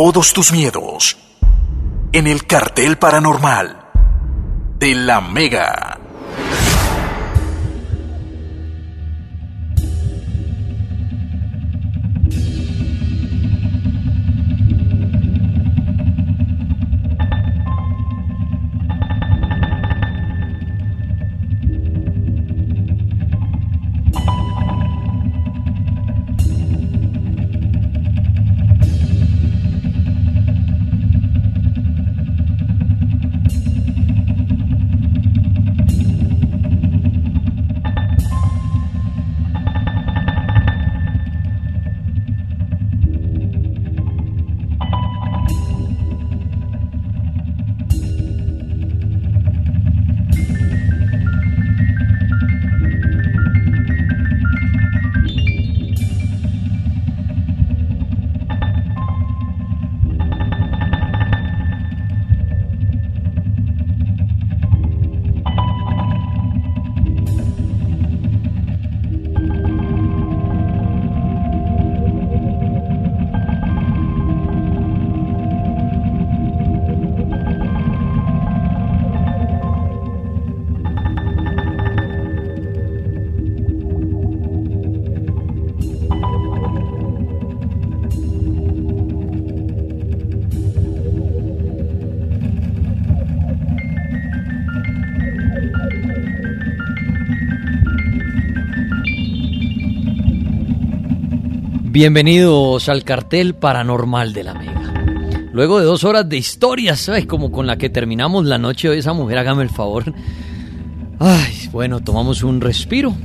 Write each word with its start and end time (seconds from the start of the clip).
todos 0.00 0.32
tus 0.32 0.52
miedos 0.52 1.16
en 2.12 2.28
el 2.28 2.46
cartel 2.46 2.98
paranormal 2.98 3.84
de 4.78 4.94
la 4.94 5.20
Mega. 5.20 5.97
Bienvenidos 101.98 102.88
al 102.88 103.02
cartel 103.02 103.56
paranormal 103.56 104.32
de 104.32 104.44
la 104.44 104.54
Mega. 104.54 104.94
Luego 105.52 105.80
de 105.80 105.84
dos 105.84 106.04
horas 106.04 106.28
de 106.28 106.36
historias, 106.36 107.00
¿sabes? 107.00 107.26
Como 107.26 107.50
con 107.50 107.66
la 107.66 107.76
que 107.76 107.90
terminamos 107.90 108.44
la 108.44 108.56
noche 108.56 108.88
hoy, 108.88 108.98
esa 108.98 109.14
mujer, 109.14 109.38
hágame 109.38 109.64
el 109.64 109.68
favor. 109.68 110.14
Ay, 111.18 111.68
bueno, 111.72 111.98
tomamos 111.98 112.44
un 112.44 112.60
respiro 112.60 113.16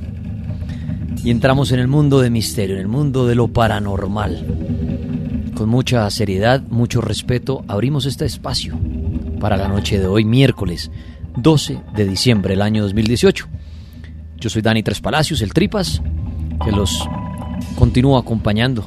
y 1.24 1.30
entramos 1.30 1.72
en 1.72 1.82
el 1.82 1.88
mundo 1.88 2.20
de 2.20 2.32
misterio, 2.32 2.74
en 2.74 2.82
el 2.82 2.88
mundo 2.88 3.28
de 3.28 3.36
lo 3.36 3.48
paranormal. 3.48 5.52
Con 5.56 5.70
mucha 5.70 6.10
seriedad, 6.10 6.64
mucho 6.68 7.00
respeto, 7.00 7.64
abrimos 7.68 8.08
este 8.08 8.26
espacio 8.26 8.76
para 9.40 9.56
la 9.56 9.68
noche 9.68 10.00
de 10.00 10.08
hoy, 10.08 10.26
miércoles 10.26 10.90
12 11.38 11.80
de 11.96 12.08
diciembre 12.08 12.54
del 12.54 12.64
año 12.64 12.82
2018. 12.82 13.48
Yo 14.38 14.50
soy 14.50 14.64
Dani 14.64 14.82
Tres 14.82 15.00
Palacios, 15.00 15.44
el 15.44 15.54
Tripas, 15.54 16.02
que 16.66 16.72
los 16.72 17.08
continúo 17.76 18.18
acompañando. 18.18 18.86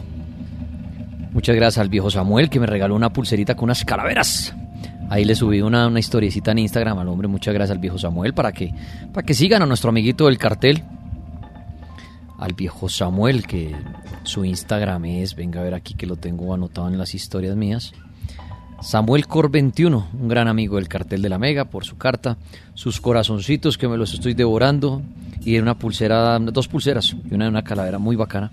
Muchas 1.33 1.55
gracias 1.55 1.83
al 1.83 1.89
viejo 1.89 2.11
Samuel 2.11 2.49
que 2.49 2.61
me 2.61 2.67
regaló 2.67 2.95
una 2.95 3.13
pulserita 3.13 3.55
con 3.55 3.65
unas 3.65 3.85
calaveras. 3.85 4.55
Ahí 5.09 5.25
le 5.25 5.35
subí 5.35 5.61
una, 5.61 5.87
una 5.87 6.01
historiecita 6.01 6.53
en 6.53 6.59
Instagram 6.59 6.99
al 6.99 7.09
hombre. 7.09 7.29
Muchas 7.29 7.55
gracias 7.55 7.77
al 7.77 7.79
viejo 7.79 7.99
Samuel 7.99 8.35
para 8.35 8.53
que, 8.53 8.73
para 9.13 9.25
que 9.25 9.35
sigan 9.35 9.63
a 9.63 9.67
nuestro 9.67 9.91
amiguito 9.91 10.27
del 10.27 10.39
cartel. 10.39 10.83
Al 12.39 12.55
viejo 12.55 12.89
Samuel 12.89 13.47
que 13.47 13.75
su 14.25 14.45
Instagram 14.45 15.05
es, 15.05 15.35
venga 15.35 15.61
a 15.61 15.65
ver 15.65 15.75
aquí 15.75 15.95
que 15.95 16.07
lo 16.07 16.17
tengo 16.17 16.53
anotado 16.53 16.89
en 16.89 16.99
las 16.99 17.15
historias 17.15 17.57
mías. 17.57 17.93
Samuel 18.87 19.27
Cor 19.27 19.51
21, 19.51 20.11
un 20.17 20.29
gran 20.29 20.47
amigo 20.47 20.77
del 20.77 20.87
cartel 20.87 21.21
de 21.21 21.29
la 21.29 21.41
Mega, 21.41 21.65
por 21.65 21.85
su 21.85 21.99
carta, 21.99 22.37
sus 22.75 23.01
corazoncitos 23.01 23.79
que 23.79 23.89
me 23.89 23.97
los 23.97 24.15
estoy 24.15 24.33
devorando 24.33 25.03
y 25.45 25.59
una 25.59 25.77
pulsera, 25.77 26.39
dos 26.39 26.69
pulseras 26.69 27.17
y 27.29 27.35
una 27.35 27.47
de 27.47 27.51
una 27.51 27.65
calavera 27.65 27.99
muy 27.99 28.15
bacana. 28.15 28.53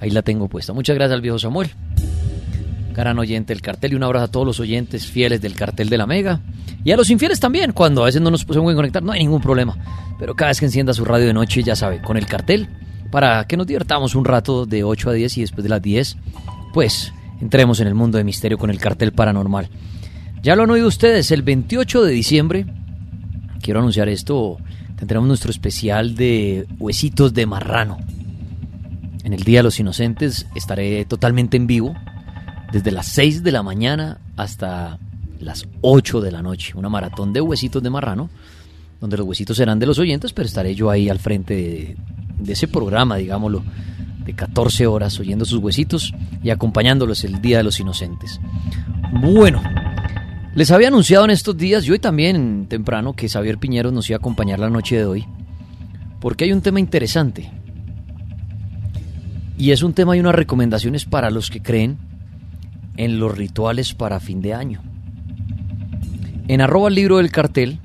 Ahí 0.00 0.08
la 0.08 0.22
tengo 0.22 0.48
puesta. 0.48 0.72
Muchas 0.72 0.96
gracias 0.96 1.12
al 1.12 1.20
viejo 1.20 1.38
Samuel, 1.38 1.68
gran 2.94 3.18
oyente 3.18 3.52
del 3.52 3.60
cartel 3.60 3.92
y 3.92 3.96
un 3.96 4.04
abrazo 4.04 4.24
a 4.24 4.28
todos 4.28 4.46
los 4.46 4.58
oyentes 4.58 5.06
fieles 5.06 5.42
del 5.42 5.54
cartel 5.54 5.90
de 5.90 5.98
la 5.98 6.06
Mega 6.06 6.40
y 6.82 6.92
a 6.92 6.96
los 6.96 7.10
infieles 7.10 7.38
también, 7.38 7.72
cuando 7.72 8.00
a 8.00 8.06
veces 8.06 8.22
no 8.22 8.30
nos 8.30 8.46
pueden 8.46 8.64
conectar, 8.74 9.02
no 9.02 9.12
hay 9.12 9.20
ningún 9.20 9.42
problema. 9.42 9.76
Pero 10.18 10.34
cada 10.34 10.48
vez 10.50 10.60
que 10.60 10.64
encienda 10.64 10.94
su 10.94 11.04
radio 11.04 11.26
de 11.26 11.34
noche, 11.34 11.62
ya 11.62 11.76
sabe, 11.76 12.00
con 12.00 12.16
el 12.16 12.24
cartel, 12.24 12.70
para 13.10 13.46
que 13.46 13.58
nos 13.58 13.66
divertamos 13.66 14.14
un 14.14 14.24
rato 14.24 14.64
de 14.64 14.82
8 14.82 15.10
a 15.10 15.12
10 15.12 15.36
y 15.36 15.40
después 15.42 15.62
de 15.62 15.68
las 15.68 15.82
10, 15.82 16.16
pues 16.72 17.12
entremos 17.40 17.80
en 17.80 17.86
el 17.86 17.94
mundo 17.94 18.18
de 18.18 18.24
misterio 18.24 18.58
con 18.58 18.70
el 18.70 18.78
cartel 18.78 19.12
paranormal. 19.12 19.68
Ya 20.42 20.56
lo 20.56 20.64
han 20.64 20.70
oído 20.70 20.86
ustedes, 20.86 21.30
el 21.30 21.42
28 21.42 22.02
de 22.02 22.12
diciembre, 22.12 22.66
quiero 23.62 23.80
anunciar 23.80 24.08
esto, 24.08 24.58
tendremos 24.96 25.26
nuestro 25.26 25.50
especial 25.50 26.14
de 26.14 26.66
huesitos 26.78 27.32
de 27.32 27.46
marrano. 27.46 27.98
En 29.24 29.32
el 29.32 29.42
Día 29.42 29.60
de 29.60 29.62
los 29.62 29.80
Inocentes 29.80 30.46
estaré 30.54 31.04
totalmente 31.06 31.56
en 31.56 31.66
vivo, 31.66 31.94
desde 32.72 32.90
las 32.90 33.06
6 33.06 33.42
de 33.42 33.52
la 33.52 33.62
mañana 33.62 34.18
hasta 34.36 34.98
las 35.40 35.66
8 35.80 36.20
de 36.20 36.32
la 36.32 36.42
noche. 36.42 36.74
Una 36.76 36.90
maratón 36.90 37.32
de 37.32 37.40
huesitos 37.40 37.82
de 37.82 37.88
marrano, 37.88 38.28
donde 39.00 39.16
los 39.16 39.26
huesitos 39.26 39.56
serán 39.56 39.78
de 39.78 39.86
los 39.86 39.98
oyentes, 39.98 40.32
pero 40.32 40.46
estaré 40.46 40.74
yo 40.74 40.90
ahí 40.90 41.08
al 41.08 41.18
frente 41.18 41.54
de, 41.54 41.96
de 42.38 42.52
ese 42.52 42.68
programa, 42.68 43.16
digámoslo, 43.16 43.64
de 44.24 44.34
14 44.34 44.86
horas 44.86 45.18
oyendo 45.20 45.44
sus 45.44 45.60
huesitos 45.60 46.12
y 46.42 46.50
acompañándolos 46.50 47.24
el 47.24 47.40
Día 47.40 47.58
de 47.58 47.64
los 47.64 47.80
Inocentes. 47.80 48.40
Bueno, 49.12 49.62
les 50.54 50.70
había 50.70 50.88
anunciado 50.88 51.24
en 51.24 51.30
estos 51.30 51.56
días 51.56 51.86
y 51.86 51.90
hoy 51.90 51.98
también 51.98 52.66
temprano 52.68 53.14
que 53.14 53.28
Xavier 53.28 53.58
Piñeros 53.58 53.92
nos 53.92 54.08
iba 54.08 54.16
a 54.16 54.18
acompañar 54.18 54.58
la 54.58 54.70
noche 54.70 54.96
de 54.96 55.04
hoy, 55.04 55.26
porque 56.20 56.44
hay 56.44 56.52
un 56.52 56.62
tema 56.62 56.80
interesante. 56.80 57.50
Y 59.56 59.70
es 59.70 59.82
un 59.82 59.92
tema 59.92 60.16
y 60.16 60.20
unas 60.20 60.34
recomendaciones 60.34 61.04
para 61.04 61.30
los 61.30 61.50
que 61.50 61.62
creen 61.62 61.98
en 62.96 63.18
los 63.18 63.36
rituales 63.36 63.94
para 63.94 64.20
fin 64.20 64.40
de 64.40 64.54
año. 64.54 64.82
En 66.48 66.60
arroba 66.60 66.88
el 66.88 66.94
libro 66.94 67.18
del 67.18 67.30
cartel 67.30 67.78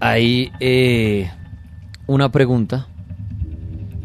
hay 0.00 0.52
eh, 0.60 1.30
una 2.06 2.30
pregunta 2.30 2.88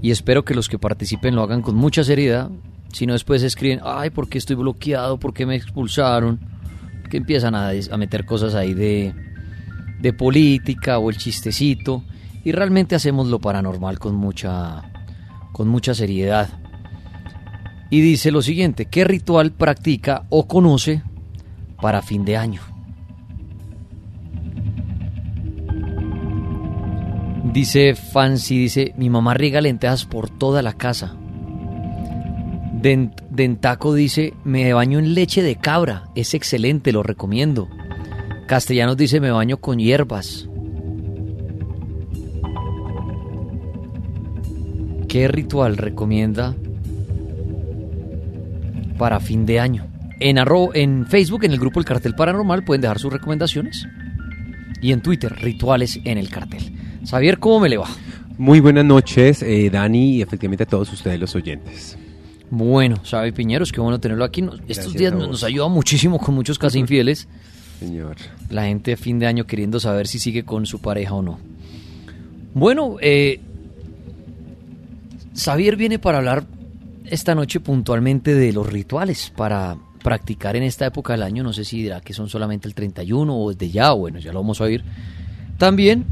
y 0.04 0.12
espero 0.12 0.44
que 0.44 0.54
los 0.54 0.68
que 0.68 0.78
participen 0.78 1.34
lo 1.34 1.44
hagan 1.44 1.62
con 1.62 1.76
mucha 1.76 2.04
seriedad. 2.04 2.50
Si 2.92 3.08
no, 3.08 3.14
después 3.14 3.42
escriben, 3.42 3.80
ay, 3.86 4.10
¿por 4.10 4.28
qué 4.28 4.38
estoy 4.38 4.58
bloqueado? 4.58 5.18
¿Por 5.18 5.34
qué 5.34 5.46
me 5.46 5.56
expulsaron? 5.56 6.42
Que 7.10 7.16
empiezan 7.16 7.56
a, 7.56 7.70
a 7.70 7.98
meter 7.98 8.26
cosas 8.26 8.54
ahí 8.54 8.74
de, 8.74 9.16
de 10.02 10.12
política 10.12 11.00
o 11.00 11.10
el 11.10 11.16
chistecito. 11.16 12.04
Y 12.44 12.52
realmente 12.52 12.96
hacemos 12.96 13.28
lo 13.28 13.40
paranormal 13.40 13.98
con 13.98 14.16
mucha, 14.16 14.92
con 15.54 15.70
mucha 15.70 15.94
seriedad. 15.94 16.50
Y 17.90 18.02
dice 18.02 18.30
lo 18.30 18.42
siguiente, 18.42 18.88
¿qué 18.88 19.06
ritual 19.06 19.54
practica 19.54 20.26
o 20.28 20.50
conoce 20.50 21.02
para 21.80 22.02
fin 22.02 22.26
de 22.26 22.36
año? 22.36 22.73
Dice 27.44 27.94
Fancy, 27.94 28.58
dice, 28.58 28.94
mi 28.96 29.10
mamá 29.10 29.34
riega 29.34 29.60
lentejas 29.60 30.06
por 30.06 30.30
toda 30.30 30.62
la 30.62 30.74
casa. 30.74 31.16
Dentaco 32.82 33.94
dice, 33.94 34.34
me 34.44 34.72
baño 34.74 35.00
en 35.00 35.14
leche 35.14 35.42
de 35.42 35.56
cabra, 35.58 36.10
es 36.16 36.34
excelente, 36.34 36.92
lo 36.92 37.04
recomiendo. 37.04 37.70
Castellanos 38.48 38.98
dice, 38.98 39.20
me 39.20 39.32
baño 39.32 39.58
con 39.58 39.80
hierbas. 39.80 40.48
¿Qué 45.08 45.28
ritual 45.28 45.78
recomienda 45.78 46.56
para 48.98 49.20
fin 49.20 49.46
de 49.46 49.60
año? 49.60 49.88
En, 50.20 50.38
en 50.74 51.06
Facebook, 51.08 51.44
en 51.44 51.52
el 51.52 51.60
grupo 51.60 51.80
El 51.80 51.86
Cartel 51.86 52.16
Paranormal, 52.16 52.64
pueden 52.64 52.82
dejar 52.82 53.00
sus 53.00 53.12
recomendaciones. 53.12 53.86
Y 54.82 54.92
en 54.92 55.02
Twitter, 55.02 55.34
Rituales 55.34 56.00
en 56.04 56.18
el 56.18 56.30
Cartel. 56.30 56.73
Xavier, 57.06 57.40
¿cómo 57.40 57.60
me 57.62 57.70
le 57.70 57.78
va? 57.78 57.88
Muy 58.38 58.60
buenas 58.60 58.86
noches, 58.86 59.44
eh, 59.44 59.70
Dani, 59.70 60.18
y 60.18 60.22
efectivamente 60.22 60.64
a 60.64 60.68
todos 60.68 60.92
ustedes 60.92 61.20
los 61.20 61.36
oyentes. 61.36 61.98
Bueno, 62.50 62.98
Xavi 63.04 63.32
Piñeros, 63.32 63.72
qué 63.72 63.82
bueno 63.82 64.00
tenerlo 64.00 64.24
aquí. 64.24 64.44
estos 64.68 64.94
días 64.94 65.14
nos, 65.14 65.44
ayuda 65.44 65.68
muchísimo 65.68 66.20
con 66.20 66.36
muchos 66.36 66.58
casi 66.58 66.80
infieles. 66.80 67.28
Señor. 67.80 68.16
La 68.50 68.66
gente 68.66 68.94
a 68.94 68.98
fin 68.98 69.20
de 69.20 69.28
año 69.28 69.46
queriendo 69.46 69.80
saber 69.80 70.08
si 70.08 70.20
sigue 70.20 70.44
con 70.44 70.66
su 70.66 70.80
pareja 70.80 71.14
o 71.14 71.22
no. 71.22 71.40
Bueno, 72.54 72.98
eh, 73.02 73.40
Xavier 75.36 75.76
viene 75.76 76.00
para 76.00 76.20
hablar 76.20 76.46
esta 77.06 77.36
noche 77.36 77.60
puntualmente 77.60 78.34
de 78.36 78.54
los 78.54 78.72
rituales 78.72 79.32
para 79.36 79.78
practicar 80.04 80.56
en 80.56 80.64
esta 80.64 80.86
época 80.86 81.14
del 81.14 81.24
año. 81.24 81.44
No 81.44 81.54
sé 81.54 81.66
si 81.66 81.82
dirá 81.82 82.02
que 82.02 82.14
son 82.14 82.30
solamente 82.30 82.68
el 82.68 82.76
31 82.76 83.36
o 83.36 83.52
desde 83.52 83.72
ya, 83.72 83.92
bueno, 83.92 84.20
ya 84.20 84.32
lo 84.32 84.40
vamos 84.42 84.62
a 84.62 84.66
oír. 84.66 84.84
También 85.58 86.06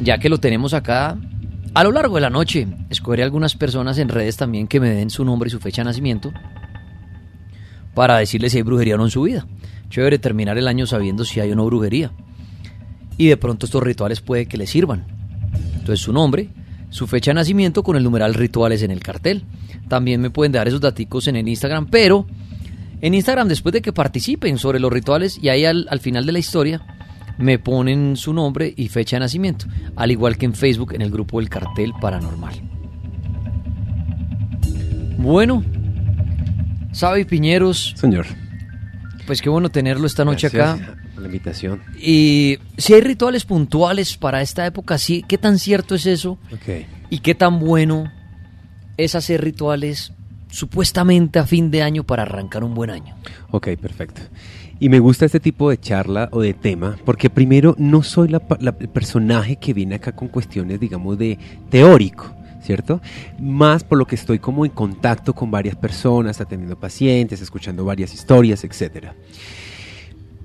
ya 0.00 0.18
que 0.18 0.28
lo 0.28 0.38
tenemos 0.38 0.74
acá, 0.74 1.16
a 1.72 1.84
lo 1.84 1.92
largo 1.92 2.16
de 2.16 2.20
la 2.22 2.30
noche, 2.30 2.66
escogeré 2.88 3.22
algunas 3.22 3.54
personas 3.54 3.98
en 3.98 4.08
redes 4.08 4.36
también 4.36 4.66
que 4.66 4.80
me 4.80 4.90
den 4.90 5.10
su 5.10 5.24
nombre 5.24 5.48
y 5.48 5.50
su 5.50 5.60
fecha 5.60 5.82
de 5.82 5.86
nacimiento 5.86 6.32
para 7.94 8.18
decirles 8.18 8.52
si 8.52 8.58
hay 8.58 8.62
brujería 8.62 8.94
o 8.94 8.98
no 8.98 9.04
en 9.04 9.10
su 9.10 9.22
vida. 9.22 9.46
Chévere 9.88 10.18
terminar 10.18 10.58
el 10.58 10.68
año 10.68 10.86
sabiendo 10.86 11.24
si 11.24 11.40
hay 11.40 11.52
o 11.52 11.56
no 11.56 11.66
brujería. 11.66 12.12
Y 13.16 13.26
de 13.26 13.36
pronto 13.36 13.66
estos 13.66 13.82
rituales 13.82 14.20
puede 14.20 14.46
que 14.46 14.56
les 14.56 14.70
sirvan. 14.70 15.04
Entonces 15.74 16.00
su 16.00 16.12
nombre, 16.12 16.48
su 16.88 17.06
fecha 17.06 17.30
de 17.30 17.36
nacimiento 17.36 17.82
con 17.82 17.96
el 17.96 18.04
numeral 18.04 18.34
rituales 18.34 18.82
en 18.82 18.90
el 18.90 19.00
cartel. 19.00 19.44
También 19.88 20.20
me 20.20 20.30
pueden 20.30 20.52
dar 20.52 20.68
esos 20.68 20.80
daticos 20.80 21.28
en 21.28 21.36
el 21.36 21.48
Instagram, 21.48 21.88
pero 21.90 22.26
en 23.00 23.14
Instagram 23.14 23.48
después 23.48 23.72
de 23.72 23.82
que 23.82 23.92
participen 23.92 24.58
sobre 24.58 24.80
los 24.80 24.92
rituales 24.92 25.38
y 25.40 25.48
ahí 25.48 25.64
al, 25.64 25.86
al 25.90 26.00
final 26.00 26.26
de 26.26 26.32
la 26.32 26.38
historia 26.38 26.82
me 27.38 27.58
ponen 27.58 28.16
su 28.16 28.32
nombre 28.32 28.72
y 28.76 28.88
fecha 28.88 29.16
de 29.16 29.20
nacimiento, 29.20 29.66
al 29.96 30.10
igual 30.10 30.36
que 30.36 30.46
en 30.46 30.54
Facebook 30.54 30.94
en 30.94 31.02
el 31.02 31.10
grupo 31.10 31.40
del 31.40 31.48
cartel 31.48 31.92
paranormal. 32.00 32.54
Bueno, 35.18 35.62
Sabi 36.92 37.24
Piñeros. 37.24 37.94
Señor. 37.96 38.26
Pues 39.26 39.40
qué 39.40 39.48
bueno 39.48 39.70
tenerlo 39.70 40.06
esta 40.06 40.24
noche 40.24 40.48
acá. 40.48 40.96
la 41.16 41.26
invitación. 41.26 41.82
Y 41.98 42.58
si 42.76 42.94
hay 42.94 43.00
rituales 43.00 43.44
puntuales 43.44 44.16
para 44.16 44.42
esta 44.42 44.66
época, 44.66 44.98
sí, 44.98 45.24
¿qué 45.28 45.38
tan 45.38 45.58
cierto 45.58 45.94
es 45.94 46.06
eso? 46.06 46.38
Okay. 46.52 46.86
Y 47.10 47.18
qué 47.18 47.34
tan 47.34 47.60
bueno 47.60 48.10
es 48.96 49.14
hacer 49.14 49.42
rituales 49.42 50.12
supuestamente 50.50 51.38
a 51.38 51.46
fin 51.46 51.70
de 51.70 51.82
año 51.82 52.04
para 52.04 52.22
arrancar 52.22 52.64
un 52.64 52.74
buen 52.74 52.90
año. 52.90 53.14
Ok, 53.50 53.68
perfecto. 53.80 54.22
Y 54.78 54.88
me 54.88 54.98
gusta 54.98 55.26
este 55.26 55.40
tipo 55.40 55.68
de 55.70 55.78
charla 55.78 56.28
o 56.32 56.40
de 56.40 56.54
tema, 56.54 56.96
porque 57.04 57.28
primero 57.28 57.74
no 57.78 58.02
soy 58.02 58.28
la, 58.28 58.42
el 58.60 58.88
personaje 58.88 59.56
que 59.56 59.74
viene 59.74 59.96
acá 59.96 60.12
con 60.12 60.28
cuestiones, 60.28 60.80
digamos, 60.80 61.18
de 61.18 61.38
teórico. 61.68 62.34
¿cierto? 62.62 63.00
Más 63.38 63.84
por 63.84 63.98
lo 63.98 64.06
que 64.06 64.14
estoy 64.14 64.38
como 64.38 64.64
en 64.64 64.70
contacto 64.70 65.34
con 65.34 65.50
varias 65.50 65.76
personas, 65.76 66.40
atendiendo 66.40 66.78
pacientes, 66.78 67.40
escuchando 67.40 67.84
varias 67.84 68.12
historias, 68.12 68.64
etcétera. 68.64 69.14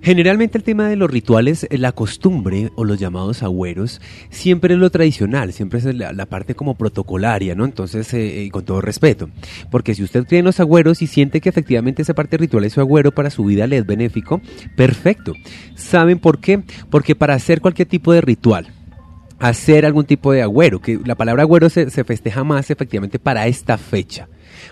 Generalmente 0.05 0.59
el 0.59 0.63
tema 0.63 0.87
de 0.87 0.97
los 0.97 1.09
rituales, 1.09 1.67
la 1.71 1.91
costumbre 1.91 2.69
o 2.75 2.83
los 2.83 2.99
llamados 2.99 3.41
agüeros, 3.41 3.99
siempre 4.29 4.75
es 4.75 4.79
lo 4.79 4.91
tradicional, 4.91 5.51
siempre 5.51 5.79
es 5.79 5.85
la, 5.95 6.25
parte 6.27 6.53
como 6.53 6.75
protocolaria, 6.75 7.55
¿no? 7.55 7.65
Entonces, 7.65 8.13
eh, 8.13 8.43
eh, 8.43 8.51
con 8.51 8.63
todo 8.63 8.81
respeto, 8.81 9.31
porque 9.71 9.95
si 9.95 10.03
usted 10.03 10.27
cree 10.27 10.41
en 10.41 10.45
los 10.45 10.59
agüeros 10.59 11.01
y 11.01 11.07
siente 11.07 11.41
que 11.41 11.49
efectivamente 11.49 12.03
esa 12.03 12.13
parte 12.13 12.37
ritual 12.37 12.65
es 12.65 12.73
su 12.73 12.81
agüero 12.81 13.13
para 13.13 13.31
su 13.31 13.45
vida 13.45 13.65
le 13.65 13.77
es 13.77 13.87
benéfico, 13.87 14.41
perfecto. 14.75 15.33
¿Saben 15.73 16.19
por 16.19 16.37
qué? 16.37 16.61
Porque 16.91 17.15
para 17.15 17.33
hacer 17.33 17.59
cualquier 17.59 17.87
tipo 17.87 18.13
de 18.13 18.21
ritual, 18.21 18.67
hacer 19.39 19.87
algún 19.87 20.05
tipo 20.05 20.31
de 20.31 20.43
agüero, 20.43 20.81
que 20.81 20.99
la 21.03 21.15
palabra 21.15 21.41
agüero 21.41 21.67
se, 21.71 21.89
se 21.89 22.03
festeja 22.03 22.43
más 22.43 22.69
efectivamente 22.69 23.17
para 23.17 23.47
esta 23.47 23.79
fecha. 23.79 24.27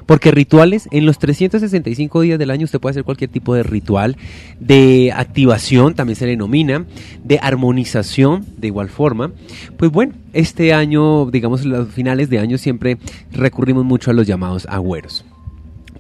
Porque 0.06 0.32
rituales, 0.32 0.88
en 0.92 1.06
los 1.06 1.20
365 1.20 2.22
días 2.22 2.40
del 2.40 2.52
año 2.52 2.66
usted 2.66 2.80
puede 2.80 2.92
hacer 2.92 3.04
cualquier 3.04 3.30
tipo 3.30 3.56
de 3.56 3.64
ritual, 3.64 4.18
de 4.60 5.12
activación, 5.16 5.94
también 5.94 6.16
se 6.16 6.26
le 6.26 6.32
denomina, 6.32 6.86
de 7.24 7.40
armonización, 7.42 8.46
de 8.58 8.68
igual 8.68 8.90
forma. 8.90 9.32
Pues 9.78 9.92
bueno, 9.92 10.14
este 10.34 10.74
año, 10.74 11.30
digamos, 11.30 11.66
los 11.66 11.90
finales 11.90 12.30
de 12.30 12.40
año 12.40 12.58
siempre 12.58 12.98
recurrimos 13.32 13.86
mucho 13.86 14.12
a 14.12 14.14
los 14.14 14.28
llamados 14.28 14.66
agüeros. 14.70 15.26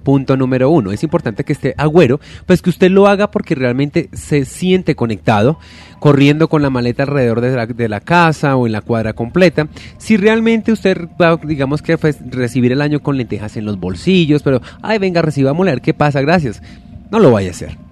Punto 0.03 0.38
número 0.38 0.69
uno, 0.69 0.91
es 0.91 1.03
importante 1.03 1.44
que 1.44 1.53
esté 1.53 1.73
agüero, 1.77 2.19
pues 2.45 2.61
que 2.61 2.69
usted 2.69 2.91
lo 2.91 3.07
haga 3.07 3.31
porque 3.31 3.55
realmente 3.55 4.09
se 4.13 4.45
siente 4.45 4.95
conectado, 4.95 5.59
corriendo 6.00 6.50
con 6.50 6.61
la 6.61 6.69
maleta 6.69 7.03
alrededor 7.03 7.41
de 7.41 7.55
la, 7.55 7.65
de 7.65 7.89
la 7.89 8.01
casa 8.01 8.55
o 8.55 8.65
en 8.65 8.73
la 8.73 8.81
cuadra 8.81 9.13
completa. 9.13 9.67
Si 9.97 10.17
realmente 10.17 10.71
usted 10.71 11.07
va, 11.21 11.38
digamos 11.38 11.81
que 11.81 11.97
pues, 11.97 12.19
recibir 12.29 12.71
el 12.71 12.81
año 12.81 13.01
con 13.01 13.17
lentejas 13.17 13.57
en 13.57 13.65
los 13.65 13.79
bolsillos, 13.79 14.44
pero, 14.44 14.61
ay, 14.81 15.00
venga, 15.00 15.21
reciba 15.21 15.51
a 15.51 15.53
moler, 15.53 15.81
¿qué 15.81 15.94
pasa? 15.94 16.21
Gracias. 16.21 16.61
No 17.11 17.19
lo 17.19 17.31
vaya 17.31 17.50
a 17.50 17.51
hacer. 17.51 17.82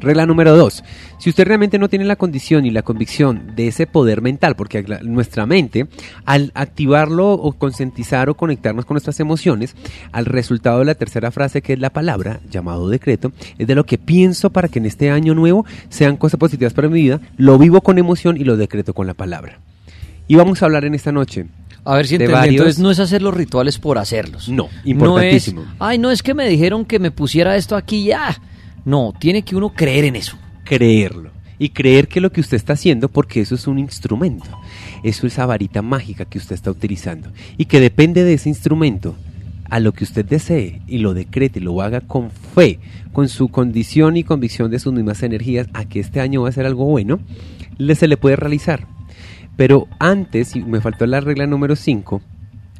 Regla 0.00 0.26
número 0.26 0.56
dos, 0.56 0.84
si 1.18 1.30
usted 1.30 1.46
realmente 1.46 1.78
no 1.78 1.88
tiene 1.88 2.04
la 2.04 2.16
condición 2.16 2.66
y 2.66 2.70
la 2.70 2.82
convicción 2.82 3.52
de 3.56 3.68
ese 3.68 3.86
poder 3.86 4.22
mental, 4.22 4.54
porque 4.54 4.84
nuestra 5.02 5.44
mente, 5.46 5.88
al 6.24 6.52
activarlo 6.54 7.32
o 7.32 7.52
concientizar 7.52 8.28
o 8.28 8.34
conectarnos 8.34 8.84
con 8.84 8.94
nuestras 8.94 9.18
emociones, 9.20 9.74
al 10.12 10.26
resultado 10.26 10.78
de 10.80 10.84
la 10.84 10.94
tercera 10.94 11.30
frase 11.30 11.62
que 11.62 11.72
es 11.72 11.80
la 11.80 11.90
palabra, 11.90 12.40
llamado 12.50 12.88
decreto, 12.88 13.32
es 13.58 13.66
de 13.66 13.74
lo 13.74 13.84
que 13.84 13.98
pienso 13.98 14.50
para 14.50 14.68
que 14.68 14.78
en 14.78 14.86
este 14.86 15.10
año 15.10 15.34
nuevo 15.34 15.66
sean 15.88 16.16
cosas 16.16 16.38
positivas 16.38 16.74
para 16.74 16.88
mi 16.88 17.02
vida, 17.02 17.20
lo 17.36 17.58
vivo 17.58 17.80
con 17.80 17.98
emoción 17.98 18.36
y 18.36 18.44
lo 18.44 18.56
decreto 18.56 18.94
con 18.94 19.06
la 19.06 19.14
palabra. 19.14 19.58
Y 20.28 20.36
vamos 20.36 20.62
a 20.62 20.66
hablar 20.66 20.84
en 20.84 20.94
esta 20.94 21.10
noche 21.10 21.46
a 21.84 21.94
ver 21.94 22.06
si 22.06 22.16
entendí. 22.16 22.50
Entonces 22.50 22.78
no 22.78 22.90
es 22.90 23.00
hacer 23.00 23.22
los 23.22 23.32
rituales 23.32 23.78
por 23.78 23.96
hacerlos. 23.96 24.48
No, 24.48 24.68
importantísimo. 24.84 25.62
No 25.62 25.66
es, 25.68 25.76
ay, 25.78 25.98
no 25.98 26.10
es 26.10 26.22
que 26.22 26.34
me 26.34 26.46
dijeron 26.46 26.84
que 26.84 26.98
me 26.98 27.10
pusiera 27.10 27.56
esto 27.56 27.76
aquí 27.76 28.04
ya. 28.04 28.36
No, 28.88 29.12
tiene 29.12 29.42
que 29.42 29.54
uno 29.54 29.74
creer 29.74 30.06
en 30.06 30.16
eso. 30.16 30.38
Creerlo. 30.64 31.30
Y 31.58 31.68
creer 31.68 32.08
que 32.08 32.22
lo 32.22 32.32
que 32.32 32.40
usted 32.40 32.56
está 32.56 32.72
haciendo, 32.72 33.10
porque 33.10 33.42
eso 33.42 33.54
es 33.54 33.66
un 33.66 33.78
instrumento. 33.78 34.48
Eso 35.02 35.26
es 35.26 35.34
esa 35.34 35.44
varita 35.44 35.82
mágica 35.82 36.24
que 36.24 36.38
usted 36.38 36.54
está 36.54 36.70
utilizando. 36.70 37.30
Y 37.58 37.66
que 37.66 37.80
depende 37.80 38.24
de 38.24 38.32
ese 38.32 38.48
instrumento 38.48 39.14
a 39.68 39.78
lo 39.78 39.92
que 39.92 40.04
usted 40.04 40.24
desee 40.24 40.80
y 40.86 40.98
lo 40.98 41.12
decrete, 41.12 41.60
lo 41.60 41.82
haga 41.82 42.00
con 42.00 42.30
fe, 42.30 42.78
con 43.12 43.28
su 43.28 43.48
condición 43.48 44.16
y 44.16 44.24
convicción 44.24 44.70
de 44.70 44.78
sus 44.78 44.94
mismas 44.94 45.22
energías, 45.22 45.68
a 45.74 45.84
que 45.84 46.00
este 46.00 46.22
año 46.22 46.40
va 46.40 46.48
a 46.48 46.52
ser 46.52 46.64
algo 46.64 46.86
bueno, 46.86 47.20
le, 47.76 47.94
se 47.94 48.08
le 48.08 48.16
puede 48.16 48.36
realizar. 48.36 48.86
Pero 49.58 49.86
antes, 49.98 50.56
y 50.56 50.62
me 50.62 50.80
faltó 50.80 51.04
la 51.04 51.20
regla 51.20 51.46
número 51.46 51.76
5, 51.76 52.22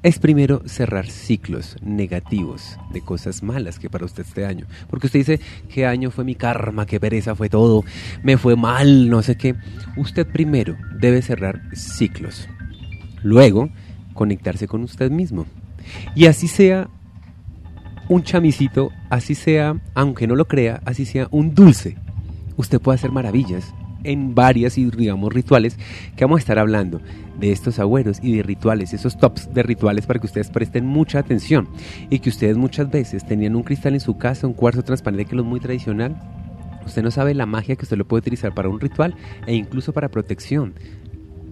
es 0.02 0.18
primero 0.18 0.62
cerrar 0.66 1.06
ciclos 1.06 1.76
negativos 1.82 2.78
de 2.92 3.00
cosas 3.00 3.42
malas 3.42 3.78
que 3.78 3.90
para 3.90 4.04
usted 4.04 4.24
este 4.24 4.46
año. 4.46 4.66
Porque 4.88 5.06
usted 5.06 5.20
dice, 5.20 5.40
¿qué 5.72 5.86
año 5.86 6.10
fue 6.10 6.24
mi 6.24 6.34
karma? 6.34 6.86
¿Qué 6.86 7.00
pereza 7.00 7.34
fue 7.34 7.48
todo? 7.48 7.84
Me 8.22 8.36
fue 8.36 8.56
mal, 8.56 9.08
no 9.08 9.22
sé 9.22 9.36
qué. 9.36 9.54
Usted 9.96 10.26
primero 10.26 10.76
debe 10.98 11.22
cerrar 11.22 11.62
ciclos. 11.74 12.48
Luego, 13.22 13.70
conectarse 14.14 14.68
con 14.68 14.82
usted 14.82 15.10
mismo. 15.10 15.46
Y 16.14 16.26
así 16.26 16.48
sea 16.48 16.88
un 18.08 18.22
chamisito, 18.22 18.90
así 19.10 19.34
sea, 19.34 19.80
aunque 19.94 20.26
no 20.26 20.34
lo 20.34 20.46
crea, 20.46 20.80
así 20.84 21.04
sea 21.04 21.28
un 21.30 21.54
dulce. 21.54 21.96
Usted 22.56 22.80
puede 22.80 22.96
hacer 22.96 23.12
maravillas 23.12 23.74
en 24.08 24.34
varias 24.34 24.78
y 24.78 24.90
digamos 24.90 25.32
rituales 25.32 25.76
que 26.16 26.24
vamos 26.24 26.38
a 26.38 26.40
estar 26.40 26.58
hablando 26.58 27.00
de 27.38 27.52
estos 27.52 27.78
agüeros 27.78 28.18
y 28.22 28.36
de 28.36 28.42
rituales, 28.42 28.94
esos 28.94 29.18
tops 29.18 29.52
de 29.52 29.62
rituales 29.62 30.06
para 30.06 30.18
que 30.18 30.26
ustedes 30.26 30.50
presten 30.50 30.86
mucha 30.86 31.18
atención 31.18 31.68
y 32.10 32.18
que 32.18 32.30
ustedes 32.30 32.56
muchas 32.56 32.90
veces 32.90 33.26
tenían 33.26 33.54
un 33.54 33.62
cristal 33.62 33.94
en 33.94 34.00
su 34.00 34.16
casa, 34.16 34.46
un 34.46 34.54
cuarzo 34.54 34.82
transparente 34.82 35.26
que 35.26 35.36
es 35.36 35.44
muy 35.44 35.60
tradicional. 35.60 36.16
Usted 36.84 37.02
no 37.02 37.10
sabe 37.10 37.34
la 37.34 37.46
magia 37.46 37.76
que 37.76 37.84
usted 37.84 37.98
lo 37.98 38.08
puede 38.08 38.20
utilizar 38.20 38.54
para 38.54 38.68
un 38.68 38.80
ritual 38.80 39.14
e 39.46 39.54
incluso 39.54 39.92
para 39.92 40.08
protección, 40.08 40.74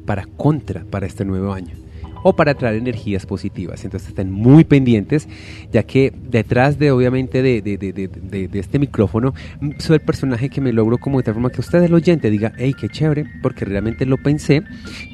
para 0.06 0.24
contra, 0.24 0.84
para 0.84 1.06
este 1.06 1.24
nuevo 1.24 1.52
año. 1.52 1.85
O 2.28 2.34
para 2.34 2.54
traer 2.54 2.74
energías 2.74 3.24
positivas. 3.24 3.84
Entonces 3.84 4.08
estén 4.08 4.32
muy 4.32 4.64
pendientes, 4.64 5.28
ya 5.72 5.84
que 5.84 6.12
detrás 6.28 6.76
de 6.76 6.90
obviamente 6.90 7.40
de, 7.40 8.50
este 8.52 8.80
micrófono 8.80 9.32
mm, 9.60 9.70
soy 9.78 9.94
el 9.94 10.00
personaje 10.00 10.50
que 10.50 10.60
me 10.60 10.72
logro 10.72 10.98
como 10.98 11.18
de 11.18 11.22
tal 11.22 11.34
forma 11.34 11.50
que 11.50 11.60
usted 11.60 11.80
el 11.84 11.94
oyente 11.94 12.28
diga, 12.28 12.52
hey, 12.58 12.74
qué 12.76 12.88
chévere, 12.88 13.26
porque 13.42 13.64
realmente 13.64 14.06
lo 14.06 14.16
pensé, 14.16 14.64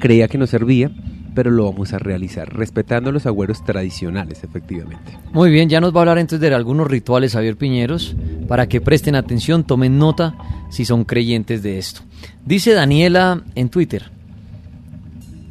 creía 0.00 0.26
que 0.26 0.38
no 0.38 0.46
servía, 0.46 0.90
pero 1.34 1.50
lo 1.50 1.70
vamos 1.70 1.92
a 1.92 1.98
realizar, 1.98 2.50
respetando 2.56 3.12
los 3.12 3.26
agüeros 3.26 3.62
tradicionales, 3.62 4.42
efectivamente. 4.42 5.12
Muy 5.34 5.50
bien, 5.50 5.68
ya 5.68 5.82
nos 5.82 5.94
va 5.94 5.98
a 5.98 6.02
hablar 6.04 6.18
entonces 6.18 6.48
de 6.48 6.54
algunos 6.54 6.88
rituales, 6.88 7.34
Javier 7.34 7.58
Piñeros, 7.58 8.16
para 8.48 8.68
que 8.68 8.80
presten 8.80 9.16
atención, 9.16 9.64
tomen 9.64 9.98
nota 9.98 10.34
si 10.70 10.86
son 10.86 11.04
creyentes 11.04 11.62
de 11.62 11.76
esto. 11.76 12.00
Dice 12.46 12.72
Daniela 12.72 13.42
en 13.54 13.68
Twitter, 13.68 14.10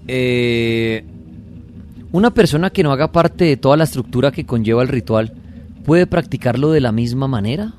eh, 0.07 1.05
una 2.11 2.31
persona 2.31 2.69
que 2.69 2.83
no 2.83 2.91
haga 2.91 3.11
parte 3.11 3.45
de 3.45 3.57
toda 3.57 3.77
la 3.77 3.85
estructura 3.85 4.31
que 4.31 4.45
conlleva 4.45 4.81
el 4.81 4.89
ritual, 4.89 5.33
¿puede 5.85 6.07
practicarlo 6.07 6.71
de 6.71 6.81
la 6.81 6.91
misma 6.91 7.27
manera? 7.27 7.73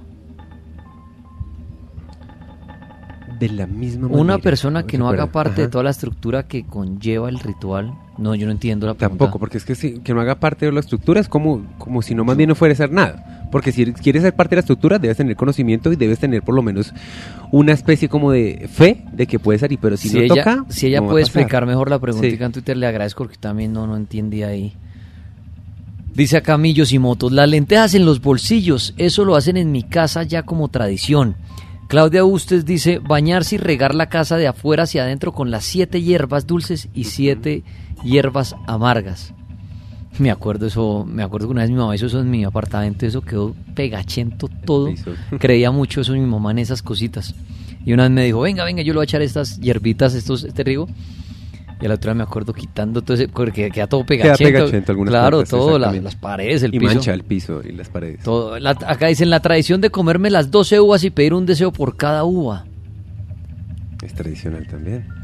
de 3.43 3.49
la 3.49 3.67
misma 3.67 4.03
manera. 4.03 4.21
Una 4.21 4.39
persona 4.39 4.85
que 4.85 4.99
no 4.99 5.09
haga 5.09 5.27
parte 5.27 5.63
de 5.63 5.69
toda 5.69 5.83
la 5.83 5.91
estructura 5.91 6.47
que 6.47 6.65
conlleva 6.65 7.29
el 7.29 7.41
ritual. 7.41 7.93
No, 8.23 8.35
yo 8.35 8.47
no 8.47 8.53
entiendo 8.53 8.87
la 8.87 8.95
pregunta. 8.95 9.19
Tampoco, 9.19 9.39
porque 9.39 9.59
es 9.59 9.65
que 9.65 9.75
si, 9.75 9.99
que 9.99 10.15
no 10.15 10.21
haga 10.21 10.37
parte 10.37 10.67
de 10.67 10.73
la 10.73 10.81
estructura 10.81 11.21
es 11.21 11.29
como, 11.29 11.67
como 11.79 12.03
si 12.03 12.15
no 12.15 12.25
más 12.25 12.37
bien 12.37 12.49
no 12.49 12.55
fuera 12.55 12.73
a 12.73 12.77
ser 12.77 12.93
nada. 12.93 13.49
Porque 13.51 13.73
si 13.73 13.93
quieres 13.93 14.23
ser 14.23 14.35
parte 14.35 14.51
de 14.51 14.57
la 14.57 14.61
estructura, 14.61 14.99
debes 14.99 15.17
tener 15.17 15.37
conocimiento 15.37 15.93
y 15.93 15.97
debes 15.97 16.19
tener 16.19 16.43
por 16.43 16.55
lo 16.55 16.63
menos 16.63 16.95
una 17.51 17.73
especie 17.73 18.09
como 18.09 18.31
de 18.31 18.69
fe 18.73 19.05
de 19.13 19.27
que 19.27 19.39
puede 19.39 19.59
salir. 19.59 19.79
Pero 19.83 19.97
si, 19.97 20.11
no 20.11 20.21
ella, 20.21 20.37
toca. 20.37 20.65
Si 20.69 20.87
ella 20.87 21.03
puede 21.03 21.23
explicar 21.23 21.67
mejor 21.67 21.91
la 21.91 21.99
pregunta 21.99 22.27
en 22.27 22.53
Twitter, 22.53 22.77
le 22.77 22.87
agradezco 22.87 23.25
porque 23.25 23.37
también 23.39 23.73
no, 23.73 23.87
no 23.87 23.97
entendí 23.97 24.43
ahí. 24.43 24.75
Dice 26.15 26.37
acá 26.37 26.59
Millos 26.59 26.93
y 26.93 26.99
Motos, 26.99 27.33
las 27.33 27.49
lentejas 27.49 27.95
en 27.95 28.05
los 28.05 28.21
bolsillos, 28.21 28.95
eso 28.99 29.25
lo 29.25 29.35
hacen 29.35 29.57
en 29.57 29.73
mi 29.73 29.83
casa 29.83 30.23
ya 30.23 30.43
como 30.45 30.69
tradición. 30.69 31.37
Claudia 31.89 32.25
Ustes 32.25 32.65
dice, 32.65 32.99
bañarse 32.99 33.57
y 33.57 33.59
regar 33.59 33.95
la 33.95 34.09
casa 34.09 34.37
de 34.37 34.47
afuera 34.47 34.85
hacia 34.85 35.03
adentro 35.03 35.33
con 35.33 35.51
las 35.51 35.65
siete 35.65 36.01
hierbas 36.03 36.47
dulces 36.47 36.89
y 36.95 37.05
siete 37.05 37.65
hierbas 38.05 38.55
amargas. 38.67 39.35
Me 40.19 40.31
acuerdo 40.31 40.67
eso, 40.67 41.07
me 41.09 41.23
acuerdo 41.23 41.49
que 41.49 41.53
una 41.53 41.63
vez 41.63 41.71
mi 41.71 41.77
mamá 41.77 41.95
hizo 41.95 42.07
eso 42.07 42.21
en 42.21 42.31
mi 42.31 42.45
apartamento, 42.45 43.07
eso 43.07 43.23
quedó 43.23 43.55
pegachento 43.75 44.49
todo. 44.65 44.93
Creía 45.39 45.71
mucho 45.71 46.03
eso 46.03 46.13
mi 46.13 46.21
mamá 46.21 46.51
en 46.51 46.59
esas 46.59 46.83
cositas. 46.83 47.35
Y 47.85 47.93
una 47.93 48.05
vez 48.05 48.13
me 48.13 48.25
dijo, 48.25 48.41
venga, 48.41 48.65
venga, 48.65 48.83
yo 48.83 48.93
le 48.93 48.99
voy 48.99 49.05
a 49.05 49.05
echar 49.05 49.23
estas 49.23 49.59
hierbitas, 49.59 50.15
estos, 50.15 50.45
este 50.45 50.63
rigo. 50.65 50.87
Y 51.81 51.87
a 51.87 51.89
la 51.89 51.95
otra 51.97 52.15
me 52.15 52.23
acuerdo 52.23 52.53
quitando 52.53 53.03
todo 53.03 53.15
ese, 53.15 53.27
porque 53.27 53.69
queda 53.71 53.89
todo 53.89 54.07
pegachento. 54.07 54.95
claro, 55.05 55.43
todo, 55.43 55.79
las 55.79 56.15
paredes, 56.15 56.63
el 56.63 56.75
y 56.75 56.79
piso. 56.79 56.93
Y 56.93 56.95
mancha 56.95 57.15
el 57.15 57.25
piso 57.25 57.61
y 57.65 57.73
las 57.73 57.89
paredes. 57.89 58.23
Todo. 58.23 58.55
acá 58.55 59.09
dicen 59.09 59.31
la 59.31 59.41
tradición 59.41 59.81
de 59.81 59.91
comerme 59.91 60.31
las 60.31 60.51
12 60.51 60.79
uvas 60.79 61.03
y 61.03 61.11
pedir 61.11 61.35
un 61.35 61.45
deseo 61.45 61.73
por 61.73 61.97
cada 61.97 62.23
uva. 62.23 62.67
Es 64.01 64.15
tradicional 64.15 64.67
también. 64.69 65.22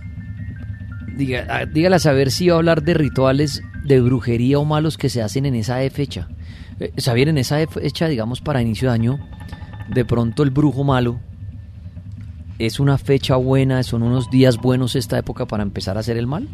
Diga, 1.19 1.49
ah, 1.51 1.67
dígale 1.67 1.97
a 1.97 1.99
saber 1.99 2.31
si 2.31 2.47
va 2.47 2.55
a 2.55 2.59
hablar 2.59 2.85
de 2.85 2.95
rituales 2.95 3.65
de 3.83 4.01
brujería 4.01 4.61
o 4.61 4.65
malos 4.65 4.97
que 4.97 5.09
se 5.09 5.21
hacen 5.21 5.47
en 5.47 5.57
esa 5.57 5.79
fecha. 5.91 6.29
Eh, 6.79 6.93
en 6.95 7.39
esa 7.39 7.67
fecha, 7.67 8.07
digamos, 8.07 8.41
para 8.41 8.63
inicio 8.63 8.89
de 8.89 8.95
año, 8.95 9.19
de 9.89 10.05
pronto 10.05 10.45
el 10.45 10.51
brujo 10.51 10.85
malo 10.85 11.19
¿Es 12.59 12.81
una 12.81 12.99
fecha 12.99 13.37
buena, 13.37 13.85
son 13.85 14.03
unos 14.03 14.31
días 14.31 14.57
buenos 14.57 14.97
esta 14.97 15.17
época 15.17 15.47
para 15.47 15.63
empezar 15.63 15.97
a 15.97 16.01
hacer 16.01 16.17
el 16.17 16.27
mal? 16.27 16.49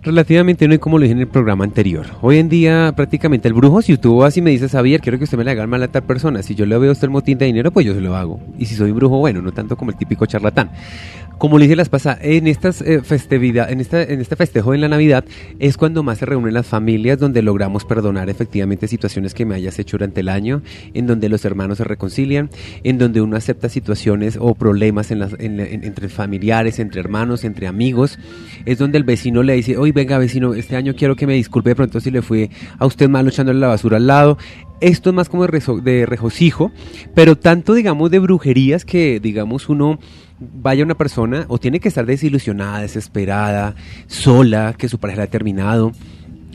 Relativamente 0.00 0.68
no 0.68 0.72
hay 0.72 0.78
como 0.78 0.96
lo 0.96 1.02
dije 1.02 1.12
en 1.12 1.18
el 1.18 1.26
programa 1.26 1.64
anterior. 1.64 2.06
Hoy 2.22 2.38
en 2.38 2.48
día 2.48 2.92
prácticamente 2.94 3.48
el 3.48 3.54
brujo, 3.54 3.82
si 3.82 3.98
tú 3.98 4.18
vas 4.18 4.36
y 4.36 4.42
me 4.42 4.50
dices, 4.50 4.70
Javier, 4.70 5.00
quiero 5.00 5.18
que 5.18 5.24
usted 5.24 5.36
me 5.36 5.42
le 5.42 5.50
haga 5.50 5.66
mal 5.66 5.82
a 5.82 5.88
tal 5.88 6.04
persona, 6.04 6.44
si 6.44 6.54
yo 6.54 6.66
le 6.66 6.78
veo 6.78 6.90
a 6.90 6.92
usted 6.92 7.06
el 7.06 7.10
motín 7.10 7.36
de 7.36 7.46
dinero, 7.46 7.72
pues 7.72 7.84
yo 7.84 7.94
se 7.94 8.00
lo 8.00 8.14
hago. 8.14 8.40
Y 8.60 8.66
si 8.66 8.76
soy 8.76 8.92
brujo, 8.92 9.18
bueno, 9.18 9.42
no 9.42 9.50
tanto 9.50 9.76
como 9.76 9.90
el 9.90 9.96
típico 9.96 10.24
charlatán. 10.24 10.70
Como 11.40 11.58
le 11.58 11.64
dije 11.64 11.74
las 11.74 11.88
pasadas, 11.88 12.18
en 12.20 12.46
estas 12.46 12.82
eh, 12.82 13.00
festividad, 13.00 13.72
en 13.72 13.80
esta, 13.80 14.02
en 14.02 14.20
este 14.20 14.36
festejo 14.36 14.74
en 14.74 14.82
la 14.82 14.88
Navidad 14.88 15.24
es 15.58 15.78
cuando 15.78 16.02
más 16.02 16.18
se 16.18 16.26
reúnen 16.26 16.52
las 16.52 16.66
familias, 16.66 17.18
donde 17.18 17.40
logramos 17.40 17.86
perdonar 17.86 18.28
efectivamente 18.28 18.86
situaciones 18.86 19.32
que 19.32 19.46
me 19.46 19.54
hayas 19.54 19.78
hecho 19.78 19.96
durante 19.96 20.20
el 20.20 20.28
año, 20.28 20.60
en 20.92 21.06
donde 21.06 21.30
los 21.30 21.42
hermanos 21.46 21.78
se 21.78 21.84
reconcilian, 21.84 22.50
en 22.84 22.98
donde 22.98 23.22
uno 23.22 23.38
acepta 23.38 23.70
situaciones 23.70 24.36
o 24.38 24.54
problemas 24.54 25.10
en 25.10 25.22
entre 25.40 26.10
familiares, 26.10 26.78
entre 26.78 27.00
hermanos, 27.00 27.44
entre 27.44 27.68
amigos, 27.68 28.18
es 28.66 28.76
donde 28.76 28.98
el 28.98 29.04
vecino 29.04 29.42
le 29.42 29.54
dice, 29.54 29.78
oye, 29.78 29.92
venga 29.92 30.18
vecino, 30.18 30.52
este 30.52 30.76
año 30.76 30.94
quiero 30.94 31.16
que 31.16 31.26
me 31.26 31.32
disculpe 31.32 31.70
de 31.70 31.76
pronto 31.76 32.00
si 32.00 32.10
le 32.10 32.20
fui 32.20 32.50
a 32.78 32.84
usted 32.84 33.08
malo 33.08 33.30
echándole 33.30 33.60
la 33.60 33.68
basura 33.68 33.96
al 33.96 34.06
lado. 34.06 34.36
Esto 34.82 35.08
es 35.08 35.16
más 35.16 35.30
como 35.30 35.46
de 35.46 36.06
regocijo, 36.06 36.70
pero 37.14 37.36
tanto 37.36 37.72
digamos 37.72 38.10
de 38.10 38.18
brujerías 38.18 38.84
que 38.84 39.20
digamos 39.20 39.70
uno 39.70 39.98
vaya 40.40 40.84
una 40.84 40.96
persona 40.96 41.44
o 41.48 41.58
tiene 41.58 41.80
que 41.80 41.88
estar 41.88 42.06
desilusionada, 42.06 42.80
desesperada, 42.80 43.74
sola, 44.06 44.74
que 44.76 44.88
su 44.88 44.98
pareja 44.98 45.22
ha 45.22 45.26
terminado. 45.26 45.92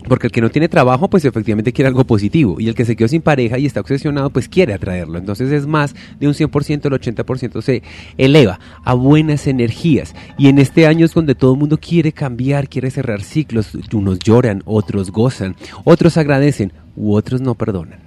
Porque 0.07 0.27
el 0.27 0.31
que 0.31 0.41
no 0.41 0.51
tiene 0.51 0.69
trabajo, 0.69 1.09
pues 1.09 1.25
efectivamente 1.25 1.73
quiere 1.73 1.87
algo 1.87 2.03
positivo. 2.03 2.57
Y 2.59 2.67
el 2.67 2.75
que 2.75 2.85
se 2.85 2.95
quedó 2.95 3.07
sin 3.07 3.23
pareja 3.23 3.57
y 3.57 3.65
está 3.65 3.79
obsesionado, 3.79 4.29
pues 4.29 4.47
quiere 4.47 4.73
atraerlo. 4.73 5.17
Entonces 5.17 5.51
es 5.51 5.65
más 5.65 5.95
de 6.19 6.27
un 6.27 6.33
100%, 6.35 6.85
el 6.85 7.15
80% 7.15 7.61
se 7.61 7.81
eleva 8.17 8.59
a 8.83 8.93
buenas 8.93 9.47
energías. 9.47 10.13
Y 10.37 10.47
en 10.47 10.59
este 10.59 10.85
año 10.85 11.05
es 11.05 11.13
donde 11.13 11.33
todo 11.33 11.53
el 11.53 11.59
mundo 11.59 11.79
quiere 11.79 12.11
cambiar, 12.11 12.69
quiere 12.69 12.91
cerrar 12.91 13.23
ciclos. 13.23 13.71
Unos 13.93 14.19
lloran, 14.19 14.61
otros 14.65 15.11
gozan, 15.11 15.55
otros 15.85 16.17
agradecen 16.17 16.71
u 16.95 17.15
otros 17.15 17.41
no 17.41 17.55
perdonan. 17.55 18.04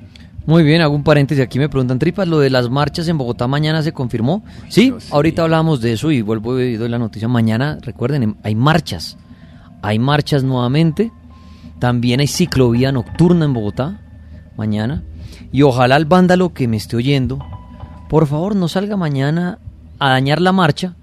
Muy 0.48 0.62
bien, 0.62 0.80
hago 0.80 0.94
un 0.94 1.02
paréntesis. 1.02 1.44
Aquí 1.44 1.58
me 1.58 1.68
preguntan, 1.68 1.98
Tripas, 1.98 2.26
¿lo 2.26 2.38
de 2.38 2.48
las 2.48 2.70
marchas 2.70 3.06
en 3.08 3.18
Bogotá 3.18 3.46
mañana 3.46 3.82
se 3.82 3.92
confirmó? 3.92 4.42
Sí, 4.70 4.94
ahorita 5.10 5.42
hablamos 5.42 5.82
de 5.82 5.92
eso 5.92 6.10
y 6.10 6.22
vuelvo 6.22 6.58
y 6.58 6.76
doy 6.76 6.88
la 6.88 6.98
noticia. 6.98 7.28
Mañana, 7.28 7.76
recuerden, 7.82 8.22
em, 8.22 8.34
hay 8.42 8.54
marchas. 8.54 9.18
Hay 9.82 9.98
marchas 9.98 10.44
nuevamente. 10.44 11.12
También 11.78 12.20
hay 12.20 12.28
ciclovía 12.28 12.92
nocturna 12.92 13.44
en 13.44 13.52
Bogotá 13.52 14.00
mañana. 14.56 15.02
Y 15.52 15.60
ojalá 15.60 15.98
el 15.98 16.06
vándalo 16.06 16.54
que 16.54 16.66
me 16.66 16.78
esté 16.78 16.96
oyendo, 16.96 17.44
por 18.08 18.26
favor, 18.26 18.56
no 18.56 18.68
salga 18.68 18.96
mañana 18.96 19.58
a 19.98 20.08
dañar 20.08 20.40
la 20.40 20.52
marcha 20.52 20.94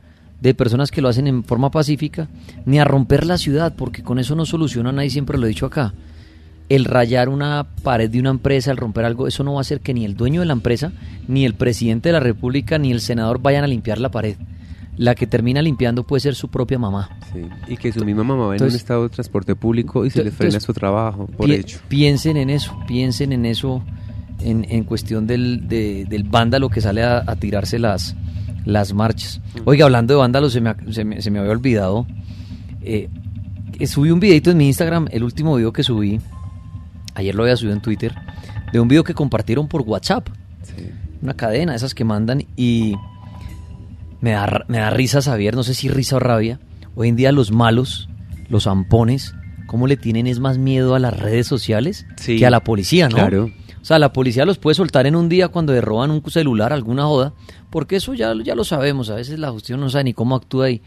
de 0.42 0.56
personas 0.56 0.90
que 0.90 1.04
lo 1.04 1.10
hacen 1.10 1.28
en 1.28 1.44
forma 1.44 1.70
pacífica, 1.70 2.30
ni 2.66 2.80
a 2.80 2.84
romper 2.84 3.28
la 3.28 3.38
ciudad, 3.38 3.76
porque 3.78 4.02
con 4.02 4.18
eso 4.18 4.36
no 4.36 4.48
soluciona 4.48 4.92
nadie, 4.92 5.12
siempre 5.12 5.38
lo 5.38 5.46
he 5.46 5.50
dicho 5.50 5.68
acá 5.68 5.94
el 6.70 6.86
rayar 6.86 7.30
una 7.30 7.68
pared 7.84 8.10
de 8.10 8.20
una 8.20 8.32
empresa, 8.32 8.72
el 8.72 8.78
romper 8.78 9.06
algo, 9.06 9.28
eso 9.28 9.44
no 9.44 9.54
va 9.54 9.60
a 9.60 9.62
hacer 9.62 9.82
que 9.82 9.94
ni 9.94 10.06
el 10.06 10.16
dueño 10.16 10.42
de 10.42 10.48
la 10.48 10.54
empresa, 10.54 10.92
ni 11.28 11.46
el 11.46 11.54
presidente 11.54 12.10
de 12.10 12.14
la 12.14 12.20
República, 12.20 12.78
ni 12.78 12.92
el 12.92 13.02
senador 13.02 13.42
vayan 13.42 13.64
a 13.64 13.68
limpiar 13.68 14.00
la 14.00 14.10
pared. 14.10 14.36
La 14.98 15.14
que 15.14 15.28
termina 15.28 15.62
limpiando 15.62 16.04
puede 16.04 16.22
ser 16.22 16.36
su 16.36 16.48
propia 16.48 16.80
mamá. 16.80 17.10
Sí, 17.34 17.42
y 17.68 17.76
que 17.76 17.92
su 17.92 18.06
misma 18.06 18.24
mamá 18.24 18.48
va 18.48 18.56
en 18.56 18.64
un 18.64 18.70
estado 18.70 19.04
de 19.04 19.10
transporte 19.10 19.54
público 19.54 20.06
y 20.06 20.10
se 20.10 20.24
le 20.24 20.32
frena 20.32 20.60
su 20.60 20.74
trabajo, 20.74 21.28
por 21.28 21.52
hecho. 21.52 21.80
Piensen 21.90 22.38
en 22.38 22.50
eso, 22.50 22.78
piensen 22.88 23.34
en 23.34 23.46
eso 23.46 23.84
en, 24.40 24.66
en 24.70 24.86
cuestión 24.86 25.28
del, 25.28 25.68
del 25.68 26.24
vándalo 26.24 26.70
que 26.70 26.80
sale 26.80 27.04
a, 27.04 27.24
tirarse 27.36 27.78
las, 27.78 28.16
las 28.64 28.94
marchas. 28.94 29.42
Oiga, 29.66 29.86
hablando 29.86 30.14
de 30.14 30.20
vándalo, 30.20 30.50
se 30.50 30.62
me, 30.62 30.74
se 30.92 31.04
me, 31.04 31.22
se 31.22 31.30
me 31.30 31.40
había 31.40 31.52
olvidado. 31.52 32.08
Eh, 32.82 33.10
subí 33.86 34.12
un 34.12 34.22
videito 34.22 34.50
en 34.52 34.58
mi 34.58 34.68
Instagram, 34.68 35.10
el 35.12 35.24
último 35.24 35.58
video 35.58 35.74
que 35.74 35.84
subí, 35.84 36.22
ayer 37.16 37.34
lo 37.34 37.44
había 37.44 37.56
subido 37.56 37.74
en 37.74 37.82
Twitter, 37.82 38.14
de 38.72 38.80
un 38.80 38.88
video 38.88 39.04
que 39.04 39.14
compartieron 39.14 39.68
por 39.68 39.82
WhatsApp. 39.82 40.30
Una 41.22 41.34
cadena, 41.34 41.74
esas 41.74 41.96
que 41.96 42.04
mandan 42.04 42.46
y 42.56 42.96
me 44.22 44.32
da, 44.32 44.66
me 44.68 44.78
da 44.78 44.90
risa 44.92 45.22
saber, 45.22 45.56
no 45.56 45.64
sé 45.64 45.74
si 45.74 45.88
risa 45.88 46.18
o 46.18 46.20
rabia. 46.20 46.60
Hoy 46.96 47.10
en 47.10 47.16
día 47.16 47.32
los 47.32 47.52
malos, 47.52 48.10
los 48.50 48.68
ampones, 48.68 49.34
¿cómo 49.66 49.88
le 49.88 49.98
tienen 49.98 50.28
es 50.28 50.40
más 50.40 50.58
miedo 50.58 50.94
a 50.96 51.00
las 51.00 51.18
redes 51.18 51.48
sociales 51.48 52.06
que 52.24 52.46
a 52.46 52.50
la 52.50 52.64
policía, 52.64 53.10
no? 53.10 53.16
Claro. 53.16 53.50
O 53.82 53.86
sea, 53.86 54.00
la 54.00 54.14
policía 54.14 54.46
los 54.46 54.58
puede 54.58 54.76
soltar 54.76 55.06
en 55.06 55.16
un 55.16 55.30
día 55.30 55.50
cuando 55.50 55.72
le 55.74 55.82
roban 55.82 56.10
un 56.10 56.24
celular, 56.30 56.74
alguna 56.74 57.04
joda, 57.04 57.34
porque 57.70 57.98
eso 57.98 58.14
ya, 58.14 58.34
ya 58.44 58.56
lo 58.56 58.64
sabemos. 58.64 59.10
A 59.10 59.16
veces 59.16 59.38
la 59.38 59.52
justicia 59.52 59.78
no 59.78 59.90
sabe 59.90 60.06
ni 60.06 60.14
cómo 60.14 60.36
actúa 60.36 60.72
y, 60.72 60.82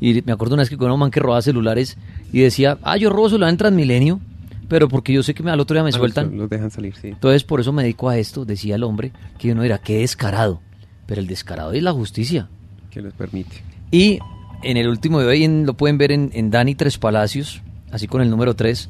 y 0.00 0.22
me 0.22 0.32
acuerdo 0.32 0.54
una 0.54 0.62
vez 0.62 0.70
que 0.70 0.76
con 0.76 0.90
un 0.90 1.00
man 1.00 1.10
que 1.10 1.18
robaba 1.18 1.42
celulares 1.42 1.96
y 2.32 2.40
decía, 2.40 2.78
ah, 2.82 2.96
yo 2.96 3.10
robo 3.10 3.28
celular 3.28 3.50
en 3.50 3.56
Transmilenio 3.56 4.20
pero 4.68 4.88
porque 4.88 5.12
yo 5.12 5.22
sé 5.22 5.34
que 5.34 5.48
al 5.48 5.60
otro 5.60 5.74
día 5.74 5.84
me 5.84 5.92
sueltan. 5.92 6.36
Los 6.36 6.48
dejan 6.48 6.70
salir, 6.70 6.94
sí. 6.96 7.08
Entonces, 7.08 7.44
por 7.44 7.60
eso 7.60 7.72
me 7.72 7.82
dedico 7.82 8.08
a 8.08 8.18
esto, 8.18 8.44
decía 8.44 8.76
el 8.76 8.82
hombre, 8.82 9.12
que 9.38 9.52
uno 9.52 9.62
era, 9.62 9.78
qué 9.78 9.98
descarado. 9.98 10.60
Pero 11.06 11.20
el 11.20 11.26
descarado 11.26 11.72
es 11.72 11.82
la 11.82 11.92
justicia. 11.92 12.48
Que 12.90 13.02
les 13.02 13.12
permite. 13.12 13.62
Y 13.90 14.18
en 14.62 14.76
el 14.76 14.88
último 14.88 15.20
de 15.20 15.26
hoy 15.26 15.46
lo 15.64 15.74
pueden 15.74 15.98
ver 15.98 16.12
en, 16.12 16.50
Dani 16.50 16.74
Tres 16.74 16.98
Palacios, 16.98 17.62
así 17.90 18.06
con 18.06 18.22
el 18.22 18.30
número 18.30 18.54
3. 18.54 18.88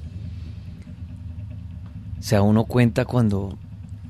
Se 2.20 2.36
da 2.36 2.42
uno 2.42 2.64
cuenta 2.64 3.04
cuando 3.04 3.58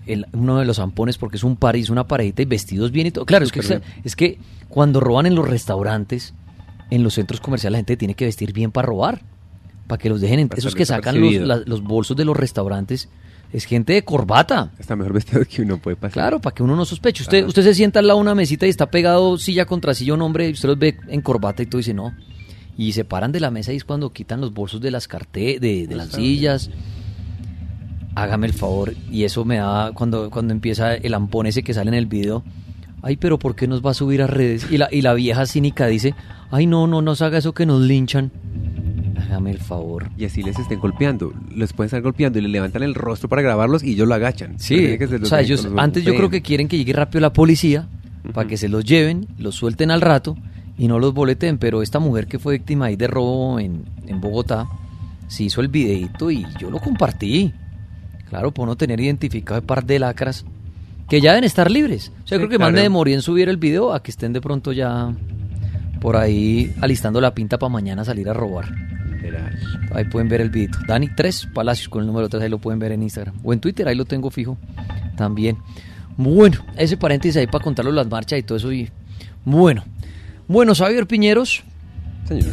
el, 0.07 0.27
uno 0.33 0.59
de 0.59 0.65
los 0.65 0.77
zampones, 0.77 1.19
porque 1.19 1.37
es 1.37 1.45
un 1.45 1.57
par, 1.57 1.77
es 1.77 1.91
una 1.91 2.07
paredita 2.07 2.43
y 2.43 2.45
vestidos 2.45 2.91
bien 2.91 3.09
y 3.09 3.11
todo. 3.11 3.25
Claro, 3.25 3.45
es 3.45 3.53
que, 3.53 3.81
es 4.05 4.17
que 4.17 4.39
cuando 4.69 5.01
roban 5.01 5.27
en 5.27 5.35
los 5.35 5.49
restaurantes, 5.49 6.35
en 6.91 7.03
los 7.03 7.15
centros 7.15 7.41
comerciales, 7.41 7.73
la 7.73 7.79
gente 7.79 7.97
tiene 7.97 8.15
que 8.15 8.27
vestir 8.27 8.53
bien 8.53 8.71
para 8.71 8.87
robar 8.87 9.34
para 9.87 9.99
que 10.01 10.09
los 10.09 10.21
dejen. 10.21 10.39
en- 10.41 10.51
Esos 10.57 10.75
que 10.75 10.87
sacan 10.87 11.21
los, 11.21 11.35
la- 11.35 11.63
los 11.67 11.83
bolsos 11.83 12.17
de 12.17 12.25
los 12.25 12.37
restaurantes 12.37 13.09
es 13.53 13.65
gente 13.67 13.93
de 13.93 14.03
corbata. 14.03 14.73
Está 14.79 14.97
mejor 14.97 15.13
vestido 15.13 15.43
que 15.49 15.63
uno 15.63 15.79
puede 15.79 15.97
pasar. 15.97 16.13
Claro, 16.13 16.41
para 16.41 16.55
que 16.55 16.63
uno 16.63 16.75
no 16.77 16.85
sospeche. 16.85 17.23
Usted, 17.23 17.39
Ajá. 17.39 17.47
usted 17.49 17.63
se 17.63 17.75
sienta 17.75 18.01
al 18.01 18.07
lado 18.09 18.19
de 18.19 18.23
una 18.23 18.35
mesita 18.35 18.67
y 18.67 18.71
está 18.71 18.91
pegado 18.91 19.39
silla 19.39 19.65
contra 19.67 19.95
silla 19.95 20.15
un 20.15 20.23
hombre 20.23 20.49
y 20.49 20.53
usted 20.53 20.69
los 20.69 20.79
ve 20.79 20.97
en 21.09 21.21
corbata 21.21 21.63
y 21.63 21.67
todo 21.67 21.79
dice 21.79 21.95
no. 21.95 22.13
Y 22.77 22.93
se 22.93 23.05
paran 23.05 23.31
de 23.31 23.39
la 23.39 23.51
mesa 23.53 23.73
y 23.73 23.77
es 23.77 23.85
cuando 23.85 24.13
quitan 24.13 24.41
los 24.41 24.53
bolsos 24.53 24.81
de 24.81 24.91
las 24.91 25.07
carte 25.07 25.59
de, 25.61 25.87
de 25.87 25.95
las 25.95 26.09
sillas. 26.09 26.71
Hágame 28.17 28.47
el 28.47 28.53
favor. 28.53 28.95
Y 29.11 29.25
eso 29.25 29.45
me 29.45 29.57
da 29.57 29.93
cuando, 29.93 30.31
cuando 30.31 30.53
empieza 30.53 30.95
el 30.95 31.15
ampón 31.15 31.47
ese 31.47 31.63
que 31.63 31.75
sale 31.75 31.89
en 31.89 31.95
el 31.95 32.07
video. 32.07 32.43
Ay, 33.03 33.17
pero 33.17 33.39
¿por 33.39 33.55
qué 33.55 33.67
nos 33.69 33.85
va 33.85 33.91
a 33.91 33.95
subir 33.95 34.23
a 34.23 34.27
redes? 34.27 34.67
Y 34.71 34.79
la, 34.79 34.89
y 34.91 35.03
la 35.03 35.15
vieja 35.15 35.47
cínica 35.47 35.87
dice, 35.87 36.15
ay, 36.51 36.67
no, 36.67 36.87
no 36.87 37.03
nos 37.03 37.23
haga 37.23 37.39
eso 37.39 37.53
que 37.53 37.67
nos 37.67 37.81
linchan. 37.83 38.31
Hágame 39.25 39.51
el 39.51 39.59
favor. 39.59 40.11
Y 40.17 40.25
así 40.25 40.43
les 40.43 40.59
estén 40.59 40.79
golpeando. 40.81 41.33
Les 41.55 41.73
pueden 41.73 41.87
estar 41.89 42.03
golpeando 42.03 42.39
y 42.39 42.43
les 42.43 42.51
levantan 42.51 42.83
el 42.83 42.95
rostro 42.95 43.29
para 43.29 43.43
grabarlos 43.43 43.83
y 43.83 43.93
ellos 43.93 44.09
lo 44.09 44.15
agachan. 44.15 44.59
Sí, 44.59 44.75
Prefieren 44.77 44.99
que 44.99 45.07
se 45.07 45.17
o 45.17 45.27
sea, 45.27 45.41
ellos 45.41 45.65
los 45.65 45.79
antes 45.79 46.05
yo 46.05 46.15
creo 46.15 46.31
que 46.31 46.43
quieren 46.43 46.69
que 46.69 46.77
llegue 46.77 46.93
rápido 46.93 47.21
la 47.21 47.33
policía 47.33 47.89
para 48.33 48.49
que 48.49 48.57
se 48.57 48.69
los 48.69 48.85
lleven, 48.85 49.27
los 49.39 49.55
suelten 49.55 49.91
al 49.91 50.01
rato 50.01 50.37
y 50.79 50.89
no 50.89 50.99
los 50.99 51.13
boleten, 51.15 51.59
pero 51.59 51.83
esta 51.83 51.99
mujer 51.99 52.27
que 52.27 52.39
fue 52.39 52.55
víctima 52.55 52.87
ahí 52.87 52.97
de 52.97 53.07
robo 53.07 53.61
en, 53.61 53.85
en 54.07 54.21
Bogotá, 54.21 54.67
se 55.29 55.45
hizo 55.45 55.61
el 55.61 55.69
videito 55.69 56.31
y 56.31 56.47
yo 56.59 56.71
lo 56.71 56.79
compartí. 56.81 57.53
Claro, 58.29 58.53
por 58.53 58.67
no 58.67 58.77
tener 58.77 59.01
identificado 59.01 59.61
el 59.61 59.67
par 59.67 59.85
de 59.85 59.99
lacras 59.99 60.45
que 61.09 61.21
ya 61.21 61.31
deben 61.33 61.45
estar 61.45 61.71
libres. 61.71 62.11
O 62.25 62.27
sea, 62.27 62.39
Sí, 62.39 62.45
creo 62.45 62.49
que 62.49 62.59
más 62.59 62.73
me 62.73 62.81
demoré 62.81 63.15
en 63.15 63.23
subir 63.23 63.49
el 63.49 63.57
video 63.57 63.93
a 63.93 64.03
que 64.03 64.11
estén 64.11 64.33
de 64.33 64.41
pronto 64.41 64.73
ya 64.73 65.13
por 66.01 66.17
ahí 66.17 66.75
alistando 66.81 67.21
la 67.21 67.35
pinta 67.35 67.59
para 67.59 67.71
mañana 67.71 68.05
salir 68.05 68.29
a 68.29 68.33
robar. 68.33 68.75
Ahí 69.93 70.05
pueden 70.05 70.29
ver 70.29 70.41
el 70.41 70.51
videito. 70.51 70.79
Dani 70.87 71.09
3 71.15 71.49
Palacios 71.55 71.89
con 71.89 72.01
el 72.01 72.07
número 72.07 72.29
3, 72.29 72.43
ahí 72.43 72.49
lo 72.49 72.59
pueden 72.59 72.79
ver 72.79 72.93
en 72.93 73.03
Instagram. 73.03 73.35
O 73.43 73.53
en 73.53 73.61
Twitter, 73.61 73.87
ahí 73.89 73.95
lo 73.95 74.05
tengo 74.05 74.31
fijo 74.31 74.57
también. 75.17 75.59
Bueno, 76.17 76.59
ese 76.77 76.97
paréntesis 76.97 77.37
ahí 77.37 77.47
para 77.47 77.63
contarlo 77.63 77.93
las 77.93 78.09
marchas 78.09 78.39
y 78.39 78.43
todo 78.43 78.59
eso. 78.59 78.73
Y 78.73 78.91
bueno, 79.45 79.85
bueno, 80.49 80.75
Xavier 80.75 81.07
Piñeros, 81.07 81.63
Señor. 82.27 82.53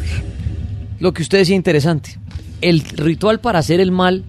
lo 1.00 1.12
que 1.12 1.22
usted 1.22 1.38
decía 1.38 1.56
interesante. 1.56 2.18
El 2.60 2.80
ritual 2.80 3.40
para 3.40 3.58
hacer 3.58 3.80
el 3.80 3.90
mal 3.90 4.24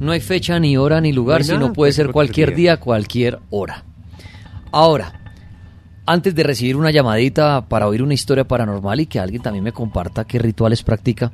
no 0.00 0.12
hay 0.12 0.20
fecha, 0.20 0.58
ni 0.58 0.76
hora, 0.76 1.00
ni 1.00 1.12
lugar, 1.12 1.40
No 1.40 1.44
sino 1.46 1.58
puede 1.60 1.74
puede 1.74 1.92
ser 1.92 2.10
cualquier 2.10 2.54
día, 2.54 2.72
día. 2.72 2.76
cualquier 2.80 3.38
hora. 3.50 3.84
Ahora, 4.72 5.20
antes 6.06 6.34
de 6.34 6.42
recibir 6.42 6.76
una 6.76 6.90
llamadita 6.90 7.66
para 7.68 7.86
oír 7.86 8.02
una 8.02 8.14
historia 8.14 8.44
paranormal 8.46 9.00
y 9.00 9.06
que 9.06 9.18
alguien 9.20 9.42
también 9.42 9.64
me 9.64 9.72
comparta 9.72 10.24
qué 10.24 10.38
rituales 10.38 10.82
practica, 10.82 11.32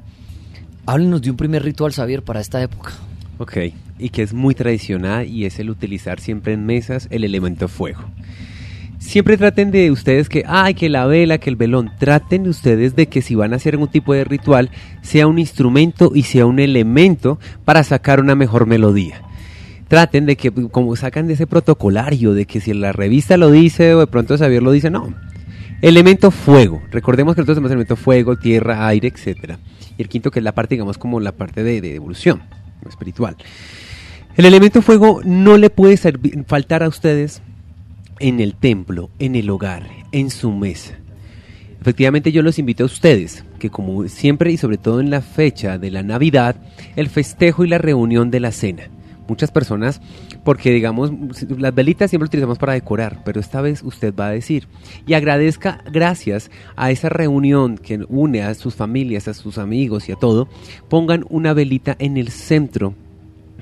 háblenos 0.87 1.23
de 1.23 1.31
un 1.31 1.37
primer 1.37 1.63
ritual, 1.63 1.93
Xavier, 1.93 2.23
para 2.23 2.41
esta 2.41 2.63
época. 2.63 2.93
Ok, 3.39 3.57
y 3.99 4.11
que 4.11 4.23
es 4.23 4.35
muy 4.35 4.55
tradicional 4.55 5.27
y 5.27 5.47
es 5.47 5.59
el 5.59 5.71
utilizar 5.71 6.21
siempre 6.21 6.53
en 6.53 6.67
mesas 6.67 7.09
el 7.11 7.25
elemento 7.25 7.69
fuego. 7.69 8.03
Siempre 8.99 9.39
traten 9.39 9.71
de 9.71 9.91
ustedes 9.91 10.29
que, 10.29 10.45
ay, 10.47 10.75
que 10.75 10.91
la 10.91 11.07
vela, 11.07 11.39
que 11.39 11.49
el 11.49 11.57
velón, 11.57 11.91
traten 11.99 12.47
ustedes 12.47 12.95
de 12.95 13.07
que 13.07 13.23
si 13.23 13.35
van 13.35 13.55
a 13.55 13.57
hacer 13.57 13.75
algún 13.75 13.89
tipo 13.89 14.13
de 14.13 14.25
ritual, 14.25 14.71
sea 15.01 15.27
un 15.27 15.39
instrumento 15.39 16.13
y 16.15 16.25
sea 16.25 16.45
un 16.45 16.59
elemento 16.59 17.39
para 17.65 17.83
sacar 17.83 18.21
una 18.21 18.35
mejor 18.35 18.67
melodía. 18.67 19.23
Traten 19.89 20.27
de 20.27 20.37
que, 20.37 20.53
como 20.53 20.95
sacan 20.97 21.27
de 21.27 21.33
ese 21.33 21.47
protocolario, 21.47 22.35
de 22.35 22.45
que 22.45 22.61
si 22.61 22.75
la 22.75 22.93
revista 22.93 23.39
lo 23.39 23.51
dice 23.51 23.95
o 23.95 24.01
de 24.01 24.07
pronto 24.07 24.37
Xavier 24.37 24.63
lo 24.63 24.71
dice, 24.71 24.91
no. 24.91 25.15
Elemento 25.83 26.31
fuego. 26.31 26.83
Recordemos 26.91 27.35
que 27.35 27.41
nosotros 27.41 27.57
tenemos 27.57 27.71
elemento 27.71 27.97
fuego, 27.97 28.37
tierra, 28.37 28.87
aire, 28.87 29.09
etcétera. 29.09 29.59
Y 29.97 30.03
el 30.03 30.09
quinto 30.09 30.31
que 30.31 30.41
es 30.41 30.45
la 30.45 30.53
parte, 30.53 30.75
digamos, 30.75 30.99
como 30.99 31.21
la 31.21 31.33
parte 31.33 31.63
de, 31.63 31.95
evolución 31.95 32.43
espiritual. 32.87 33.37
El 34.37 34.45
elemento 34.45 34.83
fuego 34.83 35.23
no 35.25 35.57
le 35.57 35.71
puede 35.71 35.97
faltar 36.47 36.83
a 36.83 36.89
ustedes 36.89 37.41
en 38.19 38.41
el 38.41 38.55
templo, 38.55 39.11
en 39.19 39.35
el 39.37 39.49
hogar, 39.49 39.89
en 40.13 40.31
su 40.31 40.53
mesa. 40.53 40.97
Efectivamente 41.81 42.31
yo 42.31 42.43
los 42.43 42.59
invito 42.59 42.83
a 42.83 42.87
ustedes, 42.87 43.45
que 43.59 43.71
como 43.71 44.07
siempre 44.09 44.53
y 44.53 44.59
sobre 44.59 44.77
todo 44.77 45.01
en 45.01 45.09
la 45.09 45.23
fecha 45.23 45.79
de 45.79 45.91
la 45.91 46.03
Navidad, 46.03 46.57
el 46.95 47.09
festejo 47.09 47.65
y 47.65 47.69
la 47.69 47.79
reunión 47.79 48.31
de 48.31 48.41
la 48.41 48.53
cena. 48.53 48.91
Muchas 49.31 49.53
personas, 49.53 50.01
porque 50.43 50.73
digamos, 50.73 51.13
las 51.57 51.73
velitas 51.73 52.11
siempre 52.11 52.25
las 52.25 52.31
utilizamos 52.31 52.59
para 52.59 52.73
decorar, 52.73 53.23
pero 53.25 53.39
esta 53.39 53.61
vez 53.61 53.81
usted 53.85 54.13
va 54.13 54.27
a 54.27 54.33
decir 54.33 54.67
y 55.07 55.15
agradezca 55.15 55.85
gracias 55.89 56.51
a 56.75 56.91
esa 56.91 57.11
reunión 57.11 57.79
que 57.79 58.05
une 58.09 58.43
a 58.43 58.53
sus 58.55 58.75
familias, 58.75 59.29
a 59.29 59.35
sus 59.35 59.59
amigos 59.59 60.09
y 60.09 60.13
a 60.13 60.17
todo, 60.17 60.49
pongan 60.89 61.25
una 61.29 61.55
velita 61.55 61.95
en 62.01 62.17
el 62.17 62.31
centro 62.31 62.97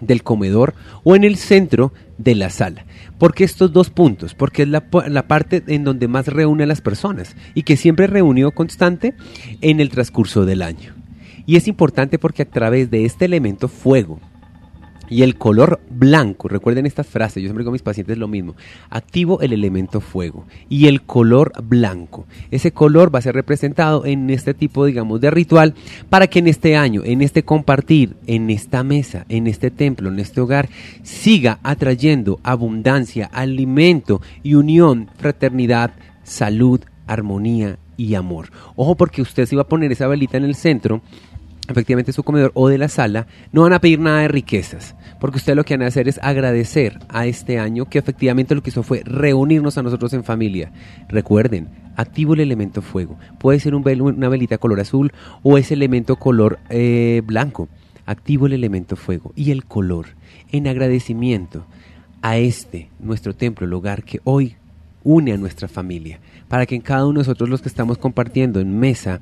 del 0.01 0.23
comedor 0.23 0.75
o 1.05 1.15
en 1.17 1.25
el 1.25 1.37
centro 1.37 1.93
de 2.17 2.35
la 2.35 2.49
sala. 2.49 2.87
porque 3.19 3.45
estos 3.45 3.71
dos 3.71 3.91
puntos? 3.91 4.35
Porque 4.35 4.63
es 4.63 4.69
la, 4.69 4.87
la 5.07 5.29
parte 5.29 5.63
en 5.67 5.85
donde 5.85 6.09
más 6.09 6.29
reúne 6.29 6.65
a 6.65 6.67
las 6.67 6.81
personas 6.81 7.37
y 7.53 7.65
que 7.65 7.77
siempre 7.77 8.07
reunió 8.07 8.53
constante 8.53 9.13
en 9.61 9.81
el 9.81 9.91
transcurso 9.91 10.47
del 10.47 10.63
año. 10.63 10.95
Y 11.45 11.57
es 11.57 11.69
importante 11.69 12.19
porque 12.19 12.43
a 12.43 12.49
través 12.49 12.91
de 12.91 13.05
este 13.05 13.27
elemento 13.27 13.69
fuego, 13.69 14.19
y 15.11 15.23
el 15.23 15.37
color 15.37 15.81
blanco, 15.91 16.49
recuerden 16.49 16.87
esta 16.87 17.05
frase, 17.05 17.41
yo 17.41 17.47
siempre 17.47 17.63
digo 17.63 17.73
mis 17.73 17.83
pacientes 17.83 18.19
lo 18.19 18.29
mismo, 18.29 18.55
activo 18.91 19.41
el 19.41 19.53
elemento 19.53 20.01
fuego 20.01 20.47
y 20.69 20.87
el 20.87 21.03
color 21.03 21.53
blanco. 21.63 22.27
Ese 22.51 22.73
color 22.73 23.15
va 23.15 23.19
a 23.19 23.23
ser 23.23 23.35
representado 23.35 24.07
en 24.07 24.31
este 24.31 24.55
tipo, 24.55 24.85
digamos, 24.85 25.21
de 25.21 25.31
ritual 25.31 25.75
para 26.09 26.27
que 26.27 26.39
en 26.39 26.49
este 26.49 26.77
año, 26.77 27.03
en 27.05 27.23
este 27.23 27.43
compartir, 27.43 28.17
en 28.27 28.51
esta 28.51 28.83
mesa, 28.83 29.25
en 29.29 29.47
este 29.47 29.71
templo, 29.71 30.09
en 30.09 30.19
este 30.19 30.41
hogar, 30.41 30.69
siga 31.03 31.59
atrayendo 31.63 32.41
abundancia, 32.43 33.27
alimento 33.33 34.21
y 34.43 34.55
unión, 34.55 35.11
fraternidad, 35.17 35.93
salud, 36.23 36.81
armonía 37.07 37.79
y 37.97 38.15
amor. 38.15 38.51
Ojo 38.77 38.95
porque 38.97 39.23
usted 39.23 39.47
se 39.47 39.57
va 39.57 39.63
a 39.63 39.69
poner 39.69 39.93
esa 39.93 40.07
velita 40.07 40.37
en 40.37 40.45
el 40.45 40.55
centro, 40.55 41.03
efectivamente 41.69 42.13
su 42.13 42.23
comedor 42.23 42.51
o 42.55 42.69
de 42.69 42.79
la 42.79 42.89
sala, 42.89 43.27
no 43.53 43.63
van 43.63 43.73
a 43.73 43.81
pedir 43.81 44.01
nada 44.01 44.23
de 44.23 44.29
riquezas, 44.29 44.97
porque 45.21 45.37
ustedes 45.37 45.57
lo 45.57 45.65
que 45.65 45.77
van 45.77 45.85
a 45.85 45.89
hacer 45.89 46.09
es 46.09 46.19
agradecer 46.23 46.99
a 47.09 47.27
este 47.27 47.59
año 47.59 47.85
que 47.85 47.99
efectivamente 47.99 48.55
lo 48.55 48.63
que 48.63 48.71
hizo 48.71 48.83
fue 48.83 49.03
reunirnos 49.05 49.79
a 49.79 49.83
nosotros 49.83 50.13
en 50.15 50.25
familia. 50.25 50.73
Recuerden, 51.09 51.69
activo 51.97 52.35
el 52.35 52.41
elemento 52.41 52.81
fuego. 52.81 53.19
Puede 53.39 53.61
ser 53.61 53.75
una 53.75 54.29
velita 54.29 54.59
color 54.59 54.81
azul 54.81 55.13
o 55.43 55.59
ese 55.59 55.75
elemento 55.75 56.17
color 56.17 56.59
eh, 56.71 57.23
blanco. 57.25 57.69
Activo 58.07 58.47
el 58.47 58.55
elemento 58.55 58.97
fuego 58.97 59.33
y 59.37 59.51
el 59.51 59.67
color 59.67 60.07
en 60.51 60.67
agradecimiento 60.67 61.67
a 62.23 62.39
este, 62.39 62.89
nuestro 62.99 63.35
templo, 63.35 63.67
el 63.67 63.73
hogar 63.75 64.03
que 64.03 64.21
hoy 64.25 64.57
une 65.05 65.33
a 65.33 65.37
nuestra 65.37 65.69
familia, 65.69 66.21
para 66.49 66.67
que 66.67 66.75
en 66.75 66.81
cada 66.81 67.05
uno 67.05 67.21
de 67.21 67.27
nosotros 67.27 67.49
los 67.49 67.63
que 67.63 67.69
estamos 67.69 67.99
compartiendo 67.99 68.61
en 68.61 68.79
mesa 68.79 69.21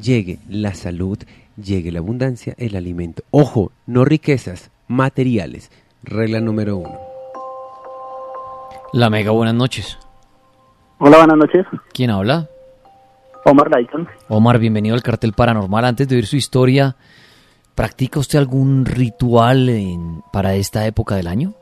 llegue 0.00 0.38
la 0.48 0.74
salud, 0.74 1.18
llegue 1.56 1.92
la 1.92 2.00
abundancia, 2.00 2.54
el 2.58 2.76
alimento. 2.76 3.22
Ojo, 3.30 3.72
no 3.86 4.04
riquezas, 4.04 4.70
materiales. 4.88 5.70
Regla 6.02 6.40
número 6.40 6.76
uno. 6.76 6.98
La 8.92 9.10
Mega, 9.10 9.30
buenas 9.32 9.54
noches. 9.54 9.98
Hola, 10.98 11.18
buenas 11.18 11.36
noches. 11.38 11.66
¿Quién 11.92 12.10
habla? 12.10 12.46
Omar 13.44 13.70
Layton. 13.70 14.08
Omar, 14.28 14.58
bienvenido 14.58 14.94
al 14.94 15.02
cartel 15.02 15.32
paranormal. 15.32 15.84
Antes 15.84 16.08
de 16.08 16.16
oír 16.16 16.26
su 16.26 16.36
historia, 16.36 16.96
¿practica 17.74 18.20
usted 18.20 18.38
algún 18.38 18.84
ritual 18.86 19.68
en- 19.68 20.22
para 20.32 20.54
esta 20.54 20.86
época 20.86 21.16
del 21.16 21.26
año? 21.26 21.52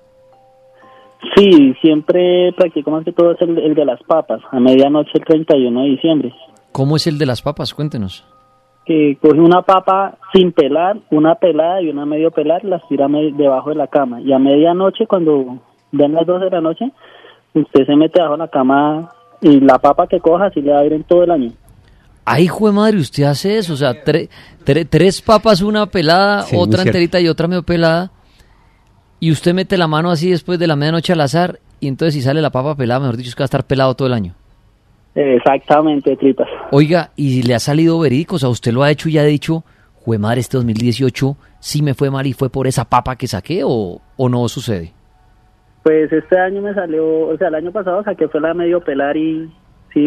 Sí, 1.37 1.75
siempre 1.81 2.53
practico 2.57 2.91
más 2.91 3.05
que 3.05 3.13
todo 3.13 3.33
es 3.33 3.41
el, 3.41 3.57
el 3.59 3.75
de 3.75 3.85
las 3.85 4.01
papas, 4.03 4.41
a 4.51 4.61
medianoche 4.61 5.13
el 5.15 5.25
31 5.25 5.83
de 5.83 5.89
diciembre. 5.91 6.35
¿Cómo 6.73 6.97
es 6.97 7.07
el 7.07 7.17
de 7.19 7.27
las 7.27 7.43
papas? 7.43 7.73
Cuéntenos. 7.75 8.25
Que 8.85 9.17
coge 9.21 9.39
una 9.41 9.63
papa 9.63 10.17
sin 10.35 10.53
pelar, 10.53 10.97
una 11.11 11.37
pelada 11.37 11.81
y 11.83 11.89
una 11.89 12.05
medio 12.05 12.31
pelar, 12.33 12.65
las 12.65 12.83
tira 12.89 13.07
debajo 13.09 13.71
de 13.71 13.77
la 13.77 13.87
cama. 13.87 14.21
Y 14.21 14.33
a 14.33 14.39
medianoche, 14.39 15.07
cuando 15.07 15.59
den 15.93 16.13
las 16.15 16.27
12 16.27 16.47
de 16.47 16.51
la 16.51 16.61
noche, 16.61 16.91
usted 17.55 17.87
se 17.87 17.95
mete 17.97 18.15
debajo 18.21 18.35
de 18.35 18.39
la 18.45 18.49
cama 18.49 19.11
y 19.41 19.61
la 19.61 19.79
papa 19.79 20.07
que 20.09 20.19
coja 20.21 20.47
así 20.47 20.61
le 20.61 20.73
va 20.73 20.81
a 20.81 20.85
ir 20.85 20.93
en 20.95 21.05
todo 21.05 21.23
el 21.23 21.31
año. 21.31 21.53
Ay, 22.25 22.47
jue 22.49 22.73
madre, 22.73 22.99
usted 22.99 23.25
hace 23.25 23.59
eso. 23.59 23.73
O 23.73 23.77
sea, 23.77 23.93
tre- 24.05 24.29
tre- 24.65 24.87
tres 24.89 25.21
papas, 25.23 25.61
una 25.61 25.87
pelada, 25.87 26.43
Sí, 26.43 26.57
otra 26.57 26.83
enterita 26.83 27.21
y 27.21 27.29
otra 27.29 27.49
medio 27.49 27.63
pelada. 27.65 28.11
Y 29.21 29.31
usted 29.31 29.55
mete 29.55 29.77
la 29.79 29.87
mano 29.87 30.11
así 30.11 30.31
después 30.31 30.59
de 30.59 30.67
la 30.67 30.75
medianoche 30.77 31.13
al 31.13 31.21
azar. 31.21 31.61
Y 31.81 31.89
entonces, 31.89 32.15
si 32.15 32.23
sale 32.23 32.41
la 32.41 32.51
papa 32.51 32.77
pelada, 32.77 33.01
mejor 33.01 33.17
dicho, 33.17 33.29
es 33.29 33.35
que 33.37 33.43
va 33.43 33.45
a 33.45 33.47
estar 33.47 33.65
pelado 33.65 33.95
todo 33.95 34.07
el 34.09 34.15
año. 34.15 34.35
Exactamente, 35.15 36.17
tripas. 36.17 36.49
Oiga, 36.71 37.11
¿y 37.17 37.43
le 37.43 37.55
ha 37.55 37.59
salido 37.59 37.99
verídico? 37.99 38.37
O 38.37 38.39
sea, 38.39 38.49
¿usted 38.49 38.73
lo 38.73 38.83
ha 38.83 38.91
hecho 38.91 39.09
y 39.09 39.19
ha 39.19 39.25
dicho, 39.25 39.65
jue 39.95 40.19
madre, 40.19 40.41
este 40.41 40.57
2018 40.57 41.37
sí 41.61 41.83
me 41.83 41.95
fue 41.95 42.11
mal 42.11 42.27
y 42.27 42.33
fue 42.33 42.51
por 42.51 42.67
esa 42.67 42.85
papa 42.85 43.17
que 43.17 43.27
saqué 43.27 43.63
o, 43.65 44.01
o 44.17 44.29
no 44.29 44.49
sucede? 44.49 44.93
Pues 45.83 46.13
este 46.13 46.39
año 46.39 46.63
me 46.63 46.75
salió, 46.75 47.29
o 47.29 47.37
sea, 47.37 47.49
el 47.49 47.57
año 47.57 47.73
pasado 47.73 48.03
saqué 48.05 48.29
fue 48.29 48.41
la 48.41 48.55
medio 48.55 48.81
pelar 48.81 49.17
y 49.17 49.51
sí, 49.93 50.01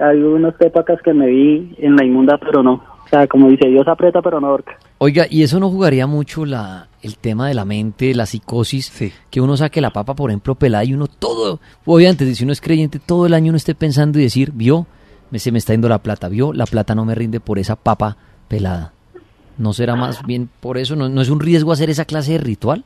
hay 0.00 0.22
unas 0.22 0.60
épocas 0.60 1.00
que 1.02 1.14
me 1.14 1.26
vi 1.26 1.74
en 1.78 1.96
la 1.96 2.04
inmunda, 2.04 2.38
pero 2.38 2.62
no. 2.62 2.91
Sea, 3.12 3.26
como 3.26 3.50
dice, 3.50 3.68
Dios 3.68 3.86
aprieta 3.86 4.22
pero 4.22 4.40
no 4.40 4.46
ahorca. 4.46 4.78
Oiga, 4.96 5.26
¿y 5.28 5.42
eso 5.42 5.60
no 5.60 5.68
jugaría 5.68 6.06
mucho 6.06 6.46
la, 6.46 6.88
el 7.02 7.18
tema 7.18 7.46
de 7.46 7.52
la 7.52 7.66
mente, 7.66 8.14
la 8.14 8.24
psicosis? 8.24 8.86
Sí. 8.86 9.12
Que 9.30 9.42
uno 9.42 9.54
saque 9.58 9.82
la 9.82 9.90
papa, 9.90 10.14
por 10.14 10.30
ejemplo, 10.30 10.54
pelada 10.54 10.84
y 10.84 10.94
uno 10.94 11.08
todo, 11.08 11.60
obviamente, 11.84 12.24
si 12.34 12.44
uno 12.44 12.54
es 12.54 12.62
creyente, 12.62 12.98
todo 12.98 13.26
el 13.26 13.34
año 13.34 13.50
uno 13.50 13.58
esté 13.58 13.74
pensando 13.74 14.18
y 14.18 14.22
decir, 14.22 14.52
vio, 14.54 14.86
me, 15.30 15.38
se 15.38 15.52
me 15.52 15.58
está 15.58 15.74
yendo 15.74 15.90
la 15.90 15.98
plata, 15.98 16.30
vio, 16.30 16.54
la 16.54 16.64
plata 16.64 16.94
no 16.94 17.04
me 17.04 17.14
rinde 17.14 17.38
por 17.38 17.58
esa 17.58 17.76
papa 17.76 18.16
pelada. 18.48 18.94
¿No 19.58 19.74
será 19.74 19.94
más 19.94 20.24
bien 20.24 20.48
por 20.60 20.78
eso? 20.78 20.96
¿No, 20.96 21.10
no 21.10 21.20
es 21.20 21.28
un 21.28 21.40
riesgo 21.40 21.70
hacer 21.70 21.90
esa 21.90 22.06
clase 22.06 22.32
de 22.32 22.38
ritual? 22.38 22.82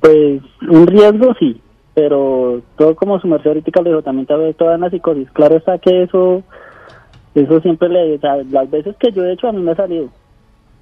Pues 0.00 0.42
un 0.68 0.86
riesgo 0.88 1.32
sí, 1.38 1.60
pero 1.94 2.60
todo 2.76 2.96
como 2.96 3.20
su 3.20 3.28
merced 3.28 3.50
ahorita 3.50 3.82
le 3.82 3.90
dijo, 3.90 4.02
también 4.02 4.22
está 4.22 4.58
toda 4.58 4.74
en 4.74 4.80
la 4.80 4.90
psicosis. 4.90 5.30
Claro 5.30 5.56
está 5.56 5.78
que 5.78 6.02
eso, 6.02 6.42
eso 7.34 7.60
siempre 7.60 7.88
le, 7.88 8.14
o 8.14 8.20
sea, 8.20 8.36
las 8.50 8.70
veces 8.70 8.94
que 8.98 9.10
yo 9.12 9.24
he 9.24 9.32
hecho 9.32 9.48
a 9.48 9.52
mí 9.52 9.60
me 9.60 9.72
ha 9.72 9.76
salido, 9.76 10.08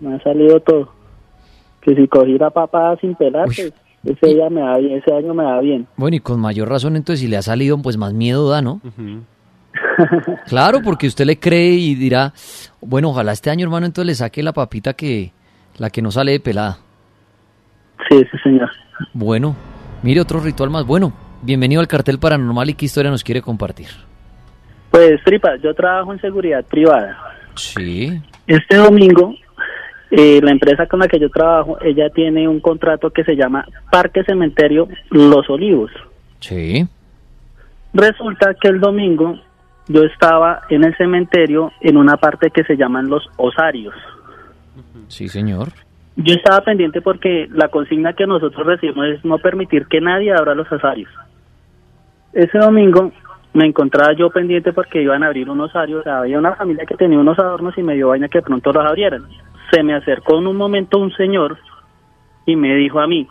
me 0.00 0.14
ha 0.14 0.22
salido 0.22 0.60
todo. 0.60 0.90
Que 1.80 1.94
si 1.96 2.06
cogí 2.06 2.38
la 2.38 2.50
papa 2.50 2.96
sin 3.00 3.14
pelar, 3.14 3.46
pues 3.46 3.72
ese 4.04 4.26
día 4.34 4.50
me 4.50 4.60
da 4.60 4.78
bien, 4.78 4.98
ese 4.98 5.14
año 5.14 5.34
me 5.34 5.44
da 5.44 5.60
bien. 5.60 5.86
Bueno, 5.96 6.16
y 6.16 6.20
con 6.20 6.40
mayor 6.40 6.68
razón, 6.68 6.96
entonces, 6.96 7.20
si 7.20 7.28
le 7.28 7.36
ha 7.36 7.42
salido, 7.42 7.80
pues 7.80 7.96
más 7.96 8.12
miedo 8.12 8.48
da, 8.48 8.62
¿no? 8.62 8.80
Claro, 10.46 10.80
porque 10.82 11.06
usted 11.06 11.24
le 11.24 11.38
cree 11.38 11.72
y 11.72 11.94
dirá, 11.94 12.32
bueno, 12.80 13.10
ojalá 13.10 13.32
este 13.32 13.50
año, 13.50 13.64
hermano, 13.64 13.86
entonces 13.86 14.06
le 14.06 14.14
saque 14.14 14.42
la 14.42 14.52
papita 14.52 14.94
que, 14.94 15.32
la 15.78 15.90
que 15.90 16.02
no 16.02 16.10
sale 16.10 16.32
de 16.32 16.40
pelada. 16.40 16.78
Sí, 18.08 18.18
sí, 18.30 18.38
señor. 18.42 18.70
Bueno, 19.12 19.54
mire 20.02 20.20
otro 20.20 20.40
ritual 20.40 20.70
más 20.70 20.86
bueno. 20.86 21.12
Bienvenido 21.42 21.80
al 21.80 21.88
cartel 21.88 22.18
paranormal 22.18 22.70
y 22.70 22.74
qué 22.74 22.84
historia 22.84 23.10
nos 23.10 23.24
quiere 23.24 23.42
compartir. 23.42 23.88
Pues, 24.92 25.20
Tripa, 25.24 25.56
yo 25.56 25.74
trabajo 25.74 26.12
en 26.12 26.20
seguridad 26.20 26.64
privada. 26.64 27.18
Sí, 27.56 28.20
Este 28.46 28.76
domingo, 28.76 29.34
eh, 30.10 30.40
la 30.42 30.50
empresa 30.52 30.86
con 30.86 31.00
la 31.00 31.08
que 31.08 31.18
yo 31.18 31.28
trabajo, 31.30 31.78
ella 31.80 32.08
tiene 32.10 32.46
un 32.46 32.60
contrato 32.60 33.10
que 33.10 33.24
se 33.24 33.34
llama 33.34 33.66
Parque 33.90 34.22
Cementerio 34.24 34.86
Los 35.10 35.48
Olivos. 35.50 35.90
sí, 36.38 36.86
Resulta 37.94 38.54
que 38.54 38.68
el 38.68 38.80
domingo 38.80 39.38
yo 39.88 40.02
estaba 40.04 40.62
en 40.70 40.84
el 40.84 40.96
cementerio 40.96 41.72
en 41.82 41.96
una 41.98 42.16
parte 42.16 42.50
que 42.50 42.64
se 42.64 42.76
llaman 42.76 43.08
los 43.08 43.22
osarios. 43.36 43.94
sí, 45.08 45.28
señor. 45.28 45.68
Yo 46.16 46.34
estaba 46.34 46.60
pendiente 46.62 47.00
porque 47.00 47.48
la 47.50 47.68
consigna 47.68 48.12
que 48.12 48.26
nosotros 48.26 48.66
recibimos 48.66 49.06
es 49.08 49.24
no 49.24 49.38
permitir 49.38 49.86
que 49.86 50.00
nadie 50.00 50.32
abra 50.32 50.54
los 50.54 50.70
osarios. 50.70 51.10
Ese 52.32 52.58
domingo 52.58 53.12
me 53.54 53.66
encontraba 53.66 54.12
yo 54.14 54.30
pendiente 54.30 54.72
porque 54.72 55.02
iban 55.02 55.22
a 55.22 55.26
abrir 55.26 55.50
un 55.50 55.60
osario, 55.60 56.02
había 56.06 56.38
una 56.38 56.56
familia 56.56 56.86
que 56.86 56.96
tenía 56.96 57.18
unos 57.18 57.38
adornos 57.38 57.76
y 57.76 57.82
me 57.82 57.94
dio 57.94 58.08
vaina 58.08 58.28
que 58.28 58.42
pronto 58.42 58.72
los 58.72 58.84
abrieran. 58.84 59.26
Se 59.70 59.82
me 59.82 59.94
acercó 59.94 60.38
en 60.38 60.46
un 60.46 60.56
momento 60.56 60.98
un 60.98 61.12
señor 61.12 61.58
y 62.46 62.56
me 62.56 62.74
dijo 62.76 63.00
a 63.00 63.06
mí, 63.06 63.28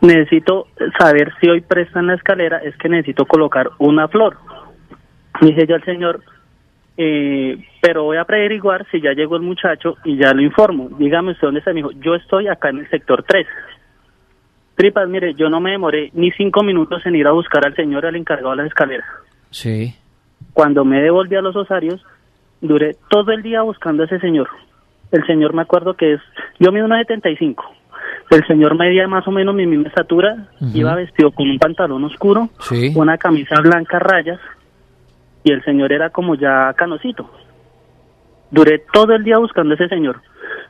necesito 0.00 0.68
saber 0.98 1.32
si 1.40 1.48
hoy 1.48 1.60
prestan 1.60 2.06
la 2.06 2.14
escalera, 2.14 2.58
es 2.58 2.76
que 2.76 2.88
necesito 2.88 3.26
colocar 3.26 3.70
una 3.78 4.08
flor. 4.08 4.36
Dije 5.40 5.66
yo 5.66 5.74
al 5.74 5.84
señor, 5.84 6.20
eh, 6.96 7.56
pero 7.80 8.04
voy 8.04 8.18
a 8.18 8.22
averiguar 8.22 8.86
si 8.90 9.00
ya 9.00 9.12
llegó 9.12 9.36
el 9.36 9.42
muchacho 9.42 9.96
y 10.04 10.16
ya 10.16 10.32
lo 10.32 10.42
informo. 10.42 10.88
Dígame 10.98 11.32
usted 11.32 11.48
dónde 11.48 11.60
está. 11.60 11.72
Me 11.72 11.76
dijo, 11.76 11.92
yo 11.92 12.14
estoy 12.14 12.48
acá 12.48 12.68
en 12.68 12.78
el 12.78 12.90
sector 12.90 13.24
3. 13.26 13.46
Tripas, 14.74 15.08
mire, 15.08 15.34
yo 15.34 15.48
no 15.48 15.60
me 15.60 15.72
demoré 15.72 16.10
ni 16.14 16.30
cinco 16.32 16.62
minutos 16.62 17.04
en 17.04 17.16
ir 17.16 17.26
a 17.26 17.32
buscar 17.32 17.66
al 17.66 17.74
señor, 17.74 18.06
al 18.06 18.16
encargado 18.16 18.50
de 18.50 18.56
las 18.56 18.66
escaleras. 18.66 19.06
Sí. 19.50 19.94
Cuando 20.52 20.84
me 20.84 21.00
devolví 21.02 21.36
a 21.36 21.42
los 21.42 21.56
osarios, 21.56 22.04
duré 22.60 22.96
todo 23.08 23.32
el 23.32 23.42
día 23.42 23.62
buscando 23.62 24.02
a 24.02 24.06
ese 24.06 24.18
señor. 24.20 24.48
El 25.12 25.26
señor 25.26 25.54
me 25.54 25.62
acuerdo 25.62 25.94
que 25.94 26.14
es, 26.14 26.20
yo 26.58 26.70
mido 26.72 26.86
1,75. 26.86 27.62
El 28.30 28.46
señor 28.46 28.76
medía 28.76 29.08
más 29.08 29.26
o 29.26 29.32
menos 29.32 29.54
mi 29.54 29.66
misma 29.66 29.88
estatura, 29.88 30.48
iba 30.72 30.94
vestido 30.94 31.32
con 31.32 31.50
un 31.50 31.58
pantalón 31.58 32.04
oscuro, 32.04 32.48
Sí. 32.60 32.92
una 32.94 33.18
camisa 33.18 33.60
blanca 33.60 33.96
a 33.96 34.00
rayas, 34.00 34.38
y 35.42 35.50
el 35.52 35.64
señor 35.64 35.92
era 35.92 36.10
como 36.10 36.36
ya 36.36 36.72
canosito. 36.74 37.28
Duré 38.52 38.82
todo 38.92 39.14
el 39.14 39.24
día 39.24 39.38
buscando 39.38 39.72
a 39.72 39.74
ese 39.74 39.88
señor. 39.88 40.20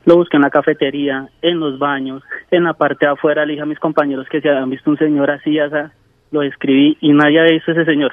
Lo 0.07 0.17
busqué 0.17 0.37
en 0.37 0.43
la 0.43 0.51
cafetería, 0.51 1.29
en 1.43 1.61
los 1.61 1.79
baños, 1.79 2.23
en 2.51 2.65
la 2.65 2.73
parte 2.75 3.05
de 3.07 3.13
afuera. 3.13 3.45
Le 3.45 3.53
dije 3.53 3.63
a 3.63 3.67
mis 3.67 3.79
compañeros 3.79 4.27
que 4.31 4.41
si 4.41 4.49
habían 4.49 4.71
visto 4.71 4.91
un 4.91 4.97
señor 4.99 5.31
así, 5.31 5.59
asa, 5.59 5.93
lo 6.31 6.43
escribí 6.43 6.97
y 7.01 7.13
nadie 7.13 7.41
había 7.41 7.53
visto 7.53 7.73
ese 7.73 7.85
señor. 7.85 8.13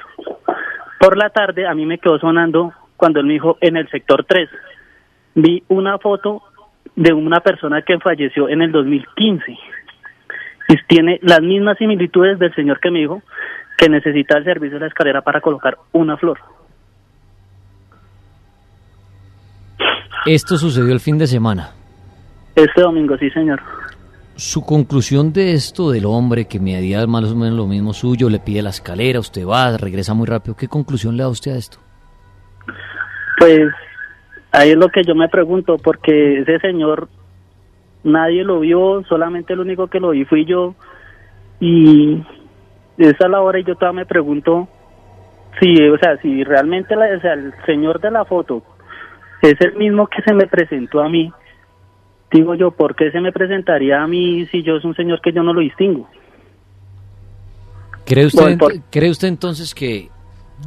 Por 0.98 1.16
la 1.16 1.30
tarde 1.30 1.66
a 1.66 1.74
mí 1.74 1.86
me 1.86 1.98
quedó 1.98 2.18
sonando 2.18 2.72
cuando 2.96 3.20
él 3.20 3.26
me 3.26 3.34
dijo 3.34 3.56
en 3.60 3.76
el 3.76 3.88
sector 3.88 4.24
3. 4.24 4.48
Vi 5.34 5.62
una 5.68 5.98
foto 5.98 6.42
de 6.96 7.12
una 7.12 7.40
persona 7.40 7.82
que 7.82 7.98
falleció 7.98 8.48
en 8.48 8.62
el 8.62 8.72
2015 8.72 9.56
y 10.70 10.76
tiene 10.88 11.18
las 11.22 11.40
mismas 11.40 11.78
similitudes 11.78 12.38
del 12.38 12.54
señor 12.54 12.80
que 12.80 12.90
me 12.90 13.00
dijo 13.00 13.22
que 13.76 13.88
necesita 13.88 14.36
el 14.38 14.44
servicio 14.44 14.74
de 14.74 14.80
la 14.80 14.86
escalera 14.88 15.22
para 15.22 15.40
colocar 15.40 15.78
una 15.92 16.16
flor. 16.16 16.38
Esto 20.26 20.56
sucedió 20.56 20.92
el 20.92 21.00
fin 21.00 21.16
de 21.16 21.26
semana. 21.26 21.70
Este 22.56 22.82
domingo, 22.82 23.16
sí, 23.16 23.30
señor. 23.30 23.60
Su 24.38 24.64
conclusión 24.64 25.32
de 25.32 25.54
esto 25.54 25.90
del 25.90 26.06
hombre 26.06 26.46
que 26.46 26.60
medía 26.60 27.04
más 27.08 27.32
o 27.32 27.34
menos 27.34 27.56
lo 27.56 27.66
mismo 27.66 27.92
suyo, 27.92 28.30
le 28.30 28.38
pide 28.38 28.62
la 28.62 28.70
escalera, 28.70 29.18
usted 29.18 29.44
va, 29.44 29.76
regresa 29.76 30.14
muy 30.14 30.28
rápido. 30.28 30.54
¿Qué 30.54 30.68
conclusión 30.68 31.16
le 31.16 31.24
da 31.24 31.28
usted 31.28 31.50
a 31.50 31.56
esto? 31.56 31.78
Pues 33.40 33.68
ahí 34.52 34.70
es 34.70 34.76
lo 34.76 34.90
que 34.90 35.02
yo 35.02 35.16
me 35.16 35.28
pregunto, 35.28 35.76
porque 35.78 36.38
ese 36.42 36.60
señor 36.60 37.08
nadie 38.04 38.44
lo 38.44 38.60
vio, 38.60 39.02
solamente 39.08 39.54
el 39.54 39.58
único 39.58 39.88
que 39.88 39.98
lo 39.98 40.10
vi 40.10 40.24
fui 40.24 40.44
yo. 40.44 40.76
Y 41.58 42.22
es 42.96 43.16
la 43.18 43.40
hora 43.40 43.58
y 43.58 43.64
yo 43.64 43.74
todavía 43.74 44.02
me 44.02 44.06
pregunto 44.06 44.68
si, 45.58 45.82
o 45.88 45.98
sea, 45.98 46.16
si 46.18 46.44
realmente 46.44 46.94
el 46.94 47.52
señor 47.66 48.00
de 48.00 48.12
la 48.12 48.24
foto 48.24 48.62
es 49.42 49.60
el 49.62 49.74
mismo 49.74 50.06
que 50.06 50.22
se 50.22 50.32
me 50.32 50.46
presentó 50.46 51.00
a 51.00 51.08
mí. 51.08 51.32
Digo 52.30 52.54
yo, 52.54 52.70
¿por 52.72 52.94
qué 52.94 53.10
se 53.10 53.20
me 53.20 53.32
presentaría 53.32 54.02
a 54.02 54.06
mí 54.06 54.46
si 54.46 54.62
yo 54.62 54.78
soy 54.80 54.90
un 54.90 54.96
señor 54.96 55.20
que 55.22 55.32
yo 55.32 55.42
no 55.42 55.52
lo 55.52 55.60
distingo? 55.60 56.08
¿Cree 58.04 58.26
usted, 58.26 58.42
Bueno, 58.42 58.58
por- 58.58 58.72
ent- 58.74 58.82
¿Cree 58.90 59.10
usted 59.10 59.28
entonces 59.28 59.74
que 59.74 60.08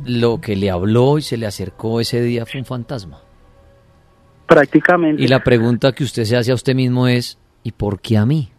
lo 0.06 0.40
que 0.42 0.56
le 0.56 0.70
habló 0.72 1.18
y 1.18 1.22
se 1.22 1.38
le 1.38 1.46
acercó 1.46 2.00
ese 2.00 2.22
día 2.22 2.46
fue 2.46 2.60
un 2.60 2.66
fantasma? 2.66 3.20
Prácticamente. 4.48 5.22
Y 5.22 5.28
la 5.28 5.44
pregunta 5.44 5.92
que 5.94 6.04
usted 6.04 6.24
se 6.24 6.36
hace 6.36 6.52
a 6.52 6.56
usted 6.56 6.76
mismo 6.76 7.08
es, 7.08 7.40
¿y 7.64 7.72
por 7.72 8.02
qué 8.02 8.18
a 8.18 8.26
mí? 8.26 8.50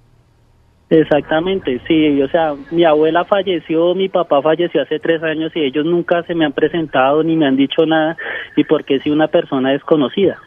Exactamente, 0.90 1.80
sí, 1.88 2.20
o 2.20 2.28
sea, 2.28 2.54
mi 2.70 2.84
abuela 2.84 3.24
falleció, 3.24 3.94
mi 3.94 4.10
papá 4.10 4.42
falleció 4.42 4.82
hace 4.82 4.98
tres 4.98 5.22
años 5.22 5.50
y 5.54 5.60
ellos 5.60 5.86
nunca 5.86 6.22
se 6.24 6.34
me 6.34 6.44
han 6.44 6.52
presentado 6.52 7.22
ni 7.22 7.34
me 7.34 7.46
han 7.46 7.56
dicho 7.56 7.86
nada 7.86 8.16
y 8.56 8.64
porque 8.64 9.00
si 9.00 9.08
una 9.10 9.28
persona 9.28 9.70
desconocida. 9.70 10.38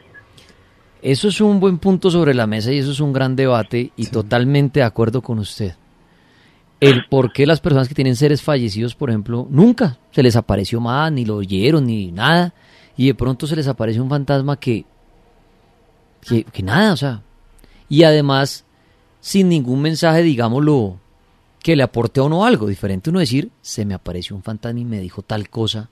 Eso 1.06 1.28
es 1.28 1.39
un 1.39 1.60
buen 1.60 1.78
punto 1.78 2.10
sobre 2.10 2.34
la 2.34 2.48
mesa 2.48 2.72
y 2.72 2.80
eso 2.80 2.89
es 2.89 3.00
un 3.00 3.13
gran 3.13 3.36
debate 3.36 3.91
y 3.96 4.08
totalmente 4.08 4.80
de 4.80 4.88
acuerdo 4.88 5.22
con 5.22 5.38
usted. 5.38 5.76
El 6.80 7.06
por 7.12 7.32
qué 7.32 7.46
las 7.46 7.60
personas 7.60 7.88
que 7.88 7.94
tienen 7.94 8.15
seres 8.15 8.41
fallecidos, 8.41 8.96
por 8.96 9.12
ejemplo, 9.12 9.46
nunca 9.52 10.00
se 10.10 10.24
les 10.24 10.36
apareció 10.36 10.82
más, 10.82 11.12
ni 11.12 11.24
lo 11.24 11.36
oyeron, 11.36 11.86
ni 11.86 12.12
nada, 12.12 12.56
y 12.98 13.06
de 13.06 13.13
pronto 13.13 13.46
se 13.46 13.56
les 13.56 13.68
aparece 13.68 14.02
un 14.02 14.10
fantasma 14.10 14.60
que, 14.60 14.84
que, 16.28 16.44
que 16.44 16.63
nada, 16.63 16.94
o 16.94 16.98
sea, 16.98 17.22
y 17.88 18.02
además 18.02 18.65
sin 19.20 19.48
ningún 19.48 19.84
mensaje, 19.84 20.24
digámoslo, 20.24 21.00
que 21.60 21.76
le 21.76 21.84
aporte 21.84 22.20
a 22.20 22.24
uno 22.24 22.46
algo 22.46 22.65
diferente. 22.65 23.12
Uno 23.12 23.20
decir, 23.20 23.52
se 23.62 23.86
me 23.86 23.94
apareció 23.94 24.36
un 24.36 24.41
fantasma 24.41 24.80
y 24.80 24.86
me 24.86 25.02
dijo 25.02 25.22
tal 25.22 25.52
cosa 25.52 25.88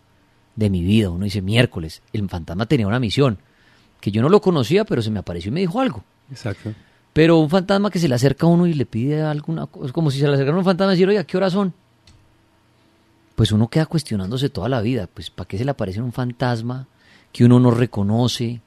de 0.55 0.71
mi 0.71 0.81
vida. 0.81 1.11
Uno 1.11 1.25
dice, 1.25 1.43
miércoles, 1.43 2.01
el 2.13 2.27
fantasma 2.27 2.65
tenía 2.65 2.87
una 2.87 2.99
misión 2.99 3.37
que 4.03 4.11
yo 4.11 4.21
no 4.21 4.27
lo 4.27 4.41
conocía, 4.41 4.83
pero 4.83 5.01
se 5.01 5.09
me 5.09 5.19
apareció 5.19 5.47
y 5.47 5.53
me 5.53 5.61
dijo 5.61 5.79
algo. 5.79 6.03
Exacto. 6.29 6.73
Pero 7.13 7.37
un 7.37 7.49
fantasma 7.49 7.89
que 7.89 7.99
se 7.99 8.09
le 8.09 8.15
acerca 8.15 8.45
a 8.45 8.49
uno 8.49 8.67
y 8.67 8.73
le 8.73 8.85
pide 8.85 9.21
alguna 9.21 9.65
cosa, 9.65 9.85
es 9.85 9.93
como 9.93 10.11
si 10.11 10.19
se 10.19 10.27
le 10.27 10.33
acercara 10.33 10.57
un 10.57 10.65
fantasma 10.65 10.91
y 10.91 10.95
decir, 10.97 11.07
oye, 11.07 11.19
¿a 11.19 11.23
qué 11.23 11.37
hora 11.37 11.49
son? 11.49 11.73
Pues 13.35 13.53
uno 13.53 13.69
queda 13.69 13.85
cuestionándose 13.85 14.49
toda 14.49 14.67
la 14.67 14.81
vida, 14.81 15.07
pues 15.07 15.29
¿para 15.29 15.47
qué 15.47 15.57
se 15.57 15.63
le 15.63 15.71
aparece 15.71 16.01
un 16.01 16.11
fantasma 16.11 16.85
que 17.31 17.45
uno 17.45 17.61
no 17.61 17.71
reconoce? 17.71 18.59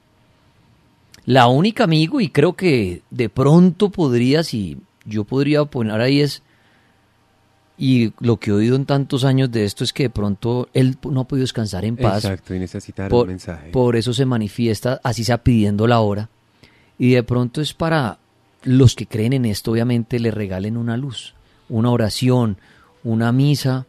La 1.25 1.45
única 1.45 1.83
amigo, 1.83 2.19
y 2.19 2.29
creo 2.29 2.53
que 2.53 3.03
de 3.11 3.29
pronto 3.29 3.91
podría, 3.91 4.41
si 4.43 4.79
yo 5.05 5.23
podría 5.23 5.65
poner 5.65 6.01
ahí 6.01 6.21
es, 6.21 6.41
y 7.77 8.13
lo 8.19 8.37
que 8.37 8.49
he 8.49 8.53
oído 8.53 8.75
en 8.75 8.85
tantos 8.85 9.23
años 9.23 9.51
de 9.51 9.63
esto 9.63 9.83
es 9.83 9.93
que 9.93 10.03
de 10.03 10.09
pronto 10.09 10.67
él 10.73 10.97
no 11.09 11.21
ha 11.21 11.27
podido 11.27 11.43
descansar 11.43 11.85
en 11.85 11.95
paz. 11.95 12.25
Exacto, 12.25 12.55
y 12.55 12.59
necesitar 12.59 13.09
Por, 13.09 13.23
un 13.25 13.29
mensaje. 13.29 13.69
por 13.69 13.95
eso 13.95 14.13
se 14.13 14.25
manifiesta, 14.25 14.99
así 15.03 15.23
sea 15.23 15.43
pidiendo 15.43 15.85
la 15.85 15.99
hora. 15.99 16.29
Y 16.97 17.11
de 17.11 17.21
pronto 17.21 17.61
es 17.61 17.73
para 17.73 18.17
los 18.63 18.95
que 18.95 19.05
creen 19.05 19.33
en 19.33 19.45
esto, 19.45 19.71
obviamente 19.71 20.19
le 20.19 20.31
regalen 20.31 20.75
una 20.75 20.97
luz, 20.97 21.35
una 21.69 21.91
oración, 21.91 22.57
una 23.03 23.31
misa 23.31 23.85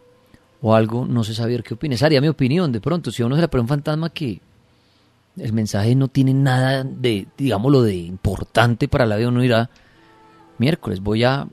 o 0.61 0.75
algo, 0.75 1.07
no 1.07 1.25
sé 1.25 1.35
saber 1.35 1.63
qué 1.63 1.73
opina. 1.73 1.95
Esa 1.95 2.07
haría 2.07 2.21
mi 2.21 2.29
opinión, 2.29 2.71
de 2.71 2.83
pronto, 2.83 3.11
si 3.11 3.23
uno 3.23 3.37
se 3.37 3.41
le 3.41 3.47
aparece 3.47 3.63
un 3.63 3.69
fantasma 3.69 4.11
que 4.11 4.41
el 5.39 5.53
mensaje 5.55 5.95
no 5.95 6.09
tiene 6.09 6.35
nada 6.35 6.85
de, 6.85 7.27
digámoslo, 7.39 7.83
de 7.83 7.97
importante 7.97 8.87
para 8.87 9.07
la 9.07 9.17
vida, 9.17 9.29
uno 9.29 9.41
dirá, 9.41 9.71
miércoles 10.59 11.01
voy 11.01 11.25
a 11.25 11.49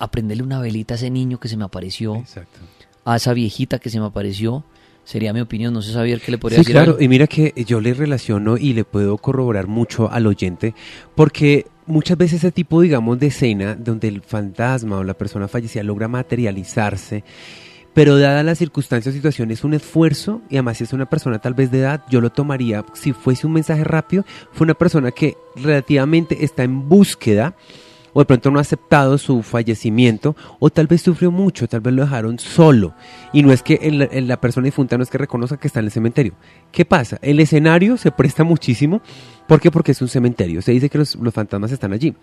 aprenderle 0.00 0.42
una 0.42 0.58
velita 0.60 0.94
a 0.94 0.96
ese 0.96 1.10
niño 1.10 1.38
que 1.38 1.48
se 1.48 1.56
me 1.56 1.64
apareció, 1.64 2.16
Exacto. 2.16 2.58
a 3.04 3.16
esa 3.16 3.32
viejita 3.34 3.78
que 3.78 3.90
se 3.90 4.00
me 4.00 4.06
apareció, 4.06 4.64
sería 5.04 5.32
mi 5.32 5.40
opinión, 5.40 5.72
no 5.72 5.82
sé 5.82 5.92
saber 5.92 6.20
qué 6.20 6.30
le 6.32 6.38
podría 6.38 6.58
Sí, 6.58 6.62
decir. 6.64 6.78
a 6.78 6.84
claro, 6.84 6.98
y 7.00 7.08
mira 7.08 7.26
que 7.26 7.52
yo 7.66 7.80
le 7.80 7.94
relaciono 7.94 8.56
y 8.56 8.72
le 8.72 8.84
puedo 8.84 9.16
corroborar 9.18 9.66
mucho 9.66 10.10
al 10.10 10.26
oyente, 10.26 10.74
porque 11.14 11.66
muchas 11.86 12.16
veces 12.18 12.38
ese 12.38 12.52
tipo, 12.52 12.80
digamos, 12.80 13.18
de 13.18 13.28
escena 13.28 13.74
donde 13.74 14.08
el 14.08 14.20
fantasma 14.22 14.98
o 14.98 15.04
la 15.04 15.14
persona 15.14 15.48
fallecida 15.48 15.82
logra 15.82 16.06
materializarse, 16.08 17.24
pero 17.92 18.18
dada 18.18 18.44
la 18.44 18.54
circunstancia 18.54 19.10
o 19.10 19.12
situación 19.12 19.50
es 19.50 19.64
un 19.64 19.74
esfuerzo, 19.74 20.42
y 20.48 20.56
además 20.56 20.78
si 20.78 20.84
es 20.84 20.92
una 20.92 21.06
persona 21.10 21.40
tal 21.40 21.54
vez 21.54 21.72
de 21.72 21.80
edad, 21.80 22.04
yo 22.08 22.20
lo 22.20 22.30
tomaría, 22.30 22.84
si 22.94 23.12
fuese 23.12 23.46
un 23.48 23.52
mensaje 23.54 23.82
rápido, 23.82 24.24
fue 24.52 24.64
una 24.64 24.74
persona 24.74 25.10
que 25.10 25.36
relativamente 25.56 26.44
está 26.44 26.62
en 26.62 26.88
búsqueda, 26.88 27.56
o 28.12 28.20
de 28.20 28.24
pronto 28.26 28.50
no 28.50 28.58
ha 28.58 28.62
aceptado 28.62 29.18
su 29.18 29.42
fallecimiento, 29.42 30.34
o 30.58 30.70
tal 30.70 30.86
vez 30.86 31.02
sufrió 31.02 31.30
mucho, 31.30 31.68
tal 31.68 31.80
vez 31.80 31.94
lo 31.94 32.02
dejaron 32.02 32.38
solo. 32.38 32.94
Y 33.32 33.42
no 33.42 33.52
es 33.52 33.62
que 33.62 33.74
el- 33.82 34.28
la 34.28 34.40
persona 34.40 34.64
difunta 34.64 34.96
no 34.96 35.02
es 35.02 35.10
que 35.10 35.18
reconozca 35.18 35.56
que 35.58 35.66
está 35.68 35.80
en 35.80 35.86
el 35.86 35.90
cementerio. 35.92 36.34
¿Qué 36.72 36.84
pasa? 36.84 37.18
El 37.22 37.40
escenario 37.40 37.96
se 37.96 38.10
presta 38.10 38.44
muchísimo. 38.44 39.00
¿Por 39.46 39.60
qué? 39.60 39.70
Porque 39.70 39.92
es 39.92 40.02
un 40.02 40.08
cementerio. 40.08 40.62
Se 40.62 40.72
dice 40.72 40.88
que 40.88 40.98
los 40.98 41.16
fantasmas 41.32 41.72
están 41.72 41.92
allí. 41.92 42.14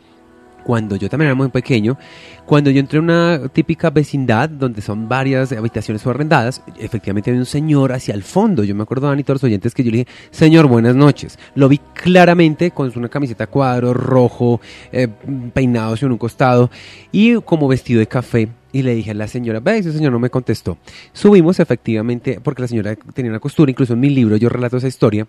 Cuando 0.67 0.97
yo 0.97 1.07
también 1.07 1.27
era 1.27 1.35
muy 1.35 1.47
pequeño, 1.47 1.97
cuando 2.45 2.69
yo 2.69 2.81
entré 2.81 2.99
a 2.99 3.01
una 3.01 3.47
típica 3.47 3.89
vecindad 3.89 4.49
donde 4.49 4.81
son 4.81 5.07
varias 5.07 5.53
habitaciones 5.53 6.05
arrendadas, 6.05 6.61
efectivamente 6.77 7.29
había 7.29 7.39
un 7.39 7.45
señor 7.45 7.93
hacia 7.93 8.13
el 8.13 8.21
fondo. 8.21 8.65
Yo 8.65 8.75
me 8.75 8.83
acuerdo, 8.83 9.07
Dani, 9.07 9.23
todos 9.23 9.35
los 9.35 9.45
oyentes, 9.45 9.73
que 9.73 9.85
yo 9.85 9.91
le 9.91 9.99
dije, 9.99 10.11
señor, 10.29 10.67
buenas 10.67 10.93
noches. 10.93 11.39
Lo 11.55 11.69
vi 11.69 11.77
claramente 11.93 12.71
con 12.71 12.91
una 12.97 13.07
camiseta 13.07 13.47
cuadro, 13.47 13.93
rojo, 13.93 14.59
eh, 14.91 15.07
peinado 15.53 15.93
hacia 15.93 16.05
un 16.05 16.17
costado 16.17 16.69
y 17.13 17.35
como 17.43 17.69
vestido 17.69 18.01
de 18.01 18.07
café. 18.07 18.49
Y 18.73 18.81
le 18.81 18.93
dije 18.93 19.11
a 19.11 19.13
la 19.13 19.29
señora, 19.29 19.61
ve, 19.61 19.77
ese 19.77 19.93
señor 19.93 20.11
no 20.11 20.19
me 20.19 20.29
contestó. 20.29 20.77
Subimos 21.13 21.61
efectivamente, 21.61 22.41
porque 22.43 22.63
la 22.63 22.67
señora 22.67 22.93
tenía 23.13 23.31
una 23.31 23.39
costura, 23.39 23.71
incluso 23.71 23.93
en 23.93 24.01
mi 24.01 24.09
libro 24.09 24.35
yo 24.35 24.49
relato 24.49 24.75
esa 24.75 24.89
historia, 24.89 25.27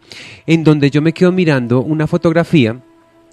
en 0.49 0.65
donde 0.65 0.91
yo 0.91 1.01
me 1.01 1.13
quedo 1.13 1.31
mirando 1.31 1.81
una 1.81 2.09
fotografía 2.09 2.81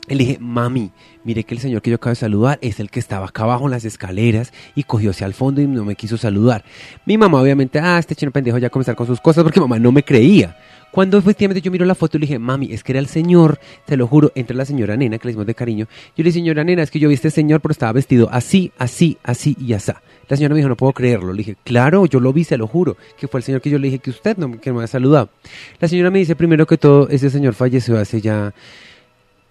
le 0.07 0.15
dije, 0.15 0.37
mami, 0.39 0.91
mire 1.23 1.43
que 1.43 1.55
el 1.55 1.59
señor 1.59 1.81
que 1.81 1.89
yo 1.89 1.95
acabo 1.95 2.11
de 2.11 2.15
saludar 2.15 2.59
es 2.61 2.79
el 2.79 2.89
que 2.89 2.99
estaba 2.99 3.25
acá 3.25 3.43
abajo 3.43 3.65
en 3.65 3.71
las 3.71 3.85
escaleras 3.85 4.53
y 4.75 4.83
cogió 4.83 5.11
hacia 5.11 5.25
el 5.25 5.33
fondo 5.33 5.61
y 5.61 5.67
no 5.67 5.83
me 5.83 5.95
quiso 5.95 6.17
saludar. 6.17 6.63
Mi 7.05 7.17
mamá 7.17 7.41
obviamente, 7.41 7.79
ah, 7.79 7.97
este 7.97 8.15
chino 8.15 8.31
pendejo 8.31 8.57
ya 8.57 8.69
comenzar 8.69 8.95
con 8.95 9.07
sus 9.07 9.19
cosas 9.19 9.43
porque 9.43 9.59
mamá 9.59 9.79
no 9.79 9.91
me 9.91 10.03
creía. 10.03 10.55
Cuando 10.91 11.17
efectivamente 11.17 11.61
yo 11.61 11.71
miro 11.71 11.85
la 11.85 11.93
foto 11.93 12.15
y 12.15 12.21
le 12.21 12.27
dije, 12.27 12.39
mami, 12.39 12.71
es 12.71 12.81
que 12.81 12.93
era 12.93 12.99
el 12.99 13.07
señor, 13.07 13.59
te 13.85 13.97
lo 13.97 14.07
juro, 14.07 14.31
entre 14.33 14.55
la 14.55 14.63
señora 14.63 14.95
nena, 14.95 15.17
que 15.17 15.27
le 15.27 15.31
decimos 15.31 15.45
de 15.45 15.53
cariño. 15.53 15.87
Yo 16.15 16.23
le 16.23 16.29
dije, 16.29 16.39
señora 16.39 16.63
nena, 16.63 16.83
es 16.83 16.91
que 16.91 16.99
yo 16.99 17.09
vi 17.09 17.15
a 17.15 17.15
este 17.15 17.31
señor, 17.31 17.59
pero 17.59 17.73
estaba 17.73 17.91
vestido 17.91 18.29
así, 18.31 18.71
así, 18.77 19.17
así 19.23 19.57
y 19.59 19.73
así. 19.73 19.91
La 20.29 20.37
señora 20.37 20.53
me 20.53 20.59
dijo, 20.59 20.69
no 20.69 20.77
puedo 20.77 20.93
creerlo. 20.93 21.33
Le 21.33 21.39
dije, 21.39 21.57
claro, 21.65 22.05
yo 22.05 22.21
lo 22.21 22.31
vi, 22.31 22.45
se 22.45 22.57
lo 22.57 22.65
juro, 22.67 22.95
que 23.19 23.27
fue 23.27 23.41
el 23.41 23.43
señor 23.43 23.59
que 23.59 23.69
yo 23.69 23.77
le 23.77 23.87
dije 23.87 23.99
que 23.99 24.09
usted 24.09 24.37
no, 24.37 24.59
que 24.61 24.71
me 24.71 24.77
había 24.77 24.87
saludado. 24.87 25.29
La 25.81 25.89
señora 25.89 26.11
me 26.11 26.19
dice, 26.19 26.35
primero 26.35 26.65
que 26.65 26.77
todo, 26.77 27.09
ese 27.09 27.29
señor 27.29 27.55
falleció 27.55 27.99
hace 27.99 28.21
ya 28.21 28.53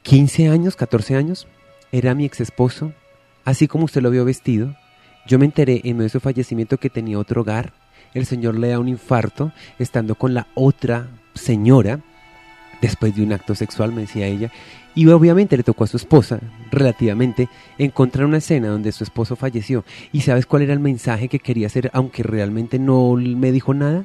15 0.04 0.50
años, 0.50 0.76
14 0.76 1.16
años, 1.16 1.48
era 1.90 2.14
mi 2.14 2.26
ex 2.26 2.38
esposo, 2.42 2.92
así 3.46 3.66
como 3.66 3.86
usted 3.86 4.02
lo 4.02 4.10
vio 4.10 4.26
vestido. 4.26 4.76
Yo 5.26 5.38
me 5.38 5.46
enteré 5.46 5.80
en 5.82 5.96
medio 5.96 6.04
de 6.04 6.08
su 6.10 6.20
fallecimiento 6.20 6.76
que 6.76 6.90
tenía 6.90 7.18
otro 7.18 7.40
hogar. 7.40 7.72
El 8.12 8.26
señor 8.26 8.58
le 8.58 8.68
da 8.68 8.78
un 8.78 8.88
infarto 8.88 9.50
estando 9.78 10.14
con 10.14 10.34
la 10.34 10.46
otra 10.54 11.08
señora 11.32 12.00
después 12.82 13.16
de 13.16 13.22
un 13.22 13.32
acto 13.32 13.54
sexual, 13.54 13.92
me 13.92 14.02
decía 14.02 14.26
ella. 14.26 14.52
Y 14.94 15.06
obviamente 15.06 15.56
le 15.56 15.62
tocó 15.62 15.84
a 15.84 15.86
su 15.86 15.96
esposa, 15.96 16.38
relativamente, 16.70 17.48
encontrar 17.78 18.26
una 18.26 18.38
escena 18.38 18.68
donde 18.68 18.92
su 18.92 19.04
esposo 19.04 19.36
falleció. 19.36 19.86
¿Y 20.12 20.20
sabes 20.20 20.44
cuál 20.44 20.62
era 20.62 20.74
el 20.74 20.80
mensaje 20.80 21.28
que 21.28 21.38
quería 21.38 21.68
hacer, 21.68 21.90
aunque 21.94 22.22
realmente 22.22 22.78
no 22.78 23.14
me 23.14 23.52
dijo 23.52 23.72
nada? 23.72 24.04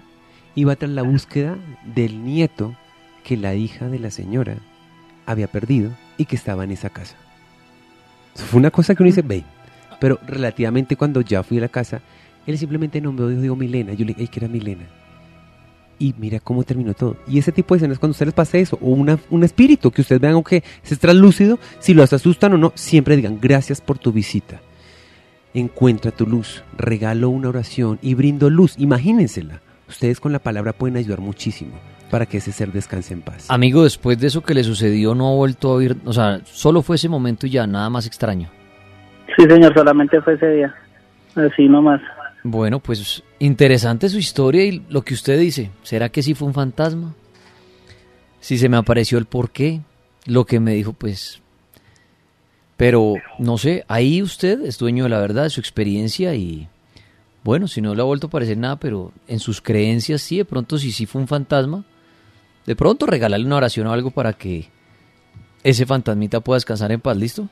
Iba 0.55 0.77
tras 0.77 0.91
la 0.91 1.01
búsqueda 1.01 1.57
del 1.83 2.23
nieto 2.23 2.73
que 3.25 3.35
la 3.35 3.53
hija 3.53 3.89
de 3.89 3.99
la 3.99 4.11
señora 4.11 4.59
había 5.29 5.47
perdido 5.47 5.91
y 6.17 6.25
que 6.25 6.35
estaba 6.35 6.63
en 6.63 6.71
esa 6.71 6.89
casa. 6.89 7.15
Eso 8.35 8.45
fue 8.45 8.59
una 8.59 8.71
cosa 8.71 8.95
que 8.95 9.03
uno 9.03 9.09
dice, 9.09 9.21
ve, 9.21 9.43
pero 9.99 10.19
relativamente 10.25 10.95
cuando 10.95 11.21
ya 11.21 11.43
fui 11.43 11.59
a 11.59 11.61
la 11.61 11.69
casa, 11.69 12.01
él 12.47 12.57
simplemente 12.57 12.99
no 12.99 13.11
me 13.11 13.29
dijo, 13.29 13.41
digo 13.41 13.55
Milena, 13.55 13.93
yo 13.93 14.05
le 14.05 14.13
dije, 14.13 14.21
"Ey, 14.21 14.27
que 14.27 14.39
era 14.39 14.47
Milena. 14.47 14.87
Y 15.99 16.15
mira 16.17 16.39
cómo 16.39 16.63
terminó 16.63 16.93
todo. 16.95 17.17
Y 17.27 17.37
ese 17.37 17.51
tipo 17.51 17.75
de 17.75 17.79
escenas, 17.79 17.99
cuando 17.99 18.13
ustedes 18.13 18.29
les 18.29 18.33
pase 18.33 18.59
eso, 18.59 18.79
o 18.81 18.87
una, 18.87 19.19
un 19.29 19.43
espíritu 19.43 19.91
que 19.91 20.01
ustedes 20.01 20.21
vean, 20.21 20.33
aunque 20.33 20.63
es 20.83 20.97
translúcido, 20.97 21.59
si 21.79 21.93
los 21.93 22.11
asustan 22.11 22.53
o 22.53 22.57
no, 22.57 22.71
siempre 22.75 23.15
digan, 23.15 23.37
gracias 23.39 23.81
por 23.81 23.99
tu 23.99 24.11
visita. 24.11 24.61
Encuentra 25.53 26.11
tu 26.11 26.25
luz, 26.25 26.63
regalo 26.77 27.29
una 27.29 27.49
oración 27.49 27.99
y 28.01 28.13
brindo 28.13 28.49
luz. 28.49 28.75
Imagínensela. 28.77 29.61
Ustedes 29.89 30.19
con 30.19 30.31
la 30.31 30.39
palabra 30.39 30.73
pueden 30.73 30.97
ayudar 30.97 31.19
muchísimo 31.19 31.73
para 32.09 32.25
que 32.25 32.37
ese 32.37 32.51
ser 32.51 32.71
descanse 32.71 33.13
en 33.13 33.21
paz. 33.21 33.45
Amigo, 33.49 33.83
después 33.83 34.19
de 34.19 34.27
eso 34.27 34.41
que 34.41 34.53
le 34.53 34.63
sucedió, 34.63 35.15
no 35.15 35.29
ha 35.29 35.35
vuelto 35.35 35.69
a 35.69 35.73
oír, 35.75 35.97
o 36.05 36.13
sea, 36.13 36.41
solo 36.45 36.81
fue 36.81 36.95
ese 36.95 37.09
momento 37.09 37.47
y 37.47 37.51
ya, 37.51 37.67
nada 37.67 37.89
más 37.89 38.07
extraño. 38.07 38.49
Sí, 39.37 39.43
señor, 39.47 39.73
solamente 39.73 40.21
fue 40.21 40.33
ese 40.33 40.49
día. 40.49 40.75
Así 41.35 41.67
nomás. 41.67 42.01
Bueno, 42.43 42.79
pues 42.79 43.23
interesante 43.39 44.09
su 44.09 44.17
historia 44.17 44.65
y 44.65 44.83
lo 44.89 45.03
que 45.03 45.13
usted 45.13 45.39
dice. 45.39 45.71
¿Será 45.83 46.09
que 46.09 46.23
sí 46.23 46.33
fue 46.33 46.47
un 46.47 46.53
fantasma? 46.53 47.13
Si 48.39 48.57
se 48.57 48.69
me 48.69 48.77
apareció 48.77 49.17
el 49.17 49.25
por 49.25 49.51
qué, 49.51 49.81
lo 50.25 50.45
que 50.45 50.59
me 50.59 50.73
dijo, 50.73 50.93
pues... 50.93 51.41
Pero, 52.77 53.15
no 53.39 53.57
sé, 53.57 53.83
ahí 53.89 54.21
usted 54.21 54.61
es 54.61 54.77
dueño 54.77 55.03
de 55.03 55.09
la 55.09 55.19
verdad, 55.19 55.43
de 55.43 55.49
su 55.49 55.59
experiencia 55.59 56.33
y... 56.35 56.69
Bueno, 57.43 57.67
si 57.67 57.81
no 57.81 57.93
le 57.93 58.01
ha 58.01 58.05
vuelto 58.05 58.27
a 58.27 58.29
aparecer 58.29 58.57
nada, 58.57 58.77
pero 58.77 59.11
en 59.27 59.39
sus 59.39 59.61
creencias 59.61 60.21
sí, 60.21 60.37
de 60.37 60.45
pronto 60.45 60.77
si 60.77 60.91
sí 60.91 61.05
fue 61.05 61.21
un 61.21 61.27
fantasma, 61.27 61.85
de 62.65 62.75
pronto 62.75 63.05
regalarle 63.05 63.45
una 63.45 63.57
oración 63.57 63.87
o 63.87 63.91
algo 63.93 64.11
para 64.11 64.33
que 64.33 64.69
ese 65.63 65.85
fantasmita 65.85 66.39
pueda 66.39 66.57
descansar 66.57 66.91
en 66.91 67.01
paz, 67.01 67.17
¿listo? 67.17 67.47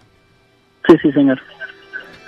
Sí, 0.87 0.95
sí, 1.01 1.11
señor. 1.11 1.39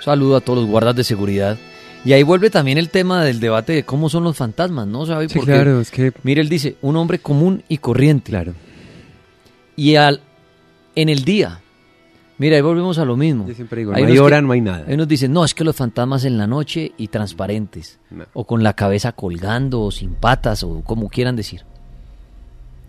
Saludo 0.00 0.36
a 0.36 0.40
todos 0.40 0.60
los 0.60 0.68
guardas 0.68 0.96
de 0.96 1.04
seguridad. 1.04 1.56
Y 2.04 2.14
ahí 2.14 2.22
vuelve 2.22 2.48
también 2.50 2.78
el 2.78 2.88
tema 2.88 3.22
del 3.24 3.40
debate 3.40 3.74
de 3.74 3.82
cómo 3.84 4.08
son 4.08 4.24
los 4.24 4.36
fantasmas, 4.36 4.86
¿no? 4.86 5.04
¿Sabe? 5.04 5.28
Sí, 5.28 5.38
Porque, 5.38 5.52
claro, 5.52 5.80
es 5.80 5.90
que... 5.90 6.12
Mire, 6.22 6.40
él 6.40 6.48
dice, 6.48 6.76
un 6.80 6.96
hombre 6.96 7.18
común 7.18 7.62
y 7.68 7.76
corriente. 7.78 8.30
Claro. 8.30 8.54
Y 9.76 9.96
al, 9.96 10.20
en 10.94 11.10
el 11.10 11.24
día, 11.24 11.60
mira, 12.38 12.56
ahí 12.56 12.62
volvemos 12.62 12.98
a 12.98 13.04
lo 13.04 13.16
mismo. 13.16 13.46
Yo 13.46 13.54
siempre 13.54 13.80
digo, 13.80 13.92
Hay 13.94 14.02
no 14.02 14.08
hay 14.08 14.18
hora, 14.18 14.36
que- 14.38 14.42
no 14.42 14.52
hay 14.52 14.60
nada. 14.62 14.84
Hay 14.88 14.94
unos 14.94 15.08
dicen, 15.08 15.32
no, 15.32 15.44
es 15.44 15.54
que 15.54 15.62
los 15.64 15.76
fantasmas 15.76 16.24
en 16.24 16.38
la 16.38 16.46
noche 16.46 16.92
y 16.96 17.08
transparentes. 17.08 17.98
No. 18.10 18.24
O 18.32 18.46
con 18.46 18.62
la 18.62 18.72
cabeza 18.72 19.12
colgando, 19.12 19.82
o 19.82 19.90
sin 19.90 20.14
patas, 20.14 20.62
o 20.62 20.82
como 20.82 21.10
quieran 21.10 21.36
decir. 21.36 21.62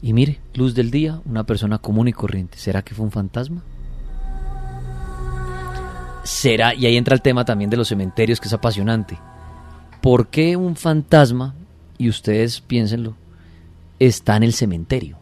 Y 0.01 0.13
mire, 0.13 0.39
luz 0.55 0.73
del 0.73 0.89
día, 0.89 1.21
una 1.25 1.43
persona 1.43 1.77
común 1.77 2.07
y 2.07 2.13
corriente. 2.13 2.57
¿Será 2.57 2.81
que 2.81 2.95
fue 2.95 3.05
un 3.05 3.11
fantasma? 3.11 3.61
Será, 6.23 6.73
y 6.73 6.85
ahí 6.85 6.97
entra 6.97 7.15
el 7.15 7.21
tema 7.21 7.45
también 7.45 7.69
de 7.69 7.77
los 7.77 7.87
cementerios, 7.87 8.39
que 8.39 8.47
es 8.47 8.53
apasionante. 8.53 9.17
¿Por 10.01 10.27
qué 10.27 10.55
un 10.55 10.75
fantasma, 10.75 11.53
y 11.97 12.09
ustedes 12.09 12.61
piénsenlo, 12.61 13.15
está 13.99 14.37
en 14.37 14.43
el 14.43 14.53
cementerio? 14.53 15.17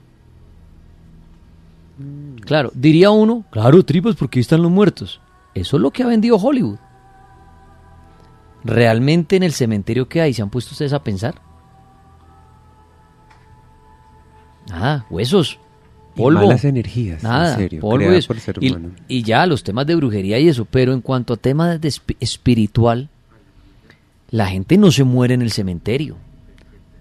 Claro, 2.42 2.72
diría 2.74 3.12
uno, 3.12 3.44
claro, 3.52 3.84
tripas, 3.84 4.16
porque 4.16 4.40
ahí 4.40 4.42
están 4.42 4.62
los 4.62 4.72
muertos. 4.72 5.20
Eso 5.54 5.76
es 5.76 5.82
lo 5.82 5.92
que 5.92 6.04
ha 6.04 6.08
vendido 6.08 6.38
Hollywood. 6.38 6.78
¿Realmente 8.64 9.36
en 9.36 9.44
el 9.44 9.54
cementerio 9.54 10.08
que 10.08 10.22
hay 10.22 10.34
se 10.34 10.42
han 10.42 10.50
puesto 10.50 10.72
ustedes 10.72 10.94
a 10.94 11.04
pensar? 11.04 11.42
Nada, 14.70 15.06
huesos, 15.10 15.60
Y 16.16 16.18
polvo. 16.22 16.42
malas 16.42 16.64
energías, 16.66 17.24
Nada, 17.24 17.54
en 17.54 17.58
serio, 17.60 17.82
polvo 17.82 18.14
y 18.14 18.22
por 18.22 18.40
ser 18.40 18.58
Y- 18.62 18.70
humano. 18.72 18.92
Y, 19.08 19.24
ya 19.24 19.46
los 19.46 19.64
temas 19.64 19.86
de 19.88 19.96
brujería 19.96 20.40
y 20.40 20.48
eso, 20.48 20.66
pero 20.66 20.94
en 20.94 21.02
cuanto 21.02 21.34
a 21.34 21.38
temas 21.38 21.80
de 21.82 21.88
espi- 21.90 22.16
espiritual, 22.20 23.10
la 24.32 24.48
gente 24.48 24.78
no 24.78 24.92
se 24.92 25.04
muere 25.04 25.34
en 25.34 25.42
el 25.42 25.52
cementerio. 25.52 26.16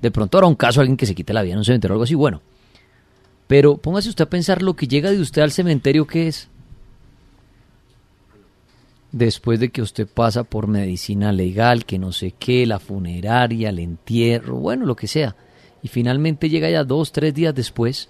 De 0.01 0.11
pronto 0.11 0.39
habrá 0.39 0.49
un 0.49 0.55
caso 0.55 0.81
alguien 0.81 0.97
que 0.97 1.07
se 1.07 1.15
quite 1.15 1.33
la 1.33 1.43
vida 1.43 1.53
en 1.55 1.59
un 1.59 1.65
cementerio 1.65 1.93
o 1.93 1.97
algo 1.97 2.05
así, 2.05 2.15
bueno. 2.15 2.41
Pero 3.49 3.77
póngase 3.79 4.09
usted 4.09 4.25
a 4.25 4.31
pensar 4.31 4.63
lo 4.63 4.75
que 4.77 4.87
llega 4.87 5.11
de 5.11 5.21
usted 5.21 5.43
al 5.43 5.51
cementerio, 5.53 6.07
¿qué 6.07 6.29
es? 6.29 6.49
Después 9.11 9.59
de 9.59 9.71
que 9.71 9.81
usted 9.81 10.07
pasa 10.07 10.45
por 10.45 10.67
medicina 10.67 11.33
legal, 11.33 11.87
que 11.87 11.99
no 11.99 12.13
sé 12.13 12.35
qué, 12.39 12.67
la 12.67 12.79
funeraria, 12.79 13.71
el 13.71 13.79
entierro, 13.79 14.57
bueno, 14.57 14.85
lo 14.85 14.97
que 14.97 15.07
sea. 15.09 15.35
Y 15.83 15.89
finalmente 15.89 16.49
llega 16.49 16.71
ya 16.71 16.85
dos, 16.85 17.13
tres 17.13 17.35
días 17.35 17.55
después. 17.55 18.09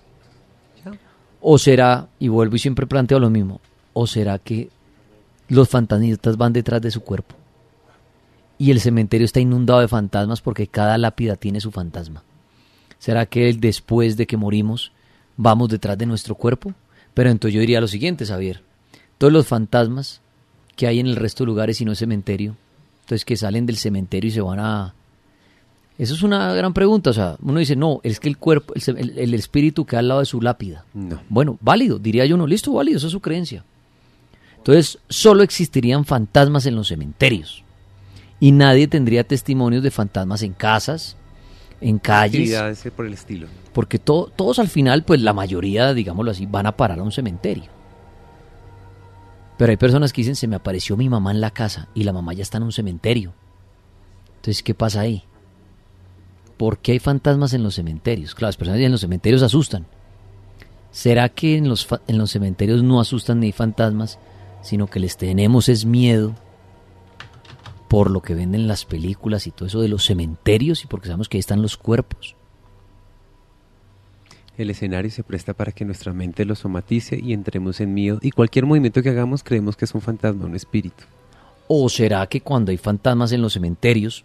O 1.40 1.58
será, 1.58 2.08
y 2.18 2.28
vuelvo 2.28 2.56
y 2.56 2.58
siempre 2.58 2.86
planteo 2.86 3.20
lo 3.20 3.30
mismo, 3.30 3.60
o 3.92 4.06
será 4.06 4.38
que 4.38 4.70
los 5.48 5.68
fantasmistas 5.68 6.36
van 6.36 6.52
detrás 6.52 6.82
de 6.82 6.90
su 6.90 7.00
cuerpo. 7.02 7.36
Y 8.58 8.72
el 8.72 8.80
cementerio 8.80 9.24
está 9.24 9.38
inundado 9.38 9.80
de 9.80 9.88
fantasmas 9.88 10.40
porque 10.40 10.66
cada 10.66 10.98
lápida 10.98 11.36
tiene 11.36 11.60
su 11.60 11.70
fantasma. 11.70 12.24
¿Será 12.98 13.26
que 13.26 13.48
el 13.48 13.60
después 13.60 14.16
de 14.16 14.26
que 14.26 14.36
morimos 14.36 14.90
vamos 15.38 15.70
detrás 15.70 15.96
de 15.96 16.04
nuestro 16.04 16.34
cuerpo. 16.34 16.74
Pero 17.14 17.30
entonces 17.30 17.54
yo 17.54 17.60
diría 17.60 17.80
lo 17.80 17.88
siguiente, 17.88 18.26
Xavier. 18.26 18.60
Todos 19.16 19.32
los 19.32 19.46
fantasmas 19.46 20.20
que 20.76 20.86
hay 20.86 21.00
en 21.00 21.06
el 21.06 21.16
resto 21.16 21.44
de 21.44 21.46
lugares 21.46 21.80
y 21.80 21.84
no 21.86 21.94
cementerio, 21.94 22.56
entonces 23.00 23.24
que 23.24 23.36
salen 23.36 23.64
del 23.64 23.78
cementerio 23.78 24.28
y 24.28 24.32
se 24.32 24.42
van 24.42 24.60
a... 24.60 24.94
Eso 25.98 26.14
es 26.14 26.22
una 26.22 26.54
gran 26.54 26.72
pregunta, 26.72 27.10
o 27.10 27.12
sea, 27.12 27.36
uno 27.42 27.58
dice, 27.58 27.74
no, 27.74 27.98
es 28.04 28.20
que 28.20 28.28
el 28.28 28.38
cuerpo, 28.38 28.72
el, 28.74 29.18
el 29.18 29.34
espíritu 29.34 29.84
queda 29.84 29.98
al 29.98 30.06
lado 30.08 30.20
de 30.20 30.26
su 30.26 30.40
lápida. 30.40 30.84
No. 30.94 31.20
Bueno, 31.28 31.58
válido, 31.60 31.98
diría 31.98 32.24
yo 32.24 32.36
no, 32.36 32.46
listo, 32.46 32.72
válido, 32.72 32.98
esa 32.98 33.06
es 33.06 33.12
su 33.12 33.20
creencia. 33.20 33.64
Entonces, 34.58 34.98
solo 35.08 35.42
existirían 35.42 36.04
fantasmas 36.04 36.66
en 36.66 36.76
los 36.76 36.86
cementerios 36.88 37.64
y 38.38 38.52
nadie 38.52 38.86
tendría 38.86 39.24
testimonios 39.24 39.82
de 39.82 39.90
fantasmas 39.90 40.42
en 40.42 40.52
casas, 40.52 41.16
en 41.80 41.98
calles. 41.98 42.42
Actividades 42.42 42.92
por 42.94 43.06
el 43.06 43.14
estilo. 43.14 43.48
Porque 43.72 43.98
to- 43.98 44.30
todos 44.36 44.60
al 44.60 44.68
final, 44.68 45.02
pues 45.04 45.20
la 45.20 45.32
mayoría, 45.32 45.94
digámoslo 45.94 46.30
así, 46.30 46.46
van 46.46 46.66
a 46.66 46.76
parar 46.76 47.00
a 47.00 47.02
un 47.02 47.10
cementerio. 47.12 47.70
Pero 49.56 49.70
hay 49.70 49.76
personas 49.76 50.12
que 50.12 50.20
dicen, 50.20 50.36
se 50.36 50.46
me 50.46 50.54
apareció 50.56 50.96
mi 50.96 51.08
mamá 51.08 51.32
en 51.32 51.40
la 51.40 51.50
casa 51.50 51.88
y 51.94 52.04
la 52.04 52.12
mamá 52.12 52.32
ya 52.34 52.42
está 52.42 52.58
en 52.58 52.64
un 52.64 52.72
cementerio. 52.72 53.32
Entonces, 54.36 54.62
¿qué 54.62 54.74
pasa 54.74 55.00
ahí? 55.00 55.24
¿Por 56.58 56.78
qué 56.78 56.92
hay 56.92 56.98
fantasmas 56.98 57.54
en 57.54 57.62
los 57.62 57.76
cementerios? 57.76 58.34
Claro, 58.34 58.48
las 58.48 58.56
personas 58.56 58.80
en 58.80 58.92
los 58.92 59.00
cementerios 59.00 59.42
asustan. 59.42 59.86
¿Será 60.90 61.28
que 61.28 61.56
en 61.56 61.68
los, 61.68 61.86
en 62.08 62.18
los 62.18 62.32
cementerios 62.32 62.82
no 62.82 63.00
asustan 63.00 63.40
ni 63.40 63.46
hay 63.46 63.52
fantasmas, 63.52 64.18
sino 64.60 64.88
que 64.88 64.98
les 64.98 65.16
tenemos 65.16 65.68
es 65.68 65.84
miedo 65.84 66.34
por 67.88 68.10
lo 68.10 68.20
que 68.20 68.34
venden 68.34 68.66
las 68.66 68.84
películas 68.84 69.46
y 69.46 69.52
todo 69.52 69.66
eso 69.66 69.80
de 69.80 69.88
los 69.88 70.04
cementerios 70.04 70.82
y 70.82 70.88
porque 70.88 71.06
sabemos 71.06 71.28
que 71.28 71.36
ahí 71.36 71.40
están 71.40 71.62
los 71.62 71.76
cuerpos? 71.76 72.34
El 74.56 74.70
escenario 74.70 75.10
se 75.12 75.22
presta 75.22 75.54
para 75.54 75.70
que 75.70 75.84
nuestra 75.84 76.12
mente 76.12 76.44
lo 76.44 76.56
somatice 76.56 77.20
y 77.22 77.32
entremos 77.32 77.80
en 77.80 77.94
miedo 77.94 78.18
y 78.20 78.32
cualquier 78.32 78.66
movimiento 78.66 79.02
que 79.02 79.10
hagamos 79.10 79.44
creemos 79.44 79.76
que 79.76 79.84
es 79.84 79.94
un 79.94 80.00
fantasma, 80.00 80.46
un 80.46 80.56
espíritu. 80.56 81.04
¿O 81.68 81.88
será 81.88 82.26
que 82.26 82.40
cuando 82.40 82.72
hay 82.72 82.78
fantasmas 82.78 83.30
en 83.30 83.42
los 83.42 83.52
cementerios 83.52 84.24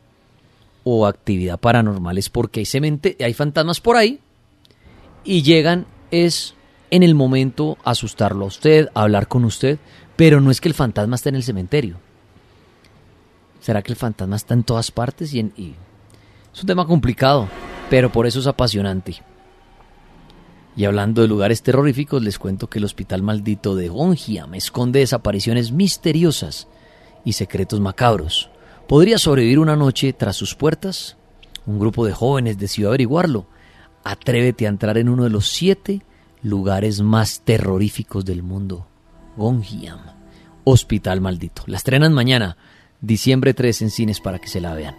o 0.84 1.06
actividad 1.06 1.60
paranormal 1.60 2.18
es 2.18 2.30
porque 2.30 2.60
hay, 2.62 2.66
cemente 2.66 3.16
hay 3.20 3.34
fantasmas 3.34 3.80
por 3.80 3.96
ahí 3.96 4.20
y 5.24 5.42
llegan 5.42 5.86
es 6.12 6.56
en 6.92 7.04
el 7.04 7.16
momento 7.16 7.78
asustarlo 7.84 8.46
a 8.46 8.48
usted, 8.50 8.90
a 8.94 9.04
hablar 9.04 9.28
con 9.28 9.46
usted, 9.46 9.80
pero 10.16 10.42
no 10.42 10.52
es 10.52 10.62
que 10.62 10.68
el 10.68 10.74
fantasma 10.76 11.16
esté 11.16 11.30
en 11.30 11.36
el 11.36 11.44
cementerio. 11.44 11.98
¿Será 13.62 13.82
que 13.82 13.92
el 13.92 13.98
fantasma 13.98 14.36
está 14.36 14.54
en 14.54 14.64
todas 14.64 14.92
partes? 14.92 15.34
Y, 15.34 15.40
en- 15.40 15.54
y- 15.58 15.74
Es 16.54 16.62
un 16.62 16.68
tema 16.68 16.86
complicado, 16.86 17.48
pero 17.90 18.12
por 18.12 18.28
eso 18.28 18.40
es 18.42 18.48
apasionante. 18.48 19.16
Y 20.76 20.86
hablando 20.86 21.22
de 21.22 21.28
lugares 21.28 21.64
terroríficos, 21.64 22.22
les 22.22 22.38
cuento 22.38 22.68
que 22.68 22.80
el 22.80 22.86
hospital 22.86 23.22
maldito 23.24 23.76
de 23.76 23.88
Gonjiam 23.90 24.54
esconde 24.56 25.00
desapariciones 25.00 25.72
misteriosas 25.72 26.68
y 27.26 27.34
secretos 27.34 27.80
macabros. 27.80 28.50
¿Podría 28.88 29.18
sobrevivir 29.18 29.60
una 29.60 29.76
noche 29.76 30.14
tras 30.14 30.36
sus 30.36 30.56
puertas? 30.56 31.18
Un 31.66 31.80
grupo 31.80 32.06
de 32.06 32.14
jóvenes 32.14 32.58
decidió 32.58 32.90
averiguarlo. 32.90 33.48
Atrévete 34.04 34.66
a 34.66 34.70
entrar 34.70 34.98
en 34.98 35.08
uno 35.08 35.24
de 35.24 35.30
los 35.30 35.48
siete 35.48 36.02
lugares 36.42 37.02
más 37.02 37.42
terroríficos 37.42 38.26
del 38.26 38.44
mundo. 38.44 38.86
Gonjiam, 39.38 40.00
Hospital 40.66 41.22
Maldito. 41.22 41.64
La 41.68 41.78
estrenan 41.78 42.14
mañana, 42.14 42.58
diciembre 43.00 43.54
3 43.54 43.84
en 43.84 43.90
cines 43.90 44.20
para 44.20 44.40
que 44.40 44.50
se 44.50 44.60
la 44.60 44.74
vean. 44.74 44.96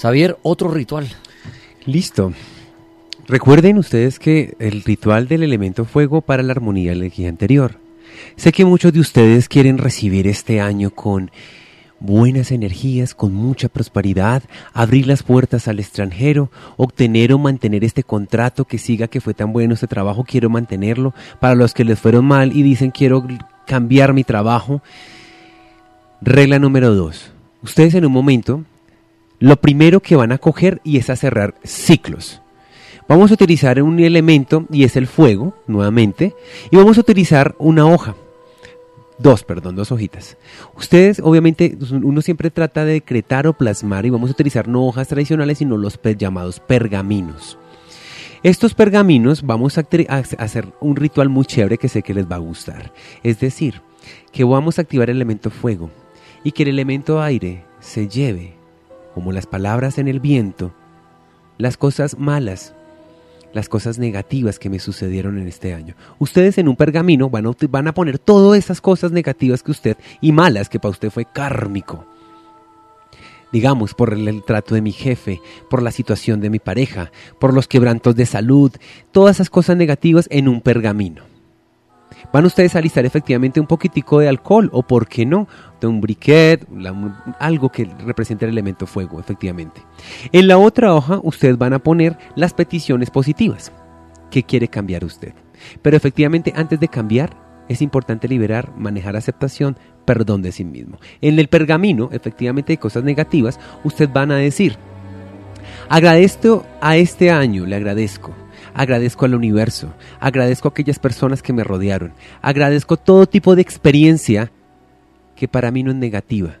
Xavier, 0.00 0.38
otro 0.42 0.70
ritual. 0.70 1.08
Listo. 1.86 2.32
Recuerden 3.26 3.78
ustedes 3.78 4.18
que 4.18 4.56
el 4.58 4.82
ritual 4.82 5.26
del 5.26 5.42
elemento 5.42 5.86
fuego 5.86 6.20
para 6.20 6.42
la 6.42 6.52
armonía 6.52 6.90
de 6.90 6.96
la 6.96 7.04
energía 7.04 7.28
anterior. 7.30 7.78
Sé 8.36 8.52
que 8.52 8.64
muchos 8.64 8.92
de 8.92 9.00
ustedes 9.00 9.48
quieren 9.48 9.78
recibir 9.78 10.26
este 10.26 10.60
año 10.60 10.90
con 10.90 11.30
buenas 12.00 12.50
energías, 12.50 13.14
con 13.14 13.32
mucha 13.32 13.68
prosperidad, 13.68 14.42
abrir 14.72 15.06
las 15.06 15.22
puertas 15.22 15.68
al 15.68 15.78
extranjero, 15.78 16.50
obtener 16.76 17.32
o 17.32 17.38
mantener 17.38 17.84
este 17.84 18.02
contrato 18.02 18.64
que 18.64 18.78
siga 18.78 19.08
que 19.08 19.20
fue 19.20 19.34
tan 19.34 19.52
bueno 19.52 19.74
este 19.74 19.86
trabajo, 19.86 20.24
quiero 20.24 20.50
mantenerlo. 20.50 21.14
Para 21.38 21.54
los 21.54 21.74
que 21.74 21.84
les 21.84 22.00
fueron 22.00 22.24
mal 22.24 22.56
y 22.56 22.62
dicen 22.62 22.90
quiero 22.90 23.26
cambiar 23.66 24.14
mi 24.14 24.24
trabajo. 24.24 24.82
Regla 26.20 26.58
número 26.58 26.94
dos. 26.94 27.30
Ustedes 27.62 27.94
en 27.94 28.06
un 28.06 28.12
momento, 28.12 28.64
lo 29.38 29.56
primero 29.56 30.00
que 30.00 30.16
van 30.16 30.32
a 30.32 30.38
coger 30.38 30.80
y 30.82 30.96
es 30.96 31.10
a 31.10 31.16
cerrar 31.16 31.54
ciclos. 31.62 32.40
Vamos 33.08 33.30
a 33.30 33.34
utilizar 33.34 33.82
un 33.82 33.98
elemento 33.98 34.66
y 34.70 34.84
es 34.84 34.96
el 34.96 35.06
fuego, 35.06 35.54
nuevamente, 35.66 36.34
y 36.70 36.76
vamos 36.76 36.96
a 36.96 37.00
utilizar 37.00 37.56
una 37.58 37.84
hoja. 37.86 38.14
Dos, 39.20 39.44
perdón, 39.44 39.76
dos 39.76 39.92
hojitas. 39.92 40.38
Ustedes, 40.74 41.20
obviamente, 41.20 41.76
uno 42.02 42.22
siempre 42.22 42.50
trata 42.50 42.86
de 42.86 42.94
decretar 42.94 43.46
o 43.46 43.52
plasmar 43.52 44.06
y 44.06 44.10
vamos 44.10 44.30
a 44.30 44.32
utilizar 44.32 44.66
no 44.66 44.86
hojas 44.86 45.08
tradicionales, 45.08 45.58
sino 45.58 45.76
los 45.76 46.00
llamados 46.16 46.58
pergaminos. 46.58 47.58
Estos 48.42 48.72
pergaminos 48.72 49.42
vamos 49.42 49.76
a, 49.76 49.82
a 50.08 50.16
hacer 50.16 50.72
un 50.80 50.96
ritual 50.96 51.28
muy 51.28 51.44
chévere 51.44 51.76
que 51.76 51.88
sé 51.88 52.02
que 52.02 52.14
les 52.14 52.30
va 52.30 52.36
a 52.36 52.38
gustar. 52.38 52.94
Es 53.22 53.40
decir, 53.40 53.82
que 54.32 54.44
vamos 54.44 54.78
a 54.78 54.82
activar 54.82 55.10
el 55.10 55.16
elemento 55.16 55.50
fuego 55.50 55.90
y 56.42 56.52
que 56.52 56.62
el 56.62 56.70
elemento 56.70 57.20
aire 57.20 57.64
se 57.80 58.08
lleve, 58.08 58.54
como 59.12 59.32
las 59.32 59.46
palabras 59.46 59.98
en 59.98 60.08
el 60.08 60.20
viento, 60.20 60.72
las 61.58 61.76
cosas 61.76 62.18
malas, 62.18 62.74
las 63.52 63.68
cosas 63.68 63.98
negativas 63.98 64.58
que 64.58 64.70
me 64.70 64.78
sucedieron 64.78 65.38
en 65.38 65.48
este 65.48 65.74
año. 65.74 65.94
Ustedes 66.18 66.58
en 66.58 66.68
un 66.68 66.76
pergamino 66.76 67.30
van 67.30 67.46
a, 67.46 67.52
van 67.68 67.88
a 67.88 67.94
poner 67.94 68.18
todas 68.18 68.58
esas 68.58 68.80
cosas 68.80 69.12
negativas 69.12 69.62
que 69.62 69.70
usted 69.70 69.96
y 70.20 70.32
malas 70.32 70.68
que 70.68 70.80
para 70.80 70.90
usted 70.90 71.10
fue 71.10 71.24
kármico. 71.24 72.06
Digamos, 73.52 73.94
por 73.94 74.12
el, 74.12 74.28
el 74.28 74.44
trato 74.44 74.74
de 74.74 74.82
mi 74.82 74.92
jefe, 74.92 75.40
por 75.68 75.82
la 75.82 75.90
situación 75.90 76.40
de 76.40 76.50
mi 76.50 76.60
pareja, 76.60 77.10
por 77.40 77.52
los 77.52 77.66
quebrantos 77.66 78.14
de 78.14 78.26
salud, 78.26 78.72
todas 79.10 79.36
esas 79.36 79.50
cosas 79.50 79.76
negativas 79.76 80.28
en 80.30 80.48
un 80.48 80.60
pergamino. 80.60 81.29
Van 82.32 82.44
ustedes 82.44 82.74
a 82.74 82.78
alistar 82.78 83.04
efectivamente 83.04 83.60
un 83.60 83.66
poquitico 83.66 84.18
de 84.18 84.28
alcohol 84.28 84.70
o, 84.72 84.82
por 84.82 85.08
qué 85.08 85.26
no, 85.26 85.48
de 85.80 85.86
un 85.86 86.00
briquet, 86.00 86.66
algo 87.38 87.70
que 87.70 87.84
represente 88.04 88.44
el 88.44 88.52
elemento 88.52 88.86
fuego, 88.86 89.20
efectivamente. 89.20 89.82
En 90.32 90.48
la 90.48 90.58
otra 90.58 90.94
hoja 90.94 91.20
ustedes 91.22 91.58
van 91.58 91.72
a 91.72 91.78
poner 91.78 92.18
las 92.34 92.54
peticiones 92.54 93.10
positivas. 93.10 93.72
¿Qué 94.30 94.42
quiere 94.44 94.68
cambiar 94.68 95.04
usted? 95.04 95.34
Pero 95.82 95.96
efectivamente 95.96 96.52
antes 96.54 96.78
de 96.80 96.88
cambiar 96.88 97.36
es 97.68 97.82
importante 97.82 98.26
liberar, 98.26 98.72
manejar 98.76 99.16
aceptación, 99.16 99.78
perdón 100.04 100.42
de 100.42 100.50
sí 100.50 100.64
mismo. 100.64 100.98
En 101.20 101.38
el 101.38 101.48
pergamino, 101.48 102.08
efectivamente, 102.12 102.72
de 102.72 102.78
cosas 102.78 103.04
negativas, 103.04 103.60
ustedes 103.84 104.12
van 104.12 104.32
a 104.32 104.36
decir, 104.36 104.76
agradezco 105.88 106.66
a 106.80 106.96
este 106.96 107.30
año, 107.30 107.66
le 107.66 107.76
agradezco. 107.76 108.34
Agradezco 108.74 109.24
al 109.24 109.34
universo, 109.34 109.92
agradezco 110.20 110.68
a 110.68 110.70
aquellas 110.70 110.98
personas 110.98 111.42
que 111.42 111.52
me 111.52 111.64
rodearon, 111.64 112.12
agradezco 112.42 112.96
todo 112.96 113.26
tipo 113.26 113.56
de 113.56 113.62
experiencia 113.62 114.50
que 115.36 115.48
para 115.48 115.70
mí 115.70 115.82
no 115.82 115.90
es 115.90 115.96
negativa. 115.96 116.56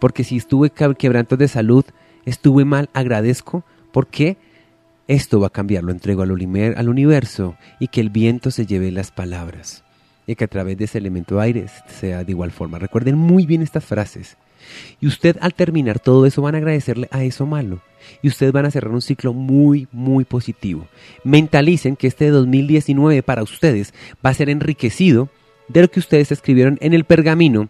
Porque 0.00 0.24
si 0.24 0.36
estuve 0.36 0.70
quebrantos 0.70 1.38
de 1.38 1.48
salud, 1.48 1.84
estuve 2.24 2.64
mal, 2.64 2.88
agradezco, 2.92 3.64
porque 3.92 4.36
esto 5.08 5.40
va 5.40 5.48
a 5.48 5.50
cambiar, 5.50 5.84
lo 5.84 5.92
entrego 5.92 6.22
al, 6.22 6.30
univer- 6.30 6.76
al 6.76 6.88
universo 6.88 7.56
y 7.80 7.88
que 7.88 8.00
el 8.00 8.10
viento 8.10 8.50
se 8.50 8.66
lleve 8.66 8.90
las 8.90 9.10
palabras 9.10 9.84
y 10.26 10.34
que 10.36 10.44
a 10.44 10.48
través 10.48 10.76
de 10.76 10.84
ese 10.84 10.98
elemento 10.98 11.40
aire 11.40 11.66
sea 11.86 12.22
de 12.24 12.32
igual 12.32 12.52
forma. 12.52 12.78
Recuerden 12.78 13.16
muy 13.16 13.46
bien 13.46 13.62
estas 13.62 13.84
frases. 13.84 14.36
Y 15.00 15.06
usted 15.06 15.36
al 15.40 15.54
terminar 15.54 16.00
todo 16.00 16.26
eso 16.26 16.42
van 16.42 16.54
a 16.54 16.58
agradecerle 16.58 17.08
a 17.10 17.24
eso 17.24 17.46
malo. 17.46 17.80
Y 18.22 18.28
ustedes 18.28 18.52
van 18.52 18.66
a 18.66 18.70
cerrar 18.70 18.92
un 18.92 19.02
ciclo 19.02 19.32
muy, 19.32 19.88
muy 19.92 20.24
positivo. 20.24 20.86
Mentalicen 21.24 21.96
que 21.96 22.06
este 22.06 22.30
2019 22.30 23.22
para 23.22 23.42
ustedes 23.42 23.92
va 24.24 24.30
a 24.30 24.34
ser 24.34 24.50
enriquecido 24.50 25.28
de 25.68 25.82
lo 25.82 25.90
que 25.90 26.00
ustedes 26.00 26.32
escribieron 26.32 26.78
en 26.80 26.94
el 26.94 27.04
pergamino 27.04 27.68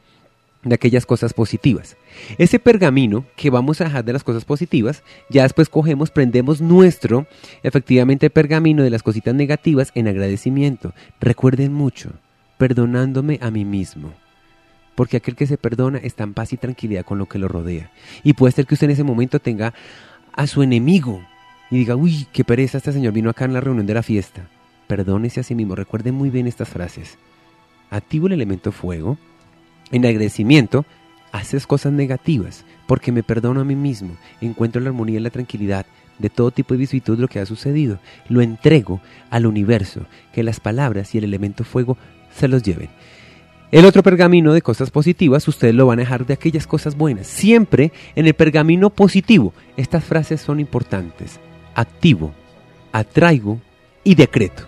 de 0.63 0.75
aquellas 0.75 1.07
cosas 1.07 1.35
positivas. 1.35 1.97
Ese 2.37 2.59
pergamino 2.59 3.25
que 3.37 3.51
vamos 3.51 3.81
a 3.81 3.85
dejar 3.85 4.05
de 4.05 4.13
las 4.13 4.25
cosas 4.25 4.45
positivas, 4.45 5.03
ya 5.29 5.45
después 5.45 5.69
cogemos, 5.69 6.11
prendemos 6.11 6.61
nuestro, 6.61 7.27
efectivamente, 7.63 8.31
pergamino 8.31 8.83
de 8.83 8.91
las 8.91 9.03
cositas 9.03 9.35
negativas 9.35 9.93
en 9.95 10.09
agradecimiento. 10.09 10.93
Recuerden 11.21 11.73
mucho, 11.73 12.11
perdonándome 12.59 13.39
a 13.41 13.51
mí 13.51 13.65
mismo. 13.65 14.13
Porque 14.99 15.19
aquel 15.19 15.37
que 15.37 15.47
se 15.47 15.59
perdona 15.59 15.99
está 15.99 16.25
en 16.25 16.35
paz 16.35 16.53
y 16.53 16.57
tranquilidad 16.57 17.05
con 17.05 17.19
lo 17.19 17.27
que 17.27 17.39
lo 17.39 17.47
rodea. 17.47 17.93
Y 18.25 18.33
puede 18.33 18.51
ser 18.51 18.67
que 18.67 18.75
usted 18.75 18.87
en 18.87 18.95
ese 18.95 19.05
momento 19.05 19.39
tenga 19.39 19.73
a 20.33 20.49
su 20.49 20.61
enemigo 20.61 21.23
y 21.71 21.77
diga, 21.77 21.95
uy, 21.95 22.27
qué 22.33 22.43
pereza, 22.43 22.79
este 22.79 22.93
señor 22.93 23.13
vino 23.13 23.31
acá 23.31 23.45
en 23.45 23.53
la 23.53 23.61
reunión 23.61 23.87
de 23.87 23.95
la 23.95 24.03
fiesta. 24.03 24.49
Perdónese 24.89 25.39
a 25.39 25.45
sí 25.45 25.55
mismo. 25.55 25.77
Recuerden 25.77 26.17
muy 26.17 26.31
bien 26.31 26.49
estas 26.49 26.69
frases. 26.69 27.17
Activo 27.91 28.27
el 28.27 28.33
elemento 28.33 28.73
fuego 28.73 29.19
en 29.93 30.05
agradecimiento 30.05 30.85
haces 31.31 31.69
cosas 31.69 31.93
negativas, 31.93 32.65
porque 32.89 33.13
me 33.13 33.23
perdono 33.23 33.61
a 33.61 33.65
mí 33.65 33.77
mismo, 33.77 34.17
encuentro 34.41 34.81
la 34.81 34.89
armonía 34.89 35.21
y 35.21 35.23
la 35.23 35.31
tranquilidad 35.31 35.87
de 36.19 36.29
todo 36.29 36.51
tipo 36.51 36.75
de 36.75 36.79
visitud 36.79 37.15
de 37.15 37.23
lo 37.23 37.29
que 37.29 37.39
ha 37.39 37.47
sucedido, 37.47 38.01
lo 38.29 38.41
entrego 38.41 39.01
al 39.31 39.47
universo, 39.47 40.07
que 40.33 40.43
las 40.43 40.59
palabras 40.59 41.15
y 41.15 41.19
el 41.19 41.25
elemento 41.25 41.63
fuego 41.63 41.97
se 42.35 42.49
los 42.49 42.65
lleven. 42.65 42.91
El 43.71 43.85
otro 43.85 44.03
pergamino 44.03 44.55
de 44.55 44.63
cosas 44.63 44.91
positivas, 44.91 45.47
ustedes 45.47 45.75
lo 45.75 45.87
van 45.87 45.99
a 45.99 46.03
dejar 46.03 46.25
de 46.25 46.33
aquellas 46.33 46.67
cosas 46.67 46.97
buenas. 46.97 47.27
Siempre 47.27 47.93
en 48.17 48.27
el 48.27 48.33
pergamino 48.33 48.89
positivo, 48.89 49.53
estas 49.77 50.05
frases 50.05 50.41
son 50.41 50.59
importantes. 50.59 51.39
Activo, 51.75 52.33
atraigo 52.93 53.61
y 54.05 54.15
decreto. 54.15 54.63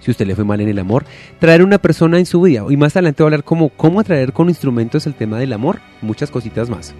Si 0.00 0.10
usted 0.10 0.26
le 0.26 0.34
fue 0.34 0.44
mal 0.44 0.60
en 0.60 0.68
el 0.68 0.80
amor, 0.80 1.04
traer 1.38 1.62
una 1.62 1.78
persona 1.78 2.18
en 2.18 2.26
su 2.26 2.40
vida. 2.40 2.64
Y 2.68 2.76
más 2.76 2.96
adelante 2.96 3.22
voy 3.22 3.28
a 3.28 3.28
hablar 3.28 3.44
como 3.44 3.68
cómo 3.68 4.00
atraer 4.00 4.32
con 4.32 4.48
instrumentos 4.48 5.06
el 5.06 5.14
tema 5.14 5.38
del 5.38 5.52
amor, 5.52 5.78
muchas 6.02 6.32
cositas 6.32 6.68
más. 6.68 6.92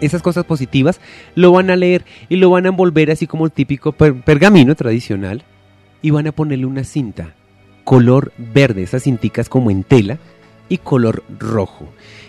Esas 0.00 0.22
cosas 0.22 0.44
positivas 0.44 1.00
lo 1.34 1.50
van 1.50 1.70
a 1.70 1.76
leer 1.76 2.04
y 2.28 2.36
lo 2.36 2.50
van 2.50 2.66
a 2.66 2.68
envolver 2.68 3.10
así 3.10 3.26
como 3.26 3.46
el 3.46 3.52
típico 3.52 3.92
pergamino 3.92 4.76
tradicional 4.76 5.42
y 6.02 6.10
van 6.10 6.28
a 6.28 6.32
ponerle 6.32 6.66
una 6.66 6.84
cinta 6.84 7.34
color 7.84 8.32
verde, 8.38 8.82
esas 8.82 9.02
cinticas 9.02 9.48
como 9.48 9.70
en 9.70 9.82
tela, 9.82 10.18
y 10.68 10.78
color 10.78 11.22
rojo. 11.38 11.88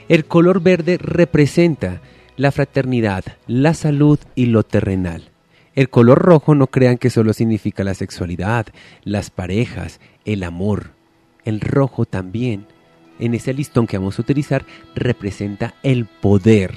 El 0.09 0.25
color 0.25 0.61
verde 0.61 0.97
representa 0.97 2.01
la 2.35 2.51
fraternidad, 2.51 3.23
la 3.47 3.73
salud 3.73 4.19
y 4.35 4.47
lo 4.47 4.63
terrenal. 4.63 5.29
El 5.75 5.89
color 5.89 6.19
rojo 6.19 6.53
no 6.53 6.67
crean 6.67 6.97
que 6.97 7.09
solo 7.09 7.33
significa 7.33 7.83
la 7.83 7.93
sexualidad, 7.95 8.67
las 9.03 9.29
parejas, 9.31 9.99
el 10.25 10.43
amor. 10.43 10.91
El 11.45 11.61
rojo 11.61 12.05
también, 12.05 12.67
en 13.19 13.33
ese 13.33 13.53
listón 13.53 13.87
que 13.87 13.97
vamos 13.97 14.17
a 14.17 14.21
utilizar, 14.21 14.65
representa 14.95 15.73
el 15.83 16.05
poder, 16.05 16.73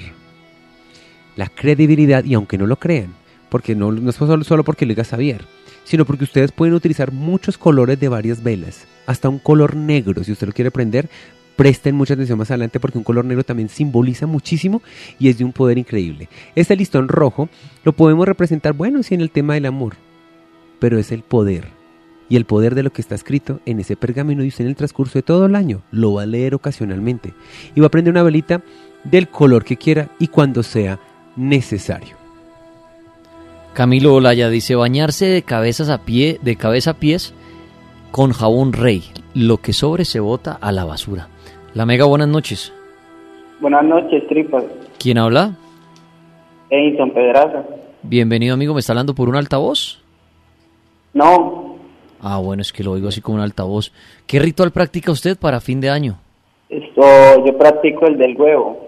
la 1.35 1.47
credibilidad 1.47 2.23
y 2.23 2.33
aunque 2.33 2.57
no 2.57 2.65
lo 2.65 2.77
crean, 2.77 3.13
porque 3.49 3.75
no, 3.75 3.91
no 3.91 4.09
es 4.09 4.15
solo, 4.15 4.43
solo 4.43 4.63
porque 4.63 4.85
lo 4.85 4.89
diga 4.89 5.05
Xavier, 5.05 5.45
sino 5.83 6.03
porque 6.03 6.25
ustedes 6.25 6.51
pueden 6.51 6.73
utilizar 6.73 7.11
muchos 7.11 7.57
colores 7.57 7.99
de 7.99 8.09
varias 8.09 8.43
velas, 8.43 8.87
hasta 9.05 9.29
un 9.29 9.39
color 9.39 9.75
negro, 9.75 10.23
si 10.23 10.31
usted 10.31 10.47
lo 10.47 10.53
quiere 10.53 10.71
prender, 10.71 11.09
Presten 11.57 11.95
mucha 11.95 12.13
atención 12.13 12.37
más 12.37 12.51
adelante 12.51 12.79
porque 12.79 12.99
un 12.99 13.03
color 13.03 13.25
negro 13.25 13.43
también 13.43 13.67
simboliza 13.67 14.27
muchísimo 14.27 14.83
y 15.17 15.27
es 15.27 15.39
de 15.39 15.43
un 15.43 15.51
poder 15.51 15.79
increíble. 15.79 16.29
Este 16.55 16.75
listón 16.75 17.07
rojo 17.07 17.49
lo 17.83 17.93
podemos 17.93 18.27
representar, 18.27 18.73
bueno, 18.73 19.01
sí, 19.01 19.15
en 19.15 19.21
el 19.21 19.31
tema 19.31 19.55
del 19.55 19.65
amor, 19.65 19.95
pero 20.79 20.99
es 20.99 21.11
el 21.11 21.23
poder. 21.23 21.69
Y 22.29 22.35
el 22.35 22.45
poder 22.45 22.75
de 22.75 22.83
lo 22.83 22.93
que 22.93 23.01
está 23.01 23.15
escrito 23.15 23.59
en 23.65 23.79
ese 23.79 23.95
pergamino 23.95 24.43
y 24.43 24.49
usted 24.49 24.65
en 24.65 24.69
el 24.69 24.75
transcurso 24.75 25.17
de 25.17 25.23
todo 25.23 25.47
el 25.47 25.55
año 25.55 25.81
lo 25.91 26.13
va 26.13 26.23
a 26.23 26.27
leer 26.27 26.53
ocasionalmente. 26.53 27.33
Y 27.73 27.79
va 27.79 27.87
a 27.87 27.91
prender 27.91 28.11
una 28.11 28.23
velita 28.23 28.61
del 29.03 29.27
color 29.27 29.65
que 29.65 29.77
quiera 29.77 30.09
y 30.19 30.27
cuando 30.27 30.61
sea 30.61 30.99
necesario. 31.35 32.17
Camilo 33.73 34.13
Olaya 34.13 34.49
dice 34.49 34.75
bañarse 34.75 35.25
de 35.25 35.41
cabezas 35.41 35.89
a 35.89 36.03
pie, 36.03 36.39
de 36.43 36.55
cabeza 36.55 36.91
a 36.91 36.99
pies 36.99 37.33
con 38.11 38.31
jabón 38.31 38.73
rey. 38.73 39.03
Lo 39.33 39.57
que 39.57 39.73
sobre 39.73 40.05
se 40.05 40.19
bota 40.19 40.51
a 40.53 40.71
la 40.71 40.83
basura. 40.83 41.29
La 41.77 41.85
Mega, 41.85 42.05
buenas 42.05 42.27
noches. 42.27 42.73
Buenas 43.61 43.83
noches, 43.83 44.27
tripas. 44.27 44.63
¿Quién 44.97 45.19
habla? 45.19 45.51
Edison 46.71 47.11
Pedraza. 47.11 47.63
Bienvenido, 48.01 48.55
amigo. 48.55 48.73
¿Me 48.73 48.79
está 48.79 48.93
hablando 48.93 49.13
por 49.13 49.29
un 49.29 49.35
altavoz? 49.35 50.01
No. 51.13 51.77
Ah, 52.19 52.39
bueno, 52.39 52.63
es 52.63 52.73
que 52.73 52.83
lo 52.83 52.93
oigo 52.93 53.09
así 53.09 53.21
como 53.21 53.37
un 53.37 53.43
altavoz. 53.43 53.91
¿Qué 54.25 54.39
ritual 54.39 54.71
practica 54.71 55.11
usted 55.11 55.37
para 55.37 55.59
fin 55.59 55.79
de 55.79 55.91
año? 55.91 56.17
Esto, 56.67 57.45
yo 57.45 57.55
practico 57.55 58.07
el 58.07 58.17
del 58.17 58.35
huevo. 58.35 58.87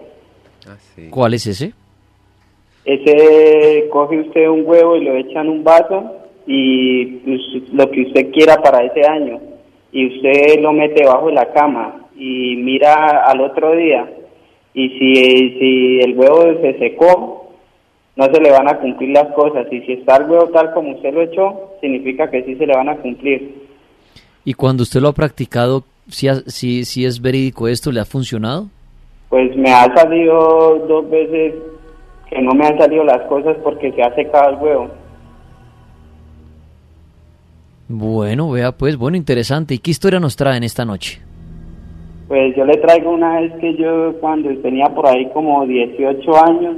Ah, 0.66 0.74
¿Cuál 1.10 1.34
es 1.34 1.46
ese? 1.46 1.72
Ese 2.84 3.88
coge 3.92 4.18
usted 4.18 4.48
un 4.48 4.64
huevo 4.66 4.96
y 4.96 5.04
lo 5.04 5.14
echa 5.14 5.42
en 5.42 5.48
un 5.48 5.62
vaso 5.62 6.16
y 6.44 7.06
pues, 7.06 7.40
lo 7.72 7.88
que 7.88 8.02
usted 8.02 8.32
quiera 8.32 8.60
para 8.60 8.82
ese 8.82 9.06
año. 9.06 9.38
Y 9.92 10.08
usted 10.08 10.60
lo 10.60 10.72
mete 10.72 11.06
bajo 11.06 11.28
de 11.28 11.34
la 11.34 11.52
cama 11.52 12.00
y 12.20 12.56
mira 12.56 13.24
al 13.24 13.40
otro 13.40 13.74
día 13.74 14.06
y 14.74 14.88
si, 14.90 15.58
si 15.58 16.00
el 16.00 16.16
huevo 16.16 16.60
se 16.60 16.78
secó, 16.78 17.52
no 18.14 18.24
se 18.26 18.40
le 18.40 18.50
van 18.50 18.68
a 18.68 18.78
cumplir 18.78 19.10
las 19.10 19.32
cosas. 19.34 19.66
Y 19.72 19.80
si 19.80 19.92
está 19.94 20.16
el 20.16 20.30
huevo 20.30 20.48
tal 20.50 20.72
como 20.72 20.92
usted 20.92 21.12
lo 21.12 21.22
echó, 21.22 21.72
significa 21.80 22.30
que 22.30 22.44
sí 22.44 22.54
se 22.56 22.66
le 22.66 22.76
van 22.76 22.88
a 22.88 22.96
cumplir. 22.96 23.68
¿Y 24.44 24.54
cuando 24.54 24.82
usted 24.82 25.00
lo 25.00 25.08
ha 25.08 25.12
practicado, 25.12 25.84
si, 26.08 26.28
si, 26.46 26.84
si 26.84 27.04
es 27.04 27.20
verídico 27.20 27.68
esto, 27.68 27.90
le 27.90 28.00
ha 28.00 28.04
funcionado? 28.04 28.68
Pues 29.28 29.56
me 29.56 29.70
ha 29.70 29.92
salido 29.94 30.84
dos 30.86 31.08
veces 31.10 31.54
que 32.28 32.40
no 32.42 32.52
me 32.52 32.66
han 32.66 32.78
salido 32.78 33.02
las 33.02 33.22
cosas 33.28 33.56
porque 33.62 33.92
se 33.92 34.02
ha 34.02 34.14
secado 34.14 34.50
el 34.50 34.56
huevo. 34.56 34.88
Bueno, 37.88 38.50
vea 38.50 38.72
pues, 38.72 38.96
bueno, 38.96 39.16
interesante. 39.16 39.74
¿Y 39.74 39.78
qué 39.78 39.90
historia 39.90 40.20
nos 40.20 40.36
trae 40.36 40.56
en 40.56 40.64
esta 40.64 40.84
noche? 40.84 41.20
Pues 42.30 42.54
yo 42.54 42.64
le 42.64 42.76
traigo 42.76 43.10
una 43.10 43.40
vez 43.40 43.52
que 43.54 43.74
yo 43.74 44.12
cuando 44.20 44.56
tenía 44.62 44.86
por 44.86 45.04
ahí 45.04 45.28
como 45.34 45.66
18 45.66 46.44
años, 46.46 46.76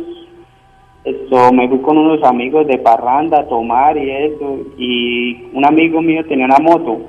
esto, 1.04 1.52
me 1.52 1.68
fui 1.68 1.78
con 1.80 1.98
unos 1.98 2.24
amigos 2.24 2.66
de 2.66 2.78
parranda 2.78 3.40
a 3.40 3.46
tomar 3.46 3.98
y 3.98 4.10
eso, 4.10 4.60
y 4.78 5.50
un 5.52 5.62
amigo 5.66 6.00
mío 6.00 6.24
tenía 6.24 6.46
una 6.46 6.56
moto, 6.58 7.02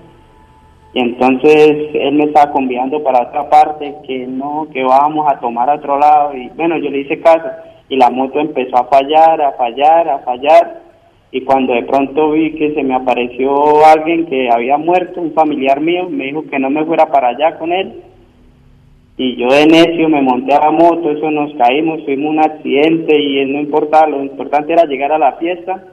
y 0.93 0.99
entonces 0.99 1.87
él 1.93 2.15
me 2.15 2.25
estaba 2.25 2.51
convidando 2.51 3.01
para 3.01 3.29
otra 3.29 3.49
parte, 3.49 3.95
que 4.05 4.27
no, 4.27 4.67
que 4.73 4.83
vamos 4.83 5.25
a 5.31 5.39
tomar 5.39 5.69
a 5.69 5.75
otro 5.75 5.97
lado, 5.97 6.35
y 6.35 6.49
bueno, 6.49 6.77
yo 6.79 6.89
le 6.89 6.99
hice 6.99 7.21
caso, 7.21 7.47
y 7.87 7.95
la 7.95 8.09
moto 8.09 8.41
empezó 8.41 8.75
a 8.75 8.87
fallar, 8.87 9.41
a 9.41 9.53
fallar, 9.53 10.09
a 10.09 10.19
fallar, 10.19 10.81
y 11.31 11.39
cuando 11.45 11.71
de 11.75 11.83
pronto 11.83 12.31
vi 12.31 12.51
que 12.55 12.73
se 12.73 12.83
me 12.83 12.93
apareció 12.93 13.85
alguien 13.85 14.25
que 14.25 14.49
había 14.51 14.77
muerto, 14.77 15.21
un 15.21 15.31
familiar 15.31 15.79
mío, 15.79 16.09
me 16.09 16.25
dijo 16.25 16.43
que 16.51 16.59
no 16.59 16.69
me 16.69 16.83
fuera 16.83 17.05
para 17.05 17.29
allá 17.29 17.57
con 17.57 17.71
él, 17.71 18.03
y 19.15 19.35
yo 19.35 19.47
de 19.47 19.67
necio 19.67 20.09
me 20.09 20.21
monté 20.21 20.55
a 20.55 20.59
la 20.59 20.71
moto, 20.71 21.11
eso 21.11 21.29
nos 21.29 21.53
caímos, 21.55 22.03
tuvimos 22.03 22.31
un 22.31 22.39
accidente 22.39 23.15
y 23.15 23.45
no 23.45 23.59
importaba, 23.59 24.07
lo 24.07 24.23
importante 24.23 24.73
era 24.73 24.85
llegar 24.85 25.11
a 25.11 25.19
la 25.19 25.33
fiesta. 25.33 25.83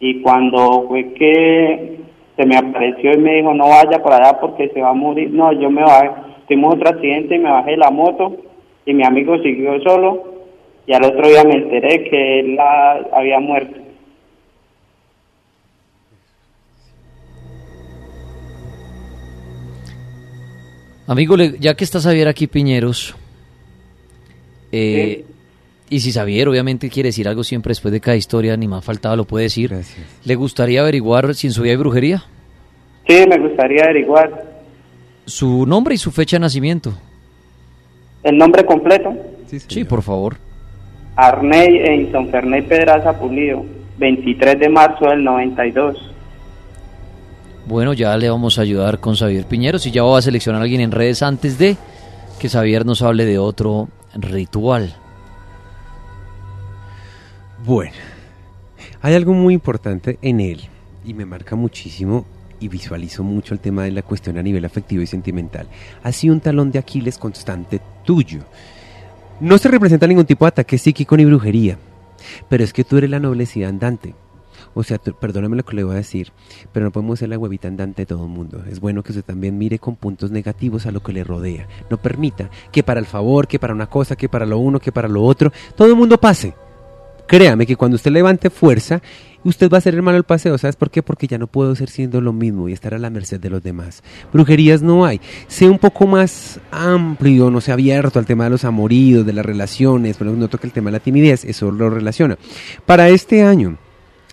Y 0.00 0.22
cuando 0.22 0.86
fue 0.88 1.12
que 1.12 1.98
se 2.36 2.46
me 2.46 2.56
apareció 2.56 3.12
y 3.12 3.18
me 3.18 3.34
dijo 3.34 3.52
no 3.52 3.68
vaya 3.68 4.02
por 4.02 4.12
allá 4.12 4.38
porque 4.40 4.68
se 4.68 4.80
va 4.80 4.90
a 4.90 4.94
morir, 4.94 5.30
no, 5.30 5.52
yo 5.52 5.70
me 5.70 5.82
bajé, 5.82 6.10
tuvimos 6.46 6.76
otro 6.76 6.88
accidente 6.88 7.34
y 7.34 7.38
me 7.38 7.50
bajé 7.50 7.76
la 7.76 7.90
moto 7.90 8.36
y 8.86 8.94
mi 8.94 9.04
amigo 9.04 9.38
siguió 9.42 9.80
solo. 9.82 10.38
Y 10.86 10.94
al 10.94 11.04
otro 11.04 11.28
día 11.28 11.44
me 11.44 11.56
enteré 11.56 12.04
que 12.04 12.40
él 12.40 12.58
había 13.12 13.40
muerto. 13.40 13.78
Amigo, 21.08 21.36
ya 21.36 21.74
que 21.74 21.84
está 21.84 22.00
Xavier 22.00 22.28
aquí, 22.28 22.46
Piñeros, 22.46 23.16
eh, 24.70 25.24
y 25.88 26.00
si 26.00 26.12
Xavier 26.12 26.48
obviamente 26.48 26.90
quiere 26.90 27.08
decir 27.08 27.26
algo 27.28 27.42
siempre 27.42 27.70
después 27.70 27.92
de 27.92 28.00
cada 28.00 28.16
historia, 28.16 28.54
ni 28.58 28.68
más 28.68 28.84
faltaba 28.84 29.16
lo 29.16 29.24
puede 29.24 29.44
decir. 29.44 29.72
¿Le 30.24 30.34
gustaría 30.34 30.82
averiguar 30.82 31.34
si 31.34 31.46
en 31.46 31.54
su 31.54 31.62
vida 31.62 31.72
hay 31.72 31.78
brujería? 31.78 32.24
Sí, 33.06 33.24
me 33.26 33.38
gustaría 33.38 33.84
averiguar. 33.84 34.44
¿Su 35.24 35.64
nombre 35.66 35.94
y 35.94 35.98
su 35.98 36.10
fecha 36.10 36.36
de 36.36 36.40
nacimiento? 36.40 36.92
¿El 38.22 38.36
nombre 38.36 38.66
completo? 38.66 39.14
Sí, 39.46 39.84
por 39.84 40.02
favor. 40.02 40.36
Arney 41.16 41.78
en 41.84 42.12
San 42.12 42.28
Ferney 42.28 42.60
Pedraza 42.62 43.18
Pulido, 43.18 43.64
23 43.96 44.60
de 44.60 44.68
marzo 44.68 45.06
del 45.06 45.24
92. 45.24 46.07
Bueno, 47.68 47.92
ya 47.92 48.16
le 48.16 48.30
vamos 48.30 48.58
a 48.58 48.62
ayudar 48.62 48.98
con 48.98 49.14
Xavier 49.14 49.44
Piñeros 49.44 49.84
y 49.84 49.90
ya 49.90 50.00
voy 50.02 50.18
a 50.18 50.22
seleccionar 50.22 50.62
a 50.62 50.64
alguien 50.64 50.80
en 50.80 50.90
redes 50.90 51.22
antes 51.22 51.58
de 51.58 51.76
que 52.38 52.48
Xavier 52.48 52.86
nos 52.86 53.02
hable 53.02 53.26
de 53.26 53.38
otro 53.38 53.90
ritual. 54.14 54.96
Bueno, 57.66 57.92
hay 59.02 59.14
algo 59.14 59.34
muy 59.34 59.52
importante 59.52 60.18
en 60.22 60.40
él 60.40 60.62
y 61.04 61.12
me 61.12 61.26
marca 61.26 61.56
muchísimo 61.56 62.24
y 62.58 62.68
visualizo 62.68 63.22
mucho 63.22 63.52
el 63.52 63.60
tema 63.60 63.84
de 63.84 63.90
la 63.90 64.00
cuestión 64.00 64.38
a 64.38 64.42
nivel 64.42 64.64
afectivo 64.64 65.02
y 65.02 65.06
sentimental. 65.06 65.68
Ha 66.02 66.10
sido 66.12 66.32
un 66.32 66.40
talón 66.40 66.70
de 66.70 66.78
Aquiles 66.78 67.18
constante 67.18 67.82
tuyo. 68.02 68.44
No 69.40 69.58
se 69.58 69.68
representa 69.68 70.06
ningún 70.06 70.24
tipo 70.24 70.46
de 70.46 70.48
ataque 70.48 70.78
psíquico 70.78 71.18
ni 71.18 71.26
brujería, 71.26 71.76
pero 72.48 72.64
es 72.64 72.72
que 72.72 72.84
tú 72.84 72.96
eres 72.96 73.10
la 73.10 73.20
noblecía 73.20 73.68
andante. 73.68 74.14
O 74.78 74.84
sea, 74.84 74.98
perdóname 74.98 75.56
lo 75.56 75.64
que 75.64 75.74
le 75.74 75.82
voy 75.82 75.94
a 75.94 75.96
decir, 75.96 76.30
pero 76.72 76.86
no 76.86 76.92
podemos 76.92 77.18
ser 77.18 77.30
la 77.30 77.36
huevita 77.36 77.66
andante 77.66 78.02
de 78.02 78.06
todo 78.06 78.22
el 78.22 78.30
mundo. 78.30 78.62
Es 78.70 78.78
bueno 78.78 79.02
que 79.02 79.10
usted 79.10 79.24
también 79.24 79.58
mire 79.58 79.80
con 79.80 79.96
puntos 79.96 80.30
negativos 80.30 80.86
a 80.86 80.92
lo 80.92 81.02
que 81.02 81.12
le 81.12 81.24
rodea. 81.24 81.66
No 81.90 81.96
permita 81.96 82.48
que 82.70 82.84
para 82.84 83.00
el 83.00 83.06
favor, 83.06 83.48
que 83.48 83.58
para 83.58 83.74
una 83.74 83.88
cosa, 83.88 84.14
que 84.14 84.28
para 84.28 84.46
lo 84.46 84.58
uno, 84.58 84.78
que 84.78 84.92
para 84.92 85.08
lo 85.08 85.24
otro, 85.24 85.52
todo 85.74 85.88
el 85.88 85.96
mundo 85.96 86.16
pase. 86.20 86.54
Créame 87.26 87.66
que 87.66 87.74
cuando 87.74 87.96
usted 87.96 88.12
levante 88.12 88.50
fuerza 88.50 89.02
usted 89.42 89.68
va 89.68 89.78
a 89.78 89.88
el 89.88 90.02
malo 90.02 90.16
el 90.16 90.24
paseo. 90.24 90.56
¿Sabes 90.58 90.76
por 90.76 90.90
qué? 90.90 91.02
Porque 91.02 91.26
ya 91.26 91.38
no 91.38 91.48
puedo 91.48 91.74
ser 91.74 91.90
siendo 91.90 92.20
lo 92.20 92.32
mismo 92.32 92.68
y 92.68 92.72
estar 92.72 92.94
a 92.94 92.98
la 92.98 93.10
merced 93.10 93.40
de 93.40 93.50
los 93.50 93.62
demás. 93.62 94.04
Brujerías 94.32 94.80
no 94.80 95.04
hay. 95.04 95.20
Sé 95.48 95.68
un 95.68 95.78
poco 95.78 96.06
más 96.06 96.60
amplio, 96.70 97.50
no 97.50 97.60
sé, 97.60 97.72
abierto 97.72 98.20
al 98.20 98.26
tema 98.26 98.44
de 98.44 98.50
los 98.50 98.64
amoríos, 98.64 99.26
de 99.26 99.32
las 99.32 99.44
relaciones, 99.44 100.16
pero 100.16 100.32
no 100.32 100.48
toca 100.48 100.66
el 100.66 100.72
tema 100.72 100.90
de 100.90 100.98
la 100.98 101.00
timidez, 101.00 101.44
eso 101.44 101.70
lo 101.70 101.90
relaciona. 101.90 102.38
Para 102.86 103.08
este 103.08 103.42
año, 103.42 103.76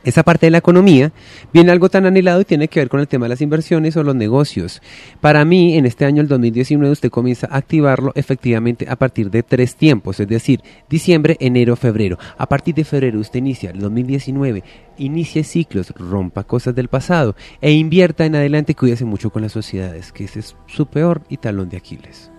esa 0.06 0.24
parte 0.24 0.45
de 0.45 0.51
la 0.51 0.60
economía 0.60 1.12
viene 1.51 1.72
algo 1.72 1.89
tan 1.89 2.06
anhelado 2.06 2.41
y 2.41 2.45
tiene 2.45 2.68
que 2.68 2.80
ver 2.80 2.89
con 2.89 2.99
el 2.99 3.08
tema 3.08 3.26
de 3.26 3.30
las 3.30 3.41
inversiones 3.41 3.97
o 3.97 4.03
los 4.03 4.16
negocios. 4.16 4.82
Para 5.20 5.43
mí, 5.43 5.78
en 5.78 5.86
este 5.86 6.06
año, 6.06 6.22
el 6.22 6.28
2019, 6.28 6.91
usted 6.91 7.10
comienza 7.10 7.47
a 7.51 7.58
activarlo 7.58 8.12
efectivamente 8.16 8.86
a 8.88 8.95
partir 8.95 9.30
de 9.32 9.43
tres 9.43 9.76
tiempos, 9.76 10.20
es 10.20 10.28
decir, 10.28 10.62
diciembre, 10.89 11.38
enero, 11.39 11.76
febrero. 11.76 12.18
A 12.38 12.47
partir 12.47 12.76
de 12.76 12.84
febrero 12.84 13.20
usted 13.20 13.39
inicia 13.39 13.72
el 13.72 13.80
2019, 13.80 14.64
inicie 14.97 15.43
ciclos, 15.43 15.91
rompa 15.97 16.43
cosas 16.43 16.76
del 16.76 16.88
pasado 16.88 17.36
e 17.60 17.72
invierta 17.72 18.26
en 18.26 18.36
adelante, 18.36 18.76
cuídese 18.76 19.06
mucho 19.06 19.32
con 19.32 19.41
las 19.41 19.51
sociedades, 19.51 20.12
que 20.12 20.26
ese 20.26 20.39
es 20.39 20.56
su 20.68 20.86
peor 20.86 21.24
y 21.30 21.38
talón 21.38 21.70
de 21.70 21.78
Aquiles. 21.78 22.32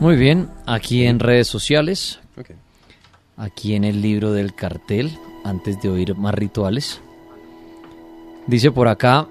Muy 0.00 0.16
bien, 0.16 0.48
aquí 0.66 1.04
en 1.04 1.18
redes 1.18 1.46
sociales 1.46 2.20
aquí 3.40 3.74
en 3.74 3.84
el 3.84 4.02
libro 4.02 4.32
del 4.32 4.54
cartel, 4.54 5.10
antes 5.44 5.80
de 5.80 5.88
oír 5.88 6.14
más 6.14 6.34
rituales. 6.34 7.00
Dice 8.46 8.70
por 8.70 8.86
acá, 8.86 9.28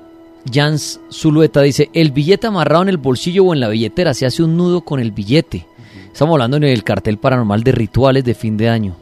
Jans 0.52 1.00
Zulueta 1.12 1.62
dice, 1.62 1.90
el 1.94 2.12
billete 2.12 2.48
amarrado 2.48 2.84
en 2.84 2.90
el 2.90 2.98
bolsillo 2.98 3.46
o 3.46 3.54
en 3.54 3.60
la 3.60 3.70
billetera, 3.70 4.14
se 4.14 4.26
hace 4.26 4.42
un 4.42 4.58
nudo 4.58 4.82
con 4.82 5.00
el 5.00 5.12
billete. 5.12 5.68
Estamos 6.12 6.34
hablando 6.34 6.58
en 6.58 6.64
el 6.64 6.84
cartel 6.84 7.20
paranormal 7.20 7.64
de 7.64 7.72
rituales 7.72 8.24
de 8.24 8.34
fin 8.34 8.58
de 8.58 8.70
año. 8.70 8.96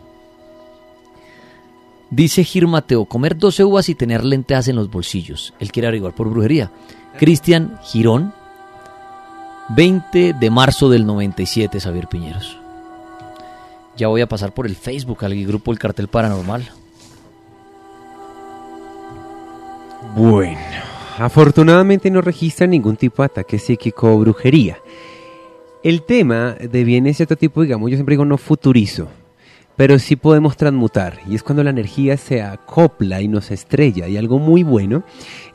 Dice 2.10 2.44
Gir 2.44 2.68
Mateo, 2.68 3.06
comer 3.06 3.38
12 3.38 3.64
uvas 3.64 3.90
y 3.90 3.96
tener 3.96 4.26
lentejas 4.26 4.68
en 4.68 4.76
los 4.76 4.90
bolsillos. 4.90 5.54
Él 5.60 5.72
quiere 5.72 5.88
averiguar 5.88 6.16
por 6.16 6.30
brujería. 6.30 6.72
Cristian 7.18 7.80
Girón, 7.84 8.34
20 9.70 10.34
de 10.34 10.50
marzo 10.50 10.90
del 10.90 11.06
97, 11.06 11.80
Xavier 11.80 12.08
Piñeros. 12.08 12.67
Ya 13.98 14.08
voy 14.08 14.22
a 14.22 14.28
pasar 14.28 14.54
por 14.54 14.68
el 14.68 14.76
Facebook 14.76 15.26
al 15.26 15.36
grupo 15.46 15.72
El 15.72 15.80
Cartel 15.80 16.08
Paranormal. 16.08 16.70
Bueno, 20.16 20.60
afortunadamente 21.18 22.12
no 22.12 22.22
registra 22.22 22.68
ningún 22.68 22.96
tipo 22.96 23.24
de 23.24 23.26
ataque 23.26 23.58
psíquico 23.58 24.14
o 24.14 24.20
brujería. 24.20 24.78
El 25.84 26.04
tema 26.04 26.56
deviene 26.60 27.14
cierto 27.14 27.36
tipo, 27.36 27.64
digamos, 27.64 27.90
yo 27.90 27.98
siempre 27.98 28.14
digo 28.14 28.26
no 28.26 28.38
futurizo 28.38 29.08
pero 29.78 30.00
sí 30.00 30.16
podemos 30.16 30.58
transmutar 30.58 31.20
y 31.30 31.36
es 31.36 31.44
cuando 31.44 31.64
la 31.64 31.70
energía 31.70 32.18
se 32.18 32.42
acopla 32.42 33.22
y 33.22 33.28
nos 33.28 33.52
estrella 33.52 34.08
y 34.08 34.18
algo 34.18 34.40
muy 34.40 34.64
bueno 34.64 35.04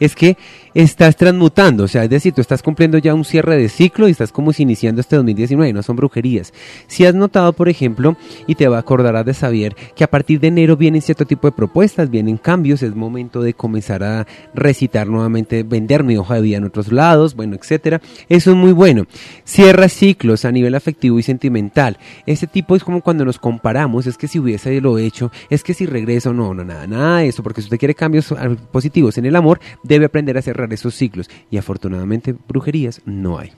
es 0.05 0.14
que 0.14 0.36
estás 0.74 1.16
transmutando, 1.16 1.84
o 1.84 1.88
sea, 1.88 2.05
es 2.05 2.11
decir, 2.11 2.32
tú 2.32 2.40
estás 2.40 2.62
cumpliendo 2.62 2.98
ya 2.98 3.14
un 3.14 3.24
cierre 3.24 3.57
de 3.57 3.68
ciclo 3.68 4.09
y 4.09 4.12
estás 4.12 4.32
como 4.32 4.53
iniciando 4.57 5.00
este 5.00 5.16
2019, 5.16 5.72
no 5.72 5.82
son 5.82 5.96
brujerías. 5.96 6.53
Si 6.86 7.05
has 7.05 7.14
notado, 7.14 7.53
por 7.53 7.68
ejemplo, 7.68 8.16
y 8.46 8.55
te 8.55 8.68
va 8.68 8.78
a 8.78 8.82
de 9.24 9.34
saber 9.34 9.74
que 9.96 10.05
a 10.05 10.11
partir 10.11 10.40
de 10.40 10.48
enero 10.48 10.76
vienen 10.76 11.03
cierto 11.03 11.24
tipo 11.24 11.46
de 11.48 11.53
propuestas, 11.53 12.11
vienen 12.11 12.36
cambios, 12.36 12.82
es 12.82 12.94
momento 12.94 13.42
de 13.42 13.55
comenzar 13.55 14.03
a 14.03 14.26
recitar 14.55 15.07
nuevamente, 15.07 15.62
vender 15.62 16.05
mi 16.05 16.16
hoja 16.16 16.36
de 16.36 16.42
vida 16.42 16.57
en 16.59 16.64
otros 16.64 16.92
lados, 16.92 17.34
bueno, 17.34 17.57
etcétera. 17.57 18.00
Eso 18.28 18.50
es 18.50 18.57
muy 18.57 18.72
bueno. 18.72 19.07
Cierra 19.44 19.88
ciclos 19.88 20.44
a 20.44 20.53
nivel 20.53 20.74
afectivo 20.74 21.18
y 21.18 21.22
sentimental. 21.22 21.98
Ese 22.26 22.46
tipo 22.46 22.76
es 22.76 22.84
como 22.84 23.00
cuando 23.00 23.24
nos 23.24 23.38
comparamos, 23.38 24.07
es 24.07 24.16
que 24.16 24.28
si 24.28 24.38
hubiese 24.38 24.80
lo 24.80 24.98
hecho, 24.98 25.32
es 25.50 25.62
que 25.62 25.74
si 25.74 25.86
regreso, 25.86 26.32
no, 26.32 26.55
no, 26.55 26.64
nada, 26.64 26.86
nada 26.86 27.18
de 27.18 27.28
eso, 27.28 27.42
porque 27.42 27.62
si 27.62 27.66
usted 27.66 27.78
quiere 27.78 27.94
cambios 27.94 28.34
positivos 28.70 29.18
en 29.18 29.26
el 29.26 29.36
amor, 29.36 29.61
debe 29.93 30.07
aprender 30.07 30.38
a 30.38 30.43
cerrar 30.43 30.72
esos 30.72 30.95
ciclos. 30.95 31.28
Y 31.51 31.59
afortunadamente, 31.59 32.34
brujerías 32.49 33.03
no 33.05 33.38
hay. 33.38 33.53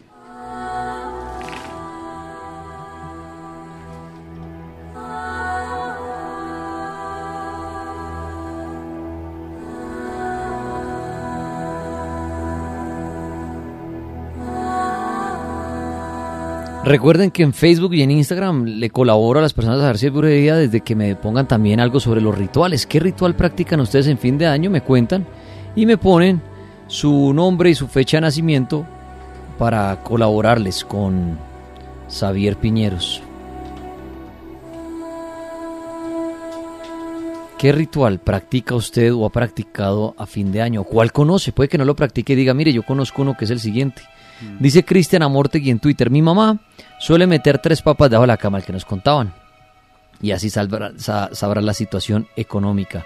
Recuerden 16.85 17.31
que 17.31 17.43
en 17.43 17.55
Facebook 17.55 17.95
y 17.95 18.03
en 18.03 18.11
Instagram 18.11 18.67
le 18.67 18.91
colaboro 18.91 19.39
a 19.39 19.43
las 19.43 19.55
personas 19.55 19.81
a 19.81 19.87
ver 19.87 19.97
si 19.97 20.11
brujería 20.11 20.55
desde 20.55 20.83
que 20.83 20.95
me 20.95 21.17
pongan 21.17 21.49
también 21.49 21.81
algo 21.81 21.99
sobre 21.99 22.21
los 22.21 22.37
rituales. 22.37 22.87
¿Qué 22.87 23.01
ritual 23.01 23.35
practican 23.35 23.81
ustedes 23.81 24.07
en 24.07 24.19
fin 24.19 24.37
de 24.37 24.47
año? 24.47 24.69
Me 24.69 24.83
cuentan 24.83 25.27
y 25.77 25.87
me 25.87 25.99
ponen 25.99 26.43
su 26.87 27.33
nombre 27.33 27.71
y 27.71 27.75
su 27.75 27.89
fecha 27.89 28.19
de 28.19 28.23
nacimiento 28.23 28.87
para 29.59 30.03
colaborarles 30.03 30.85
con 30.85 31.39
Xavier 32.09 32.57
Piñeros. 32.57 33.23
¿Qué 37.59 37.73
ritual 37.73 38.19
practica 38.19 38.75
usted 38.75 39.15
o 39.15 39.25
ha 39.25 39.31
practicado 39.31 40.15
a 40.19 40.27
fin 40.27 40.53
de 40.53 40.61
año? 40.61 40.85
¿Cuál 40.85 41.13
conoce? 41.13 41.53
Puede 41.53 41.69
que 41.69 41.79
no 41.79 41.87
lo 41.87 41.97
practique 41.97 42.35
y 42.35 42.37
diga, 42.37 42.53
mire, 42.53 42.73
yo 42.73 42.83
conozco 42.83 43.23
uno 43.23 43.37
que 43.37 43.47
es 43.47 43.51
el 43.51 43.61
siguiente. 43.61 44.03
Mm. 44.43 44.63
Dice 44.63 44.85
Cristian 44.85 45.23
Amortegui 45.23 45.71
en 45.71 45.79
Twitter, 45.79 46.11
mi 46.11 46.21
mamá 46.21 46.61
suele 46.99 47.27
meter 47.27 47.59
tres 47.59 47.81
papas 47.81 48.11
debajo 48.11 48.25
de 48.25 48.29
la 48.29 48.37
cama, 48.37 48.59
el 48.59 48.65
que 48.65 48.73
nos 48.73 48.85
contaban. 48.85 49.33
Y 50.21 50.33
así 50.33 50.51
sabrá, 50.51 50.93
sabrá 50.99 51.63
la 51.63 51.73
situación 51.73 52.27
económica. 52.37 53.05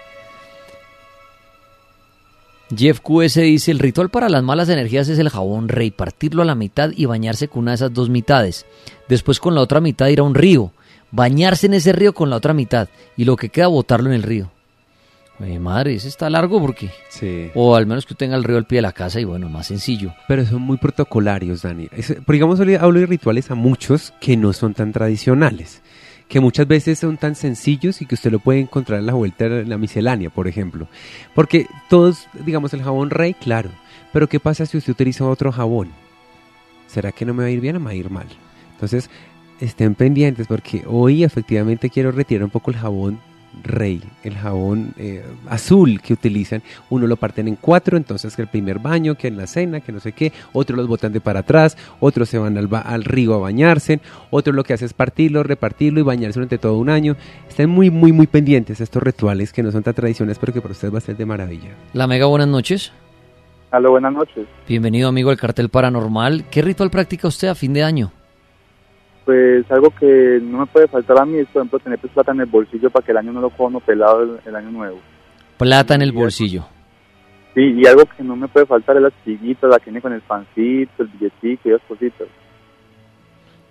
Jeff 2.75 2.99
QS 2.99 3.35
dice, 3.35 3.71
el 3.71 3.79
ritual 3.79 4.09
para 4.09 4.29
las 4.29 4.43
malas 4.43 4.69
energías 4.69 5.09
es 5.09 5.17
el 5.17 5.29
jabón 5.29 5.69
rey, 5.69 5.89
partirlo 5.89 6.43
a 6.43 6.45
la 6.45 6.55
mitad 6.55 6.91
y 6.95 7.05
bañarse 7.05 7.47
con 7.47 7.63
una 7.63 7.71
de 7.71 7.75
esas 7.75 7.93
dos 7.93 8.09
mitades. 8.09 8.65
Después 9.07 9.39
con 9.39 9.55
la 9.55 9.61
otra 9.61 9.79
mitad 9.81 10.07
ir 10.07 10.19
a 10.19 10.23
un 10.23 10.35
río, 10.35 10.71
bañarse 11.11 11.65
en 11.65 11.73
ese 11.73 11.93
río 11.93 12.13
con 12.13 12.29
la 12.29 12.35
otra 12.35 12.53
mitad 12.53 12.87
y 13.17 13.25
lo 13.25 13.35
que 13.35 13.49
queda 13.49 13.67
botarlo 13.67 14.09
en 14.09 14.15
el 14.15 14.23
río. 14.23 14.51
madre, 15.59 15.95
ese 15.95 16.07
está 16.09 16.29
largo 16.29 16.61
porque... 16.61 16.91
Sí. 17.09 17.49
O 17.55 17.75
al 17.75 17.87
menos 17.87 18.05
que 18.05 18.13
tenga 18.13 18.35
el 18.35 18.43
río 18.43 18.57
al 18.57 18.67
pie 18.67 18.77
de 18.77 18.83
la 18.83 18.91
casa 18.91 19.19
y 19.19 19.23
bueno, 19.23 19.49
más 19.49 19.65
sencillo. 19.67 20.13
Pero 20.27 20.45
son 20.45 20.61
muy 20.61 20.77
protocolarios, 20.77 21.63
Dani. 21.63 21.87
por 22.23 22.33
digamos, 22.33 22.59
hablo 22.59 22.99
de 22.99 23.05
rituales 23.07 23.49
a 23.49 23.55
muchos 23.55 24.13
que 24.21 24.37
no 24.37 24.53
son 24.53 24.75
tan 24.75 24.91
tradicionales 24.91 25.81
que 26.29 26.39
muchas 26.39 26.67
veces 26.67 26.99
son 26.99 27.17
tan 27.17 27.35
sencillos 27.35 28.01
y 28.01 28.05
que 28.05 28.13
usted 28.15 28.31
lo 28.31 28.39
puede 28.39 28.59
encontrar 28.59 28.99
en 28.99 29.07
la 29.07 29.15
vuelta 29.15 29.49
de 29.49 29.65
la 29.65 29.79
miscelánea, 29.79 30.29
por 30.29 30.47
ejemplo. 30.47 30.87
Porque 31.33 31.65
todos, 31.89 32.27
digamos, 32.45 32.73
el 32.73 32.83
jabón 32.83 33.09
rey, 33.09 33.33
claro, 33.33 33.71
pero 34.13 34.29
¿qué 34.29 34.39
pasa 34.39 34.67
si 34.67 34.77
usted 34.77 34.93
utiliza 34.93 35.25
otro 35.25 35.51
jabón? 35.51 35.89
¿Será 36.87 37.11
que 37.11 37.25
no 37.25 37.33
me 37.33 37.43
va 37.43 37.47
a 37.47 37.51
ir 37.51 37.59
bien 37.59 37.75
o 37.75 37.79
me 37.79 37.85
va 37.85 37.91
a 37.91 37.95
ir 37.95 38.11
mal? 38.11 38.27
Entonces, 38.73 39.09
estén 39.59 39.95
pendientes 39.95 40.45
porque 40.45 40.83
hoy 40.87 41.23
efectivamente 41.23 41.89
quiero 41.89 42.11
retirar 42.11 42.43
un 42.43 42.51
poco 42.51 42.69
el 42.69 42.77
jabón 42.77 43.19
Rey, 43.63 44.01
el 44.23 44.35
jabón 44.35 44.93
eh, 44.97 45.23
azul 45.47 46.01
que 46.01 46.13
utilizan, 46.13 46.61
uno 46.89 47.07
lo 47.07 47.15
parten 47.15 47.47
en 47.47 47.55
cuatro, 47.55 47.97
entonces 47.97 48.35
que 48.35 48.43
el 48.43 48.47
primer 48.47 48.79
baño, 48.79 49.15
que 49.15 49.27
en 49.27 49.37
la 49.37 49.47
cena, 49.47 49.79
que 49.81 49.91
no 49.91 49.99
sé 49.99 50.11
qué, 50.11 50.31
otros 50.53 50.77
los 50.77 50.87
botan 50.87 51.13
de 51.13 51.21
para 51.21 51.41
atrás, 51.41 51.77
otros 51.99 52.29
se 52.29 52.37
van 52.37 52.57
al, 52.57 52.69
al 52.71 53.03
río 53.03 53.33
a 53.33 53.39
bañarse, 53.39 53.99
otro 54.29 54.53
lo 54.53 54.63
que 54.63 54.73
hace 54.73 54.85
es 54.85 54.93
partirlo, 54.93 55.43
repartirlo 55.43 55.99
y 55.99 56.03
bañarse 56.03 56.39
durante 56.39 56.57
todo 56.57 56.77
un 56.77 56.89
año. 56.89 57.15
Estén 57.47 57.69
muy, 57.69 57.89
muy, 57.89 58.11
muy 58.11 58.27
pendientes 58.27 58.81
estos 58.81 59.01
rituales 59.03 59.53
que 59.53 59.63
no 59.63 59.71
son 59.71 59.83
tan 59.83 59.93
tradiciones, 59.93 60.39
pero 60.39 60.53
que 60.53 60.61
para 60.61 60.71
ustedes 60.71 60.93
va 60.93 60.99
a 60.99 61.01
ser 61.01 61.17
de 61.17 61.25
maravilla. 61.25 61.69
La 61.93 62.07
Mega, 62.07 62.25
buenas 62.25 62.47
noches. 62.47 62.91
Aló, 63.71 63.91
buenas 63.91 64.13
noches. 64.13 64.47
Bienvenido 64.67 65.09
amigo 65.09 65.29
al 65.29 65.37
Cartel 65.37 65.69
Paranormal. 65.69 66.45
¿Qué 66.49 66.61
ritual 66.61 66.89
practica 66.89 67.27
usted 67.27 67.49
a 67.49 67.55
fin 67.55 67.73
de 67.73 67.83
año? 67.83 68.11
Pues 69.29 69.71
algo 69.71 69.91
que 69.91 70.39
no 70.41 70.57
me 70.57 70.65
puede 70.65 70.87
faltar 70.87 71.19
a 71.19 71.23
mí 71.23 71.37
es, 71.37 71.47
por 71.49 71.61
ejemplo, 71.61 71.77
tener 71.77 71.99
pues, 71.99 72.11
plata 72.11 72.31
en 72.31 72.39
el 72.39 72.47
bolsillo 72.47 72.89
para 72.89 73.05
que 73.05 73.11
el 73.11 73.17
año 73.19 73.31
no 73.31 73.41
lo 73.41 73.51
coja 73.51 73.79
pelado 73.79 74.39
el, 74.43 74.55
año 74.55 74.71
nuevo. 74.71 74.97
Plata 75.55 75.93
en 75.93 76.01
el 76.01 76.11
bolsillo. 76.11 76.65
Sí, 77.53 77.61
y 77.77 77.85
algo 77.85 78.05
que 78.05 78.23
no 78.23 78.35
me 78.35 78.47
puede 78.47 78.65
faltar 78.65 78.95
es 78.95 79.03
las 79.03 79.13
chiguitas, 79.23 79.69
la 79.69 79.77
que 79.77 79.91
viene 79.91 80.01
con 80.01 80.13
el 80.13 80.21
pancito, 80.21 81.03
el 81.03 81.09
billetito 81.09 81.69
y 81.69 81.73
esas 81.73 81.87
cositas. 81.87 82.27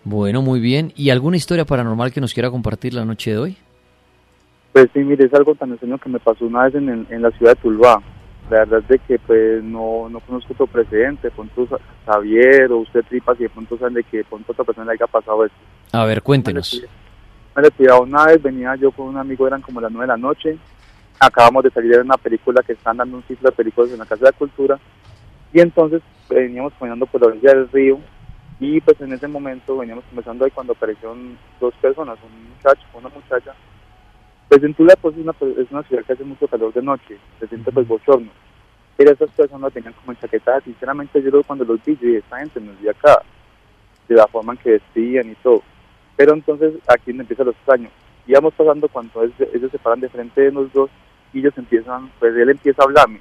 Bueno, 0.05 0.43
muy 0.43 0.61
bien. 0.61 0.93
¿Y 0.95 1.11
alguna 1.11 1.37
historia 1.37 1.65
paranormal 1.65 2.13
que 2.13 2.21
nos 2.21 2.33
quiera 2.33 2.53
compartir 2.53 2.95
la 2.95 3.05
noche 3.05 3.33
de 3.33 3.39
hoy? 3.39 3.57
Pues 4.73 4.87
sí, 4.95 5.01
mire, 5.01 5.27
es 5.27 5.35
algo 5.35 5.57
tan 5.57 5.73
extraño 5.73 5.99
que 5.99 6.09
me 6.09 6.21
pasó 6.21 6.47
una 6.47 6.67
vez 6.67 6.77
en, 6.77 7.05
en 7.11 7.21
la 7.21 7.33
ciudad 7.33 7.57
de 7.57 7.63
Tuluá 7.63 8.01
la 8.51 8.59
verdad 8.61 8.81
es 8.81 8.89
de 8.89 8.99
que 8.99 9.19
pues 9.19 9.63
no, 9.63 10.09
no 10.09 10.21
conozco 10.21 10.53
otro 10.53 10.67
precedente, 10.67 11.29
de 11.29 11.31
pronto 11.31 11.69
Javier 12.07 12.73
o 12.73 12.79
usted 12.79 13.05
tripa 13.05 13.35
si 13.35 13.43
de 13.43 13.51
pronto 13.51 13.77
saben 13.77 13.95
de 13.95 14.05
que 14.05 14.19
de 14.19 14.25
pronto 14.25 14.53
otra 14.53 14.65
persona 14.65 14.87
le 14.87 14.93
haya 14.93 15.07
pasado 15.07 15.45
esto. 15.45 15.57
A 15.93 16.05
ver, 16.05 16.23
cuéntenos. 16.23 16.83
Me 17.55 17.63
retiraba 17.63 18.01
una 18.01 18.27
vez, 18.27 18.43
venía 18.43 18.75
yo 18.77 18.91
con 18.91 19.09
un 19.09 19.17
amigo, 19.17 19.47
eran 19.47 19.61
como 19.61 19.81
las 19.81 19.91
nueve 19.91 20.07
de 20.07 20.13
la 20.13 20.17
noche, 20.17 20.59
acabamos 21.19 21.65
de 21.65 21.71
salir 21.71 21.93
de 21.93 22.01
una 22.01 22.17
película 22.17 22.63
que 22.63 22.73
están 22.73 22.97
dando 22.97 23.17
un 23.17 23.25
ciclo 23.25 23.51
de 23.51 23.57
películas 23.57 23.91
en 23.91 23.99
la 23.99 24.07
Casa 24.07 24.25
de 24.25 24.31
la 24.31 24.39
Cultura, 24.39 24.79
y 25.53 25.61
entonces 25.61 26.03
veníamos 26.31 26.73
caminando 26.79 27.07
por 27.07 27.21
la 27.21 27.29
orilla 27.29 27.55
del 27.55 27.69
río, 27.71 27.99
y 28.61 28.81
pues 28.81 29.01
en 29.01 29.13
ese 29.13 29.29
momento 29.29 29.77
veníamos 29.77 30.05
conversando 30.05 30.45
ahí 30.45 30.51
cuando 30.51 30.73
aparecieron 30.73 31.37
dos 31.61 31.75
personas, 31.81 32.19
un 32.23 32.55
muchacho, 32.55 32.87
una 32.95 33.09
muchacha, 33.09 33.55
Pues 34.49 34.63
en 34.63 34.75
Tula 34.75 34.95
pues, 34.97 35.15
es, 35.17 35.23
una, 35.23 35.35
es 35.61 35.71
una 35.71 35.83
ciudad 35.83 36.05
que 36.05 36.13
hace 36.15 36.25
mucho 36.25 36.49
calor 36.49 36.73
de 36.73 36.83
noche, 36.83 37.19
se 37.39 37.47
siente 37.49 37.71
pues 37.71 37.87
bochorno. 37.87 38.31
Pero 38.97 39.13
esas 39.13 39.31
personas 39.31 39.73
tenían 39.73 39.93
como 39.93 40.13
enchaquetadas, 40.13 40.65
sinceramente 40.65 41.23
yo 41.23 41.43
cuando 41.45 41.65
los 41.65 41.85
vi, 41.85 41.97
yo 42.01 42.19
esta 42.19 42.39
gente 42.39 42.61
no 42.61 42.73
es 42.73 42.81
de 42.81 42.91
acá, 42.91 43.23
de 44.09 44.15
la 44.15 44.27
forma 44.27 44.55
en 44.55 44.59
que 44.59 44.71
vestían 44.73 45.31
y 45.31 45.35
todo. 45.37 45.63
Pero 46.17 46.35
entonces 46.35 46.75
aquí 46.89 47.13
me 47.13 47.23
empieza 47.23 47.45
lo 47.45 47.51
extraño. 47.51 47.91
Íbamos 48.27 48.55
pasando 48.55 48.89
cuando 48.89 49.23
ellos, 49.23 49.71
se 49.71 49.79
paran 49.79 50.01
de 50.01 50.09
frente 50.09 50.41
de 50.41 50.53
los 50.53 50.73
dos 50.73 50.91
y 51.33 51.41
ellos 51.41 51.57
empiezan, 51.57 52.11
pues 52.19 52.35
él 52.35 52.49
empieza 52.49 52.83
a 52.83 52.87
hablarme 52.87 53.21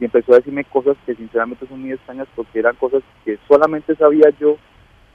y 0.00 0.04
empezó 0.04 0.32
a 0.32 0.36
decirme 0.36 0.64
cosas 0.64 0.96
que 1.04 1.14
sinceramente 1.14 1.66
son 1.66 1.80
muy 1.80 1.92
extrañas 1.92 2.28
porque 2.34 2.60
eran 2.60 2.76
cosas 2.76 3.02
que 3.24 3.38
solamente 3.48 3.94
sabía 3.96 4.30
yo 4.40 4.56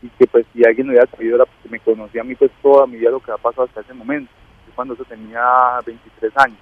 y 0.01 0.09
que 0.09 0.28
pues 0.28 0.45
si 0.53 0.63
alguien 0.65 0.89
hubiera 0.89 1.07
sabido 1.07 1.36
era 1.36 1.45
porque 1.45 1.69
me 1.69 1.80
conocía 1.80 2.21
a 2.21 2.26
mí 2.26 2.36
pues 2.36 2.51
toda 2.61 2.86
mi 2.86 2.97
vida 2.97 3.09
lo 3.09 3.21
que 3.21 3.32
ha 3.32 3.38
pasado 3.38 3.63
hasta 3.63 3.82
ese 3.82 3.93
momento, 3.93 4.30
cuando 4.76 4.95
yo 4.95 5.03
tenía 5.05 5.80
23 5.86 6.34
años. 6.38 6.57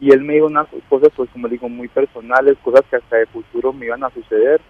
Y 0.00 0.12
él 0.12 0.20
me 0.22 0.34
dijo 0.34 0.46
unas 0.46 0.66
cosas 0.88 1.10
pues 1.16 1.30
como 1.30 1.48
digo 1.48 1.68
muy 1.68 1.88
personales, 1.88 2.56
cosas 2.62 2.82
que 2.90 2.96
hasta 2.96 3.16
de 3.16 3.26
futuro 3.26 3.72
me 3.72 3.86
iban 3.86 4.04
a 4.04 4.10
suceder. 4.10 4.60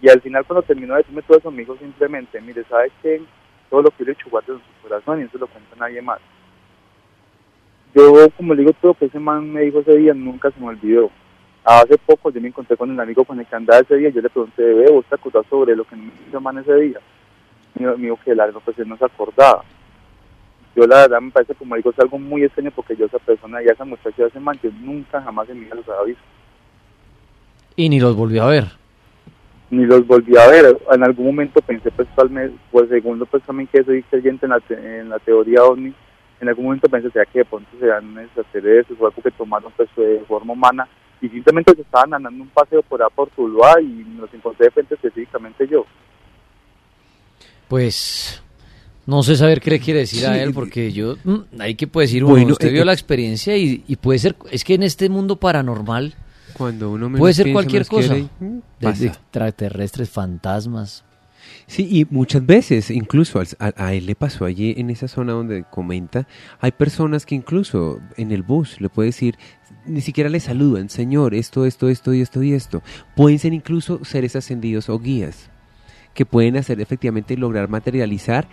Y 0.00 0.08
al 0.08 0.20
final 0.20 0.44
cuando 0.44 0.62
terminó 0.62 0.94
de 0.94 0.98
decirme 0.98 1.22
todo 1.22 1.38
eso 1.38 1.50
me 1.50 1.60
dijo 1.60 1.76
simplemente, 1.76 2.40
mire, 2.40 2.64
¿sabes 2.64 2.92
qué? 3.02 3.22
Todo 3.70 3.82
lo 3.82 3.90
que 3.90 4.04
yo 4.04 4.10
he 4.10 4.12
hecho 4.12 4.26
en 4.26 4.58
su 4.58 4.82
corazón 4.82 5.20
y 5.20 5.24
no 5.24 5.30
se 5.30 5.38
lo 5.38 5.46
cuenta 5.46 5.76
nadie 5.76 6.02
más. 6.02 6.20
Yo, 7.94 8.12
como 8.36 8.54
le 8.54 8.60
digo, 8.60 8.72
todo 8.74 8.92
lo 8.92 8.98
que 8.98 9.06
ese 9.06 9.18
man 9.18 9.50
me 9.50 9.62
dijo 9.62 9.80
ese 9.80 9.96
día 9.96 10.12
nunca 10.12 10.50
se 10.50 10.60
me 10.60 10.66
olvidó 10.66 11.10
Hace 11.68 11.98
poco 11.98 12.30
yo 12.30 12.40
me 12.40 12.46
encontré 12.46 12.76
con 12.76 12.92
el 12.92 13.00
amigo 13.00 13.24
con 13.24 13.40
el 13.40 13.46
que 13.46 13.56
andaba 13.56 13.80
ese 13.80 13.96
día, 13.96 14.10
yo 14.10 14.20
le 14.20 14.30
pregunté, 14.30 14.62
¿ve 14.62 14.88
vos 14.88 15.04
te 15.06 15.16
acordás 15.16 15.44
sobre 15.50 15.74
lo 15.74 15.84
que 15.84 15.96
me 15.96 16.12
hizo 16.28 16.40
man 16.40 16.58
ese 16.58 16.72
día? 16.76 17.00
Me 17.74 17.92
dijo 17.96 18.20
que 18.24 18.36
la 18.36 18.46
pues 18.64 18.78
él 18.78 18.88
no 18.88 18.96
se 18.96 19.04
acordaba. 19.04 19.64
Yo 20.76 20.86
la 20.86 21.02
verdad 21.02 21.22
me 21.22 21.30
parece 21.30 21.54
como 21.54 21.74
digo, 21.74 21.90
es 21.90 21.98
algo 21.98 22.18
muy 22.18 22.44
extraño 22.44 22.70
porque 22.70 22.94
yo 22.94 23.06
esa 23.06 23.18
persona 23.18 23.62
y 23.62 23.66
esa 23.66 23.86
muchacha 23.86 24.26
ese 24.26 24.38
man, 24.38 24.58
yo 24.62 24.70
nunca 24.82 25.22
jamás 25.22 25.48
en 25.48 25.58
mi 25.58 25.64
vida 25.64 25.76
los 25.76 25.88
había 25.88 26.08
visto. 26.08 26.22
¿Y 27.76 27.88
ni 27.88 27.98
los 27.98 28.14
volvió 28.14 28.42
a 28.42 28.48
ver? 28.48 28.64
Ni 29.70 29.86
los 29.86 30.06
volví 30.06 30.36
a 30.36 30.46
ver. 30.48 30.78
En 30.92 31.02
algún 31.02 31.26
momento 31.26 31.62
pensé 31.62 31.90
pues, 31.90 32.06
pues 32.70 32.88
segundo 32.90 33.24
pues 33.24 33.42
también 33.44 33.68
que 33.72 33.82
soy 33.84 34.02
creyente 34.02 34.44
en 34.44 34.50
la, 34.50 34.62
en 34.68 35.08
la 35.08 35.18
teoría 35.18 35.64
OVNI, 35.64 35.94
en 36.40 36.48
algún 36.48 36.66
momento 36.66 36.90
pensé 36.90 37.10
sea, 37.10 37.24
que 37.24 37.38
de 37.38 37.44
pronto 37.46 37.70
sean 37.80 38.18
extraterrestres 38.18 39.00
o 39.00 39.06
algo 39.06 39.22
que 39.22 39.30
tomaron 39.30 39.72
pues 39.74 39.88
de 39.96 40.22
forma 40.28 40.52
humana 40.52 40.86
y 41.22 41.28
simplemente 41.30 41.74
se 41.74 41.80
estaban 41.80 42.12
andando 42.12 42.42
un 42.42 42.50
paseo 42.50 42.82
por 42.82 43.02
ahí 43.02 43.08
por 43.14 43.30
Tuluá 43.30 43.80
y 43.80 44.04
nos 44.18 44.32
encontré 44.34 44.66
de 44.66 44.72
frente 44.72 44.94
específicamente 44.94 45.66
yo. 45.66 45.86
Pues 47.66 48.42
no 49.06 49.22
sé 49.22 49.36
saber 49.36 49.60
qué 49.60 49.70
le 49.70 49.80
quiere 49.80 50.00
decir 50.00 50.26
a 50.26 50.40
él, 50.42 50.52
porque 50.52 50.92
yo, 50.92 51.16
mm, 51.22 51.60
hay 51.60 51.76
que 51.76 51.86
puede 51.86 52.08
decir, 52.08 52.24
bueno, 52.24 52.52
usted 52.52 52.72
vio 52.72 52.82
eh, 52.82 52.86
la 52.86 52.92
experiencia 52.92 53.56
y, 53.56 53.78
puede 54.00 54.18
ser, 54.18 54.36
es 54.50 54.64
que 54.64 54.74
en 54.74 54.82
este 54.82 55.08
mundo 55.08 55.36
paranormal, 55.36 56.14
cuando 56.54 56.90
uno 56.90 57.10
puede 57.12 57.34
ser 57.34 57.52
cualquier 57.52 57.86
cosa, 57.86 58.16
desde 58.80 59.06
extraterrestres, 59.06 60.10
fantasmas. 60.10 61.04
Sí, 61.68 61.86
y 61.90 62.06
muchas 62.10 62.44
veces, 62.44 62.90
incluso 62.90 63.40
a, 63.58 63.94
él 63.94 64.06
le 64.06 64.16
pasó 64.16 64.44
allí 64.44 64.74
en 64.76 64.90
esa 64.90 65.06
zona 65.06 65.32
donde 65.32 65.64
comenta, 65.64 66.26
hay 66.60 66.72
personas 66.72 67.24
que 67.26 67.36
incluso 67.36 68.00
en 68.16 68.32
el 68.32 68.42
bus 68.42 68.80
le 68.80 68.88
puede 68.88 69.08
decir, 69.08 69.36
ni 69.84 70.00
siquiera 70.00 70.28
le 70.28 70.40
saludan, 70.40 70.88
Señor, 70.88 71.34
esto, 71.34 71.64
esto, 71.64 71.88
esto 71.88 72.12
y 72.12 72.20
esto 72.20 72.42
y 72.42 72.52
esto. 72.52 72.82
Pueden 73.14 73.38
ser 73.38 73.52
incluso 73.52 74.04
seres 74.04 74.34
ascendidos 74.34 74.88
o 74.88 74.98
guías 74.98 75.50
que 76.14 76.26
pueden 76.26 76.56
hacer 76.56 76.80
efectivamente 76.80 77.36
lograr 77.36 77.68
materializar 77.68 78.48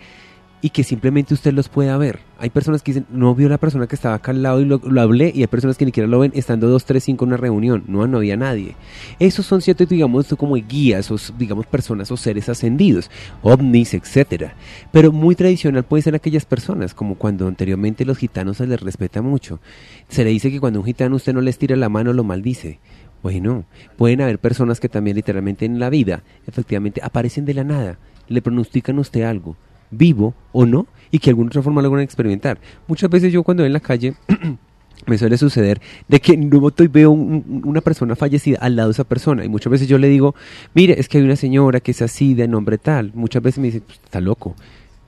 y 0.64 0.70
que 0.70 0.82
simplemente 0.82 1.34
usted 1.34 1.52
los 1.52 1.68
pueda 1.68 1.94
ver. 1.98 2.20
Hay 2.38 2.48
personas 2.48 2.82
que 2.82 2.92
dicen, 2.92 3.06
no 3.10 3.34
vio 3.34 3.50
la 3.50 3.58
persona 3.58 3.86
que 3.86 3.96
estaba 3.96 4.14
acá 4.14 4.30
al 4.30 4.42
lado 4.42 4.62
y 4.62 4.64
lo, 4.64 4.80
hablé, 4.98 5.30
y 5.34 5.42
hay 5.42 5.46
personas 5.46 5.76
que 5.76 5.84
ni 5.84 5.90
siquiera 5.90 6.08
lo 6.08 6.20
ven 6.20 6.32
estando 6.34 6.70
dos, 6.70 6.86
tres, 6.86 7.04
cinco 7.04 7.26
en 7.26 7.32
una 7.32 7.36
reunión. 7.36 7.84
No, 7.86 8.06
no 8.06 8.16
había 8.16 8.38
nadie. 8.38 8.74
Esos 9.18 9.44
son 9.44 9.60
ciertos, 9.60 9.86
digamos, 9.90 10.34
como 10.38 10.54
guías, 10.54 11.10
o 11.10 11.16
digamos, 11.36 11.66
personas 11.66 12.10
o 12.10 12.16
seres 12.16 12.48
ascendidos, 12.48 13.10
ovnis, 13.42 13.92
etcétera. 13.92 14.54
Pero 14.90 15.12
muy 15.12 15.34
tradicional 15.34 15.84
puede 15.84 16.02
ser 16.02 16.14
aquellas 16.14 16.46
personas, 16.46 16.94
como 16.94 17.16
cuando 17.16 17.46
anteriormente 17.46 18.06
los 18.06 18.16
gitanos 18.16 18.56
se 18.56 18.66
les 18.66 18.80
respeta 18.80 19.20
mucho. 19.20 19.60
Se 20.08 20.24
le 20.24 20.30
dice 20.30 20.50
que 20.50 20.60
cuando 20.60 20.80
un 20.80 20.86
gitano 20.86 21.16
usted 21.16 21.34
no 21.34 21.42
les 21.42 21.58
tira 21.58 21.76
la 21.76 21.90
mano, 21.90 22.14
lo 22.14 22.24
maldice. 22.24 22.80
Bueno, 23.22 23.66
pueden 23.98 24.22
haber 24.22 24.38
personas 24.38 24.80
que 24.80 24.88
también 24.88 25.16
literalmente 25.16 25.66
en 25.66 25.78
la 25.78 25.90
vida, 25.90 26.22
efectivamente, 26.46 27.02
aparecen 27.04 27.44
de 27.44 27.52
la 27.52 27.64
nada, 27.64 27.98
le 28.28 28.40
pronostican 28.40 28.96
a 28.96 29.02
usted 29.02 29.24
algo 29.24 29.58
vivo 29.96 30.34
o 30.52 30.66
no, 30.66 30.86
y 31.10 31.18
que 31.18 31.26
de 31.26 31.30
alguna 31.30 31.48
otra 31.48 31.62
forma 31.62 31.82
lo 31.82 31.90
van 31.90 32.00
a 32.00 32.02
experimentar. 32.02 32.58
Muchas 32.86 33.08
veces 33.10 33.32
yo 33.32 33.42
cuando 33.42 33.62
voy 33.62 33.68
en 33.68 33.72
la 33.72 33.80
calle 33.80 34.14
me 35.06 35.18
suele 35.18 35.36
suceder 35.36 35.80
de 36.08 36.20
que 36.20 36.32
un 36.32 36.48
momento 36.48 36.84
veo 36.90 37.10
una 37.10 37.80
persona 37.80 38.16
fallecida 38.16 38.58
al 38.60 38.76
lado 38.76 38.88
de 38.88 38.92
esa 38.92 39.04
persona 39.04 39.44
y 39.44 39.48
muchas 39.48 39.70
veces 39.70 39.88
yo 39.88 39.98
le 39.98 40.08
digo, 40.08 40.34
mire, 40.74 40.98
es 40.98 41.08
que 41.08 41.18
hay 41.18 41.24
una 41.24 41.36
señora 41.36 41.80
que 41.80 41.90
es 41.90 42.02
así 42.02 42.34
de 42.34 42.48
nombre 42.48 42.78
tal. 42.78 43.12
Muchas 43.14 43.42
veces 43.42 43.58
me 43.58 43.66
dicen, 43.66 43.82
pues, 43.86 44.00
está 44.02 44.20
loco. 44.20 44.54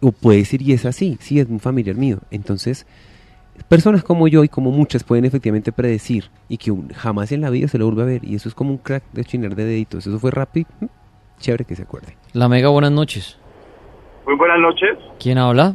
O 0.01 0.13
puede 0.13 0.39
decir, 0.39 0.63
y 0.63 0.73
es 0.73 0.85
así, 0.85 1.19
sí, 1.21 1.41
es 1.41 1.49
un 1.49 1.61
familiar 1.61 1.97
mío. 1.97 2.19
Entonces, 2.31 2.87
personas 3.69 4.05
como 4.05 4.29
yo 4.29 4.45
y 4.45 4.49
como 4.49 4.71
muchas 4.71 5.05
pueden 5.05 5.25
efectivamente 5.25 5.73
predecir 5.73 6.31
y 6.49 6.59
que 6.59 6.73
jamás 6.95 7.33
en 7.33 7.41
la 7.41 7.51
vida 7.51 7.69
se 7.69 7.79
lo 7.79 7.87
vuelve 7.87 8.03
a 8.03 8.07
ver. 8.07 8.25
Y 8.25 8.35
eso 8.35 8.49
es 8.49 8.55
como 8.55 8.71
un 8.71 8.79
crack 8.79 9.05
de 9.13 9.25
chinar 9.25 9.57
de 9.57 9.65
deditos. 9.65 10.07
Eso 10.07 10.19
fue 10.19 10.31
rápido. 10.31 10.69
Chévere 11.41 11.65
que 11.65 11.77
se 11.77 11.83
acuerde. 11.83 12.17
La 12.33 12.49
Mega, 12.49 12.69
buenas 12.69 12.93
noches. 12.93 13.39
Muy 14.27 14.35
buenas 14.35 14.59
noches. 14.59 14.99
¿Quién 15.21 15.39
habla? 15.39 15.75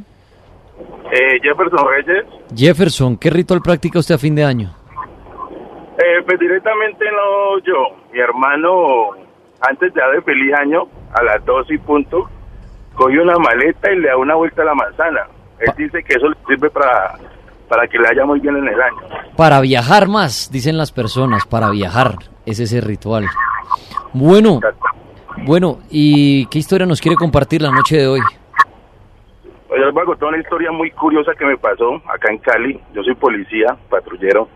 Eh, 1.11 1.39
Jefferson 1.41 1.87
Reyes. 1.87 2.25
Jefferson, 2.53 3.17
¿qué 3.17 3.29
ritual 3.29 3.61
practica 3.61 3.99
usted 3.99 4.15
a 4.15 4.17
fin 4.17 4.35
de 4.35 4.43
año? 4.43 4.73
Eh, 5.97 6.21
pues 6.25 6.37
directamente 6.37 7.05
no 7.11 7.59
yo. 7.59 7.95
Mi 8.11 8.19
hermano, 8.19 9.11
antes 9.61 9.93
ya 9.95 10.07
de 10.09 10.21
feliz 10.21 10.53
año, 10.59 10.83
a 11.13 11.23
las 11.23 11.45
dos 11.45 11.65
y 11.71 11.77
punto, 11.77 12.29
coge 12.95 13.19
una 13.19 13.37
maleta 13.37 13.91
y 13.91 13.99
le 13.99 14.09
da 14.09 14.17
una 14.17 14.35
vuelta 14.35 14.63
a 14.63 14.65
la 14.65 14.75
manzana. 14.75 15.21
Él 15.59 15.69
ah. 15.69 15.75
dice 15.77 16.03
que 16.03 16.15
eso 16.15 16.27
le 16.27 16.35
sirve 16.47 16.69
para, 16.69 17.17
para 17.69 17.87
que 17.87 17.97
le 17.99 18.07
haya 18.09 18.25
muy 18.25 18.41
bien 18.41 18.57
en 18.57 18.67
el 18.67 18.81
año. 18.81 18.99
Para 19.37 19.61
viajar 19.61 20.09
más, 20.09 20.49
dicen 20.51 20.77
las 20.77 20.91
personas, 20.91 21.45
para 21.45 21.69
viajar. 21.69 22.15
Es 22.45 22.59
ese 22.59 22.81
ritual. 22.81 23.27
Bueno, 24.13 24.59
bueno, 25.45 25.79
¿y 25.89 26.45
qué 26.47 26.59
historia 26.59 26.85
nos 26.85 26.99
quiere 26.99 27.15
compartir 27.15 27.61
la 27.61 27.71
noche 27.71 27.97
de 27.97 28.07
hoy? 28.07 28.21
Oye, 29.71 29.85
les 29.85 29.93
voy 29.93 30.03
a 30.03 30.05
contar 30.05 30.27
una 30.27 30.37
historia 30.37 30.69
muy 30.69 30.91
curiosa 30.91 31.33
que 31.33 31.45
me 31.45 31.55
pasó 31.55 31.95
acá 32.05 32.29
en 32.29 32.39
Cali. 32.39 32.77
Yo 32.93 33.03
soy 33.03 33.15
policía, 33.15 33.77
patrullero, 33.89 34.49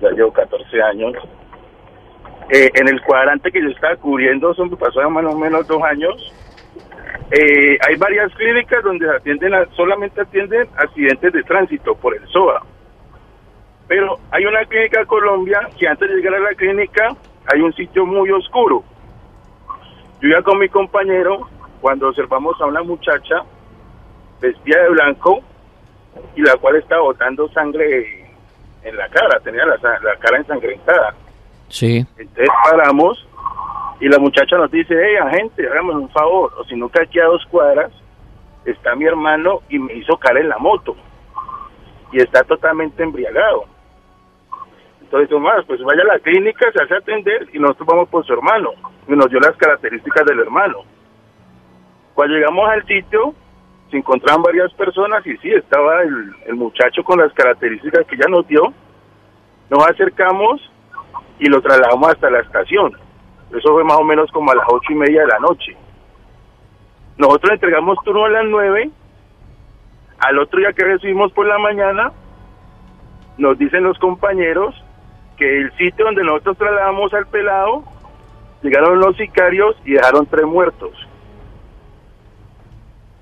ya 0.00 0.10
llevo 0.10 0.32
14 0.32 0.82
años. 0.82 1.12
Eh, 2.50 2.68
en 2.74 2.88
el 2.88 3.00
cuadrante 3.02 3.52
que 3.52 3.62
yo 3.62 3.68
estaba 3.68 3.94
cubriendo, 3.94 4.52
me 4.58 4.76
pasó 4.76 4.98
hace 4.98 5.10
más 5.10 5.24
o 5.26 5.38
menos 5.38 5.64
dos 5.68 5.80
años. 5.84 6.34
Eh, 7.30 7.78
hay 7.86 7.94
varias 7.98 8.34
clínicas 8.34 8.82
donde 8.82 9.08
atienden 9.08 9.52
solamente 9.76 10.22
atienden 10.22 10.66
accidentes 10.76 11.32
de 11.34 11.42
tránsito 11.44 11.94
por 11.94 12.16
el 12.16 12.26
SOA. 12.26 12.60
Pero 13.86 14.18
hay 14.32 14.44
una 14.44 14.64
clínica 14.64 15.02
en 15.02 15.06
Colombia 15.06 15.68
que 15.78 15.86
antes 15.86 16.08
de 16.08 16.16
llegar 16.16 16.34
a 16.34 16.40
la 16.40 16.54
clínica 16.56 17.10
hay 17.46 17.60
un 17.60 17.72
sitio 17.74 18.04
muy 18.04 18.28
oscuro. 18.32 18.82
Yo 20.20 20.28
iba 20.28 20.42
con 20.42 20.58
mi 20.58 20.68
compañero 20.68 21.46
cuando 21.80 22.08
observamos 22.08 22.60
a 22.60 22.66
una 22.66 22.82
muchacha 22.82 23.44
vestida 24.40 24.82
de 24.82 24.90
blanco 24.90 25.40
y 26.34 26.42
la 26.42 26.56
cual 26.56 26.76
estaba 26.76 27.02
botando 27.02 27.48
sangre 27.50 28.26
en 28.82 28.96
la 28.96 29.08
cara, 29.08 29.40
tenía 29.40 29.64
la, 29.66 29.78
cara 29.78 30.38
ensangrentada. 30.38 31.14
Sí. 31.68 32.06
Entonces 32.16 32.48
paramos 32.70 33.26
y 34.00 34.08
la 34.08 34.18
muchacha 34.18 34.56
nos 34.56 34.70
dice, 34.70 34.94
hey, 34.94 35.16
agente, 35.16 35.66
hágame 35.68 35.94
un 35.94 36.08
favor, 36.10 36.52
o 36.58 36.64
si 36.64 36.76
no 36.76 36.88
que 36.88 37.02
aquí 37.02 37.18
a 37.18 37.24
dos 37.24 37.44
cuadras 37.50 37.90
está 38.64 38.94
mi 38.94 39.04
hermano 39.04 39.60
y 39.68 39.78
me 39.78 39.94
hizo 39.94 40.16
caer 40.16 40.38
en 40.38 40.48
la 40.48 40.58
moto 40.58 40.96
y 42.12 42.20
está 42.20 42.44
totalmente 42.44 43.02
embriagado. 43.02 43.66
Entonces, 45.00 45.30
Tomás, 45.30 45.64
pues 45.66 45.80
vaya 45.82 46.02
a 46.02 46.16
la 46.16 46.18
clínica, 46.18 46.70
se 46.70 46.82
hace 46.82 46.96
atender 46.96 47.48
y 47.52 47.58
nosotros 47.58 47.86
vamos 47.86 48.08
por 48.10 48.26
su 48.26 48.32
hermano. 48.34 48.72
Y 49.06 49.12
nos 49.12 49.30
dio 49.30 49.40
las 49.40 49.56
características 49.56 50.26
del 50.26 50.40
hermano. 50.40 50.80
Cuando 52.12 52.34
llegamos 52.34 52.68
al 52.68 52.84
sitio, 52.84 53.34
se 53.90 53.96
encontraban 53.96 54.42
varias 54.42 54.72
personas 54.74 55.26
y 55.26 55.36
sí, 55.38 55.50
estaba 55.50 56.02
el, 56.02 56.54
muchacho 56.54 57.02
con 57.02 57.18
las 57.18 57.32
características 57.32 58.06
que 58.06 58.16
ya 58.16 58.28
nos 58.28 58.46
dio. 58.46 58.72
Nos 59.70 59.86
acercamos 59.86 60.60
y 61.38 61.46
lo 61.46 61.60
trasladamos 61.60 62.10
hasta 62.10 62.30
la 62.30 62.40
estación. 62.40 62.92
Eso 63.50 63.72
fue 63.72 63.84
más 63.84 63.98
o 63.98 64.04
menos 64.04 64.30
como 64.30 64.50
a 64.50 64.54
las 64.54 64.66
ocho 64.68 64.92
y 64.92 64.94
media 64.94 65.22
de 65.22 65.28
la 65.28 65.38
noche. 65.38 65.76
Nosotros 67.16 67.52
entregamos 67.52 67.98
turno 68.04 68.24
a 68.26 68.30
las 68.30 68.44
nueve. 68.46 68.90
Al 70.18 70.38
otro 70.38 70.58
día 70.58 70.72
que 70.72 70.84
recibimos 70.84 71.32
por 71.32 71.46
la 71.46 71.58
mañana, 71.58 72.12
nos 73.38 73.56
dicen 73.56 73.84
los 73.84 73.98
compañeros 73.98 74.74
que 75.36 75.60
el 75.60 75.72
sitio 75.76 76.04
donde 76.04 76.24
nosotros 76.24 76.58
trasladamos 76.58 77.14
al 77.14 77.26
pelado, 77.28 77.84
llegaron 78.62 78.98
los 78.98 79.16
sicarios 79.16 79.76
y 79.84 79.92
dejaron 79.92 80.26
tres 80.26 80.44
muertos. 80.44 81.07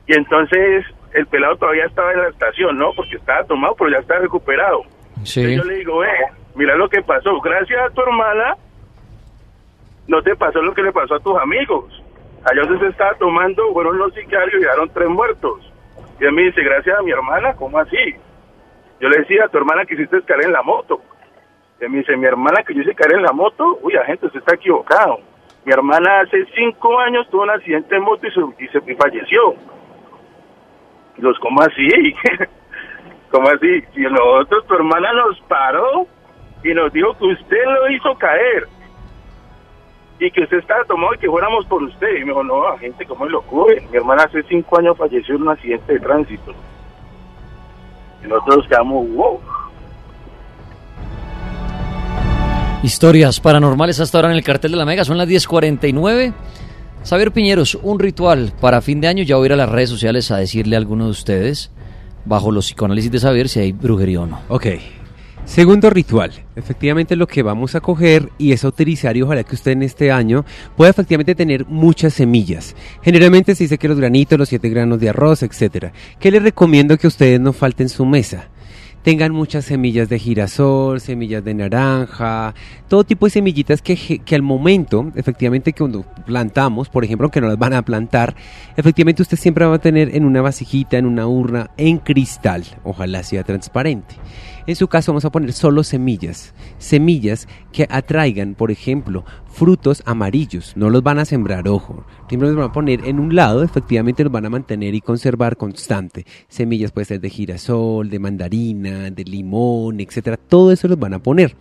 Y 0.06 0.14
entonces 0.14 0.84
el 1.12 1.26
pelado 1.26 1.56
todavía 1.56 1.86
estaba 1.86 2.12
en 2.12 2.22
la 2.22 2.28
estación, 2.28 2.78
¿no? 2.78 2.92
Porque 2.94 3.16
estaba 3.16 3.44
tomado, 3.44 3.74
pero 3.76 3.90
ya 3.90 3.98
está 3.98 4.18
recuperado. 4.18 4.82
Sí. 5.24 5.40
Entonces 5.40 5.56
yo 5.56 5.64
le 5.64 5.78
digo, 5.78 6.04
eh, 6.04 6.26
mira 6.54 6.76
lo 6.76 6.88
que 6.88 7.02
pasó. 7.02 7.40
Gracias 7.40 7.80
a 7.80 7.90
tu 7.90 8.02
hermana, 8.02 8.56
no 10.08 10.22
te 10.22 10.36
pasó 10.36 10.62
lo 10.62 10.74
que 10.74 10.82
le 10.82 10.92
pasó 10.92 11.16
a 11.16 11.20
tus 11.20 11.36
amigos. 11.38 12.02
Allá 12.44 12.62
donde 12.62 12.78
se 12.78 12.90
estaba 12.90 13.14
tomando, 13.14 13.72
fueron 13.72 13.98
los 13.98 14.14
sicarios 14.14 14.54
y 14.54 14.64
dejaron 14.64 14.88
tres 14.90 15.08
muertos. 15.08 15.72
Y 16.20 16.24
él 16.24 16.32
me 16.32 16.42
dice, 16.42 16.62
gracias 16.62 16.98
a 16.98 17.02
mi 17.02 17.10
hermana, 17.10 17.54
¿cómo 17.54 17.78
así? 17.78 18.14
Yo 19.00 19.08
le 19.08 19.18
decía, 19.18 19.44
a 19.44 19.48
tu 19.48 19.58
hermana 19.58 19.84
que 19.84 19.94
hiciste 19.94 20.22
caer 20.22 20.44
en 20.44 20.52
la 20.52 20.62
moto. 20.62 21.00
Y 21.80 21.84
él 21.84 21.90
me 21.90 21.98
dice, 21.98 22.16
mi 22.16 22.26
hermana 22.26 22.62
que 22.62 22.74
yo 22.74 22.82
hice 22.82 22.94
caer 22.94 23.14
en 23.14 23.22
la 23.22 23.32
moto, 23.32 23.78
uy, 23.82 23.94
la 23.94 24.04
gente 24.04 24.30
se 24.30 24.38
está 24.38 24.54
equivocado. 24.54 25.18
Mi 25.64 25.72
hermana 25.72 26.20
hace 26.20 26.46
cinco 26.54 26.98
años 27.00 27.28
tuvo 27.30 27.42
un 27.42 27.50
accidente 27.50 27.94
de 27.94 28.00
moto 28.00 28.26
y, 28.26 28.30
se, 28.30 28.40
y, 28.64 28.68
se, 28.68 28.92
y 28.92 28.94
falleció. 28.94 29.54
Y 31.18 31.22
los, 31.22 31.38
¿cómo 31.38 31.60
así? 31.62 31.88
¿Cómo 33.30 33.48
así? 33.48 33.82
Si 33.94 34.00
nosotros, 34.02 34.66
tu 34.66 34.74
hermana 34.74 35.12
nos 35.12 35.40
paró 35.42 36.06
y 36.62 36.74
nos 36.74 36.92
dijo 36.92 37.16
que 37.18 37.26
usted 37.26 37.64
lo 37.64 37.90
hizo 37.90 38.14
caer 38.18 38.68
y 40.18 40.30
que 40.30 40.42
usted 40.42 40.58
estaba 40.58 40.84
tomado 40.84 41.14
y 41.14 41.18
que 41.18 41.28
fuéramos 41.28 41.66
por 41.66 41.82
usted. 41.82 42.16
Y 42.16 42.20
me 42.20 42.26
dijo, 42.26 42.42
no, 42.42 42.76
gente, 42.78 43.04
¿cómo 43.06 43.26
lo 43.26 43.40
ocurre? 43.40 43.86
Mi 43.90 43.96
hermana 43.98 44.24
hace 44.24 44.42
cinco 44.44 44.78
años 44.78 44.96
falleció 44.96 45.36
en 45.36 45.42
un 45.42 45.48
accidente 45.50 45.92
de 45.92 46.00
tránsito. 46.00 46.54
Y 48.24 48.28
nosotros 48.28 48.66
quedamos, 48.68 49.08
wow. 49.10 49.40
Historias 52.82 53.40
paranormales 53.40 54.00
hasta 54.00 54.18
ahora 54.18 54.30
en 54.30 54.36
el 54.36 54.44
cartel 54.44 54.70
de 54.70 54.76
la 54.76 54.84
Mega, 54.84 55.04
son 55.04 55.18
las 55.18 55.28
10.49. 55.28 56.32
Saber 57.06 57.30
Piñeros, 57.30 57.78
un 57.80 58.00
ritual 58.00 58.52
para 58.60 58.80
fin 58.80 59.00
de 59.00 59.06
año, 59.06 59.22
ya 59.22 59.36
voy 59.36 59.44
a 59.44 59.46
ir 59.46 59.52
a 59.52 59.56
las 59.56 59.68
redes 59.68 59.88
sociales 59.88 60.32
a 60.32 60.38
decirle 60.38 60.74
a 60.74 60.80
alguno 60.80 61.04
de 61.04 61.12
ustedes, 61.12 61.70
bajo 62.24 62.50
los 62.50 62.66
psicoanálisis 62.66 63.12
de 63.12 63.20
saber 63.20 63.48
si 63.48 63.60
hay 63.60 63.70
brujería 63.70 64.22
o 64.22 64.26
no. 64.26 64.40
Ok. 64.48 64.66
Segundo 65.44 65.88
ritual, 65.88 66.32
efectivamente 66.56 67.14
lo 67.14 67.28
que 67.28 67.44
vamos 67.44 67.76
a 67.76 67.80
coger 67.80 68.30
y 68.38 68.50
es 68.50 68.64
a 68.64 68.68
utilizar 68.68 69.16
y 69.16 69.22
ojalá 69.22 69.44
que 69.44 69.54
usted 69.54 69.70
en 69.70 69.84
este 69.84 70.10
año 70.10 70.44
pueda 70.76 70.90
efectivamente 70.90 71.36
tener 71.36 71.64
muchas 71.66 72.12
semillas. 72.12 72.74
Generalmente 73.02 73.54
se 73.54 73.62
dice 73.62 73.78
que 73.78 73.86
los 73.86 74.00
granitos, 74.00 74.36
los 74.36 74.48
siete 74.48 74.68
granos 74.68 74.98
de 74.98 75.10
arroz, 75.10 75.44
etcétera. 75.44 75.92
¿Qué 76.18 76.32
les 76.32 76.42
recomiendo 76.42 76.98
que 76.98 77.06
ustedes 77.06 77.38
no 77.38 77.52
falten 77.52 77.88
su 77.88 78.04
mesa? 78.04 78.48
Tengan 79.06 79.30
muchas 79.30 79.64
semillas 79.64 80.08
de 80.08 80.18
girasol, 80.18 81.00
semillas 81.00 81.44
de 81.44 81.54
naranja, 81.54 82.56
todo 82.88 83.04
tipo 83.04 83.26
de 83.26 83.30
semillitas 83.30 83.80
que, 83.80 83.94
que, 84.18 84.34
al 84.34 84.42
momento, 84.42 85.12
efectivamente, 85.14 85.72
cuando 85.72 86.02
plantamos, 86.02 86.88
por 86.88 87.04
ejemplo, 87.04 87.30
que 87.30 87.40
no 87.40 87.46
las 87.46 87.56
van 87.56 87.74
a 87.74 87.82
plantar, 87.82 88.34
efectivamente 88.76 89.22
usted 89.22 89.36
siempre 89.36 89.64
va 89.64 89.76
a 89.76 89.78
tener 89.78 90.16
en 90.16 90.24
una 90.24 90.42
vasijita, 90.42 90.98
en 90.98 91.06
una 91.06 91.28
urna, 91.28 91.70
en 91.76 91.98
cristal, 91.98 92.64
ojalá 92.82 93.22
sea 93.22 93.44
transparente. 93.44 94.16
En 94.66 94.74
su 94.74 94.88
caso 94.88 95.12
vamos 95.12 95.24
a 95.24 95.30
poner 95.30 95.52
solo 95.52 95.84
semillas, 95.84 96.52
semillas 96.78 97.46
que 97.72 97.86
atraigan, 97.88 98.54
por 98.56 98.72
ejemplo, 98.72 99.24
frutos 99.46 100.02
amarillos, 100.06 100.72
no 100.76 100.90
los 100.90 101.04
van 101.04 101.20
a 101.20 101.24
sembrar, 101.24 101.68
ojo, 101.68 102.04
siempre 102.28 102.48
los 102.48 102.56
van 102.56 102.70
a 102.70 102.72
poner 102.72 103.04
en 103.04 103.20
un 103.20 103.36
lado, 103.36 103.62
efectivamente 103.62 104.24
los 104.24 104.32
van 104.32 104.46
a 104.46 104.50
mantener 104.50 104.94
y 104.94 105.00
conservar 105.00 105.56
constante. 105.56 106.26
Semillas 106.48 106.90
puede 106.90 107.04
ser 107.04 107.20
de 107.20 107.30
girasol, 107.30 108.10
de 108.10 108.18
mandarina, 108.18 109.10
de 109.10 109.24
limón, 109.24 110.00
etcétera, 110.00 110.36
todo 110.36 110.72
eso 110.72 110.88
los 110.88 110.98
van 110.98 111.14
a 111.14 111.22
poner. 111.22 111.54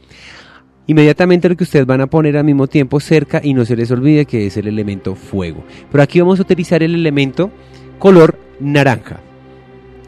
Inmediatamente 0.87 1.49
lo 1.49 1.55
que 1.55 1.63
ustedes 1.63 1.85
van 1.85 2.01
a 2.01 2.07
poner 2.07 2.37
al 2.37 2.43
mismo 2.43 2.67
tiempo 2.67 2.99
cerca 2.99 3.39
y 3.43 3.53
no 3.53 3.65
se 3.65 3.75
les 3.75 3.89
olvide 3.91 4.25
que 4.25 4.47
es 4.47 4.57
el 4.57 4.67
elemento 4.67 5.15
fuego. 5.15 5.63
Pero 5.91 6.03
aquí 6.03 6.19
vamos 6.19 6.39
a 6.39 6.43
utilizar 6.43 6.81
el 6.81 6.95
elemento 6.95 7.51
color 7.97 8.37
naranja. 8.59 9.19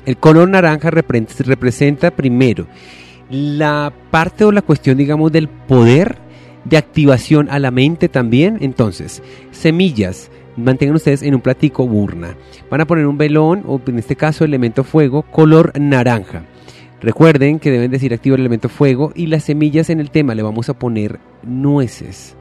El 0.07 0.15
color 0.15 0.47
naranja 0.47 0.89
representa 0.89 2.11
primero 2.11 2.65
la 3.29 3.91
parte 4.09 4.45
o 4.45 4.53
la 4.53 4.61
cuestión, 4.61 4.97
digamos, 4.97 5.33
del 5.33 5.49
poder 5.49 6.15
de 6.63 6.77
activación 6.77 7.49
a 7.49 7.59
la 7.59 7.71
mente 7.71 8.07
también. 8.07 8.57
Entonces, 8.61 9.21
semillas, 9.51 10.31
mantengan 10.55 10.95
ustedes 10.95 11.23
en 11.23 11.35
un 11.35 11.41
platico 11.41 11.85
burna. 11.85 12.37
Van 12.71 12.79
a 12.79 12.87
poner 12.87 13.05
un 13.05 13.17
velón, 13.17 13.63
o 13.67 13.81
en 13.85 13.99
este 13.99 14.15
caso 14.15 14.45
elemento 14.45 14.85
fuego, 14.85 15.23
color 15.23 15.73
naranja. 15.77 16.45
Recuerden 17.01 17.59
que 17.59 17.69
deben 17.69 17.91
decir 17.91 18.13
activo 18.13 18.35
el 18.35 18.41
elemento 18.43 18.69
fuego 18.69 19.11
y 19.13 19.27
las 19.27 19.43
semillas 19.43 19.89
en 19.89 19.99
el 19.99 20.09
tema 20.09 20.35
le 20.35 20.41
vamos 20.41 20.69
a 20.69 20.79
poner 20.79 21.19
nueces. 21.43 22.36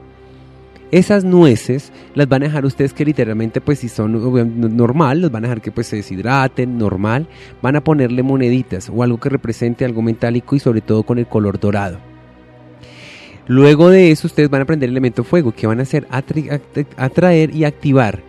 Esas 0.91 1.25
nueces 1.25 1.91
las 2.15 2.29
van 2.29 2.43
a 2.43 2.45
dejar 2.45 2.65
ustedes 2.65 2.93
que 2.93 3.03
literalmente 3.03 3.59
pues 3.59 3.79
si 3.79 3.89
son 3.89 4.13
normal, 4.77 5.21
las 5.21 5.31
van 5.31 5.43
a 5.43 5.47
dejar 5.47 5.61
que 5.61 5.71
pues 5.71 5.87
se 5.87 5.97
deshidraten, 5.97 6.77
normal. 6.77 7.27
Van 7.61 7.75
a 7.75 7.83
ponerle 7.83 8.23
moneditas 8.23 8.89
o 8.93 9.03
algo 9.03 9.19
que 9.19 9.29
represente 9.29 9.83
algo 9.83 10.01
metálico 10.01 10.55
y 10.55 10.59
sobre 10.59 10.81
todo 10.81 11.03
con 11.03 11.19
el 11.19 11.27
color 11.27 11.59
dorado. 11.59 11.99
Luego 13.47 13.89
de 13.89 14.11
eso 14.11 14.27
ustedes 14.27 14.49
van 14.49 14.61
a 14.61 14.65
prender 14.65 14.89
el 14.89 14.93
elemento 14.93 15.23
fuego 15.23 15.51
que 15.51 15.67
van 15.67 15.79
a 15.79 15.83
hacer 15.83 16.07
atraer 16.97 17.55
y 17.55 17.63
activar. 17.65 18.21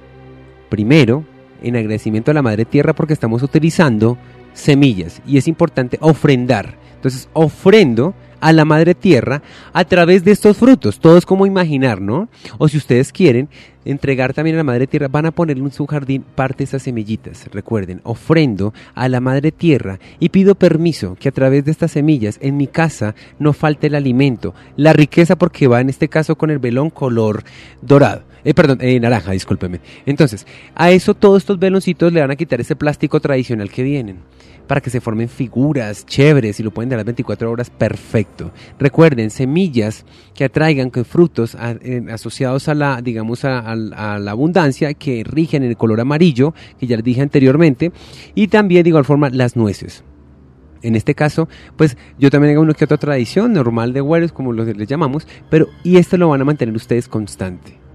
Primero, 0.68 1.24
en 1.62 1.76
agradecimiento 1.76 2.30
a 2.30 2.34
la 2.34 2.42
Madre 2.42 2.64
Tierra 2.64 2.92
porque 2.92 3.12
estamos 3.12 3.42
utilizando 3.42 4.18
semillas 4.52 5.22
y 5.26 5.38
es 5.38 5.46
importante 5.46 5.98
ofrendar. 6.00 6.76
Entonces 6.96 7.28
ofrendo 7.32 8.14
a 8.40 8.52
la 8.52 8.64
madre 8.64 8.94
tierra 8.94 9.42
a 9.72 9.84
través 9.84 10.24
de 10.24 10.32
estos 10.32 10.56
frutos. 10.56 11.00
Todo 11.00 11.18
es 11.18 11.26
como 11.26 11.46
imaginar, 11.46 12.00
¿no? 12.00 12.28
O 12.58 12.68
si 12.68 12.76
ustedes 12.76 13.12
quieren 13.12 13.48
entregar 13.84 14.34
también 14.34 14.56
a 14.56 14.58
la 14.58 14.64
madre 14.64 14.86
tierra, 14.86 15.08
van 15.08 15.26
a 15.26 15.30
ponerle 15.30 15.64
en 15.64 15.72
su 15.72 15.86
jardín 15.86 16.24
parte 16.34 16.58
de 16.58 16.64
esas 16.64 16.82
semillitas. 16.82 17.48
Recuerden, 17.50 18.00
ofrendo 18.04 18.74
a 18.94 19.08
la 19.08 19.20
madre 19.20 19.50
tierra 19.50 19.98
y 20.20 20.28
pido 20.28 20.54
permiso 20.54 21.16
que 21.18 21.30
a 21.30 21.32
través 21.32 21.64
de 21.64 21.70
estas 21.70 21.92
semillas 21.92 22.38
en 22.42 22.56
mi 22.56 22.66
casa 22.66 23.14
no 23.38 23.52
falte 23.52 23.86
el 23.86 23.94
alimento, 23.94 24.54
la 24.76 24.92
riqueza 24.92 25.36
porque 25.36 25.68
va 25.68 25.80
en 25.80 25.88
este 25.88 26.08
caso 26.08 26.36
con 26.36 26.50
el 26.50 26.58
velón 26.58 26.90
color 26.90 27.44
dorado. 27.80 28.27
Eh, 28.48 28.54
perdón, 28.54 28.78
eh, 28.80 28.98
naranja, 28.98 29.32
discúlpeme. 29.32 29.78
Entonces, 30.06 30.46
a 30.74 30.90
eso 30.90 31.12
todos 31.12 31.42
estos 31.42 31.58
veloncitos 31.58 32.10
le 32.14 32.22
van 32.22 32.30
a 32.30 32.36
quitar 32.36 32.58
ese 32.58 32.76
plástico 32.76 33.20
tradicional 33.20 33.70
que 33.70 33.82
vienen 33.82 34.20
para 34.66 34.80
que 34.80 34.88
se 34.88 35.02
formen 35.02 35.28
figuras 35.28 36.06
chéveres 36.06 36.58
y 36.58 36.62
lo 36.62 36.70
pueden 36.70 36.88
dar 36.88 36.96
las 36.96 37.04
24 37.04 37.50
horas 37.50 37.68
perfecto. 37.68 38.50
Recuerden, 38.78 39.28
semillas 39.28 40.06
que 40.34 40.44
atraigan 40.44 40.90
frutos 41.04 41.58
asociados 42.10 42.68
a 42.68 42.74
la, 42.74 43.02
digamos, 43.02 43.44
a, 43.44 43.76
la 43.76 44.30
abundancia 44.30 44.94
que 44.94 45.24
rigen 45.24 45.62
en 45.62 45.68
el 45.68 45.76
color 45.76 46.00
amarillo, 46.00 46.54
que 46.80 46.86
ya 46.86 46.96
les 46.96 47.04
dije 47.04 47.20
anteriormente, 47.20 47.92
y 48.34 48.48
también 48.48 48.82
de 48.82 48.88
igual 48.88 49.04
forma 49.04 49.28
las 49.28 49.56
nueces. 49.56 50.04
En 50.80 50.94
este 50.94 51.14
caso, 51.14 51.50
pues 51.76 51.98
yo 52.18 52.30
también 52.30 52.54
hago 52.54 52.62
una 52.62 52.72
que 52.72 52.84
otra 52.86 52.96
tradición 52.96 53.52
normal 53.52 53.92
de 53.92 54.00
huevos, 54.00 54.32
como 54.32 54.54
los 54.54 54.74
les 54.74 54.88
llamamos, 54.88 55.28
pero 55.50 55.66
y 55.84 55.98
esto 55.98 56.16
lo 56.16 56.30
van 56.30 56.40
a 56.40 56.46
mantener 56.46 56.74
ustedes 56.74 57.08
constante. 57.08 57.87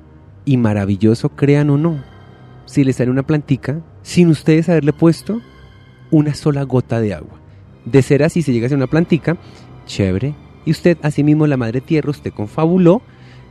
Y 0.45 0.57
maravilloso, 0.57 1.29
crean 1.29 1.69
o 1.69 1.77
no. 1.77 2.03
Si 2.65 2.83
les 2.83 2.97
sale 2.97 3.11
una 3.11 3.23
plantica, 3.23 3.81
sin 4.01 4.29
ustedes 4.29 4.69
haberle 4.69 4.93
puesto 4.93 5.41
una 6.11 6.33
sola 6.33 6.63
gota 6.63 6.99
de 6.99 7.13
agua. 7.13 7.39
De 7.85 8.01
ser 8.01 8.23
así, 8.23 8.41
si 8.41 8.53
llega 8.53 8.67
a 8.67 8.75
una 8.75 8.87
plantica, 8.87 9.37
chévere. 9.85 10.35
Y 10.65 10.71
usted, 10.71 10.97
asimismo, 11.01 11.47
la 11.47 11.57
madre 11.57 11.81
tierra, 11.81 12.11
usted 12.11 12.31
confabuló, 12.31 13.01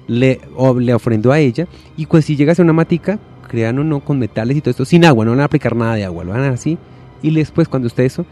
le, 0.07 0.41
le 0.79 0.95
ofrendó 0.95 1.33
a 1.33 1.39
ella. 1.39 1.67
Y 1.97 2.07
pues 2.07 2.25
si 2.25 2.37
llega 2.37 2.55
a 2.57 2.63
una 2.63 2.73
matica, 2.73 3.19
crean 3.49 3.79
o 3.79 3.85
no, 3.85 4.01
con 4.01 4.19
metales 4.19 4.57
y 4.57 4.61
todo 4.61 4.71
esto, 4.71 4.85
sin 4.85 5.05
agua, 5.05 5.25
no 5.25 5.33
van 5.33 5.41
a 5.41 5.45
aplicar 5.45 5.77
nada 5.77 5.95
de 5.95 6.05
agua, 6.05 6.25
lo 6.25 6.33
van 6.33 6.43
a 6.43 6.51
así. 6.51 6.79
Y 7.21 7.31
después, 7.33 7.69
cuando 7.69 7.87
usted 7.87 8.05
eso, 8.05 8.25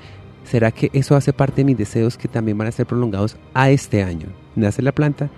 ¿será 0.44 0.70
que 0.70 0.90
eso 0.92 1.16
hace 1.16 1.32
parte 1.32 1.56
de 1.56 1.64
mis 1.64 1.76
deseos 1.76 2.16
que 2.16 2.28
también 2.28 2.56
van 2.56 2.68
a 2.68 2.72
ser 2.72 2.86
prolongados 2.86 3.36
a 3.52 3.70
este 3.70 4.02
año? 4.02 4.28
Nace 4.56 4.82
la 4.82 4.92
planta, 4.92 5.30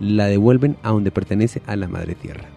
la 0.00 0.26
devuelven 0.26 0.76
a 0.82 0.90
donde 0.90 1.10
pertenece 1.10 1.62
a 1.66 1.76
la 1.76 1.88
madre 1.88 2.14
tierra. 2.14 2.53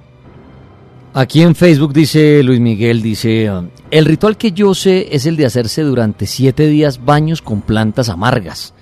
Aquí 1.19 1.41
en 1.41 1.55
Facebook 1.55 1.93
dice 1.93 2.43
Luis 2.43 2.59
Miguel, 2.59 3.01
dice, 3.01 3.49
el 3.89 4.05
ritual 4.05 4.37
que 4.37 4.51
yo 4.51 4.75
sé 4.75 5.07
es 5.15 5.25
el 5.25 5.35
de 5.35 5.47
hacerse 5.47 5.81
durante 5.81 6.27
siete 6.27 6.67
días 6.67 7.03
baños 7.03 7.41
con 7.41 7.61
plantas 7.61 8.09
amargas 8.09 8.75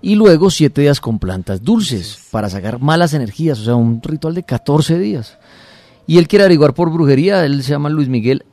y 0.00 0.14
luego 0.14 0.50
siete 0.50 0.82
días 0.82 1.00
con 1.00 1.18
plantas 1.18 1.64
dulces 1.64 2.28
para 2.30 2.48
sacar 2.48 2.80
malas 2.80 3.12
energías, 3.12 3.58
o 3.58 3.64
sea, 3.64 3.74
un 3.74 4.00
ritual 4.00 4.36
de 4.36 4.44
14 4.44 5.00
días. 5.00 5.36
Y 6.06 6.18
él 6.18 6.28
quiere 6.28 6.44
averiguar 6.44 6.74
por 6.74 6.92
brujería, 6.92 7.44
él 7.44 7.60
se 7.64 7.70
llama 7.70 7.88
Luis 7.88 8.08
Miguel 8.08 8.44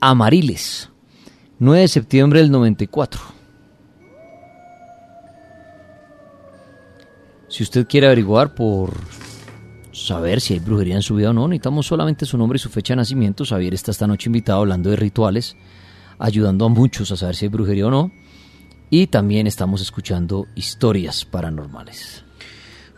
Amariles, 0.00 0.88
9 1.58 1.82
de 1.82 1.88
septiembre 1.88 2.40
del 2.40 2.50
94. 2.50 3.20
Si 7.46 7.62
usted 7.62 7.86
quiere 7.86 8.06
averiguar 8.06 8.54
por 8.54 8.94
saber 10.06 10.40
si 10.40 10.54
hay 10.54 10.60
brujería 10.60 10.96
en 10.96 11.02
su 11.02 11.14
vida 11.14 11.30
o 11.30 11.32
no. 11.32 11.46
Necesitamos 11.48 11.86
solamente 11.86 12.26
su 12.26 12.38
nombre 12.38 12.56
y 12.56 12.60
su 12.60 12.68
fecha 12.68 12.94
de 12.94 12.98
nacimiento. 12.98 13.44
Xavier 13.44 13.74
está 13.74 13.90
esta 13.90 14.06
noche 14.06 14.28
invitado 14.28 14.60
hablando 14.60 14.90
de 14.90 14.96
rituales, 14.96 15.56
ayudando 16.18 16.64
a 16.64 16.68
muchos 16.68 17.10
a 17.12 17.16
saber 17.16 17.36
si 17.36 17.44
hay 17.46 17.50
brujería 17.50 17.86
o 17.86 17.90
no. 17.90 18.10
Y 18.90 19.06
también 19.06 19.46
estamos 19.46 19.80
escuchando 19.80 20.46
historias 20.56 21.24
paranormales. 21.24 22.24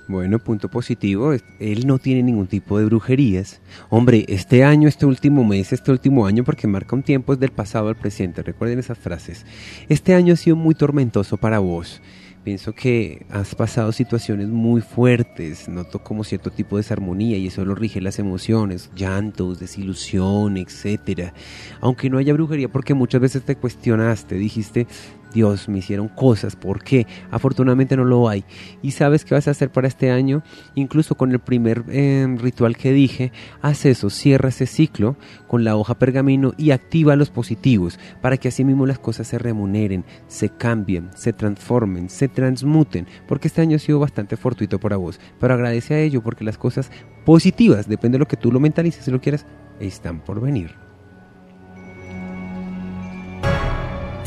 Bueno, 0.08 0.40
punto 0.40 0.68
positivo, 0.68 1.32
él 1.32 1.86
no 1.86 1.98
tiene 1.98 2.22
ningún 2.22 2.46
tipo 2.46 2.78
de 2.78 2.86
brujerías. 2.86 3.60
Hombre, 3.88 4.24
este 4.28 4.64
año, 4.64 4.88
este 4.88 5.06
último 5.06 5.44
mes, 5.44 5.72
este 5.72 5.92
último 5.92 6.26
año, 6.26 6.44
porque 6.44 6.66
marca 6.66 6.96
un 6.96 7.02
tiempo 7.02 7.32
es 7.32 7.38
del 7.38 7.52
pasado 7.52 7.88
al 7.88 7.96
presente, 7.96 8.42
recuerden 8.42 8.78
esas 8.78 8.98
frases. 8.98 9.46
Este 9.88 10.14
año 10.14 10.34
ha 10.34 10.36
sido 10.36 10.56
muy 10.56 10.74
tormentoso 10.74 11.36
para 11.36 11.60
vos. 11.60 12.02
Pienso 12.44 12.72
que 12.72 13.24
has 13.30 13.54
pasado 13.54 13.92
situaciones 13.92 14.48
muy 14.48 14.80
fuertes, 14.80 15.68
noto 15.68 16.00
como 16.00 16.24
cierto 16.24 16.50
tipo 16.50 16.76
de 16.76 16.82
desarmonía 16.82 17.36
y 17.36 17.46
eso 17.46 17.64
lo 17.64 17.76
rige 17.76 18.00
las 18.00 18.18
emociones, 18.18 18.90
llantos, 18.96 19.60
desilusión, 19.60 20.56
etcétera. 20.56 21.34
Aunque 21.80 22.10
no 22.10 22.18
haya 22.18 22.32
brujería, 22.32 22.68
porque 22.68 22.94
muchas 22.94 23.20
veces 23.20 23.44
te 23.44 23.54
cuestionaste, 23.54 24.34
dijiste, 24.34 24.88
Dios, 25.32 25.68
me 25.68 25.78
hicieron 25.78 26.08
cosas, 26.08 26.56
¿por 26.56 26.82
qué? 26.82 27.06
Afortunadamente 27.30 27.96
no 27.96 28.04
lo 28.04 28.28
hay. 28.28 28.44
¿Y 28.82 28.92
sabes 28.92 29.24
qué 29.24 29.34
vas 29.34 29.48
a 29.48 29.52
hacer 29.52 29.70
para 29.70 29.88
este 29.88 30.10
año? 30.10 30.42
Incluso 30.74 31.16
con 31.16 31.32
el 31.32 31.38
primer 31.38 31.84
eh, 31.88 32.26
ritual 32.38 32.76
que 32.76 32.92
dije, 32.92 33.32
haz 33.60 33.86
eso, 33.86 34.10
cierra 34.10 34.50
ese 34.50 34.66
ciclo 34.66 35.16
con 35.46 35.64
la 35.64 35.76
hoja 35.76 35.98
pergamino 35.98 36.52
y 36.56 36.70
activa 36.70 37.16
los 37.16 37.30
positivos 37.30 37.98
para 38.20 38.36
que 38.36 38.48
así 38.48 38.64
mismo 38.64 38.86
las 38.86 38.98
cosas 38.98 39.26
se 39.26 39.38
remuneren, 39.38 40.04
se 40.26 40.50
cambien, 40.50 41.10
se 41.14 41.32
transformen, 41.32 42.08
se 42.08 42.28
transmuten, 42.28 43.06
porque 43.26 43.48
este 43.48 43.62
año 43.62 43.76
ha 43.76 43.80
sido 43.80 43.98
bastante 43.98 44.36
fortuito 44.36 44.78
para 44.78 44.96
vos. 44.96 45.20
Pero 45.40 45.54
agradece 45.54 45.94
a 45.94 46.00
ello 46.00 46.22
porque 46.22 46.44
las 46.44 46.58
cosas 46.58 46.90
positivas, 47.24 47.88
depende 47.88 48.16
de 48.16 48.20
lo 48.20 48.28
que 48.28 48.36
tú 48.36 48.52
lo 48.52 48.60
mentalices 48.60 49.06
y 49.08 49.10
lo 49.10 49.20
quieras, 49.20 49.46
están 49.80 50.20
por 50.20 50.40
venir. 50.40 50.91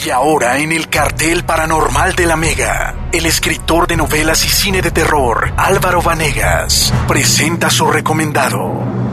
Y 0.06 0.12
ahora 0.12 0.60
en 0.60 0.72
el 0.72 0.88
cartel 0.88 1.46
paranormal 1.46 2.14
de 2.14 2.28
la 2.28 2.36
Mega, 2.36 2.94
el 3.12 3.26
escritor 3.26 3.88
de 3.88 3.98
novelas 3.98 4.46
y 4.46 4.50
cine 4.50 4.84
de 4.84 4.92
terror, 4.92 5.52
Álvaro 5.58 6.04
Vanegas, 6.04 6.94
presenta 7.08 7.72
su 7.72 7.88
recomendado. 7.88 9.05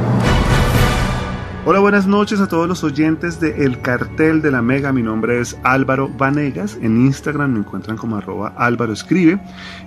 Hola, 1.64 1.78
buenas 1.78 2.08
noches 2.08 2.40
a 2.40 2.48
todos 2.48 2.66
los 2.66 2.82
oyentes 2.82 3.38
de 3.38 3.64
El 3.64 3.80
Cartel 3.80 4.42
de 4.42 4.50
la 4.50 4.62
Mega. 4.62 4.92
Mi 4.92 5.00
nombre 5.00 5.38
es 5.40 5.56
Álvaro 5.62 6.08
Vanegas. 6.08 6.76
En 6.82 7.06
Instagram 7.06 7.52
me 7.52 7.60
encuentran 7.60 7.96
como 7.96 8.16
arroba 8.16 8.52
Álvaro 8.56 8.92
Escribe. 8.92 9.38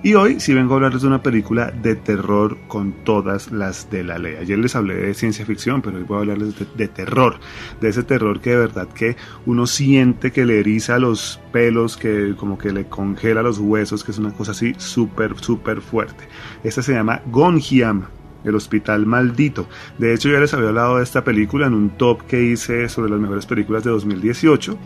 Y 0.02 0.14
hoy 0.14 0.40
sí 0.40 0.54
vengo 0.54 0.72
a 0.72 0.76
hablarles 0.78 1.02
de 1.02 1.10
una 1.10 1.22
película 1.22 1.72
de 1.72 1.98
terror 1.98 2.58
con 2.70 2.94
todas 3.04 3.52
las 3.52 3.90
de 3.92 4.06
la 4.06 4.18
ley. 4.18 4.38
Ayer 4.40 4.58
les 4.58 4.74
hablé 4.74 4.96
de 4.96 5.14
ciencia 5.14 5.46
ficción, 5.46 5.82
pero 5.82 5.98
hoy 5.98 6.04
voy 6.04 6.16
a 6.16 6.22
hablarles 6.22 6.58
de, 6.58 6.66
de 6.78 6.88
terror. 6.88 7.42
De 7.82 7.90
ese 7.90 8.04
terror 8.04 8.40
que 8.40 8.52
de 8.52 8.58
verdad 8.58 8.88
que 8.88 9.18
uno 9.46 9.68
siente 9.68 10.32
que 10.32 10.46
le 10.46 10.62
eriza 10.62 10.98
los 10.98 11.42
pelos, 11.52 11.98
que 11.98 12.36
como 12.38 12.58
que 12.58 12.72
le 12.72 12.86
congela 12.86 13.42
los 13.42 13.60
huesos, 13.60 14.06
que 14.06 14.12
es 14.12 14.18
una 14.18 14.32
cosa 14.32 14.54
así 14.54 14.76
súper, 14.78 15.38
súper 15.40 15.82
fuerte. 15.82 16.24
Esta 16.64 16.82
se 16.82 16.94
llama 16.94 17.22
Gonjiam. 17.26 18.06
El 18.46 18.56
Hospital 18.56 19.06
Maldito. 19.06 19.68
De 19.98 20.14
hecho, 20.14 20.30
ya 20.30 20.40
les 20.40 20.54
había 20.54 20.70
hablado 20.70 20.98
de 20.98 21.04
esta 21.04 21.24
película 21.24 21.68
en 21.68 21.74
un 21.74 21.92
top 21.92 22.24
que 22.24 22.42
hice 22.42 22.88
sobre 22.90 23.12
las 23.12 23.20
mejores 23.20 23.46
películas 23.46 23.84
de 23.84 23.92
2018. 23.92 24.78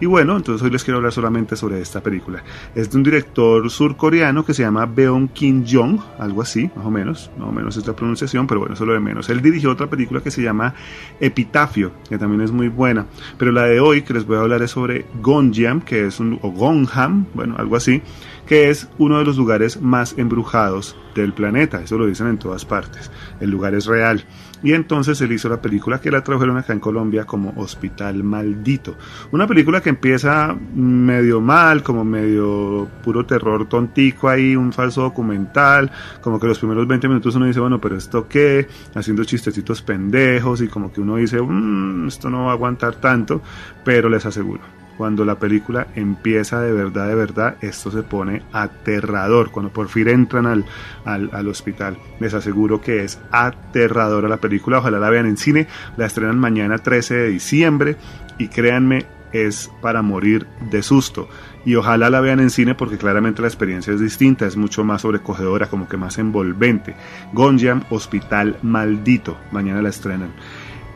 Y 0.00 0.06
bueno, 0.06 0.36
entonces 0.36 0.62
hoy 0.62 0.70
les 0.70 0.84
quiero 0.84 0.98
hablar 0.98 1.12
solamente 1.12 1.56
sobre 1.56 1.80
esta 1.80 2.02
película. 2.02 2.44
Es 2.74 2.90
de 2.90 2.96
un 2.96 3.02
director 3.02 3.68
surcoreano 3.70 4.44
que 4.44 4.54
se 4.54 4.62
llama 4.62 4.86
Beon 4.86 5.28
Kim 5.28 5.64
Jong, 5.68 5.98
algo 6.18 6.42
así, 6.42 6.70
más 6.76 6.86
o 6.86 6.90
menos. 6.90 7.30
Más 7.38 7.48
o 7.48 7.52
menos 7.52 7.76
es 7.76 7.86
la 7.86 7.94
pronunciación, 7.94 8.46
pero 8.46 8.60
bueno, 8.60 8.74
eso 8.74 8.84
es 8.84 8.88
lo 8.88 8.94
de 8.94 9.00
menos. 9.00 9.28
Él 9.28 9.40
dirigió 9.40 9.70
otra 9.70 9.88
película 9.88 10.20
que 10.20 10.30
se 10.30 10.42
llama 10.42 10.74
Epitafio, 11.20 11.92
que 12.08 12.18
también 12.18 12.42
es 12.42 12.52
muy 12.52 12.68
buena. 12.68 13.06
Pero 13.38 13.52
la 13.52 13.64
de 13.64 13.80
hoy 13.80 14.02
que 14.02 14.14
les 14.14 14.26
voy 14.26 14.36
a 14.36 14.40
hablar 14.40 14.62
es 14.62 14.70
sobre 14.70 15.06
Gonjam, 15.20 15.80
que 15.80 16.06
es 16.06 16.20
un. 16.20 16.38
o 16.42 16.50
Gonham, 16.50 17.26
bueno, 17.34 17.56
algo 17.58 17.76
así 17.76 18.02
que 18.46 18.70
es 18.70 18.88
uno 18.98 19.18
de 19.18 19.24
los 19.24 19.36
lugares 19.36 19.80
más 19.80 20.16
embrujados 20.16 20.96
del 21.14 21.32
planeta, 21.32 21.82
eso 21.82 21.98
lo 21.98 22.06
dicen 22.06 22.28
en 22.28 22.38
todas 22.38 22.64
partes, 22.64 23.10
el 23.40 23.50
lugar 23.50 23.74
es 23.74 23.86
real. 23.86 24.24
Y 24.62 24.72
entonces 24.72 25.20
él 25.20 25.32
hizo 25.32 25.48
la 25.48 25.60
película 25.60 26.00
que 26.00 26.10
la 26.10 26.24
trajeron 26.24 26.56
acá 26.56 26.72
en 26.72 26.80
Colombia 26.80 27.24
como 27.24 27.52
Hospital 27.56 28.24
Maldito. 28.24 28.96
Una 29.30 29.46
película 29.46 29.80
que 29.80 29.90
empieza 29.90 30.56
medio 30.74 31.40
mal, 31.40 31.82
como 31.82 32.04
medio 32.04 32.88
puro 33.04 33.26
terror 33.26 33.68
tontico 33.68 34.28
ahí, 34.28 34.56
un 34.56 34.72
falso 34.72 35.02
documental, 35.02 35.90
como 36.20 36.40
que 36.40 36.46
los 36.46 36.58
primeros 36.58 36.86
20 36.86 37.08
minutos 37.08 37.34
uno 37.34 37.46
dice, 37.46 37.60
bueno, 37.60 37.80
pero 37.80 37.96
esto 37.96 38.26
qué, 38.28 38.66
haciendo 38.94 39.24
chistecitos 39.24 39.82
pendejos 39.82 40.60
y 40.62 40.68
como 40.68 40.92
que 40.92 41.00
uno 41.00 41.16
dice, 41.16 41.40
mmm, 41.40 42.08
esto 42.08 42.30
no 42.30 42.46
va 42.46 42.50
a 42.50 42.54
aguantar 42.54 42.96
tanto, 42.96 43.42
pero 43.84 44.08
les 44.08 44.24
aseguro, 44.24 44.62
cuando 44.96 45.24
la 45.24 45.38
película 45.38 45.88
empieza 45.94 46.60
de 46.60 46.72
verdad, 46.72 47.08
de 47.08 47.14
verdad, 47.14 47.56
esto 47.60 47.90
se 47.90 48.02
pone 48.02 48.42
aterrador. 48.52 49.50
Cuando 49.50 49.72
por 49.72 49.88
fin 49.88 50.08
entran 50.08 50.46
al, 50.46 50.64
al, 51.04 51.30
al, 51.32 51.48
hospital, 51.48 51.96
les 52.20 52.34
aseguro 52.34 52.80
que 52.80 53.04
es 53.04 53.18
aterradora 53.30 54.28
la 54.28 54.38
película. 54.38 54.78
Ojalá 54.78 54.98
la 54.98 55.10
vean 55.10 55.26
en 55.26 55.36
cine. 55.36 55.66
La 55.96 56.06
estrenan 56.06 56.38
mañana 56.38 56.78
13 56.78 57.14
de 57.14 57.28
diciembre 57.28 57.96
y 58.38 58.48
créanme, 58.48 59.06
es 59.32 59.70
para 59.80 60.02
morir 60.02 60.46
de 60.70 60.82
susto. 60.82 61.28
Y 61.64 61.74
ojalá 61.74 62.10
la 62.10 62.20
vean 62.20 62.40
en 62.40 62.50
cine 62.50 62.74
porque 62.74 62.96
claramente 62.96 63.42
la 63.42 63.48
experiencia 63.48 63.92
es 63.92 64.00
distinta, 64.00 64.46
es 64.46 64.56
mucho 64.56 64.84
más 64.84 65.02
sobrecogedora, 65.02 65.68
como 65.68 65.88
que 65.88 65.96
más 65.96 66.18
envolvente. 66.18 66.94
Gonjam, 67.32 67.82
Hospital 67.90 68.56
Maldito. 68.62 69.36
Mañana 69.50 69.82
la 69.82 69.88
estrenan. 69.88 70.32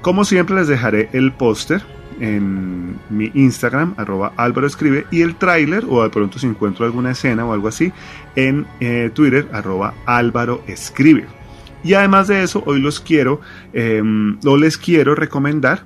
Como 0.01 0.25
siempre 0.25 0.57
les 0.57 0.69
dejaré 0.69 1.11
el 1.13 1.33
póster 1.33 1.83
en 2.21 2.97
mi 3.09 3.31
Instagram, 3.35 3.95
arroba 3.97 4.33
Álvaro 4.37 4.67
Escribe, 4.67 5.07
y 5.11 5.23
el 5.23 5.37
tráiler, 5.37 5.85
o 5.89 6.03
de 6.03 6.11
pronto 6.11 6.39
si 6.39 6.47
encuentro 6.47 6.85
alguna 6.85 7.11
escena 7.11 7.45
o 7.45 7.53
algo 7.53 7.69
así, 7.69 7.93
en 8.37 8.67
eh, 8.81 9.11
Twitter, 9.13 9.49
arroba 9.53 9.95
Álvaro 10.07 10.63
Escribe. 10.67 11.27
Y 11.83 11.95
además 11.95 12.29
de 12.29 12.43
eso, 12.43 12.63
hoy 12.67 12.81
los 12.81 13.01
quiero, 13.01 13.41
eh, 13.73 14.03
o 14.45 14.57
les 14.57 14.77
quiero 14.77 15.15
recomendar 15.15 15.85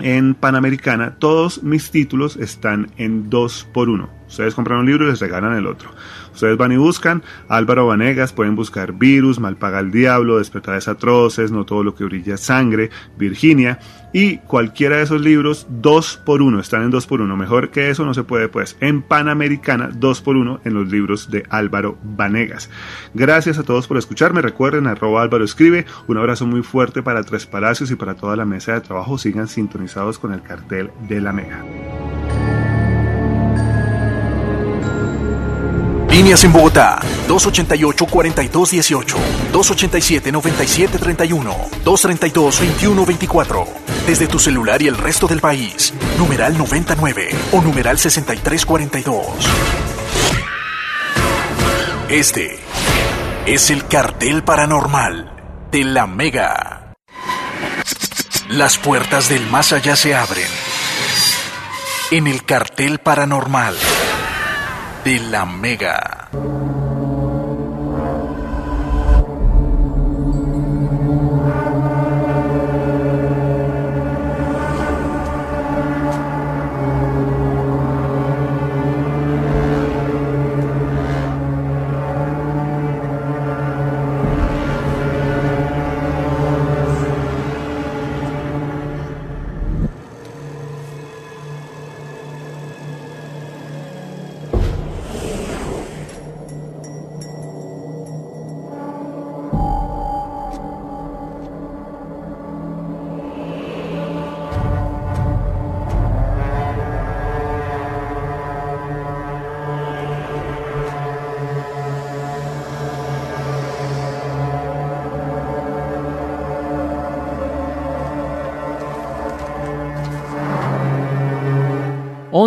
en 0.00 0.34
Panamericana, 0.34 1.16
todos 1.18 1.62
mis 1.62 1.90
títulos 1.90 2.36
están 2.36 2.90
en 2.96 3.30
2 3.30 3.68
por 3.72 3.88
1 3.88 4.22
Ustedes 4.32 4.54
compran 4.54 4.78
un 4.78 4.86
libro 4.86 5.04
y 5.04 5.10
les 5.10 5.20
regalan 5.20 5.54
el 5.58 5.66
otro. 5.66 5.90
Ustedes 6.32 6.56
van 6.56 6.72
y 6.72 6.76
buscan 6.76 7.22
Álvaro 7.48 7.86
Vanegas, 7.86 8.32
pueden 8.32 8.56
buscar 8.56 8.92
Virus, 8.92 9.38
Malpaga 9.38 9.80
el 9.80 9.90
Diablo, 9.90 10.38
Despertares 10.38 10.88
Atroces, 10.88 11.50
No 11.50 11.64
Todo 11.64 11.84
Lo 11.84 11.94
que 11.94 12.04
Brilla 12.04 12.36
Sangre, 12.36 12.90
Virginia 13.18 13.78
y 14.12 14.38
cualquiera 14.38 14.96
de 14.96 15.02
esos 15.04 15.20
libros, 15.22 15.66
dos 15.70 16.20
por 16.24 16.42
uno, 16.42 16.60
están 16.60 16.82
en 16.82 16.90
dos 16.90 17.06
por 17.06 17.20
uno. 17.22 17.36
Mejor 17.36 17.70
que 17.70 17.90
eso 17.90 18.04
no 18.04 18.12
se 18.12 18.24
puede, 18.24 18.48
pues. 18.48 18.76
En 18.80 19.02
Panamericana, 19.02 19.90
dos 19.92 20.20
por 20.20 20.36
uno 20.36 20.60
en 20.64 20.74
los 20.74 20.88
libros 20.90 21.30
de 21.30 21.44
Álvaro 21.48 21.96
Vanegas. 22.02 22.68
Gracias 23.14 23.58
a 23.58 23.62
todos 23.62 23.86
por 23.86 23.96
escucharme. 23.96 24.42
Recuerden, 24.42 24.86
arroba 24.86 25.22
Álvaro 25.22 25.44
escribe. 25.44 25.86
Un 26.08 26.18
abrazo 26.18 26.46
muy 26.46 26.62
fuerte 26.62 27.02
para 27.02 27.24
Tres 27.24 27.46
Palacios 27.46 27.90
y 27.90 27.96
para 27.96 28.14
toda 28.14 28.36
la 28.36 28.44
mesa 28.44 28.74
de 28.74 28.82
trabajo. 28.82 29.16
Sigan 29.16 29.48
sintonizados 29.48 30.18
con 30.18 30.32
el 30.34 30.42
cartel 30.42 30.90
de 31.08 31.20
la 31.20 31.32
Mega. 31.32 31.64
Líneas 36.12 36.44
en 36.44 36.52
Bogotá, 36.52 37.00
288-4218, 37.26 39.16
287-9731, 39.50 41.56
232-2124. 41.82 43.66
Desde 44.06 44.26
tu 44.26 44.38
celular 44.38 44.82
y 44.82 44.88
el 44.88 44.98
resto 44.98 45.26
del 45.26 45.40
país, 45.40 45.94
numeral 46.18 46.58
99 46.58 47.30
o 47.52 47.62
numeral 47.62 47.98
6342. 47.98 49.24
Este 52.10 52.58
es 53.46 53.70
el 53.70 53.86
cartel 53.86 54.44
paranormal 54.44 55.32
de 55.70 55.84
la 55.84 56.06
Mega. 56.06 56.92
Las 58.50 58.76
puertas 58.76 59.30
del 59.30 59.46
más 59.46 59.72
allá 59.72 59.96
se 59.96 60.14
abren. 60.14 60.50
En 62.10 62.26
el 62.26 62.44
cartel 62.44 62.98
paranormal 62.98 63.74
de 65.04 65.18
la 65.18 65.44
Mega. 65.44 66.51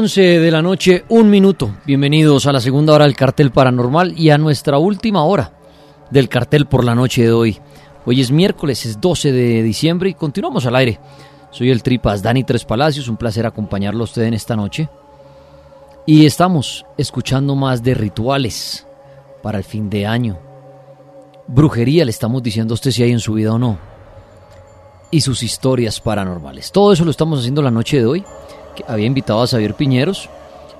11 0.06 0.39
de 0.39 0.51
la 0.51 0.62
noche, 0.62 1.03
un 1.10 1.32
minuto. 1.32 1.78
Bienvenidos 1.84 2.45
a 2.45 2.51
la 2.51 2.60
segunda 2.60 2.93
hora 2.93 3.06
del 3.06 3.16
cartel 3.16 3.49
paranormal 3.49 4.14
y 4.16 4.30
a 4.30 4.38
nuestra 4.38 4.78
última 4.78 5.24
hora 5.24 5.53
del 6.12 6.30
cartel 6.30 6.68
por 6.68 6.84
la 6.84 6.93
noche 6.93 7.24
de 7.24 7.32
hoy. 7.32 7.58
Hoy 8.06 8.22
es 8.22 8.30
miércoles, 8.30 8.86
es 8.86 9.01
12 9.01 9.32
de 9.32 9.64
diciembre 9.64 10.12
y 10.12 10.14
continuamos 10.14 10.68
al 10.68 10.76
aire. 10.76 10.99
Soy 11.49 11.72
el 11.72 11.82
Tripas 11.82 12.22
Dani 12.22 12.43
Tres 12.43 12.66
Palacios, 12.66 13.08
un 13.08 13.18
placer 13.18 13.47
acompañarlo 13.47 14.01
a 14.01 14.03
usted 14.03 14.22
en 14.22 14.36
esta 14.36 14.56
noche. 14.56 14.88
Y 16.06 16.28
estamos 16.28 16.86
escuchando 16.99 17.56
más 17.56 17.82
de 17.82 17.95
rituales 17.95 18.86
para 19.41 19.58
el 19.58 19.64
fin 19.64 19.89
de 19.89 20.06
año. 20.06 20.38
Brujería 21.47 22.06
le 22.06 22.12
estamos 22.12 22.43
diciendo 22.43 22.74
a 22.74 22.76
usted 22.76 22.91
si 22.91 23.01
hay 23.01 23.12
en 23.12 23.20
su 23.20 23.34
vida 23.34 23.53
o 23.53 23.58
no. 23.58 23.80
Y 25.10 25.22
sus 25.22 25.41
historias 25.41 25.99
paranormales. 25.99 26.72
Todo 26.72 26.93
eso 26.93 27.06
lo 27.06 27.10
estamos 27.10 27.39
haciendo 27.39 27.64
la 27.64 27.72
noche 27.72 27.97
de 27.97 28.06
hoy. 28.06 28.24
Que 28.76 28.84
había 28.88 29.07
invitado 29.07 29.41
a 29.41 29.47
Xavier 29.47 29.73
Piñeros, 29.73 30.30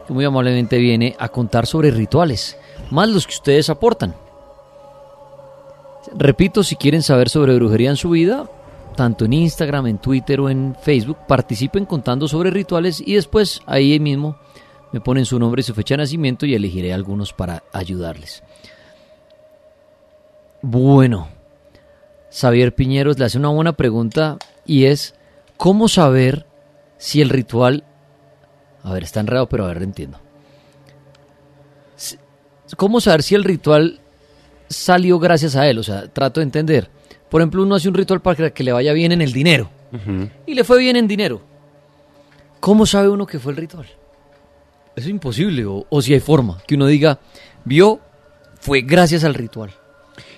que 0.07 0.13
muy 0.13 0.25
amablemente 0.25 0.77
viene 0.77 1.15
a 1.19 1.29
contar 1.29 1.65
sobre 1.65 1.91
rituales, 1.91 2.57
más 2.91 3.09
los 3.09 3.25
que 3.25 3.33
ustedes 3.33 3.69
aportan. 3.69 4.15
Repito, 6.13 6.63
si 6.63 6.75
quieren 6.75 7.01
saber 7.01 7.29
sobre 7.29 7.55
brujería 7.55 7.89
en 7.89 7.97
su 7.97 8.11
vida, 8.11 8.49
tanto 8.95 9.25
en 9.25 9.33
Instagram, 9.33 9.87
en 9.87 9.97
Twitter 9.97 10.39
o 10.39 10.49
en 10.49 10.75
Facebook, 10.79 11.17
participen 11.27 11.85
contando 11.85 12.27
sobre 12.27 12.51
rituales 12.51 13.01
y 13.05 13.15
después 13.15 13.61
ahí 13.65 13.99
mismo 13.99 14.37
me 14.91 15.01
ponen 15.01 15.25
su 15.25 15.39
nombre 15.39 15.59
y 15.59 15.63
su 15.63 15.73
fecha 15.73 15.95
de 15.95 16.03
nacimiento 16.03 16.45
y 16.45 16.55
elegiré 16.55 16.93
algunos 16.93 17.33
para 17.33 17.63
ayudarles. 17.73 18.43
Bueno, 20.61 21.27
Xavier 22.31 22.73
Piñeros 22.73 23.19
le 23.19 23.25
hace 23.25 23.37
una 23.37 23.49
buena 23.49 23.73
pregunta 23.73 24.37
y 24.65 24.85
es, 24.85 25.15
¿cómo 25.57 25.87
saber 25.87 26.45
si 26.97 27.21
el 27.21 27.29
ritual... 27.29 27.83
A 28.83 28.93
ver, 28.93 29.03
está 29.03 29.19
enredado, 29.19 29.49
pero 29.49 29.65
a 29.65 29.69
ver, 29.69 29.81
entiendo. 29.81 30.19
¿Cómo 32.77 33.01
saber 33.01 33.23
si 33.23 33.35
el 33.35 33.43
ritual 33.43 33.99
salió 34.69 35.19
gracias 35.19 35.55
a 35.55 35.67
él? 35.67 35.79
O 35.79 35.83
sea, 35.83 36.07
trato 36.07 36.39
de 36.39 36.45
entender. 36.45 36.89
Por 37.29 37.41
ejemplo, 37.41 37.63
uno 37.63 37.75
hace 37.75 37.87
un 37.87 37.95
ritual 37.95 38.21
para 38.21 38.51
que 38.51 38.63
le 38.63 38.71
vaya 38.71 38.93
bien 38.93 39.11
en 39.11 39.21
el 39.21 39.33
dinero. 39.33 39.69
Y 40.45 40.53
le 40.55 40.63
fue 40.63 40.79
bien 40.79 40.97
en 40.97 41.07
dinero. 41.07 41.41
¿Cómo 42.59 42.85
sabe 42.85 43.09
uno 43.09 43.25
que 43.25 43.39
fue 43.39 43.53
el 43.53 43.57
ritual? 43.57 43.87
Es 44.95 45.07
imposible. 45.07 45.65
O, 45.65 45.85
o 45.89 46.01
si 46.01 46.13
hay 46.13 46.19
forma. 46.19 46.61
Que 46.67 46.75
uno 46.75 46.87
diga, 46.87 47.19
vio, 47.63 47.99
fue 48.59 48.81
gracias 48.81 49.23
al 49.23 49.33
ritual. 49.33 49.71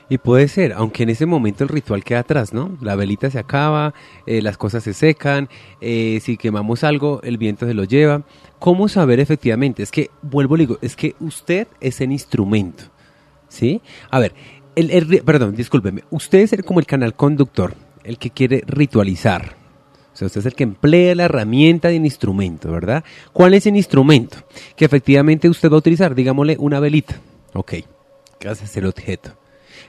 Y 0.10 0.20
puede 0.20 0.48
ser, 0.48 0.72
aunque 0.74 1.04
en 1.04 1.10
ese 1.10 1.26
momento 1.26 1.64
el 1.66 1.70
ritual 1.70 2.04
queda 2.04 2.20
atrás, 2.20 2.54
¿no? 2.54 2.78
La 2.82 2.96
velita 2.96 3.30
se 3.30 3.40
acaba, 3.40 3.94
eh, 4.26 4.42
las 4.42 4.58
cosas 4.58 4.84
se 4.84 4.94
secan, 4.94 5.50
eh, 5.82 6.20
si 6.24 6.38
quemamos 6.38 6.86
algo, 6.86 7.20
el 7.24 7.38
viento 7.38 7.66
se 7.66 7.74
lo 7.74 7.84
lleva. 7.84 8.24
¿Cómo 8.58 8.88
saber 8.88 9.20
efectivamente? 9.20 9.84
Es 9.84 9.92
que, 9.92 10.10
vuelvo 10.22 10.56
y 10.56 10.60
digo, 10.62 10.78
es 10.82 10.96
que 10.96 11.16
usted 11.20 11.68
es 11.82 12.00
el 12.00 12.14
instrumento, 12.14 12.86
¿sí? 13.50 13.82
A 14.10 14.20
ver, 14.20 14.34
el, 14.76 14.92
el- 14.92 15.24
perdón, 15.26 15.56
discúlpeme, 15.58 16.04
usted 16.10 16.40
es 16.40 16.54
el- 16.54 16.64
como 16.64 16.80
el 16.80 16.86
canal 16.86 17.14
conductor, 17.14 17.74
el 18.06 18.18
que 18.18 18.30
quiere 18.30 18.64
ritualizar. 18.66 19.58
O 20.14 20.16
sea, 20.18 20.28
usted 20.28 20.40
es 20.40 20.46
el 20.48 20.56
que 20.56 20.64
emplea 20.64 21.16
la 21.16 21.26
herramienta 21.26 21.90
de 21.90 21.98
un 21.98 22.06
instrumento, 22.06 22.72
¿verdad? 22.72 23.04
¿Cuál 23.34 23.54
es 23.56 23.68
el 23.68 23.76
instrumento 23.76 24.38
que 24.78 24.86
efectivamente 24.86 25.50
usted 25.50 25.70
va 25.70 25.76
a 25.76 25.80
utilizar? 25.80 26.16
Digámosle 26.16 26.56
una 26.60 26.80
velita. 26.80 27.20
Ok, 27.54 27.74
¿qué 28.40 28.54
el 28.76 28.86
objeto? 28.86 29.38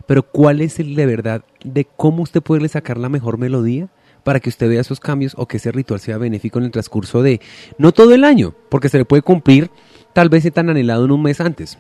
Pero 0.09 0.23
¿cuál 0.23 0.63
es 0.63 0.79
de 0.79 1.07
verdad 1.07 1.45
de 1.63 1.85
cómo 1.85 2.23
usted 2.23 2.43
puede 2.43 2.67
sacar 2.71 2.97
la 2.97 3.11
mejor 3.11 3.37
melodía 3.37 3.91
para 4.25 4.41
que 4.41 4.49
usted 4.49 4.67
vea 4.67 4.81
esos 4.81 5.01
cambios 5.01 5.35
o 5.37 5.47
que 5.47 5.59
ese 5.59 5.71
ritual 5.71 6.01
sea 6.01 6.17
benéfico 6.17 6.59
en 6.59 6.65
el 6.65 6.71
transcurso 6.71 7.23
de, 7.23 7.43
no 7.77 7.93
todo 7.93 8.15
el 8.15 8.25
año, 8.25 8.55
porque 8.71 8.89
se 8.89 8.97
le 8.97 9.05
puede 9.05 9.21
cumplir 9.21 9.71
tal 10.15 10.31
vez 10.31 10.51
tan 10.51 10.71
anhelado 10.71 11.05
en 11.05 11.11
un 11.11 11.23
mes 11.23 11.43
antes? 11.43 11.77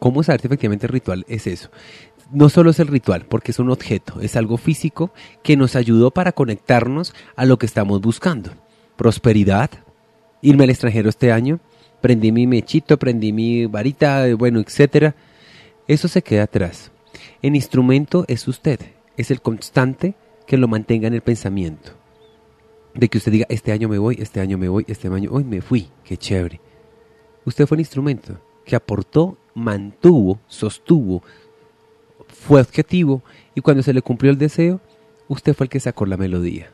¿Cómo 0.00 0.24
saber 0.24 0.40
si 0.40 0.48
efectivamente 0.48 0.86
el 0.86 0.92
ritual 0.92 1.24
es 1.28 1.46
eso? 1.46 1.70
No 2.32 2.48
solo 2.48 2.70
es 2.70 2.80
el 2.80 2.88
ritual, 2.88 3.26
porque 3.28 3.52
es 3.52 3.60
un 3.60 3.70
objeto, 3.70 4.20
es 4.20 4.34
algo 4.34 4.56
físico 4.56 5.12
que 5.44 5.56
nos 5.56 5.76
ayudó 5.76 6.10
para 6.10 6.32
conectarnos 6.32 7.14
a 7.36 7.44
lo 7.44 7.58
que 7.58 7.66
estamos 7.66 8.00
buscando. 8.00 8.50
Prosperidad, 8.96 9.70
irme 10.42 10.64
al 10.64 10.70
extranjero 10.70 11.08
este 11.08 11.30
año, 11.30 11.60
prendí 12.00 12.32
mi 12.32 12.48
mechito, 12.48 12.98
prendí 12.98 13.32
mi 13.32 13.66
varita, 13.66 14.34
bueno, 14.34 14.58
etcétera. 14.58 15.14
Eso 15.86 16.08
se 16.08 16.22
queda 16.22 16.42
atrás. 16.42 16.90
El 17.42 17.54
instrumento 17.54 18.24
es 18.28 18.48
usted, 18.48 18.80
es 19.16 19.30
el 19.30 19.40
constante 19.40 20.14
que 20.46 20.56
lo 20.56 20.68
mantenga 20.68 21.08
en 21.08 21.14
el 21.14 21.22
pensamiento. 21.22 21.92
De 22.94 23.08
que 23.08 23.18
usted 23.18 23.32
diga, 23.32 23.46
este 23.48 23.72
año 23.72 23.88
me 23.88 23.98
voy, 23.98 24.16
este 24.20 24.40
año 24.40 24.56
me 24.56 24.68
voy, 24.68 24.84
este 24.88 25.08
año 25.08 25.30
hoy 25.32 25.44
me 25.44 25.60
fui, 25.60 25.88
qué 26.04 26.16
chévere. 26.16 26.60
Usted 27.44 27.66
fue 27.66 27.76
el 27.76 27.80
instrumento 27.80 28.40
que 28.64 28.74
aportó, 28.74 29.36
mantuvo, 29.54 30.40
sostuvo, 30.46 31.22
fue 32.28 32.60
objetivo 32.60 33.22
y 33.54 33.60
cuando 33.60 33.82
se 33.82 33.92
le 33.92 34.02
cumplió 34.02 34.32
el 34.32 34.38
deseo, 34.38 34.80
usted 35.28 35.54
fue 35.54 35.64
el 35.64 35.70
que 35.70 35.80
sacó 35.80 36.06
la 36.06 36.16
melodía. 36.16 36.72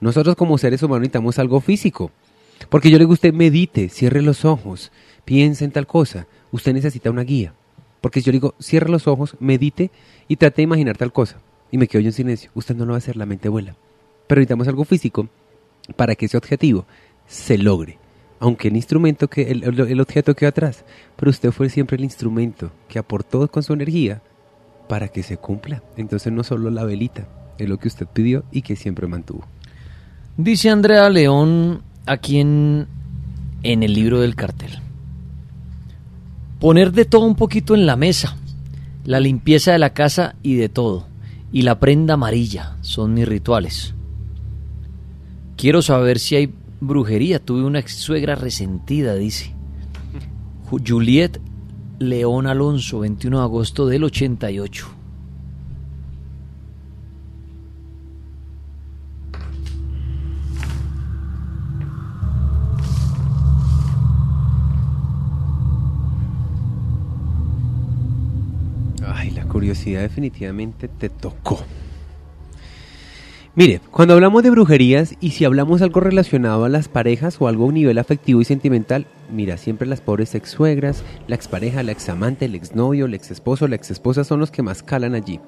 Nosotros 0.00 0.36
como 0.36 0.58
seres 0.58 0.82
humanos 0.82 1.00
necesitamos 1.00 1.38
algo 1.38 1.60
físico. 1.60 2.10
Porque 2.68 2.90
yo 2.90 2.98
le 2.98 3.04
digo 3.04 3.12
a 3.12 3.14
usted, 3.14 3.32
medite, 3.32 3.88
cierre 3.88 4.22
los 4.22 4.44
ojos, 4.44 4.92
piense 5.24 5.64
en 5.64 5.70
tal 5.70 5.86
cosa. 5.86 6.26
Usted 6.50 6.72
necesita 6.72 7.10
una 7.10 7.22
guía. 7.22 7.54
Porque 8.00 8.20
yo 8.20 8.32
digo, 8.32 8.54
cierre 8.60 8.90
los 8.90 9.06
ojos, 9.06 9.36
medite 9.40 9.90
y 10.28 10.36
trate 10.36 10.56
de 10.56 10.64
imaginar 10.64 10.96
tal 10.96 11.12
cosa. 11.12 11.38
Y 11.70 11.78
me 11.78 11.88
quedo 11.88 12.02
yo 12.02 12.08
en 12.08 12.12
silencio. 12.12 12.50
Usted 12.54 12.74
no 12.76 12.84
lo 12.84 12.92
va 12.92 12.96
a 12.96 12.98
hacer, 12.98 13.16
la 13.16 13.26
mente 13.26 13.48
vuela. 13.48 13.76
Pero 14.26 14.40
necesitamos 14.40 14.68
algo 14.68 14.84
físico 14.84 15.28
para 15.96 16.14
que 16.14 16.26
ese 16.26 16.36
objetivo 16.36 16.86
se 17.26 17.58
logre. 17.58 17.98
Aunque 18.40 18.68
el 18.68 18.76
instrumento, 18.76 19.28
que 19.28 19.50
el 19.50 20.00
objeto 20.00 20.34
quedó 20.34 20.50
atrás. 20.50 20.84
Pero 21.16 21.30
usted 21.30 21.50
fue 21.50 21.68
siempre 21.68 21.96
el 21.96 22.04
instrumento 22.04 22.70
que 22.88 22.98
aportó 22.98 23.48
con 23.50 23.62
su 23.62 23.72
energía 23.72 24.22
para 24.88 25.08
que 25.08 25.22
se 25.22 25.36
cumpla. 25.36 25.82
Entonces 25.96 26.32
no 26.32 26.42
solo 26.42 26.70
la 26.70 26.84
velita, 26.84 27.28
es 27.58 27.68
lo 27.68 27.78
que 27.78 27.88
usted 27.88 28.06
pidió 28.06 28.44
y 28.50 28.62
que 28.62 28.76
siempre 28.76 29.06
mantuvo. 29.06 29.44
Dice 30.36 30.70
Andrea 30.70 31.10
León 31.10 31.82
aquí 32.06 32.40
en, 32.40 32.86
en 33.62 33.82
el 33.82 33.92
libro 33.92 34.20
del 34.20 34.34
cartel. 34.34 34.80
Poner 36.60 36.92
de 36.92 37.04
todo 37.04 37.24
un 37.24 37.34
poquito 37.34 37.74
en 37.74 37.86
la 37.86 37.96
mesa. 37.96 38.36
La 39.04 39.20
limpieza 39.20 39.72
de 39.72 39.78
la 39.78 39.94
casa 39.94 40.34
y 40.42 40.56
de 40.56 40.68
todo. 40.68 41.06
Y 41.52 41.62
la 41.62 41.78
prenda 41.80 42.14
amarilla 42.14 42.76
son 42.82 43.14
mis 43.14 43.26
rituales. 43.28 43.94
Quiero 45.56 45.82
saber 45.82 46.18
si 46.18 46.36
hay 46.36 46.52
brujería. 46.80 47.38
Tuve 47.44 47.62
una 47.64 47.86
suegra 47.86 48.34
resentida, 48.34 49.14
dice. 49.14 49.54
Ju- 50.70 50.82
Juliet 50.86 51.40
León 51.98 52.46
Alonso, 52.46 53.00
21 53.00 53.38
de 53.38 53.42
agosto 53.44 53.86
del 53.86 54.04
88. 54.04 54.88
Ay, 69.18 69.30
la 69.30 69.42
curiosidad 69.46 70.02
definitivamente 70.02 70.86
te 70.86 71.08
tocó. 71.08 71.58
Mire, 73.56 73.80
cuando 73.90 74.14
hablamos 74.14 74.44
de 74.44 74.50
brujerías 74.50 75.16
y 75.18 75.30
si 75.30 75.44
hablamos 75.44 75.82
algo 75.82 75.98
relacionado 75.98 76.64
a 76.64 76.68
las 76.68 76.86
parejas 76.86 77.36
o 77.40 77.48
algo 77.48 77.64
a 77.64 77.66
un 77.66 77.74
nivel 77.74 77.98
afectivo 77.98 78.40
y 78.40 78.44
sentimental, 78.44 79.06
mira, 79.28 79.56
siempre 79.56 79.88
las 79.88 80.00
pobres 80.00 80.36
ex 80.36 80.50
suegras, 80.50 81.02
la 81.26 81.34
expareja, 81.34 81.82
la 81.82 81.90
examante, 81.90 82.44
el 82.44 82.54
exnovio, 82.54 83.06
el 83.06 83.14
exesposo, 83.14 83.66
la 83.66 83.74
exesposa 83.74 84.22
son 84.22 84.38
los 84.38 84.52
que 84.52 84.62
más 84.62 84.84
calan 84.84 85.16
allí. 85.16 85.40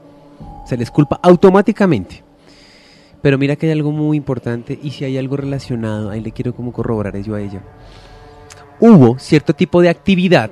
Se 0.66 0.76
les 0.76 0.90
culpa 0.90 1.20
automáticamente. 1.22 2.24
Pero 3.22 3.38
mira 3.38 3.54
que 3.54 3.66
hay 3.66 3.72
algo 3.72 3.92
muy 3.92 4.16
importante 4.16 4.76
y 4.82 4.90
si 4.90 5.04
hay 5.04 5.16
algo 5.16 5.36
relacionado, 5.36 6.10
ahí 6.10 6.20
le 6.20 6.32
quiero 6.32 6.56
como 6.56 6.72
corroborar 6.72 7.16
yo 7.22 7.36
a 7.36 7.40
ella. 7.40 7.62
Hubo 8.80 9.16
cierto 9.20 9.54
tipo 9.54 9.80
de 9.80 9.90
actividad 9.90 10.50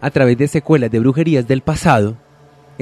a 0.00 0.10
través 0.10 0.36
de 0.36 0.48
secuelas 0.48 0.90
de 0.90 0.98
brujerías 0.98 1.46
del 1.46 1.60
pasado, 1.60 2.16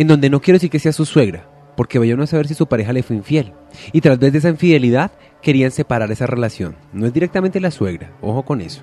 en 0.01 0.07
donde 0.07 0.31
no 0.31 0.41
quiero 0.41 0.57
decir 0.57 0.71
que 0.71 0.79
sea 0.79 0.95
su 0.95 1.05
suegra, 1.05 1.47
porque 1.77 1.99
vayan 1.99 2.23
a 2.23 2.27
saber 2.27 2.49
si 2.49 2.55
su 2.55 2.67
pareja 2.67 2.95
le 2.95 3.03
fue 3.03 3.17
infiel. 3.17 3.53
Y 3.93 4.01
tras 4.01 4.19
vez 4.19 4.33
de 4.33 4.39
esa 4.39 4.49
infidelidad, 4.49 5.11
querían 5.43 5.71
separar 5.71 6.11
esa 6.11 6.27
relación. 6.27 6.75
No 6.95 7.05
es 7.05 7.13
directamente 7.13 7.61
la 7.61 7.71
suegra, 7.71 8.11
ojo 8.23 8.43
con 8.43 8.63
eso. 8.63 8.81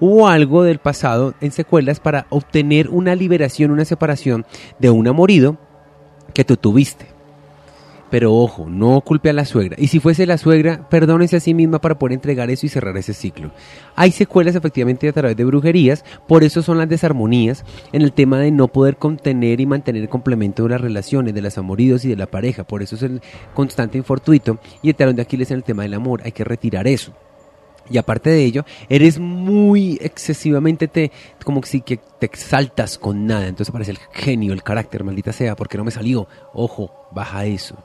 Hubo 0.00 0.26
algo 0.26 0.62
del 0.62 0.78
pasado 0.78 1.34
en 1.42 1.52
secuelas 1.52 2.00
para 2.00 2.26
obtener 2.30 2.88
una 2.88 3.14
liberación, 3.14 3.70
una 3.70 3.84
separación 3.84 4.46
de 4.78 4.88
un 4.88 5.06
amorido 5.06 5.58
que 6.32 6.44
tú 6.44 6.56
tuviste. 6.56 7.17
Pero 8.10 8.34
ojo, 8.34 8.66
no 8.68 9.00
culpe 9.02 9.28
a 9.28 9.34
la 9.34 9.44
suegra. 9.44 9.76
Y 9.78 9.88
si 9.88 10.00
fuese 10.00 10.26
la 10.26 10.38
suegra, 10.38 10.88
perdónese 10.88 11.36
a 11.36 11.40
sí 11.40 11.52
misma 11.52 11.80
para 11.80 11.98
poder 11.98 12.14
entregar 12.14 12.50
eso 12.50 12.64
y 12.64 12.70
cerrar 12.70 12.96
ese 12.96 13.12
ciclo. 13.12 13.50
Hay 13.96 14.12
secuelas 14.12 14.54
efectivamente 14.54 15.08
a 15.08 15.12
través 15.12 15.36
de 15.36 15.44
brujerías, 15.44 16.04
por 16.26 16.42
eso 16.42 16.62
son 16.62 16.78
las 16.78 16.88
desarmonías 16.88 17.64
en 17.92 18.02
el 18.02 18.12
tema 18.12 18.38
de 18.38 18.50
no 18.50 18.68
poder 18.68 18.96
contener 18.96 19.60
y 19.60 19.66
mantener 19.66 20.02
el 20.02 20.08
complemento 20.08 20.62
de 20.62 20.70
las 20.70 20.80
relaciones, 20.80 21.34
de 21.34 21.42
los 21.42 21.58
amoridos 21.58 22.04
y 22.04 22.08
de 22.08 22.16
la 22.16 22.26
pareja. 22.26 22.64
Por 22.64 22.82
eso 22.82 22.96
es 22.96 23.02
el 23.02 23.20
constante 23.54 23.98
infortuito 23.98 24.58
y 24.82 24.88
el 24.88 24.94
talón 24.94 25.16
de 25.16 25.22
Aquiles 25.22 25.50
en 25.50 25.58
el 25.58 25.64
tema 25.64 25.82
del 25.82 25.94
amor. 25.94 26.22
Hay 26.24 26.32
que 26.32 26.44
retirar 26.44 26.86
eso. 26.86 27.12
Y 27.90 27.96
aparte 27.96 28.30
de 28.30 28.44
ello, 28.44 28.64
eres 28.88 29.18
muy 29.18 29.98
excesivamente 30.02 30.88
te 30.88 31.10
como 31.44 31.62
sí 31.62 31.80
que 31.80 31.98
te 32.18 32.26
exaltas 32.26 32.98
con 32.98 33.26
nada, 33.26 33.46
entonces 33.46 33.72
parece 33.72 33.92
el 33.92 33.98
genio, 34.12 34.52
el 34.52 34.62
carácter, 34.62 35.04
maldita 35.04 35.32
sea, 35.32 35.56
porque 35.56 35.78
no 35.78 35.84
me 35.84 35.90
salió. 35.90 36.28
Ojo, 36.52 36.90
baja 37.12 37.46
eso. 37.46 37.76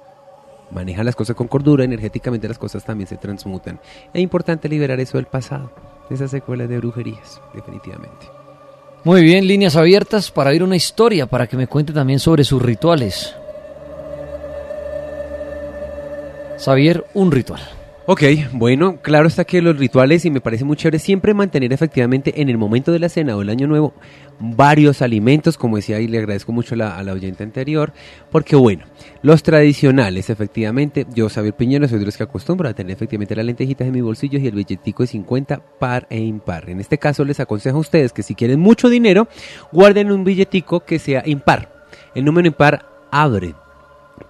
Maneja 0.74 1.04
las 1.04 1.16
cosas 1.16 1.36
con 1.36 1.48
cordura, 1.48 1.84
energéticamente 1.84 2.48
las 2.48 2.58
cosas 2.58 2.84
también 2.84 3.08
se 3.08 3.18
transmutan. 3.18 3.80
Es 4.14 4.22
importante 4.22 4.68
liberar 4.68 5.00
eso 5.00 5.18
del 5.18 5.28
pasado, 5.28 5.72
esas 6.10 6.32
secuelas 6.32 6.68
de 6.68 6.78
brujerías, 6.78 7.42
definitivamente. 7.54 8.28
Muy 9.04 9.22
bien, 9.22 9.46
líneas 9.48 9.76
abiertas 9.76 10.32
para 10.32 10.50
oír 10.50 10.64
una 10.64 10.76
historia, 10.76 11.28
para 11.28 11.48
que 11.48 11.58
me 11.58 11.68
cuente 11.68 11.94
también 11.94 12.20
sobre 12.20 12.44
sus 12.44 12.62
rituales. 12.62 13.36
Xavier, 16.58 17.06
un 17.14 17.32
ritual. 17.32 17.62
Ok, 18.06 18.22
bueno, 18.52 18.98
claro 19.02 19.30
está 19.30 19.46
que 19.46 19.62
los 19.62 19.78
rituales, 19.78 20.26
y 20.26 20.30
me 20.30 20.42
parece 20.42 20.66
muy 20.66 20.76
chévere, 20.76 21.00
siempre 21.00 21.34
mantener 21.34 21.72
efectivamente 21.72 22.42
en 22.42 22.50
el 22.50 22.58
momento 22.58 22.92
de 22.92 23.00
la 23.00 23.08
cena 23.08 23.38
o 23.38 23.42
el 23.42 23.50
año 23.50 23.66
nuevo 23.66 23.94
varios 24.42 25.02
alimentos, 25.02 25.58
como 25.58 25.78
decía 25.78 26.02
y 26.02 26.10
le 26.10 26.18
agradezco 26.18 26.52
mucho 26.52 26.76
la, 26.76 26.98
a 26.98 27.04
la 27.04 27.14
oyente 27.14 27.44
anterior, 27.44 27.94
porque 28.30 28.58
bueno, 28.58 28.84
los 29.22 29.42
tradicionales, 29.42 30.30
efectivamente, 30.30 31.08
yo 31.16 31.30
Xavier 31.30 31.54
Piñero 31.54 31.88
soy 31.88 32.00
de 32.00 32.06
los 32.06 32.18
que 32.18 32.24
acostumbro 32.24 32.68
a 32.68 32.74
tener 32.74 32.92
efectivamente 32.92 33.38
las 33.38 33.46
lentejitas 33.46 33.88
en 33.88 33.94
mi 33.94 34.02
bolsillo 34.02 34.38
y 34.38 34.48
el 34.48 34.56
billetico 34.56 35.04
de 35.04 35.08
50 35.08 35.62
par 35.80 36.06
e 36.10 36.20
impar. 36.20 36.70
En 36.70 36.82
este 36.82 36.98
caso 36.98 37.24
les 37.24 37.40
aconsejo 37.40 37.78
a 37.78 37.82
ustedes 37.82 38.12
que 38.12 38.22
si 38.22 38.36
quieren 38.36 38.60
mucho 38.60 38.90
dinero, 38.90 39.30
guarden 39.72 40.12
un 40.12 40.26
billetico 40.26 40.82
que 40.82 41.00
sea 41.00 41.24
impar. 41.26 41.86
El 42.14 42.26
número 42.26 42.50
impar 42.50 42.86
abre 43.12 43.56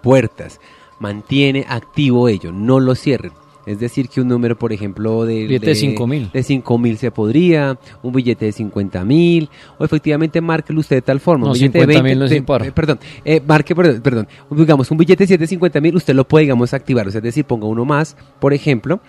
puertas, 0.04 0.60
mantiene 1.00 1.66
activo 1.68 2.30
ello, 2.30 2.52
no 2.52 2.80
lo 2.80 2.94
cierren. 2.94 3.43
Es 3.66 3.80
decir, 3.80 4.10
que 4.10 4.22
un 4.22 4.28
número, 4.28 4.58
por 4.58 4.74
ejemplo, 4.74 5.26
de, 5.26 5.46
Billete 5.46 5.68
de 5.68 5.74
5.000. 5.74 6.32
de 6.32 6.44
5 6.44 6.78
mil 6.78 6.98
se 6.98 7.12
podría, 7.12 7.78
un 8.02 8.12
billete 8.12 8.46
de 8.46 8.52
50 8.52 9.06
mil, 9.06 9.50
o 9.78 9.86
efectivamente 9.86 10.42
márquelo 10.42 10.82
usted 10.82 10.98
de 10.98 11.02
tal 11.02 11.20
forma. 11.20 11.46
No, 11.46 11.52
un 11.52 11.58
billete 11.58 11.86
de 11.86 11.96
50.000 11.96 12.18
no 12.18 12.26
es 12.26 12.32
impar. 12.34 12.66
eh, 12.66 12.72
perdón, 12.72 13.00
eh, 13.24 13.42
marque, 13.46 13.76
perdón, 13.76 14.02
perdón, 14.02 14.28
digamos, 14.52 14.92
un 14.92 14.98
billete 14.98 15.24
de 15.24 15.28
750 15.28 15.82
mil, 15.82 15.96
usted 15.96 16.14
lo 16.14 16.28
puede, 16.28 16.44
digamos, 16.44 16.74
activar, 16.74 17.08
o 17.08 17.12
sea, 17.12 17.20
es 17.20 17.24
decir, 17.24 17.46
ponga 17.46 17.68
uno 17.68 17.86
más, 17.86 18.18
por 18.40 18.54
ejemplo, 18.54 19.00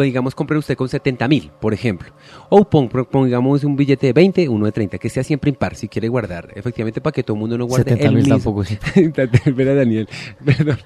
digamos, 0.00 0.34
compre 0.34 0.56
usted 0.56 0.76
con 0.76 0.88
70 0.88 1.28
mil, 1.28 1.50
por 1.60 1.74
ejemplo. 1.74 2.08
O 2.48 2.64
pongamos 2.64 3.64
un 3.64 3.76
billete 3.76 4.06
de 4.06 4.12
20, 4.14 4.48
uno 4.48 4.66
de 4.66 4.72
30, 4.72 4.98
que 4.98 5.10
sea 5.10 5.22
siempre 5.22 5.50
impar, 5.50 5.74
si 5.74 5.88
quiere 5.88 6.08
guardar, 6.08 6.48
efectivamente, 6.54 7.00
para 7.00 7.12
que 7.12 7.22
todo 7.22 7.34
el 7.34 7.40
mundo 7.40 7.58
no 7.58 7.66
guarde 7.66 7.90
70 7.90 8.06
el 8.06 8.14
mil 8.14 8.22
mismo. 8.22 8.36
tampoco, 8.36 8.64
sí. 8.64 8.78
Espera, 8.94 9.74
Daniel, 9.74 10.08
perdón. 10.44 10.78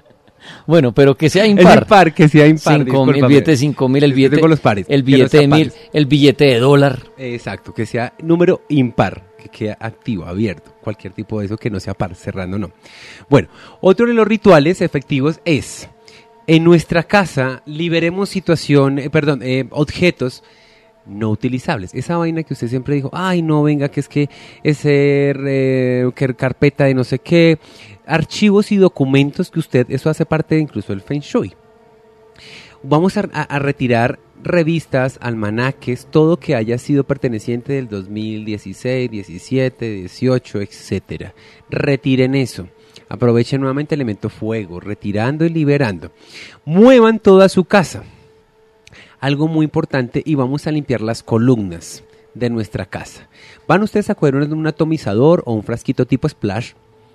Bueno, 0.65 0.93
pero 0.93 1.15
que 1.15 1.29
sea 1.29 1.45
El 1.45 1.51
impar. 1.51 1.79
impar, 1.83 2.13
que 2.13 2.27
sea 2.27 2.47
impar, 2.47 2.83
Cinco 2.83 3.05
mil, 3.05 3.15
el 3.15 3.27
billete 3.27 3.51
de 3.51 3.57
5 3.57 3.89
mil, 3.89 4.03
el 4.03 4.13
billete, 4.13 4.35
tengo 4.35 4.47
los 4.47 4.59
pares, 4.59 4.85
el 4.89 5.01
no 5.01 5.05
billete 5.05 5.37
de 5.37 5.47
mil, 5.47 5.71
el 5.93 6.05
billete 6.05 6.45
de 6.45 6.59
dólar. 6.59 6.99
Exacto, 7.17 7.73
que 7.73 7.85
sea 7.85 8.13
número 8.21 8.61
impar, 8.69 9.23
que 9.37 9.49
quede 9.49 9.77
activo, 9.79 10.25
abierto, 10.25 10.73
cualquier 10.81 11.13
tipo 11.13 11.39
de 11.39 11.45
eso 11.45 11.57
que 11.57 11.69
no 11.69 11.79
sea 11.79 11.93
par, 11.93 12.15
cerrando 12.15 12.57
no. 12.57 12.71
Bueno, 13.29 13.49
otro 13.81 14.07
de 14.07 14.13
los 14.13 14.27
rituales 14.27 14.81
efectivos 14.81 15.39
es, 15.45 15.89
en 16.47 16.63
nuestra 16.63 17.03
casa 17.03 17.61
liberemos 17.65 18.29
situación, 18.29 18.99
eh, 18.99 19.09
perdón, 19.09 19.41
eh, 19.43 19.67
objetos 19.71 20.43
no 21.07 21.29
utilizables. 21.29 21.93
Esa 21.93 22.17
vaina 22.17 22.43
que 22.43 22.53
usted 22.53 22.67
siempre 22.67 22.95
dijo, 22.95 23.09
ay 23.13 23.41
no, 23.41 23.63
venga, 23.63 23.89
que 23.89 23.99
es 23.99 24.09
que 24.09 24.29
ese 24.63 25.33
eh, 25.35 26.09
que 26.15 26.35
carpeta 26.35 26.85
de 26.85 26.93
no 26.93 27.03
sé 27.03 27.19
qué, 27.19 27.59
archivos 28.07 28.71
y 28.71 28.77
documentos 28.77 29.51
que 29.51 29.59
usted, 29.59 29.85
eso 29.89 30.09
hace 30.09 30.25
parte 30.25 30.57
incluso 30.57 30.93
del 30.93 31.01
Feng 31.01 31.19
Shui. 31.19 31.53
Vamos 32.83 33.17
a, 33.17 33.23
retirar 33.59 34.19
revistas, 34.41 35.17
almanaques, 35.21 36.07
todo 36.09 36.37
que 36.37 36.55
haya 36.55 36.77
sido 36.77 37.03
perteneciente 37.03 37.73
del 37.73 37.89
2016, 37.89 39.09
17, 39.09 39.89
18, 39.91 40.61
etcétera. 40.61 41.33
Retiren 41.69 42.35
eso. 42.35 42.67
Aprovechen 43.09 43.61
nuevamente 43.61 43.95
el 43.95 44.01
elemento 44.01 44.29
fuego, 44.29 44.79
retirando 44.79 45.43
y 45.45 45.49
liberando. 45.49 46.11
Muevan 46.65 47.19
toda 47.19 47.49
su 47.49 47.65
casa. 47.65 48.03
Algo 49.19 49.47
muy 49.47 49.65
importante 49.65 50.21
y 50.23 50.35
vamos 50.35 50.67
a 50.67 50.71
limpiar 50.71 51.01
las 51.01 51.23
columnas 51.23 52.03
de 52.35 52.49
nuestra 52.51 52.85
casa. 52.85 53.27
Van 53.67 53.81
ustedes 53.81 54.09
a 54.11 54.15
coger 54.15 54.35
un 54.35 54.67
atomizador 54.67 55.41
o 55.45 55.53
un 55.53 55.63
frasquito 55.63 56.05
tipo 56.05 56.29
splash 56.29 56.73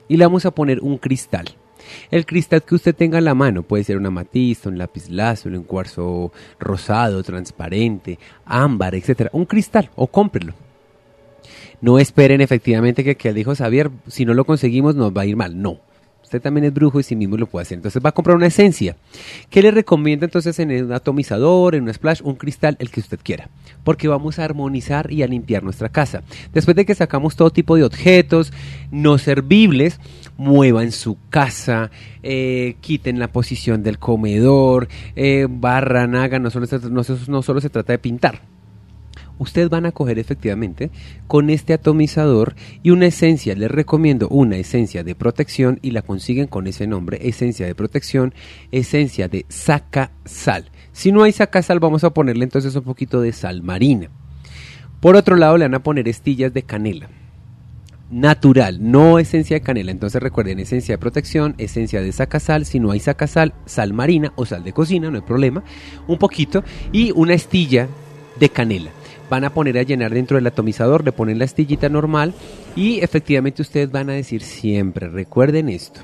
y 0.09 0.16
le 0.16 0.24
vamos 0.24 0.46
a 0.46 0.50
poner 0.50 0.80
un 0.80 0.98
cristal. 0.98 1.46
El 2.11 2.26
cristal 2.26 2.62
que 2.62 2.74
usted 2.74 2.94
tenga 2.94 3.18
en 3.18 3.24
la 3.24 3.34
mano 3.34 3.62
puede 3.62 3.84
ser 3.84 3.96
una 3.96 4.09
amatista, 4.09 4.68
un 4.68 4.78
lápiz 4.78 5.09
lazuli, 5.09 5.57
un 5.57 5.64
cuarzo 5.64 6.32
rosado, 6.59 7.22
transparente, 7.22 8.18
ámbar, 8.44 8.94
etcétera. 8.94 9.30
Un 9.32 9.46
cristal 9.46 9.90
o 9.96 10.07
cómprelo. 10.07 10.55
No 11.80 11.98
esperen 11.98 12.40
efectivamente 12.40 13.03
que, 13.03 13.16
que 13.16 13.32
dijo 13.32 13.55
Xavier, 13.55 13.90
si 14.07 14.24
no 14.24 14.34
lo 14.34 14.44
conseguimos 14.44 14.94
nos 14.94 15.12
va 15.12 15.22
a 15.22 15.26
ir 15.26 15.36
mal. 15.36 15.61
No. 15.61 15.80
También 16.41 16.64
es 16.64 16.74
brujo 16.74 17.01
y 17.01 17.03
sí 17.03 17.16
mismo 17.16 17.37
lo 17.37 17.47
puede 17.47 17.62
hacer. 17.62 17.76
Entonces 17.76 18.03
va 18.05 18.11
a 18.11 18.12
comprar 18.12 18.37
una 18.37 18.47
esencia. 18.47 18.97
¿Qué 19.51 19.62
le 19.62 19.70
recomiendo 19.70 20.24
entonces 20.24 20.59
en 20.59 20.85
un 20.85 20.93
atomizador, 20.93 21.74
en 21.74 21.85
un 21.85 21.95
splash, 21.95 22.20
un 22.22 22.37
cristal, 22.37 22.76
el 22.78 22.91
que 22.91 23.01
usted 23.01 23.18
quiera? 23.22 23.49
Porque 23.85 24.09
vamos 24.09 24.39
a 24.39 24.45
armonizar 24.45 25.11
y 25.12 25.22
a 25.22 25.26
limpiar 25.26 25.62
nuestra 25.62 25.89
casa. 25.89 26.22
Después 26.53 26.76
de 26.76 26.85
que 26.85 26.95
sacamos 26.95 27.37
todo 27.37 27.51
tipo 27.51 27.76
de 27.76 27.85
objetos 27.85 28.53
no 28.91 29.18
servibles, 29.18 30.01
muevan 30.37 30.93
su 30.93 31.18
casa, 31.30 31.91
eh, 32.22 32.76
quiten 32.80 33.18
la 33.18 33.28
posición 33.28 33.83
del 33.83 33.99
comedor, 33.99 34.89
eh, 35.16 35.47
barran, 35.49 36.14
hagan, 36.14 36.43
no 36.43 36.51
solo, 36.51 36.66
no 37.28 37.43
solo 37.43 37.61
se 37.61 37.70
trata 37.70 37.93
de 37.93 37.99
pintar 37.99 38.51
ustedes 39.43 39.68
van 39.68 39.86
a 39.86 39.93
coger 39.93 40.18
efectivamente 40.18 40.90
con 41.26 41.51
este 41.51 41.74
atomizador 41.74 42.55
y 42.82 42.90
una 42.90 43.07
esencia, 43.07 43.55
les 43.55 43.70
recomiendo 43.70 44.28
una 44.28 44.57
esencia 44.57 45.05
de 45.05 45.14
protección 45.14 45.78
y 45.82 45.90
la 45.90 46.03
consiguen 46.03 46.47
con 46.47 46.66
ese 46.66 46.86
nombre, 46.86 47.18
esencia 47.28 47.66
de 47.66 47.74
protección, 47.74 48.34
esencia 48.70 49.28
de 49.28 49.45
saca 49.49 50.12
sal. 50.24 50.70
Si 50.93 51.12
no 51.12 51.22
hay 51.22 51.32
saca 51.32 51.62
sal 51.62 51.80
vamos 51.80 52.05
a 52.05 52.11
ponerle 52.11 52.45
entonces 52.45 52.74
un 52.74 52.82
poquito 52.82 53.20
de 53.20 53.32
sal 53.32 53.62
marina. 53.62 54.09
Por 55.01 55.16
otro 55.16 55.36
lado 55.36 55.59
le 55.59 55.64
van 55.64 55.74
a 55.74 55.82
poner 55.82 56.09
estillas 56.09 56.55
de 56.55 56.62
canela. 56.62 57.09
Natural, 58.11 58.78
no 58.78 59.18
esencia 59.18 59.57
de 59.57 59.62
canela. 59.62 59.90
Entonces 59.90 60.22
recuerden, 60.22 60.61
esencia 60.61 60.93
de 60.93 60.99
protección, 60.99 61.55
esencia 61.59 62.03
de 62.03 62.12
sacasal. 62.12 62.66
Si 62.66 62.78
no 62.78 62.90
hay 62.90 63.01
sacasal, 63.01 63.55
sal 63.64 63.95
marina 63.95 64.32
o 64.36 64.45
sal 64.45 64.62
de 64.62 64.74
cocina, 64.74 65.11
no 65.11 65.16
hay 65.16 65.22
problema. 65.22 65.64
Un 66.07 66.18
poquito. 66.18 66.62
Y 66.93 67.11
una 67.12 67.34
estilla 67.34 67.88
de 68.38 68.51
canela 68.51 68.90
van 69.33 69.45
a 69.45 69.55
poner 69.55 69.78
a 69.78 69.83
llenar 69.83 70.12
dentro 70.12 70.35
del 70.37 70.47
atomizador, 70.47 71.07
le 71.07 71.11
ponen 71.11 71.39
la 71.39 71.47
estillita 71.47 71.89
normal 71.89 72.35
y 72.76 73.01
efectivamente 73.01 73.62
ustedes 73.62 73.91
van 73.91 74.11
a 74.11 74.12
decir 74.12 74.43
siempre, 74.43 75.09
recuerden 75.09 75.70
esto, 75.70 76.03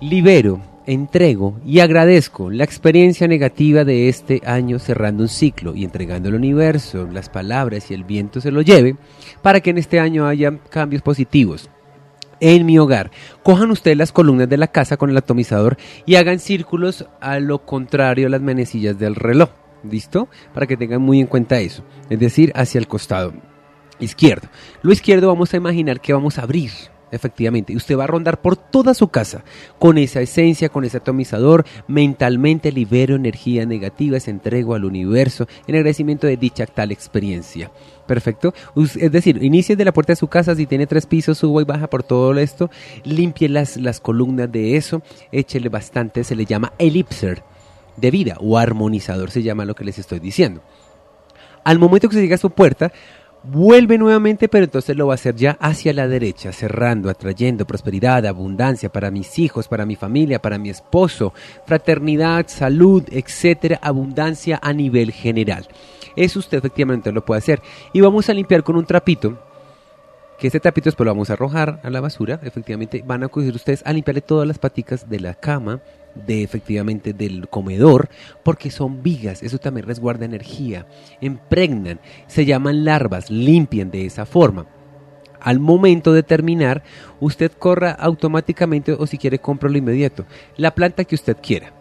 libero, 0.00 0.62
entrego 0.86 1.58
y 1.66 1.80
agradezco 1.80 2.48
la 2.48 2.62
experiencia 2.62 3.26
negativa 3.26 3.84
de 3.84 4.08
este 4.08 4.40
año 4.46 4.78
cerrando 4.78 5.24
un 5.24 5.28
ciclo 5.28 5.74
y 5.74 5.82
entregando 5.82 6.28
al 6.28 6.36
universo 6.36 7.08
las 7.10 7.28
palabras 7.28 7.90
y 7.90 7.94
el 7.94 8.04
viento 8.04 8.40
se 8.40 8.52
lo 8.52 8.62
lleve 8.62 8.94
para 9.42 9.60
que 9.60 9.70
en 9.70 9.78
este 9.78 9.98
año 9.98 10.24
haya 10.28 10.56
cambios 10.70 11.02
positivos 11.02 11.70
en 12.38 12.64
mi 12.64 12.78
hogar. 12.78 13.10
Cojan 13.42 13.72
ustedes 13.72 13.96
las 13.96 14.12
columnas 14.12 14.48
de 14.48 14.58
la 14.58 14.68
casa 14.68 14.96
con 14.96 15.10
el 15.10 15.16
atomizador 15.16 15.76
y 16.06 16.14
hagan 16.14 16.38
círculos 16.38 17.04
a 17.20 17.40
lo 17.40 17.66
contrario 17.66 18.28
a 18.28 18.30
las 18.30 18.42
manecillas 18.42 18.96
del 18.96 19.16
reloj. 19.16 19.61
¿Listo? 19.82 20.28
Para 20.54 20.66
que 20.66 20.76
tengan 20.76 21.02
muy 21.02 21.20
en 21.20 21.26
cuenta 21.26 21.60
eso. 21.60 21.82
Es 22.08 22.18
decir, 22.18 22.52
hacia 22.54 22.78
el 22.78 22.88
costado 22.88 23.32
izquierdo. 24.00 24.48
Lo 24.82 24.92
izquierdo 24.92 25.28
vamos 25.28 25.52
a 25.54 25.56
imaginar 25.56 26.00
que 26.00 26.12
vamos 26.12 26.38
a 26.38 26.42
abrir. 26.42 26.70
Efectivamente, 27.12 27.74
y 27.74 27.76
usted 27.76 27.98
va 27.98 28.04
a 28.04 28.06
rondar 28.06 28.40
por 28.40 28.56
toda 28.56 28.94
su 28.94 29.08
casa 29.08 29.44
con 29.78 29.98
esa 29.98 30.22
esencia, 30.22 30.70
con 30.70 30.84
ese 30.84 30.96
atomizador. 30.96 31.66
Mentalmente 31.86 32.72
libero 32.72 33.16
energía 33.16 33.66
negativa, 33.66 34.18
se 34.18 34.30
entrego 34.30 34.74
al 34.74 34.86
universo 34.86 35.46
en 35.66 35.74
agradecimiento 35.74 36.26
de 36.26 36.38
dicha 36.38 36.64
tal 36.64 36.90
experiencia. 36.90 37.70
Perfecto. 38.06 38.54
Es 38.76 39.12
decir, 39.12 39.42
inicie 39.44 39.76
de 39.76 39.84
la 39.84 39.92
puerta 39.92 40.12
de 40.12 40.16
su 40.16 40.28
casa, 40.28 40.54
si 40.54 40.64
tiene 40.64 40.86
tres 40.86 41.04
pisos, 41.04 41.36
suba 41.36 41.60
y 41.60 41.66
baja 41.66 41.86
por 41.86 42.02
todo 42.02 42.32
esto, 42.38 42.70
limpie 43.04 43.50
las, 43.50 43.76
las 43.76 44.00
columnas 44.00 44.50
de 44.50 44.76
eso, 44.76 45.02
échele 45.32 45.68
bastante, 45.68 46.24
se 46.24 46.34
le 46.34 46.46
llama 46.46 46.72
elipser 46.78 47.42
de 47.96 48.10
vida 48.10 48.36
o 48.40 48.58
armonizador 48.58 49.30
se 49.30 49.42
llama 49.42 49.64
lo 49.64 49.74
que 49.74 49.84
les 49.84 49.98
estoy 49.98 50.18
diciendo. 50.18 50.62
Al 51.64 51.78
momento 51.78 52.08
que 52.08 52.16
se 52.16 52.22
llega 52.22 52.34
a 52.34 52.38
su 52.38 52.50
puerta, 52.50 52.92
vuelve 53.44 53.98
nuevamente, 53.98 54.48
pero 54.48 54.64
entonces 54.64 54.96
lo 54.96 55.06
va 55.06 55.14
a 55.14 55.16
hacer 55.16 55.34
ya 55.34 55.56
hacia 55.60 55.92
la 55.92 56.08
derecha, 56.08 56.52
cerrando, 56.52 57.10
atrayendo 57.10 57.66
prosperidad, 57.66 58.26
abundancia 58.26 58.90
para 58.90 59.10
mis 59.10 59.38
hijos, 59.38 59.68
para 59.68 59.86
mi 59.86 59.96
familia, 59.96 60.40
para 60.40 60.58
mi 60.58 60.70
esposo, 60.70 61.32
fraternidad, 61.66 62.46
salud, 62.48 63.04
etcétera, 63.10 63.78
abundancia 63.82 64.58
a 64.62 64.72
nivel 64.72 65.12
general. 65.12 65.66
Eso 66.16 66.38
usted 66.38 66.58
efectivamente 66.58 67.12
lo 67.12 67.24
puede 67.24 67.38
hacer. 67.38 67.62
Y 67.92 68.00
vamos 68.00 68.28
a 68.28 68.34
limpiar 68.34 68.62
con 68.62 68.76
un 68.76 68.84
trapito 68.84 69.38
que 70.42 70.48
este 70.48 70.58
tapito 70.58 70.86
después 70.86 71.04
lo 71.04 71.12
vamos 71.12 71.30
a 71.30 71.34
arrojar 71.34 71.78
a 71.84 71.90
la 71.90 72.00
basura, 72.00 72.40
efectivamente 72.42 73.04
van 73.06 73.22
a 73.22 73.28
coger 73.28 73.54
ustedes 73.54 73.80
a 73.86 73.92
limpiarle 73.92 74.22
todas 74.22 74.44
las 74.44 74.58
paticas 74.58 75.08
de 75.08 75.20
la 75.20 75.34
cama, 75.34 75.78
de 76.16 76.42
efectivamente 76.42 77.12
del 77.12 77.46
comedor, 77.46 78.08
porque 78.42 78.72
son 78.72 79.04
vigas, 79.04 79.44
eso 79.44 79.58
también 79.58 79.86
resguarda 79.86 80.24
energía, 80.24 80.84
impregnan, 81.20 82.00
se 82.26 82.44
llaman 82.44 82.84
larvas, 82.84 83.30
limpien 83.30 83.92
de 83.92 84.04
esa 84.04 84.26
forma. 84.26 84.66
Al 85.38 85.60
momento 85.60 86.12
de 86.12 86.24
terminar, 86.24 86.82
usted 87.20 87.52
corra 87.52 87.92
automáticamente 87.92 88.94
o 88.94 89.06
si 89.06 89.18
quiere 89.18 89.38
cómpralo 89.38 89.78
inmediato, 89.78 90.26
la 90.56 90.74
planta 90.74 91.04
que 91.04 91.14
usted 91.14 91.36
quiera 91.40 91.72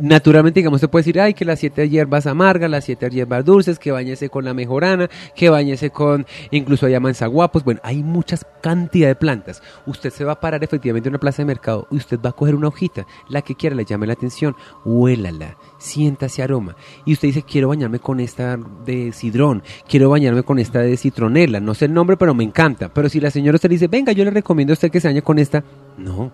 naturalmente, 0.00 0.60
digamos, 0.60 0.80
se 0.80 0.88
puede 0.88 1.02
decir, 1.02 1.20
ay, 1.20 1.34
que 1.34 1.44
las 1.44 1.58
siete 1.58 1.88
hierbas 1.88 2.26
amargas, 2.26 2.70
las 2.70 2.84
siete 2.84 3.08
hierbas 3.10 3.44
dulces, 3.44 3.78
que 3.78 3.92
bañese 3.92 4.28
con 4.28 4.44
la 4.44 4.54
mejorana, 4.54 5.08
que 5.34 5.50
bañese 5.50 5.90
con, 5.90 6.26
incluso 6.50 6.86
hay 6.86 6.98
manzaguapos, 6.98 7.64
bueno, 7.64 7.80
hay 7.82 8.02
muchas 8.02 8.44
cantidad 8.60 9.08
de 9.08 9.14
plantas. 9.14 9.62
Usted 9.86 10.10
se 10.10 10.24
va 10.24 10.32
a 10.32 10.40
parar 10.40 10.62
efectivamente 10.64 11.08
en 11.08 11.12
una 11.12 11.20
plaza 11.20 11.42
de 11.42 11.46
mercado 11.46 11.86
y 11.90 11.96
usted 11.96 12.18
va 12.24 12.30
a 12.30 12.32
coger 12.32 12.54
una 12.54 12.68
hojita, 12.68 13.06
la 13.28 13.42
que 13.42 13.54
quiera, 13.54 13.76
le 13.76 13.84
llame 13.84 14.06
la 14.06 14.12
atención, 14.14 14.56
huélala, 14.84 15.56
siéntase 15.78 16.42
aroma. 16.42 16.76
Y 17.04 17.12
usted 17.12 17.28
dice, 17.28 17.42
quiero 17.42 17.68
bañarme 17.68 17.98
con 17.98 18.20
esta 18.20 18.58
de 18.84 19.12
sidrón, 19.12 19.62
quiero 19.88 20.10
bañarme 20.10 20.42
con 20.42 20.58
esta 20.58 20.80
de 20.80 20.96
citronela, 20.96 21.60
no 21.60 21.74
sé 21.74 21.86
el 21.86 21.94
nombre, 21.94 22.16
pero 22.16 22.34
me 22.34 22.44
encanta. 22.44 22.92
Pero 22.92 23.08
si 23.08 23.20
la 23.20 23.30
señora 23.30 23.56
usted 23.56 23.70
dice, 23.70 23.88
venga, 23.88 24.12
yo 24.12 24.24
le 24.24 24.30
recomiendo 24.30 24.72
a 24.72 24.74
usted 24.74 24.90
que 24.90 25.00
se 25.00 25.08
bañe 25.08 25.22
con 25.22 25.38
esta, 25.38 25.64
no, 25.96 26.32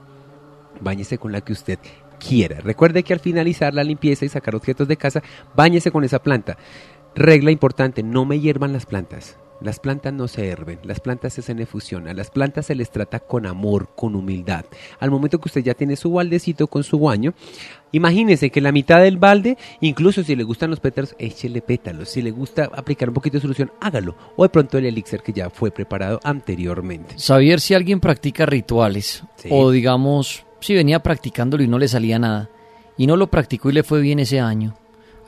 bañese 0.81 1.19
con 1.19 1.33
la 1.33 1.41
que 1.41 1.53
usted 1.53 1.79
quiera. 2.19 2.61
Recuerde 2.61 3.03
que 3.03 3.13
al 3.13 3.21
finalizar 3.21 3.75
la 3.75 3.85
limpieza 3.85 4.25
y 4.25 4.29
sacar 4.29 4.55
objetos 4.55 4.89
de 4.89 4.97
casa, 4.97 5.23
báñese 5.55 5.91
con 5.91 6.05
esa 6.05 6.23
planta. 6.23 6.57
Regla 7.15 7.51
importante, 7.51 8.03
no 8.03 8.25
me 8.25 8.41
hiervan 8.41 8.73
las 8.73 8.87
plantas. 8.87 9.37
Las 9.61 9.79
plantas 9.79 10.13
no 10.13 10.29
se 10.29 10.49
herven, 10.49 10.81
las 10.83 11.01
plantas 11.01 11.33
se 11.33 11.41
hacen 11.41 11.61
efusión, 11.61 12.09
a 12.09 12.13
las 12.13 12.31
plantas 12.31 12.67
se 12.67 12.75
les 12.75 12.91
trata 12.91 13.21
con 13.21 13.47
amor, 13.47 13.89
con 13.95 14.15
humildad. 14.15 14.65
Al 14.99 15.11
momento 15.11 15.39
que 15.39 15.49
usted 15.49 15.63
ya 15.63 15.75
tiene 15.75 15.97
su 15.97 16.13
baldecito 16.13 16.67
con 16.67 16.83
su 16.83 16.99
baño, 16.99 17.35
imagínese 17.93 18.51
que 18.51 18.61
la 18.61 18.73
mitad 18.73 19.01
del 19.01 19.17
balde, 19.17 19.57
incluso 19.81 20.25
si 20.25 20.35
le 20.35 20.43
gustan 20.43 20.71
los 20.71 20.81
pétalos, 20.81 21.15
échele 21.19 21.63
pétalos. 21.63 22.11
Si 22.11 22.21
le 22.21 22.33
gusta 22.33 22.69
aplicar 22.75 23.09
un 23.09 23.15
poquito 23.15 23.39
de 23.39 23.43
solución, 23.43 23.73
hágalo. 23.81 24.17
O 24.37 24.43
de 24.43 24.49
pronto 24.49 24.77
el 24.77 24.87
elixir 24.87 25.21
que 25.23 25.33
ya 25.33 25.49
fue 25.49 25.71
preparado 25.71 26.21
anteriormente. 26.25 27.15
Saber 27.17 27.61
si 27.61 27.75
alguien 27.75 28.01
practica 28.01 28.47
rituales 28.47 29.23
o 29.49 29.71
digamos 29.71 30.45
si 30.65 30.75
venía 30.75 31.01
practicándolo 31.01 31.63
y 31.63 31.69
no 31.69 31.79
le 31.79 31.89
salía 31.89 32.19
nada, 32.19 32.49
y 32.97 33.07
no 33.07 33.19
lo 33.19 33.27
practicó 33.27 33.69
y 33.69 33.75
le 33.75 33.83
fue 33.83 34.01
bien 34.01 34.19
ese 34.19 34.41
año. 34.41 34.75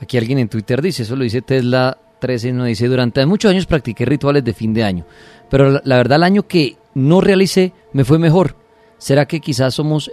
Aquí 0.01 0.17
alguien 0.17 0.39
en 0.39 0.49
Twitter 0.49 0.81
dice, 0.81 1.03
eso 1.03 1.15
lo 1.15 1.23
dice 1.23 1.43
Tesla 1.43 1.95
13, 2.19 2.53
no 2.53 2.63
dice, 2.63 2.87
durante 2.87 3.23
muchos 3.27 3.51
años 3.51 3.67
practiqué 3.67 4.03
rituales 4.03 4.43
de 4.43 4.53
fin 4.53 4.73
de 4.73 4.83
año, 4.83 5.05
pero 5.47 5.69
la, 5.69 5.81
la 5.85 5.97
verdad 5.97 6.15
el 6.15 6.23
año 6.23 6.47
que 6.47 6.77
no 6.95 7.21
realicé 7.21 7.71
me 7.93 8.03
fue 8.03 8.17
mejor. 8.17 8.55
¿Será 8.99 9.27
que 9.27 9.39
quizás 9.39 9.75
somos 9.75 10.09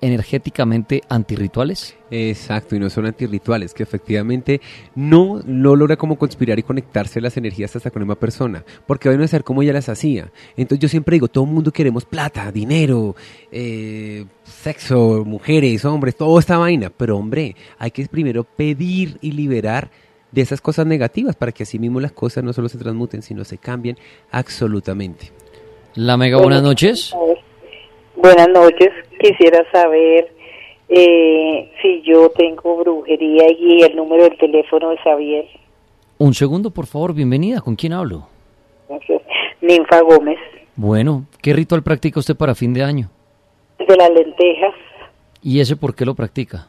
energéticamente 0.00 1.02
antirrituales? 1.10 1.94
Exacto, 2.10 2.74
y 2.74 2.78
no 2.78 2.88
son 2.88 3.04
antirrituales, 3.04 3.74
que 3.74 3.82
efectivamente 3.82 4.62
no, 4.94 5.42
no 5.44 5.76
logra 5.76 5.96
como 5.96 6.16
conspirar 6.16 6.58
y 6.58 6.62
conectarse 6.62 7.20
las 7.20 7.36
energías 7.36 7.76
hasta 7.76 7.90
con 7.90 8.02
una 8.02 8.14
persona, 8.14 8.64
porque 8.86 9.10
van 9.10 9.20
a 9.20 9.28
ser 9.28 9.44
como 9.44 9.62
ella 9.62 9.74
las 9.74 9.90
hacía. 9.90 10.32
Entonces 10.56 10.80
yo 10.80 10.88
siempre 10.88 11.16
digo, 11.16 11.28
todo 11.28 11.44
el 11.44 11.50
mundo 11.50 11.70
queremos 11.70 12.06
plata, 12.06 12.50
dinero, 12.50 13.14
eh, 13.52 14.24
sexo, 14.42 15.22
mujeres, 15.26 15.84
hombres, 15.84 16.16
toda 16.16 16.40
esta 16.40 16.56
vaina, 16.56 16.88
pero 16.88 17.18
hombre, 17.18 17.54
hay 17.78 17.90
que 17.90 18.06
primero 18.06 18.44
pedir 18.44 19.18
y 19.20 19.32
liberar 19.32 19.90
de 20.32 20.40
esas 20.40 20.62
cosas 20.62 20.86
negativas 20.86 21.36
para 21.36 21.52
que 21.52 21.64
así 21.64 21.78
mismo 21.78 22.00
las 22.00 22.12
cosas 22.12 22.42
no 22.42 22.54
solo 22.54 22.70
se 22.70 22.78
transmuten, 22.78 23.20
sino 23.20 23.44
se 23.44 23.58
cambien 23.58 23.98
absolutamente. 24.30 25.30
La 25.94 26.16
mega, 26.16 26.38
buenas 26.38 26.62
noches. 26.62 27.14
Buenas 28.24 28.48
noches. 28.48 28.88
Quisiera 29.20 29.70
saber 29.70 30.32
eh, 30.88 31.70
si 31.82 32.00
yo 32.06 32.30
tengo 32.30 32.78
brujería 32.78 33.44
y 33.52 33.82
el 33.82 33.94
número 33.94 34.22
del 34.22 34.38
teléfono 34.38 34.88
de 34.88 34.96
Xavier. 34.96 35.44
Un 36.16 36.32
segundo, 36.32 36.70
por 36.70 36.86
favor. 36.86 37.12
Bienvenida. 37.12 37.60
¿Con 37.60 37.76
quién 37.76 37.92
hablo? 37.92 38.26
Gracias. 38.88 39.20
Ninfa 39.60 40.00
Gómez. 40.00 40.38
Bueno, 40.74 41.26
¿qué 41.42 41.52
ritual 41.52 41.82
practica 41.82 42.18
usted 42.18 42.34
para 42.34 42.54
fin 42.54 42.72
de 42.72 42.82
año? 42.82 43.10
De 43.78 43.94
las 43.94 44.08
lentejas. 44.08 44.72
¿Y 45.42 45.60
ese 45.60 45.76
por 45.76 45.94
qué 45.94 46.06
lo 46.06 46.14
practica? 46.14 46.66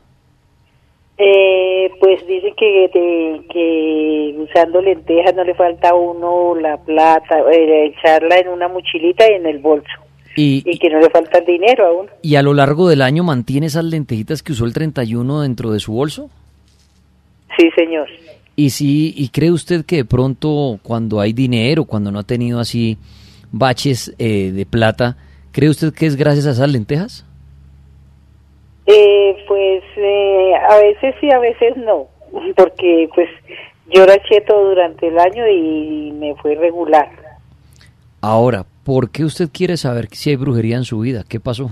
Eh, 1.17 1.89
pues 2.01 2.27
dice 2.27 2.53
que, 2.57 3.45
que 3.49 4.35
usando 4.39 4.81
lentejas 4.81 5.33
no 5.33 5.45
le 5.45 5.53
falta 5.53 5.91
a 5.91 5.95
uno 5.95 6.53
la 6.55 6.75
plata, 6.83 7.39
eh, 7.49 7.85
echarla 7.85 8.39
en 8.39 8.49
una 8.49 8.67
mochilita 8.67 9.23
y 9.31 9.35
en 9.35 9.45
el 9.45 9.59
bolso. 9.59 10.04
Y, 10.35 10.77
que 10.79 10.89
no 10.89 10.99
le 10.99 11.09
falta 11.09 11.39
dinero 11.41 11.87
aún. 11.87 12.07
¿Y 12.21 12.35
a 12.35 12.41
lo 12.41 12.53
largo 12.53 12.89
del 12.89 13.01
año 13.01 13.23
mantiene 13.23 13.67
esas 13.67 13.85
lentejitas 13.85 14.43
que 14.43 14.51
usó 14.51 14.65
el 14.65 14.73
31 14.73 15.41
dentro 15.41 15.71
de 15.71 15.79
su 15.79 15.93
bolso? 15.93 16.29
Sí, 17.57 17.69
señor. 17.75 18.07
¿Y 18.57 18.71
si 18.71 19.13
y 19.15 19.29
cree 19.29 19.51
usted 19.51 19.85
que 19.85 19.97
de 19.97 20.05
pronto 20.05 20.79
cuando 20.83 21.19
hay 21.19 21.33
dinero, 21.33 21.85
cuando 21.85 22.11
no 22.11 22.19
ha 22.19 22.23
tenido 22.23 22.59
así 22.59 22.97
baches 23.51 24.13
eh, 24.19 24.51
de 24.51 24.65
plata, 24.65 25.17
cree 25.51 25.69
usted 25.69 25.93
que 25.93 26.05
es 26.05 26.15
gracias 26.15 26.47
a 26.47 26.51
esas 26.51 26.69
lentejas? 26.69 27.25
Eh, 28.87 29.35
pues 29.47 29.83
eh, 29.97 30.51
a 30.69 30.77
veces 30.77 31.15
sí, 31.19 31.29
a 31.31 31.39
veces 31.39 31.75
no, 31.77 32.07
porque 32.55 33.09
pues 33.15 33.29
yo 33.93 34.03
eché 34.03 34.41
todo 34.41 34.69
durante 34.69 35.07
el 35.07 35.17
año 35.17 35.47
y 35.47 36.11
me 36.13 36.35
fue 36.35 36.55
regular. 36.55 37.24
Ahora, 38.27 38.65
¿por 38.83 39.11
qué 39.11 39.23
usted 39.23 39.49
quiere 39.53 39.77
saber 39.77 40.07
si 40.11 40.31
hay 40.31 40.35
brujería 40.35 40.77
en 40.77 40.83
su 40.83 40.97
vida? 40.97 41.23
¿Qué 41.29 41.39
pasó? 41.39 41.69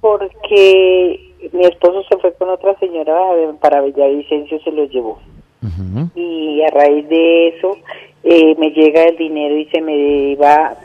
Porque 0.00 1.20
mi 1.52 1.66
esposo 1.66 2.02
se 2.08 2.18
fue 2.18 2.34
con 2.34 2.50
otra 2.50 2.76
señora 2.80 3.14
para 3.60 3.80
Villavicencio, 3.82 4.58
se 4.64 4.72
lo 4.72 4.86
llevó. 4.86 5.20
Y 6.16 6.62
a 6.62 6.70
raíz 6.72 7.08
de 7.08 7.48
eso 7.50 7.76
eh, 8.24 8.56
me 8.58 8.70
llega 8.70 9.04
el 9.04 9.16
dinero 9.18 9.56
y 9.56 9.66
se 9.66 9.80
me 9.80 10.34
va 10.34 10.76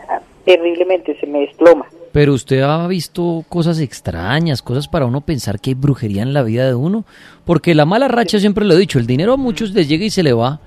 terriblemente, 0.45 1.19
se 1.19 1.25
me 1.25 1.39
desploma. 1.39 1.87
Pero 2.11 2.33
usted 2.33 2.61
ha 2.61 2.85
visto 2.85 3.43
cosas 3.49 3.79
extrañas, 3.79 4.61
cosas 4.61 4.87
para 4.87 5.07
uno 5.07 5.21
pensar 5.21 5.59
que 5.59 5.71
hay 5.71 5.73
brujería 5.73 6.21
en 6.21 6.35
la 6.35 6.43
vida 6.43 6.67
de 6.67 6.75
uno. 6.75 7.03
Porque 7.45 7.73
la 7.73 7.85
mala 7.85 8.09
racha, 8.09 8.37
siempre 8.37 8.63
lo 8.63 8.75
he 8.75 8.77
dicho, 8.77 8.99
el 8.99 9.07
dinero 9.07 9.33
a 9.33 9.37
muchos 9.37 9.71
les 9.71 9.89
llega 9.89 10.05
y 10.05 10.11
se 10.11 10.21
le 10.21 10.33
va. 10.33 10.59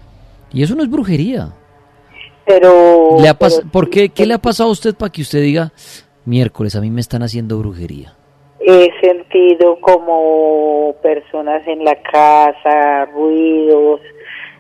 Y 0.53 0.65
eso 0.65 0.75
no 0.75 0.83
es 0.83 0.91
brujería. 0.91 1.53
Pero, 2.47 3.17
¿Le 3.21 3.29
ha 3.29 3.35
¿Por 3.35 3.91
qué? 3.91 4.09
¿Qué 4.09 4.25
le 4.25 4.35
ha 4.35 4.39
pasado 4.39 4.69
a 4.69 4.73
usted 4.73 4.95
para 4.95 5.11
que 5.11 5.23
usted 5.23 5.43
diga, 5.43 5.73
miércoles, 6.25 6.77
a 6.77 6.81
mí 6.81 6.91
me 6.91 7.01
están 7.01 7.23
haciendo 7.23 7.59
brujería? 7.59 8.15
He 8.61 8.91
sentido 9.01 9.79
como 9.81 10.95
personas 11.03 11.67
en 11.67 11.85
la 11.85 11.97
casa, 12.03 13.07
ruidos, 13.07 14.01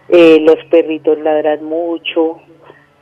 eh, 0.09 0.39
los 0.41 0.57
perritos 0.69 1.19
ladran 1.21 1.65
mucho, 1.65 2.39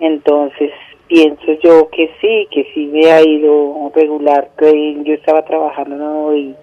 entonces 0.00 0.70
pienso 1.08 1.52
yo 1.62 1.88
que 1.90 2.10
sí, 2.20 2.46
que 2.50 2.66
sí 2.74 2.86
me 2.86 3.10
ha 3.10 3.22
ido 3.22 3.90
regular, 3.94 4.50
que 4.58 5.02
yo 5.02 5.14
estaba 5.14 5.44
trabajando 5.44 6.36
y, 6.36 6.54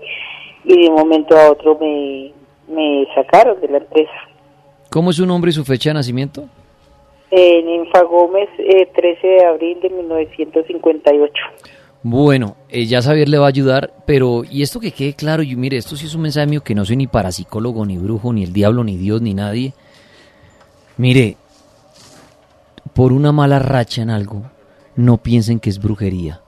y 0.63 0.81
de 0.83 0.89
un 0.89 0.95
momento 0.95 1.37
a 1.37 1.51
otro 1.51 1.77
me, 1.79 2.31
me 2.67 3.07
sacaron 3.15 3.59
de 3.59 3.67
la 3.67 3.77
empresa. 3.77 4.11
¿Cómo 4.91 5.09
es 5.09 5.15
su 5.15 5.25
nombre 5.25 5.49
y 5.49 5.53
su 5.53 5.63
fecha 5.65 5.89
de 5.89 5.95
nacimiento? 5.95 6.47
En 7.31 7.65
Ninfa 7.65 8.03
Gómez, 8.03 8.49
13 8.57 8.91
eh, 8.99 9.17
de 9.23 9.45
abril 9.45 9.79
de 9.81 9.89
1958. 9.89 11.33
Bueno, 12.03 12.57
eh, 12.67 12.85
ya 12.85 13.01
Xavier 13.01 13.29
le 13.29 13.37
va 13.37 13.45
a 13.45 13.49
ayudar, 13.49 13.93
pero 14.05 14.43
y 14.43 14.63
esto 14.63 14.79
que 14.79 14.91
quede 14.91 15.13
claro, 15.13 15.43
y 15.43 15.55
mire, 15.55 15.77
esto 15.77 15.95
sí 15.95 16.07
es 16.07 16.15
un 16.15 16.23
mensaje 16.23 16.47
mío 16.47 16.61
que 16.61 16.75
no 16.75 16.83
soy 16.83 16.97
ni 16.97 17.07
parapsicólogo, 17.07 17.85
ni 17.85 17.97
brujo, 17.97 18.33
ni 18.33 18.43
el 18.43 18.51
diablo, 18.51 18.83
ni 18.83 18.97
Dios, 18.97 19.21
ni 19.21 19.33
nadie. 19.33 19.73
Mire, 20.97 21.37
por 22.93 23.13
una 23.13 23.31
mala 23.31 23.59
racha 23.59 24.01
en 24.01 24.09
algo, 24.09 24.43
no 24.95 25.17
piensen 25.17 25.59
que 25.59 25.69
es 25.69 25.79
brujería. 25.79 26.41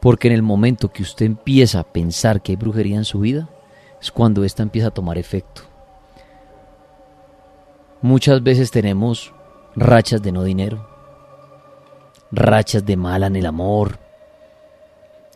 Porque 0.00 0.28
en 0.28 0.34
el 0.34 0.42
momento 0.42 0.92
que 0.92 1.02
usted 1.02 1.26
empieza 1.26 1.80
a 1.80 1.92
pensar 1.92 2.40
que 2.40 2.52
hay 2.52 2.56
brujería 2.56 2.96
en 2.96 3.04
su 3.04 3.20
vida, 3.20 3.48
es 4.00 4.12
cuando 4.12 4.44
ésta 4.44 4.62
empieza 4.62 4.88
a 4.88 4.92
tomar 4.92 5.18
efecto. 5.18 5.62
Muchas 8.00 8.42
veces 8.42 8.70
tenemos 8.70 9.32
rachas 9.78 10.20
de 10.22 10.32
no 10.32 10.42
dinero, 10.42 10.88
rachas 12.32 12.84
de 12.84 12.96
mala 12.96 13.28
en 13.28 13.36
el 13.36 13.46
amor, 13.46 13.98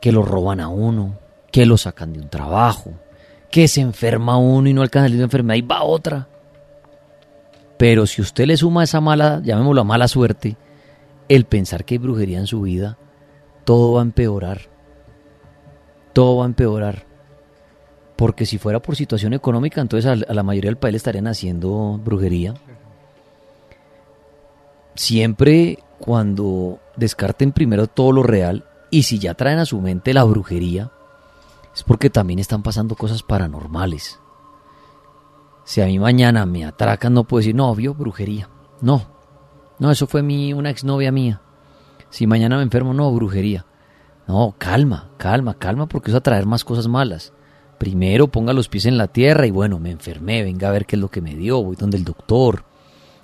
que 0.01 0.13
lo 0.13 0.23
roban 0.23 0.61
a 0.61 0.69
uno, 0.69 1.19
que 1.51 1.65
lo 1.65 1.77
sacan 1.79 2.13
de 2.13 2.21
un 2.21 2.29
trabajo, 2.29 2.93
que 3.51 3.69
se 3.69 3.81
enferma 3.81 4.37
uno 4.37 4.69
y 4.69 4.75
no 4.75 4.83
alcanza 4.83 5.09
la 5.15 5.23
enfermedad 5.23 5.57
y 5.59 5.63
va 5.63 5.83
otra. 5.85 6.29
Pero 7.79 8.07
si 8.07 8.21
usted 8.21 8.47
le 8.47 8.57
suma 8.57 8.85
esa 8.85 9.01
mala, 9.01 9.41
llamémoslo 9.43 9.85
mala 9.85 10.09
suerte, 10.09 10.57
el 11.29 11.45
pensar 11.45 11.85
que 11.85 11.95
hay 11.95 11.99
brujería 11.99 12.39
en 12.39 12.47
su 12.47 12.63
vida, 12.63 12.99
todo 13.65 13.95
va 13.95 14.01
a 14.01 14.05
empeorar. 14.05 14.63
Todo 16.13 16.39
va 16.39 16.45
a 16.45 16.47
empeorar. 16.47 17.07
Porque 18.17 18.45
si 18.45 18.59
fuera 18.59 18.81
por 18.81 18.97
situación 18.97 19.33
económica, 19.33 19.81
entonces 19.81 20.27
a, 20.29 20.33
la 20.33 20.43
mayoría 20.43 20.69
del 20.69 20.77
país 20.77 20.93
le 20.93 20.97
estarían 20.99 21.27
haciendo 21.27 21.99
brujería 22.03 22.55
siempre 24.95 25.79
cuando 25.99 26.81
descarten 26.97 27.53
primero 27.53 27.87
todo 27.87 28.13
lo 28.13 28.23
real 28.23 28.65
y 28.91 29.05
si 29.05 29.19
ya 29.19 29.35
traen 29.35 29.59
a 29.59 29.65
su 29.65 29.81
mente 29.81 30.13
la 30.13 30.25
brujería, 30.25 30.91
es 31.75 31.83
porque 31.83 32.11
también 32.11 32.39
están 32.39 32.63
pasando 32.63 32.95
cosas 32.95 33.23
paranormales. 33.23 34.19
Si 35.65 35.81
a 35.81 35.87
mí 35.87 35.99
mañana 35.99 36.45
me 36.45 36.65
atracan, 36.65 37.15
no 37.15 37.25
puedo 37.25 37.39
decir, 37.41 37.55
no, 37.55 37.75
vio 37.75 37.95
brujería. 37.95 38.49
No, 38.81 39.07
no, 39.79 39.91
eso 39.91 40.07
fue 40.07 40.23
mi, 40.23 40.53
una 40.53 40.71
exnovia 40.71 41.13
mía. 41.13 41.41
Si 42.11 42.27
mañana 42.27 42.57
me 42.57 42.63
enfermo, 42.63 42.93
no, 42.93 43.11
brujería. 43.13 43.65
No, 44.27 44.55
calma, 44.59 45.11
calma, 45.17 45.55
calma, 45.55 45.87
porque 45.87 46.11
eso 46.11 46.17
va 46.17 46.21
a 46.21 46.23
traer 46.23 46.47
más 46.47 46.65
cosas 46.65 46.89
malas. 46.89 47.33
Primero 47.79 48.29
ponga 48.29 48.53
los 48.53 48.69
pies 48.69 48.87
en 48.87 48.99
la 48.99 49.09
tierra 49.09 49.47
y 49.47 49.51
bueno, 49.51 49.79
me 49.79 49.91
enfermé, 49.91 50.43
venga 50.43 50.69
a 50.69 50.73
ver 50.73 50.87
qué 50.87 50.97
es 50.97 51.01
lo 51.01 51.09
que 51.09 51.21
me 51.21 51.35
dio, 51.35 51.63
voy 51.63 51.77
donde 51.77 51.97
el 51.97 52.05
doctor. 52.05 52.65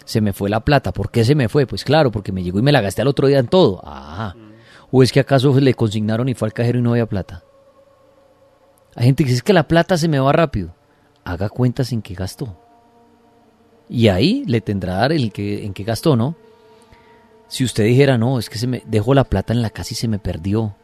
Se 0.09 0.22
me 0.22 0.32
fue 0.32 0.48
la 0.48 0.60
plata, 0.60 0.90
¿por 0.90 1.10
qué 1.10 1.22
se 1.22 1.35
me 1.35 1.51
fue? 1.51 1.66
Pues 1.66 1.85
claro, 1.85 2.10
porque 2.10 2.32
me 2.32 2.43
llegó 2.43 2.59
y 2.59 2.62
me 2.62 2.72
la 2.72 2.80
gasté 2.80 3.02
al 3.02 3.09
otro 3.09 3.26
día 3.26 3.40
en 3.40 3.47
todo. 3.47 3.82
Ah, 3.85 4.35
¿o 4.90 5.02
es 5.02 5.12
que 5.12 5.20
acaso 5.20 5.60
le 5.60 5.74
consignaron 5.74 6.30
y 6.30 6.35
fue 6.35 6.48
al 6.48 6.55
cajero 6.55 6.78
y 6.78 6.82
no 6.82 6.93
había 6.93 7.05
plata? 7.05 7.44
Hay 8.94 9.05
gente 9.05 9.24
que 9.24 9.32
dice 9.32 9.43
que 9.43 9.52
la 9.52 9.68
plata 9.68 9.98
se 9.98 10.09
me 10.09 10.18
va 10.18 10.32
rápido. 10.32 10.74
Haga 11.24 11.51
cuentas 11.51 11.93
en 11.93 12.01
qué 12.01 12.14
gastó. 12.14 12.56
Y 13.90 14.09
ahí 14.09 14.44
le 14.47 14.62
tendrá 14.62 14.94
dar 14.94 15.12
el 15.12 15.30
que, 15.30 15.66
en 15.66 15.74
qué 15.74 15.85
gastó, 15.85 16.16
¿no? 16.16 16.36
Si 17.48 17.62
usted 17.62 17.85
dijera, 17.85 18.16
no, 18.16 18.39
es 18.39 18.48
que 18.48 18.56
se 18.56 18.66
me 18.66 18.82
dejó 18.86 19.12
la 19.12 19.24
plata 19.24 19.52
en 19.52 19.60
la 19.60 19.68
casa 19.68 19.93
y 19.93 19.97
se 19.97 20.09
me 20.09 20.18
perdió. 20.18 20.74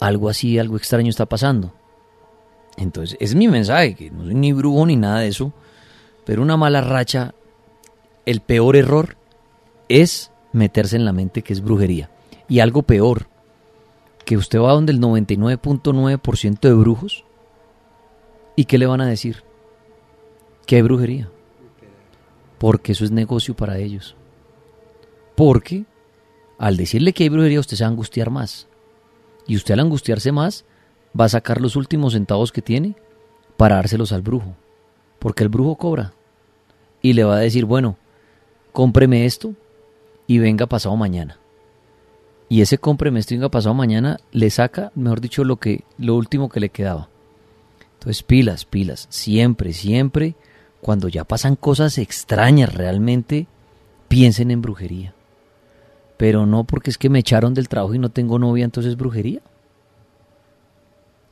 Algo 0.00 0.28
así, 0.28 0.58
algo 0.58 0.76
extraño 0.76 1.10
está 1.10 1.26
pasando. 1.26 1.72
Entonces, 2.76 3.16
es 3.20 3.36
mi 3.36 3.46
mensaje, 3.46 3.94
que 3.94 4.10
no 4.10 4.24
soy 4.24 4.34
ni 4.34 4.52
brujo 4.52 4.84
ni 4.84 4.96
nada 4.96 5.20
de 5.20 5.28
eso, 5.28 5.52
pero 6.24 6.42
una 6.42 6.56
mala 6.56 6.80
racha, 6.80 7.34
el 8.26 8.40
peor 8.40 8.76
error 8.76 9.16
es 9.88 10.30
meterse 10.52 10.96
en 10.96 11.04
la 11.04 11.12
mente 11.12 11.42
que 11.42 11.52
es 11.52 11.62
brujería. 11.62 12.10
Y 12.48 12.60
algo 12.60 12.82
peor, 12.82 13.26
que 14.24 14.36
usted 14.36 14.60
va 14.60 14.72
donde 14.72 14.92
el 14.92 15.00
99.9% 15.00 16.60
de 16.60 16.74
brujos 16.74 17.24
y 18.56 18.64
¿qué 18.64 18.78
le 18.78 18.86
van 18.86 19.00
a 19.00 19.06
decir? 19.06 19.42
Que 20.66 20.76
hay 20.76 20.82
brujería. 20.82 21.30
Porque 22.58 22.92
eso 22.92 23.04
es 23.04 23.10
negocio 23.10 23.56
para 23.56 23.78
ellos. 23.78 24.16
Porque 25.34 25.84
al 26.58 26.76
decirle 26.76 27.12
que 27.12 27.22
hay 27.22 27.30
brujería 27.30 27.60
usted 27.60 27.76
se 27.76 27.84
va 27.84 27.88
a 27.88 27.90
angustiar 27.90 28.30
más. 28.30 28.68
Y 29.46 29.56
usted 29.56 29.74
al 29.74 29.80
angustiarse 29.80 30.30
más 30.30 30.64
va 31.18 31.24
a 31.24 31.30
sacar 31.30 31.60
los 31.60 31.74
últimos 31.74 32.12
centavos 32.12 32.52
que 32.52 32.62
tiene 32.62 32.96
para 33.56 33.76
dárselos 33.76 34.12
al 34.12 34.22
brujo. 34.22 34.54
Porque 35.18 35.42
el 35.42 35.48
brujo 35.48 35.76
cobra. 35.76 36.12
Y 37.00 37.14
le 37.14 37.24
va 37.24 37.36
a 37.36 37.40
decir, 37.40 37.64
bueno, 37.64 37.96
cómpreme 38.70 39.26
esto 39.26 39.54
y 40.26 40.38
venga 40.38 40.66
pasado 40.66 40.96
mañana. 40.96 41.38
Y 42.48 42.62
ese 42.62 42.78
cómpreme 42.78 43.20
esto 43.20 43.34
y 43.34 43.36
venga 43.36 43.50
pasado 43.50 43.74
mañana 43.74 44.18
le 44.32 44.50
saca, 44.50 44.90
mejor 44.94 45.20
dicho, 45.20 45.44
lo, 45.44 45.56
que, 45.56 45.84
lo 45.98 46.16
último 46.16 46.48
que 46.48 46.60
le 46.60 46.70
quedaba. 46.70 47.08
Entonces, 47.94 48.22
pilas, 48.22 48.64
pilas. 48.64 49.06
Siempre, 49.10 49.72
siempre, 49.72 50.34
cuando 50.80 51.08
ya 51.08 51.24
pasan 51.24 51.54
cosas 51.54 51.98
extrañas 51.98 52.74
realmente, 52.74 53.46
piensen 54.08 54.50
en 54.50 54.62
brujería. 54.62 55.14
Pero 56.16 56.46
no 56.46 56.64
porque 56.64 56.90
es 56.90 56.98
que 56.98 57.10
me 57.10 57.20
echaron 57.20 57.54
del 57.54 57.68
trabajo 57.68 57.94
y 57.94 57.98
no 57.98 58.08
tengo 58.08 58.38
novia, 58.38 58.64
entonces 58.64 58.96
brujería. 58.96 59.42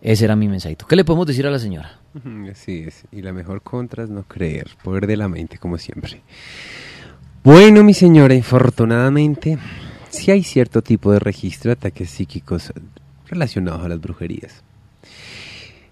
Ese 0.01 0.25
era 0.25 0.37
mi 0.37 0.49
mensajito. 0.49 0.87
¿Qué 0.87 0.95
le 0.95 1.05
podemos 1.05 1.27
decir 1.27 1.47
a 1.47 1.51
la 1.51 1.59
señora? 1.59 1.99
Así 2.51 2.85
es. 2.87 3.05
Y 3.11 3.23
la 3.23 3.33
mejor 3.33 3.63
contra 3.63 4.05
es 4.05 4.11
no 4.11 4.23
creer. 4.23 4.69
Poder 4.83 5.07
de 5.07 5.17
la 5.17 5.29
mente, 5.29 5.59
como 5.59 5.79
siempre. 5.79 6.23
Bueno, 7.45 7.85
mi 7.85 7.95
señora, 7.95 8.35
infortunadamente, 8.35 9.59
sí 10.11 10.33
hay 10.33 10.43
cierto 10.43 10.83
tipo 10.83 11.13
de 11.13 11.21
registro 11.21 11.69
de 11.69 11.75
ataques 11.75 12.11
psíquicos 12.11 12.73
relacionados 13.29 13.85
a 13.85 13.89
las 13.89 14.01
brujerías. 14.01 14.65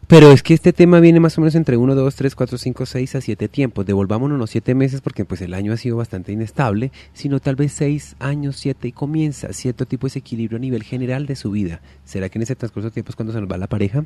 Pero 0.08 0.32
es 0.32 0.42
que 0.42 0.54
este 0.54 0.72
tema 0.72 1.00
viene 1.00 1.20
más 1.20 1.38
o 1.38 1.40
menos 1.40 1.54
entre 1.54 1.76
1, 1.76 1.94
2, 1.94 2.14
3, 2.14 2.34
4, 2.34 2.58
5, 2.58 2.86
6 2.86 3.14
a 3.14 3.20
7 3.20 3.48
tiempos. 3.48 3.86
Devolvámonos 3.86 4.36
unos 4.36 4.50
7 4.50 4.74
meses 4.74 5.00
porque 5.00 5.24
pues 5.24 5.40
el 5.40 5.54
año 5.54 5.72
ha 5.72 5.76
sido 5.76 5.96
bastante 5.96 6.32
inestable, 6.32 6.90
sino 7.12 7.38
tal 7.38 7.54
vez 7.54 7.72
6 7.72 8.16
años, 8.18 8.56
7 8.56 8.88
y 8.88 8.92
comienza 8.92 9.52
cierto 9.52 9.86
tipo 9.86 10.06
de 10.06 10.10
desequilibrio 10.10 10.58
a 10.58 10.60
nivel 10.60 10.82
general 10.82 11.26
de 11.26 11.36
su 11.36 11.52
vida. 11.52 11.80
¿Será 12.04 12.28
que 12.28 12.38
en 12.38 12.42
ese 12.42 12.56
transcurso 12.56 12.88
de 12.88 12.94
tiempo 12.94 13.10
es 13.10 13.16
cuando 13.16 13.32
se 13.32 13.40
nos 13.40 13.50
va 13.50 13.56
la 13.56 13.68
pareja? 13.68 14.04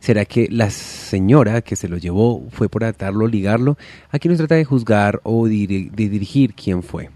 ¿Será 0.00 0.24
que 0.24 0.48
la 0.50 0.70
señora 0.70 1.62
que 1.62 1.76
se 1.76 1.88
lo 1.88 1.96
llevó 1.96 2.46
fue 2.50 2.68
por 2.68 2.84
atarlo, 2.84 3.26
ligarlo? 3.26 3.76
Aquí 4.10 4.28
no 4.28 4.34
se 4.34 4.38
trata 4.38 4.54
de 4.54 4.64
juzgar 4.64 5.20
o 5.24 5.46
de 5.46 5.90
dirigir 5.92 6.54
quién 6.54 6.82
fue. 6.82 7.10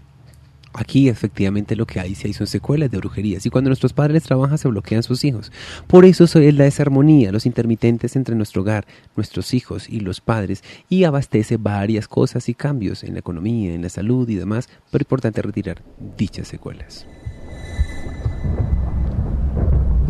Aquí 0.73 1.07
efectivamente 1.07 1.75
lo 1.75 1.85
que 1.85 1.99
hay 1.99 2.15
si 2.15 2.27
hay 2.27 2.33
son 2.33 2.47
secuelas 2.47 2.89
de 2.89 2.97
brujerías 2.97 3.45
y 3.45 3.51
cuando 3.51 3.69
nuestros 3.69 3.93
padres 3.93 4.23
trabajan 4.23 4.57
se 4.57 4.67
bloquean 4.67 5.03
sus 5.03 5.23
hijos. 5.23 5.51
Por 5.85 6.03
eso 6.03 6.23
es 6.23 6.53
la 6.55 6.63
desarmonía, 6.63 7.31
los 7.31 7.45
intermitentes 7.45 8.15
entre 8.15 8.35
nuestro 8.35 8.63
hogar, 8.63 8.87
nuestros 9.15 9.53
hijos 9.53 9.87
y 9.87 9.99
los 9.99 10.19
padres 10.19 10.63
y 10.89 11.03
abastece 11.03 11.57
varias 11.57 12.07
cosas 12.07 12.49
y 12.49 12.55
cambios 12.55 13.03
en 13.03 13.13
la 13.13 13.19
economía, 13.19 13.73
en 13.73 13.83
la 13.83 13.89
salud 13.89 14.27
y 14.27 14.35
demás, 14.35 14.67
pero 14.89 15.03
es 15.03 15.05
importante 15.05 15.43
retirar 15.43 15.83
dichas 16.17 16.47
secuelas. 16.47 17.05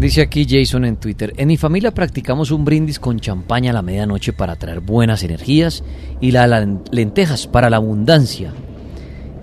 Dice 0.04 0.22
aquí 0.22 0.46
Jason 0.46 0.84
en 0.84 0.98
Twitter, 0.98 1.34
en 1.38 1.48
mi 1.48 1.56
familia 1.56 1.94
practicamos 1.94 2.52
un 2.52 2.66
brindis 2.66 3.00
con 3.00 3.22
champaña 3.22 3.72
a 3.72 3.74
la 3.74 3.82
medianoche 3.82 4.34
para 4.34 4.58
traer 4.58 4.82
buenas 4.82 5.24
energías 5.24 5.82
y 6.20 6.32
las 6.32 6.68
lentejas 6.92 7.48
para 7.48 7.70
la 7.70 7.78
abundancia. 7.78 8.52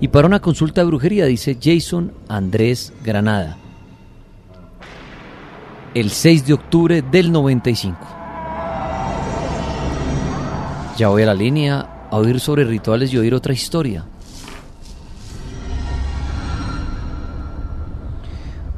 Y 0.03 0.09
para 0.09 0.27
una 0.27 0.41
consulta 0.41 0.83
de 0.83 0.89
brujería 0.89 1.25
dice 1.25 1.57
Jason 1.59 2.13
Andrés 2.29 2.93
Granada. 3.03 3.57
El 5.95 6.11
6 6.11 6.47
de 6.47 6.53
octubre 6.53 7.03
del 7.11 7.33
95. 7.33 7.97
Ya 10.99 11.09
voy 11.09 11.23
a 11.23 11.27
la 11.27 11.35
línea 11.35 12.09
a 12.11 12.17
oír 12.19 12.39
sobre 12.39 12.65
rituales 12.65 13.11
y 13.15 13.17
oír 13.17 13.33
otra 13.33 13.55
historia. 13.55 14.05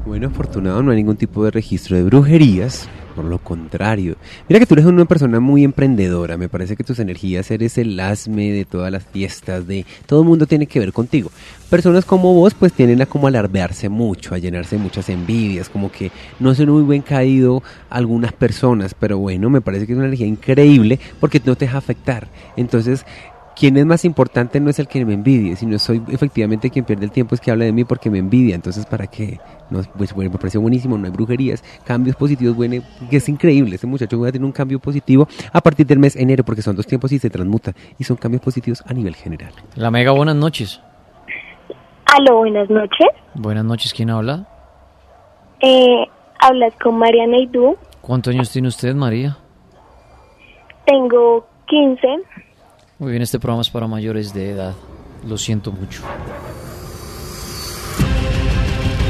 Bueno, 0.05 0.27
afortunado, 0.27 0.83
no 0.83 0.91
hay 0.91 0.97
ningún 0.97 1.15
tipo 1.15 1.45
de 1.45 1.51
registro 1.51 1.95
de 1.95 2.03
brujerías. 2.03 2.89
Por 3.15 3.23
lo 3.25 3.37
contrario, 3.37 4.15
mira 4.49 4.59
que 4.59 4.65
tú 4.65 4.73
eres 4.73 4.85
una 4.85 5.05
persona 5.05 5.39
muy 5.39 5.63
emprendedora. 5.63 6.35
Me 6.35 6.49
parece 6.49 6.75
que 6.75 6.83
tus 6.83 6.99
energías 6.99 7.49
eres 7.51 7.77
el 7.77 7.97
asme 7.99 8.51
de 8.51 8.65
todas 8.65 8.91
las 8.91 9.05
fiestas, 9.05 9.65
de 9.65 9.85
todo 10.07 10.23
el 10.23 10.27
mundo 10.27 10.45
tiene 10.45 10.65
que 10.65 10.79
ver 10.79 10.91
contigo. 10.91 11.29
Personas 11.69 12.05
como 12.05 12.33
vos, 12.33 12.53
pues 12.53 12.73
tienen 12.73 13.01
a 13.01 13.05
como 13.05 13.27
alardearse 13.27 13.87
mucho, 13.87 14.35
a 14.35 14.39
llenarse 14.39 14.77
de 14.77 14.83
muchas 14.83 15.09
envidias, 15.09 15.69
como 15.69 15.91
que 15.91 16.11
no 16.39 16.53
son 16.53 16.69
muy 16.71 16.81
buen 16.81 17.03
caído 17.03 17.61
algunas 17.89 18.33
personas, 18.33 18.95
pero 18.99 19.19
bueno, 19.19 19.49
me 19.49 19.61
parece 19.61 19.85
que 19.85 19.93
es 19.93 19.97
una 19.97 20.07
energía 20.07 20.27
increíble 20.27 20.99
porque 21.19 21.39
no 21.45 21.55
te 21.55 21.65
deja 21.65 21.77
afectar. 21.77 22.27
Entonces, 22.57 23.05
quien 23.55 23.77
es 23.77 23.85
más 23.85 24.05
importante 24.05 24.59
no 24.59 24.69
es 24.69 24.79
el 24.79 24.87
que 24.87 25.05
me 25.05 25.13
envidie, 25.13 25.55
sino 25.55 25.77
soy 25.79 26.01
efectivamente 26.09 26.69
quien 26.69 26.85
pierde 26.85 27.05
el 27.05 27.11
tiempo 27.11 27.35
es 27.35 27.41
que 27.41 27.51
habla 27.51 27.65
de 27.65 27.71
mí 27.71 27.83
porque 27.83 28.09
me 28.09 28.19
envidia. 28.19 28.55
Entonces, 28.55 28.85
¿para 28.85 29.07
qué? 29.07 29.39
No, 29.73 29.81
pues 29.97 30.13
bueno, 30.13 30.29
me 30.29 30.37
pareció 30.37 30.61
buenísimo, 30.61 30.99
no 30.99 31.05
hay 31.05 31.11
brujerías, 31.11 31.63
cambios 31.83 32.15
positivos, 32.15 32.55
bueno, 32.55 32.83
que 33.09 33.17
es 33.17 33.27
increíble. 33.27 33.73
Este 33.73 33.87
muchacho 33.87 34.19
va 34.19 34.27
a 34.27 34.31
tener 34.31 34.45
un 34.45 34.51
cambio 34.51 34.77
positivo 34.79 35.27
a 35.51 35.61
partir 35.61 35.87
del 35.87 35.97
mes 35.97 36.13
de 36.13 36.21
enero 36.21 36.43
porque 36.43 36.61
son 36.61 36.75
dos 36.75 36.85
tiempos 36.85 37.11
y 37.11 37.17
se 37.17 37.27
transmuta 37.31 37.73
y 37.97 38.03
son 38.03 38.17
cambios 38.17 38.43
positivos 38.43 38.83
a 38.85 38.93
nivel 38.93 39.15
general. 39.15 39.51
La 39.75 39.89
Mega, 39.89 40.11
buenas 40.11 40.35
noches. 40.35 40.79
Aló, 42.05 42.37
buenas 42.37 42.69
noches. 42.69 43.07
Buenas 43.33 43.65
noches, 43.65 43.91
¿quién 43.95 44.11
habla? 44.11 44.47
Eh, 45.59 46.05
hablas 46.39 46.75
con 46.83 46.99
María 46.99 47.25
Neidú. 47.25 47.75
¿Cuántos 48.01 48.31
años 48.35 48.51
tiene 48.51 48.67
usted, 48.67 48.93
María? 48.93 49.37
Tengo 50.85 51.47
15. 51.65 52.07
Muy 52.99 53.09
bien, 53.09 53.23
este 53.23 53.39
programa 53.39 53.61
es 53.61 53.71
para 53.71 53.87
mayores 53.87 54.35
de 54.35 54.51
edad. 54.51 54.73
Lo 55.27 55.35
siento 55.35 55.71
mucho. 55.71 56.03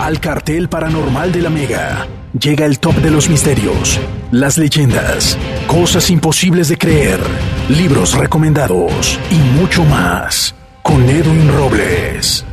Al 0.03 0.19
cartel 0.19 0.67
paranormal 0.67 1.31
de 1.31 1.41
la 1.41 1.49
Mega 1.49 2.05
llega 2.38 2.65
el 2.65 2.80
top 2.80 2.95
de 2.95 3.09
los 3.09 3.30
misterios, 3.30 4.01
las 4.31 4.57
leyendas, 4.57 5.38
cosas 5.65 6.09
imposibles 6.09 6.67
de 6.67 6.77
creer, 6.77 7.21
libros 7.69 8.13
recomendados 8.13 9.17
y 9.31 9.35
mucho 9.57 9.85
más. 9.85 10.53
Con 10.81 11.09
Edwin 11.09 11.49
Robles. 11.55 12.43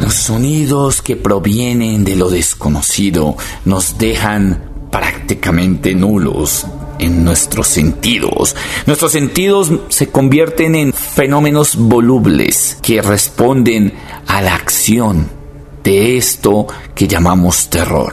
Los 0.00 0.14
sonidos 0.14 1.02
que 1.02 1.16
provienen 1.16 2.04
de 2.04 2.16
lo 2.16 2.30
desconocido 2.30 3.36
nos 3.66 3.98
dejan 3.98 4.88
prácticamente 4.90 5.94
nulos 5.94 6.66
en 7.00 7.22
nuestros 7.22 7.68
sentidos. 7.68 8.56
Nuestros 8.86 9.12
sentidos 9.12 9.70
se 9.90 10.08
convierten 10.08 10.74
en 10.74 10.94
fenómenos 10.94 11.76
volubles 11.76 12.78
que 12.80 13.02
responden 13.02 13.92
a 14.26 14.40
la 14.40 14.54
acción 14.54 15.41
de 15.82 16.16
esto 16.16 16.66
que 16.94 17.08
llamamos 17.08 17.68
terror. 17.68 18.12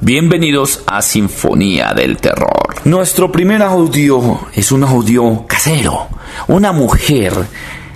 Bienvenidos 0.00 0.82
a 0.86 1.00
Sinfonía 1.00 1.94
del 1.94 2.18
Terror. 2.18 2.74
Nuestro 2.84 3.32
primer 3.32 3.62
audio 3.62 4.40
es 4.52 4.70
un 4.70 4.84
audio 4.84 5.46
casero. 5.46 6.08
Una 6.48 6.72
mujer 6.72 7.32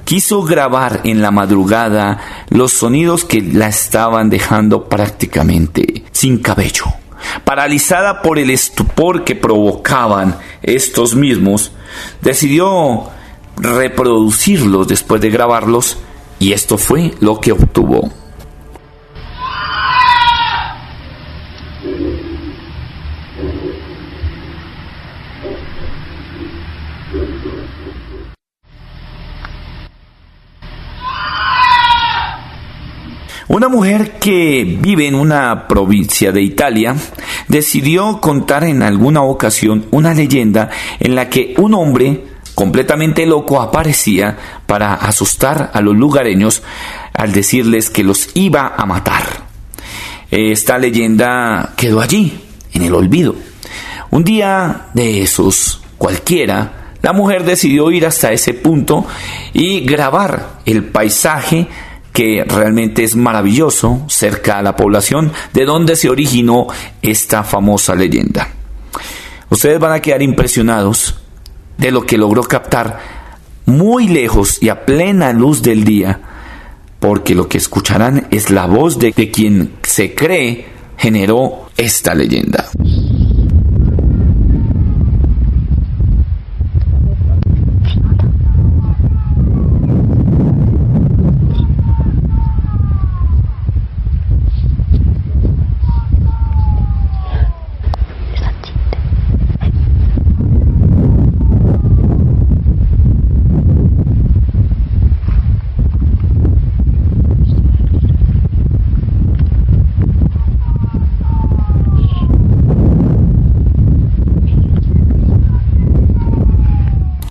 quiso 0.05 0.43
grabar 0.43 1.03
en 1.05 1.21
la 1.21 1.31
madrugada 1.31 2.47
los 2.49 2.73
sonidos 2.73 3.25
que 3.25 3.43
la 3.43 3.69
estaban 3.69 4.31
dejando 4.31 4.89
prácticamente 4.89 6.05
sin 6.13 6.39
cabello. 6.39 6.87
Paralizada 7.45 8.23
por 8.23 8.39
el 8.39 8.49
estupor 8.49 9.25
que 9.25 9.35
provocaban 9.35 10.39
estos 10.63 11.15
mismos, 11.15 11.73
decidió 12.23 13.11
reproducirlos 13.59 14.89
después 14.89 15.21
de 15.21 15.29
grabarlos 15.29 15.99
y 16.39 16.55
esto 16.55 16.79
fue 16.79 17.13
lo 17.21 17.39
que 17.39 17.53
obtuvo. 17.53 18.11
Una 33.51 33.69
mujer 33.69 34.13
que 34.21 34.63
vive 34.81 35.09
en 35.09 35.17
una 35.17 35.67
provincia 35.67 36.31
de 36.31 36.41
Italia 36.41 36.95
decidió 37.49 38.21
contar 38.21 38.63
en 38.63 38.81
alguna 38.81 39.23
ocasión 39.23 39.87
una 39.91 40.15
leyenda 40.15 40.71
en 41.01 41.17
la 41.17 41.29
que 41.29 41.55
un 41.59 41.75
hombre 41.75 42.27
completamente 42.55 43.27
loco 43.27 43.61
aparecía 43.61 44.39
para 44.67 44.95
asustar 44.95 45.73
a 45.75 45.81
los 45.81 45.97
lugareños 45.97 46.63
al 47.13 47.33
decirles 47.33 47.91
que 47.91 48.05
los 48.05 48.29
iba 48.35 48.75
a 48.77 48.87
matar. 48.87 49.25
Esta 50.31 50.79
leyenda 50.79 51.73
quedó 51.77 52.01
allí, 52.01 52.41
en 52.73 52.83
el 52.83 52.95
olvido. 52.95 53.35
Un 54.13 54.23
día 54.23 54.91
de 54.95 55.23
esos, 55.23 55.83
cualquiera, 55.99 56.93
la 57.03 57.13
mujer 57.13 57.43
decidió 57.43 57.91
ir 57.91 58.07
hasta 58.07 58.31
ese 58.31 58.55
punto 58.55 59.05
y 59.53 59.81
grabar 59.81 60.61
el 60.67 60.85
paisaje 60.85 61.67
que 62.13 62.45
realmente 62.45 63.05
es 63.05 63.17
maravilloso 63.17 64.05
cerca 64.09 64.59
a 64.59 64.63
la 64.63 64.77
población 64.77 65.33
de 65.53 65.65
donde 65.65 65.97
se 65.97 66.11
originó 66.11 66.67
esta 67.03 67.45
famosa 67.45 67.95
leyenda. 67.95 68.49
Ustedes 69.49 69.79
van 69.79 69.93
a 69.93 70.01
quedar 70.01 70.23
impresionados 70.23 71.19
de 71.77 71.91
lo 71.91 72.07
que 72.07 72.19
logró 72.19 72.43
captar 72.43 72.99
muy 73.67 74.09
lejos 74.09 74.63
y 74.63 74.69
a 74.69 74.85
plena 74.85 75.33
luz 75.33 75.63
del 75.63 75.85
día, 75.85 76.21
porque 76.99 77.35
lo 77.35 77.49
que 77.49 77.59
escucharán 77.59 78.27
es 78.31 78.51
la 78.51 78.67
voz 78.67 78.99
de, 78.99 79.13
de 79.13 79.31
quien 79.31 79.73
se 79.83 80.15
cree 80.15 80.67
generó 80.97 81.71
esta 81.77 82.15
leyenda. 82.15 82.71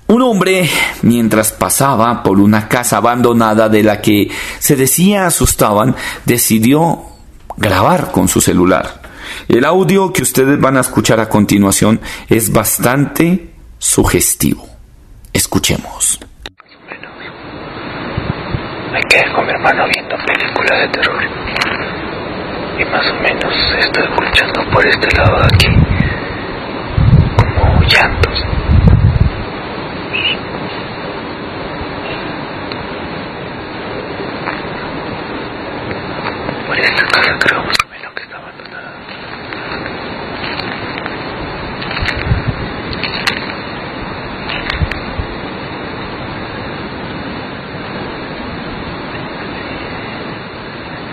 Un 0.09 0.23
hombre, 0.39 0.69
mientras 1.01 1.51
pasaba 1.51 2.23
por 2.23 2.39
una 2.39 2.69
casa 2.69 2.95
abandonada 2.95 3.67
de 3.67 3.83
la 3.83 3.99
que 3.99 4.31
se 4.57 4.77
decía 4.77 5.25
asustaban, 5.25 5.97
decidió 6.23 7.01
grabar 7.57 8.13
con 8.13 8.29
su 8.29 8.39
celular. 8.39 9.01
El 9.49 9.65
audio 9.65 10.13
que 10.13 10.21
ustedes 10.21 10.57
van 10.57 10.77
a 10.77 10.79
escuchar 10.79 11.19
a 11.19 11.27
continuación 11.27 11.99
es 12.29 12.53
bastante 12.53 13.49
sugestivo. 13.79 14.65
Escuchemos. 15.33 16.21
Me 18.93 19.01
quedé 19.09 19.33
con 19.35 19.45
mi 19.45 19.51
hermano 19.51 19.83
viendo 19.93 20.15
películas 20.25 20.79
de 20.79 20.87
terror. 20.87 21.21
Y 22.79 22.85
más 22.85 23.05
o 23.11 23.15
menos 23.15 23.53
estoy 23.77 24.03
escuchando 24.05 24.71
por 24.71 24.87
este 24.87 25.17
lado 25.17 25.37
de 25.37 25.45
aquí 25.47 25.67
como 27.59 27.81
llantos. 27.81 28.48
Por 36.69 36.79
esta 36.79 37.03
casa 37.07 37.35
creo 37.39 37.63
más 37.63 37.75
o 37.83 37.87
menos 37.89 38.13
que 38.13 38.21
está 38.21 38.37
abandonada. 38.37 38.93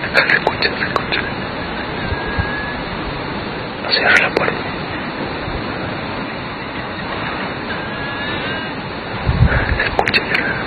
Acá 0.04 0.28
se 0.28 0.36
escucha, 0.36 0.68
se 0.76 0.84
escucha. 0.84 1.22
No 3.82 3.90
cierre 3.92 4.20
la 4.20 4.34
puerta. 4.34 4.62
Se 9.74 9.82
escucha 9.84 10.20
desde 10.22 10.42
acá. 10.42 10.66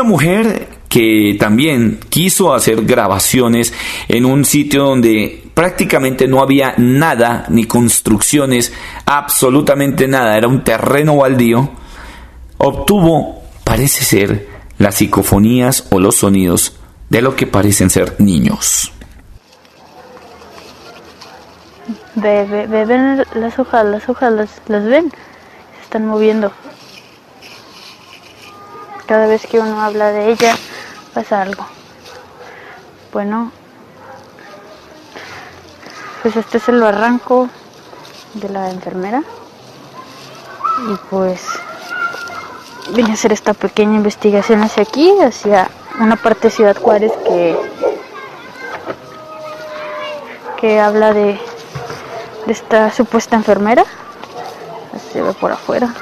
Una 0.00 0.08
mujer 0.08 0.66
que 0.88 1.36
también 1.38 2.00
quiso 2.08 2.54
hacer 2.54 2.86
grabaciones 2.86 3.74
en 4.08 4.24
un 4.24 4.46
sitio 4.46 4.84
donde 4.84 5.44
prácticamente 5.52 6.26
no 6.26 6.40
había 6.40 6.72
nada, 6.78 7.44
ni 7.50 7.64
construcciones, 7.64 8.72
absolutamente 9.04 10.08
nada, 10.08 10.38
era 10.38 10.48
un 10.48 10.64
terreno 10.64 11.16
baldío, 11.16 11.68
obtuvo, 12.56 13.42
parece 13.62 14.02
ser, 14.02 14.48
las 14.78 14.94
psicofonías 14.94 15.86
o 15.90 16.00
los 16.00 16.16
sonidos 16.16 16.78
de 17.10 17.20
lo 17.20 17.36
que 17.36 17.46
parecen 17.46 17.90
ser 17.90 18.18
niños. 18.20 18.90
Ve, 22.14 23.26
las 23.34 23.58
hojas, 23.58 23.84
las 23.84 24.08
hojas, 24.08 24.32
las, 24.32 24.62
las 24.66 24.84
ven, 24.86 25.10
se 25.10 25.82
están 25.82 26.06
moviendo. 26.06 26.50
Cada 29.10 29.26
vez 29.26 29.44
que 29.44 29.58
uno 29.58 29.82
habla 29.82 30.12
de 30.12 30.30
ella 30.30 30.54
pasa 31.12 31.42
algo. 31.42 31.66
Bueno, 33.12 33.50
pues 36.22 36.36
este 36.36 36.58
es 36.58 36.68
el 36.68 36.80
barranco 36.80 37.48
de 38.34 38.48
la 38.50 38.70
enfermera. 38.70 39.24
Y 40.88 40.94
pues 41.10 41.42
vine 42.94 43.10
a 43.10 43.14
hacer 43.14 43.32
esta 43.32 43.52
pequeña 43.52 43.96
investigación 43.96 44.62
hacia 44.62 44.84
aquí, 44.84 45.12
hacia 45.18 45.68
una 45.98 46.14
parte 46.14 46.42
de 46.42 46.54
Ciudad 46.54 46.76
Juárez 46.76 47.10
que, 47.24 47.58
que 50.60 50.78
habla 50.78 51.12
de, 51.12 51.36
de 52.46 52.52
esta 52.52 52.92
supuesta 52.92 53.34
enfermera. 53.34 53.84
Se 55.12 55.20
ve 55.20 55.32
por 55.32 55.50
afuera. 55.50 55.92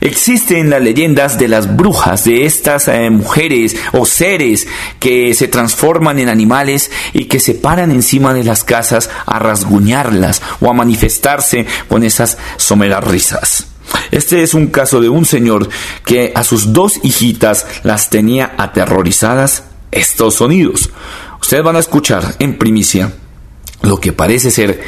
Existen 0.00 0.70
las 0.70 0.80
leyendas 0.80 1.38
de 1.38 1.48
las 1.48 1.76
brujas, 1.76 2.24
de 2.24 2.46
estas 2.46 2.88
eh, 2.88 3.10
mujeres 3.10 3.76
o 3.92 4.06
seres 4.06 4.66
que 4.98 5.34
se 5.34 5.46
transforman 5.46 6.18
en 6.18 6.30
animales 6.30 6.90
y 7.12 7.26
que 7.26 7.38
se 7.38 7.54
paran 7.54 7.90
encima 7.90 8.32
de 8.32 8.44
las 8.44 8.64
casas 8.64 9.10
a 9.26 9.38
rasguñarlas 9.38 10.40
o 10.60 10.70
a 10.70 10.74
manifestarse 10.74 11.66
con 11.88 12.02
esas 12.02 12.38
someras 12.56 13.04
risas. 13.04 13.66
Este 14.10 14.42
es 14.42 14.54
un 14.54 14.68
caso 14.68 15.00
de 15.00 15.08
un 15.08 15.26
señor 15.26 15.68
que 16.04 16.32
a 16.34 16.44
sus 16.44 16.72
dos 16.72 17.00
hijitas 17.02 17.66
las 17.82 18.08
tenía 18.08 18.54
aterrorizadas 18.56 19.64
estos 19.90 20.36
sonidos. 20.36 20.90
Ustedes 21.40 21.64
van 21.64 21.76
a 21.76 21.80
escuchar 21.80 22.36
en 22.38 22.56
primicia 22.56 23.12
lo 23.82 23.98
que 23.98 24.12
parece 24.12 24.50
ser 24.50 24.82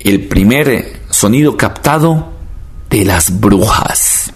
el 0.00 0.26
primer 0.28 1.00
sonido 1.10 1.56
captado 1.56 2.32
de 2.90 3.04
las 3.04 3.40
brujas. 3.40 4.33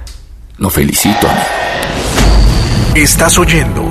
lo 0.58 0.70
felicito. 0.70 1.30
Estás 2.95 3.38
oyendo 3.38 3.86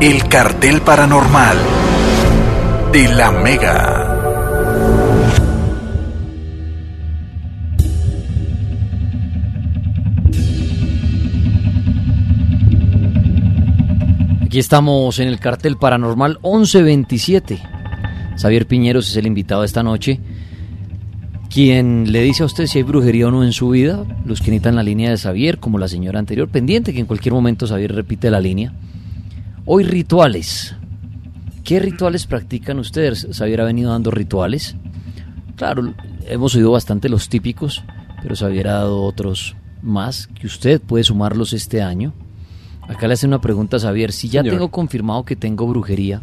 El 0.00 0.28
Cartel 0.28 0.82
Paranormal 0.82 1.56
de 2.92 3.08
la 3.08 3.30
Mega. 3.32 4.04
Aquí 14.44 14.58
estamos 14.58 15.18
en 15.18 15.28
el 15.28 15.40
cartel 15.40 15.76
paranormal 15.76 16.38
1127. 16.42 17.58
Xavier 18.40 18.66
Piñeros 18.66 19.10
es 19.10 19.16
el 19.16 19.26
invitado 19.26 19.64
esta 19.64 19.82
noche. 19.82 20.20
Quien 21.58 22.12
le 22.12 22.22
dice 22.22 22.44
a 22.44 22.46
usted 22.46 22.66
si 22.66 22.78
hay 22.78 22.84
brujería 22.84 23.26
o 23.26 23.32
no 23.32 23.42
en 23.42 23.52
su 23.52 23.70
vida, 23.70 24.06
los 24.24 24.40
que 24.40 24.52
necesitan 24.52 24.76
la 24.76 24.84
línea 24.84 25.10
de 25.10 25.16
Xavier, 25.16 25.58
como 25.58 25.76
la 25.76 25.88
señora 25.88 26.20
anterior, 26.20 26.48
pendiente 26.48 26.92
que 26.92 27.00
en 27.00 27.06
cualquier 27.06 27.34
momento 27.34 27.66
Xavier 27.66 27.96
repite 27.96 28.30
la 28.30 28.40
línea. 28.40 28.72
Hoy 29.64 29.82
rituales. 29.82 30.76
¿Qué 31.64 31.80
rituales 31.80 32.28
practican 32.28 32.78
ustedes? 32.78 33.26
Xavier 33.32 33.62
ha 33.62 33.64
venido 33.64 33.90
dando 33.90 34.12
rituales. 34.12 34.76
Claro, 35.56 35.94
hemos 36.28 36.54
oído 36.54 36.70
bastante 36.70 37.08
los 37.08 37.28
típicos, 37.28 37.82
pero 38.22 38.36
Xavier 38.36 38.68
ha 38.68 38.74
dado 38.74 39.02
otros 39.02 39.56
más 39.82 40.28
que 40.28 40.46
usted 40.46 40.80
puede 40.80 41.02
sumarlos 41.02 41.52
este 41.54 41.82
año. 41.82 42.12
Acá 42.82 43.08
le 43.08 43.14
hace 43.14 43.26
una 43.26 43.40
pregunta 43.40 43.78
a 43.78 43.80
Xavier. 43.80 44.12
Si 44.12 44.28
ya 44.28 44.42
Señor. 44.42 44.54
tengo 44.54 44.70
confirmado 44.70 45.24
que 45.24 45.34
tengo 45.34 45.66
brujería, 45.66 46.22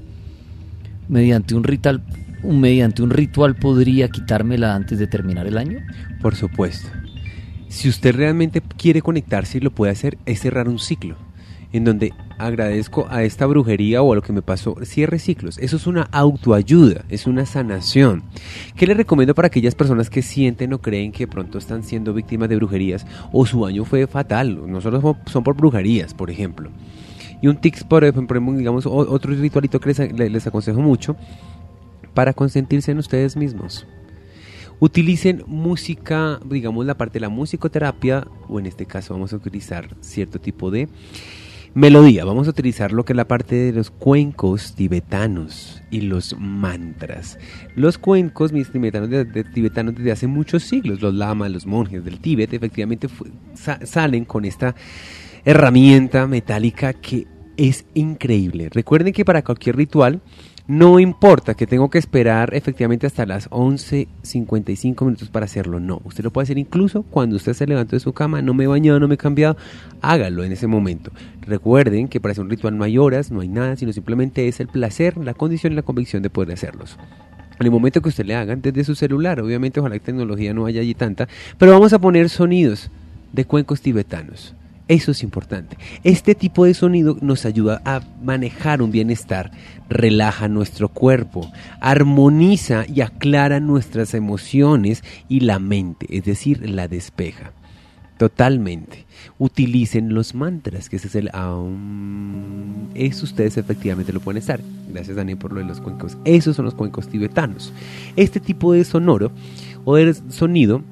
mediante 1.10 1.56
un 1.56 1.66
ritual, 1.66 2.02
mediante 2.52 3.02
un 3.04 3.10
ritual 3.10 3.56
podría 3.56 4.10
quitármela 4.10 4.76
antes 4.76 5.00
de 5.00 5.08
terminar 5.08 5.48
el 5.48 5.58
año. 5.58 5.80
Por 6.22 6.36
supuesto. 6.36 6.90
Si 7.68 7.90
usted 7.90 8.16
realmente 8.16 8.62
quiere 8.78 9.02
conectarse 9.02 9.58
y 9.58 9.62
lo 9.62 9.72
puede 9.72 9.92
hacer, 9.92 10.18
es 10.26 10.40
cerrar 10.40 10.68
un 10.70 10.80
ciclo. 10.80 11.16
En 11.74 11.84
donde 11.84 12.14
agradezco 12.38 13.06
a 13.10 13.24
esta 13.24 13.46
brujería 13.48 14.02
o 14.02 14.14
a 14.14 14.16
lo 14.16 14.22
que 14.22 14.32
me 14.32 14.42
pasó, 14.42 14.78
cierre 14.84 15.20
ciclos. 15.20 15.58
Eso 15.58 15.76
es 15.76 15.88
una 15.88 16.04
autoayuda, 16.12 17.04
es 17.10 17.28
una 17.28 17.46
sanación. 17.46 18.24
¿Qué 18.78 18.88
le 18.88 18.94
recomiendo 18.94 19.36
para 19.36 19.48
aquellas 19.48 19.76
personas 19.76 20.10
que 20.10 20.22
sienten 20.22 20.72
o 20.72 20.80
creen 20.80 21.12
que 21.12 21.28
pronto 21.28 21.58
están 21.58 21.84
siendo 21.84 22.14
víctimas 22.14 22.48
de 22.48 22.56
brujerías 22.56 23.06
o 23.34 23.46
su 23.46 23.66
año 23.66 23.84
fue 23.84 24.08
fatal? 24.08 24.72
No 24.72 24.80
solo 24.80 25.18
son- 25.26 25.44
por 25.44 25.56
brujerías, 25.58 26.14
por 26.14 26.30
ejemplo. 26.32 26.70
Y 27.42 27.48
un 27.48 27.58
tics, 27.58 27.84
por 27.84 28.06
ejemplo, 28.06 28.40
digamos, 28.56 28.86
otro 28.86 29.34
ritualito 29.34 29.80
que 29.82 29.90
les, 29.90 30.14
le- 30.14 30.30
les 30.30 30.48
aconsejo 30.48 30.80
mucho, 30.80 31.18
para 32.16 32.34
consentirse 32.34 32.92
en 32.92 32.98
ustedes 32.98 33.38
mismos. 33.38 33.86
Utilicen 34.80 35.44
música, 35.46 36.40
digamos 36.44 36.86
la 36.86 36.98
parte 36.98 37.14
de 37.14 37.22
la 37.22 37.30
musicoterapia, 37.30 38.28
o 38.50 38.60
en 38.60 38.66
este 38.66 38.88
caso 38.88 39.14
vamos 39.14 39.32
a 39.32 39.36
utilizar 39.36 39.96
cierto 40.02 40.40
tipo 40.40 40.72
de 40.72 40.90
melodía. 41.76 42.26
Vamos 42.26 42.48
a 42.48 42.50
utilizar 42.50 42.92
lo 42.92 43.06
que 43.06 43.14
es 43.14 43.18
la 43.18 43.28
parte 43.28 43.56
de 43.56 43.72
los 43.72 43.92
cuencos 43.92 44.76
tibetanos 44.76 45.82
y 45.92 46.02
los 46.02 46.36
mantras. 46.40 47.38
Los 47.76 47.98
cuencos 47.98 48.52
mis 48.52 48.72
tibetanos, 48.72 49.10
de, 49.10 49.44
tibetanos 49.44 49.96
desde 49.96 50.12
hace 50.12 50.28
muchos 50.28 50.64
siglos, 50.64 51.02
los 51.02 51.14
lamas, 51.14 51.52
los 51.52 51.66
monjes 51.66 52.04
del 52.04 52.20
Tíbet, 52.20 52.54
efectivamente 52.54 53.08
salen 53.84 54.26
con 54.26 54.46
esta 54.46 54.76
herramienta 55.46 56.28
metálica 56.28 56.94
que 56.94 57.28
es 57.56 57.86
increíble. 57.94 58.70
Recuerden 58.70 59.14
que 59.14 59.24
para 59.24 59.44
cualquier 59.44 59.78
ritual 59.78 60.22
no 60.68 61.00
importa 61.00 61.54
que 61.54 61.68
tengo 61.68 61.92
que 61.92 62.00
esperar 62.00 62.56
efectivamente 62.56 63.06
hasta 63.06 63.28
las 63.28 63.50
11.55 63.52 65.06
minutos 65.06 65.30
para 65.30 65.46
hacerlo. 65.46 65.80
No, 65.80 66.02
usted 66.06 66.24
lo 66.24 66.32
puede 66.32 66.46
hacer 66.46 66.58
incluso 66.58 67.04
cuando 67.04 67.36
usted 67.36 67.54
se 67.54 67.68
levantó 67.68 67.96
de 67.96 68.00
su 68.00 68.14
cama, 68.14 68.42
no 68.42 68.56
me 68.56 68.64
he 68.64 68.68
bañado, 68.68 69.00
no 69.00 69.08
me 69.08 69.14
he 69.14 69.18
cambiado, 69.20 69.58
hágalo 70.02 70.44
en 70.44 70.52
ese 70.52 70.66
momento. 70.66 71.12
Recuerden 71.42 72.08
que 72.08 72.20
para 72.20 72.32
hacer 72.32 72.44
un 72.44 72.50
ritual 72.50 72.78
no 72.78 72.84
hay 72.84 72.98
horas, 72.98 73.32
no 73.32 73.42
hay 73.42 73.48
nada, 73.48 73.76
sino 73.76 73.94
simplemente 73.94 74.48
es 74.48 74.60
el 74.60 74.68
placer, 74.68 75.18
la 75.18 75.36
condición 75.36 75.74
y 75.74 75.76
la 75.76 75.84
convicción 75.84 76.24
de 76.24 76.32
poder 76.32 76.54
hacerlos. 76.54 76.98
En 77.60 77.68
el 77.68 77.72
momento 77.72 78.02
que 78.02 78.10
usted 78.10 78.26
le 78.26 78.36
hagan 78.36 78.62
desde 78.62 78.84
su 78.84 78.96
celular, 78.96 79.40
obviamente 79.40 79.80
ojalá 79.80 79.96
que 79.96 80.06
tecnología 80.06 80.54
no 80.54 80.66
haya 80.66 80.82
allí 80.82 80.96
tanta, 80.96 81.28
pero 81.60 81.74
vamos 81.74 81.94
a 81.94 82.00
poner 82.00 82.28
sonidos 82.30 82.90
de 83.34 83.46
cuencos 83.46 83.82
tibetanos. 83.82 84.56
Eso 84.88 85.12
es 85.12 85.24
importante. 85.24 85.78
Este 86.04 86.36
tipo 86.36 86.66
de 86.66 86.76
sonido 86.76 87.18
nos 87.22 87.46
ayuda 87.46 87.82
a 87.86 88.02
manejar 88.24 88.84
un 88.84 88.92
bienestar, 88.92 89.52
relaja 89.90 90.48
nuestro 90.48 90.90
cuerpo, 90.90 91.52
armoniza 91.82 92.86
y 92.88 93.02
aclara 93.02 93.60
nuestras 93.60 94.14
emociones 94.14 95.04
y 95.28 95.40
la 95.40 95.58
mente, 95.58 96.06
es 96.16 96.26
decir, 96.26 96.70
la 96.70 96.88
despeja. 96.88 97.52
Totalmente. 98.18 99.06
Utilicen 99.40 100.14
los 100.14 100.36
mantras, 100.36 100.88
que 100.88 100.98
ese 100.98 101.08
es 101.08 101.16
el 101.16 101.30
aum. 101.34 102.88
Eso 102.94 103.26
ustedes 103.26 103.58
efectivamente 103.58 104.14
lo 104.14 104.22
pueden 104.22 104.38
estar. 104.38 104.62
Gracias 104.90 105.18
Daniel 105.18 105.38
por 105.38 105.52
lo 105.52 105.60
de 105.60 105.66
los 105.66 105.82
cuencos. 105.82 106.16
Esos 106.26 106.56
son 106.56 106.66
los 106.66 106.76
cuencos 106.76 107.10
tibetanos. 107.10 107.74
Este 108.16 108.40
tipo 108.40 108.72
de 108.72 108.86
sonoro 108.86 109.32
o 109.84 109.96
de 109.96 110.14
sonido 110.30 110.84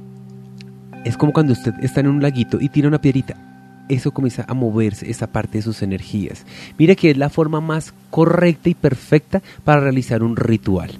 es 1.06 1.16
como 1.16 1.32
cuando 1.32 1.54
usted 1.54 1.74
está 1.82 2.00
en 2.00 2.08
un 2.08 2.22
laguito 2.22 2.58
y 2.60 2.70
tira 2.70 2.88
una 2.88 3.00
piedrita. 3.00 3.53
Eso 3.90 4.12
comienza 4.12 4.46
a 4.48 4.54
moverse, 4.54 5.10
esa 5.10 5.28
parte 5.28 5.58
de 5.58 5.62
sus 5.62 5.82
energías. 5.82 6.46
Mire 6.78 6.96
que 6.96 7.12
es 7.12 7.18
la 7.18 7.30
forma 7.30 7.62
más 7.62 7.94
correcta 8.10 8.70
y 8.70 8.74
perfecta 8.74 9.42
para 9.64 9.82
realizar 9.82 10.24
un 10.24 10.36
ritual. 10.36 10.92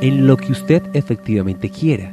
En 0.00 0.26
lo 0.26 0.36
que 0.36 0.52
usted 0.52 0.82
efectivamente 0.92 1.70
quiera. 1.70 2.12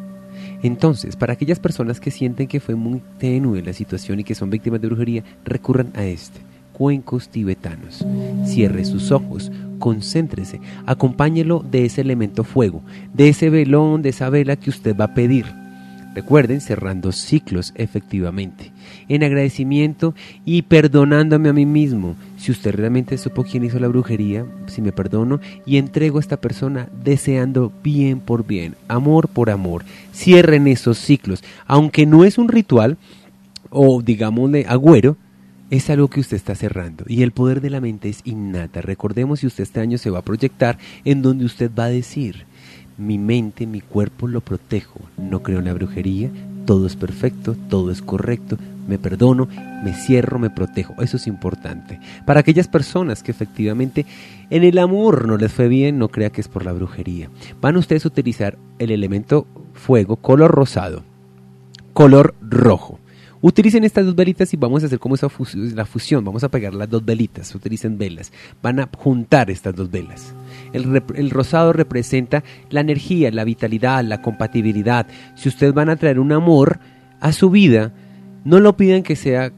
Entonces, 0.63 1.15
para 1.15 1.33
aquellas 1.33 1.59
personas 1.59 1.99
que 1.99 2.11
sienten 2.11 2.47
que 2.47 2.59
fue 2.59 2.75
muy 2.75 3.01
tenue 3.19 3.61
la 3.61 3.73
situación 3.73 4.19
y 4.19 4.23
que 4.23 4.35
son 4.35 4.49
víctimas 4.49 4.81
de 4.81 4.87
brujería, 4.87 5.23
recurran 5.43 5.91
a 5.93 6.05
este. 6.05 6.39
Cuencos 6.73 7.29
tibetanos. 7.29 8.03
Cierre 8.45 8.83
sus 8.85 9.11
ojos, 9.11 9.51
concéntrese, 9.79 10.59
acompáñelo 10.85 11.63
de 11.69 11.85
ese 11.85 12.01
elemento 12.01 12.43
fuego, 12.43 12.81
de 13.13 13.29
ese 13.29 13.49
velón, 13.49 14.01
de 14.01 14.09
esa 14.09 14.29
vela 14.29 14.55
que 14.55 14.69
usted 14.69 14.95
va 14.95 15.05
a 15.05 15.13
pedir. 15.13 15.45
Recuerden, 16.15 16.61
cerrando 16.61 17.11
ciclos 17.11 17.73
efectivamente, 17.75 18.71
en 19.09 19.21
agradecimiento 19.21 20.15
y 20.45 20.61
perdonándome 20.61 21.49
a 21.49 21.53
mí 21.53 21.65
mismo. 21.65 22.15
Si 22.37 22.53
usted 22.53 22.73
realmente 22.73 23.17
supo 23.17 23.43
quién 23.43 23.65
hizo 23.65 23.79
la 23.79 23.89
brujería, 23.89 24.45
si 24.67 24.81
me 24.81 24.93
perdono 24.93 25.41
y 25.65 25.75
entrego 25.75 26.17
a 26.17 26.21
esta 26.21 26.37
persona 26.37 26.87
deseando 27.03 27.73
bien 27.83 28.21
por 28.21 28.47
bien, 28.47 28.75
amor 28.87 29.27
por 29.27 29.49
amor. 29.49 29.83
Cierren 30.13 30.67
esos 30.67 30.99
ciclos. 30.99 31.43
Aunque 31.67 32.05
no 32.05 32.23
es 32.23 32.37
un 32.37 32.47
ritual 32.47 32.97
o 33.69 34.01
digámosle 34.01 34.65
agüero, 34.69 35.17
es 35.69 35.89
algo 35.89 36.07
que 36.09 36.21
usted 36.21 36.37
está 36.37 36.55
cerrando 36.55 37.03
y 37.07 37.23
el 37.23 37.31
poder 37.31 37.59
de 37.59 37.71
la 37.71 37.81
mente 37.81 38.07
es 38.07 38.21
innata. 38.23 38.81
Recordemos 38.81 39.41
si 39.41 39.47
usted 39.47 39.63
este 39.63 39.81
año 39.81 39.97
se 39.97 40.11
va 40.11 40.19
a 40.19 40.25
proyectar 40.25 40.77
en 41.03 41.21
donde 41.21 41.43
usted 41.43 41.69
va 41.77 41.85
a 41.85 41.89
decir, 41.89 42.45
mi 42.97 43.17
mente, 43.17 43.67
mi 43.67 43.81
cuerpo 43.81 44.27
lo 44.27 44.41
protejo, 44.41 44.99
no 45.17 45.43
creo 45.43 45.59
en 45.59 45.65
la 45.65 45.73
brujería, 45.73 46.29
todo 46.65 46.87
es 46.87 46.95
perfecto, 46.95 47.55
todo 47.69 47.91
es 47.91 48.01
correcto, 48.01 48.57
me 48.87 48.97
perdono, 48.97 49.47
me 49.83 49.93
cierro, 49.93 50.39
me 50.39 50.49
protejo. 50.49 50.95
Eso 51.01 51.17
es 51.17 51.27
importante. 51.27 51.99
Para 52.25 52.39
aquellas 52.39 52.67
personas 52.67 53.23
que 53.23 53.31
efectivamente 53.31 54.05
en 54.49 54.63
el 54.63 54.77
amor 54.77 55.27
no 55.27 55.37
les 55.37 55.51
fue 55.51 55.67
bien, 55.67 55.99
no 55.99 56.09
crea 56.09 56.31
que 56.31 56.41
es 56.41 56.47
por 56.47 56.65
la 56.65 56.73
brujería. 56.73 57.29
Van 57.61 57.77
ustedes 57.77 58.05
a 58.05 58.09
utilizar 58.09 58.57
el 58.79 58.91
elemento 58.91 59.47
fuego, 59.73 60.15
color 60.15 60.51
rosado, 60.51 61.03
color 61.93 62.35
rojo. 62.41 62.99
Utilicen 63.47 63.83
estas 63.83 64.07
dos 64.07 64.15
velitas 64.15 64.51
y 64.55 64.57
vamos 64.57 64.81
a 64.81 64.87
hacer 64.87 64.97
como 64.97 65.13
esa 65.13 65.27
la 65.75 65.85
fusión. 65.85 66.25
Vamos 66.25 66.43
a 66.43 66.49
pegar 66.49 66.73
las 66.73 66.89
dos 66.89 67.05
velitas. 67.05 67.53
Utilicen 67.53 67.95
velas. 67.95 68.33
Van 68.63 68.79
a 68.79 68.89
juntar 68.97 69.51
estas 69.51 69.75
dos 69.75 69.91
velas. 69.91 70.33
El, 70.73 71.03
el 71.13 71.29
rosado 71.29 71.71
representa 71.71 72.43
la 72.71 72.81
energía, 72.81 73.29
la 73.29 73.43
vitalidad, 73.43 74.03
la 74.03 74.23
compatibilidad. 74.23 75.05
Si 75.35 75.47
ustedes 75.47 75.75
van 75.75 75.89
a 75.89 75.95
traer 75.95 76.19
un 76.19 76.31
amor 76.31 76.79
a 77.19 77.31
su 77.33 77.51
vida, 77.51 77.93
no 78.45 78.59
lo 78.59 78.75
pidan 78.77 79.03
que 79.03 79.15
sea 79.15 79.51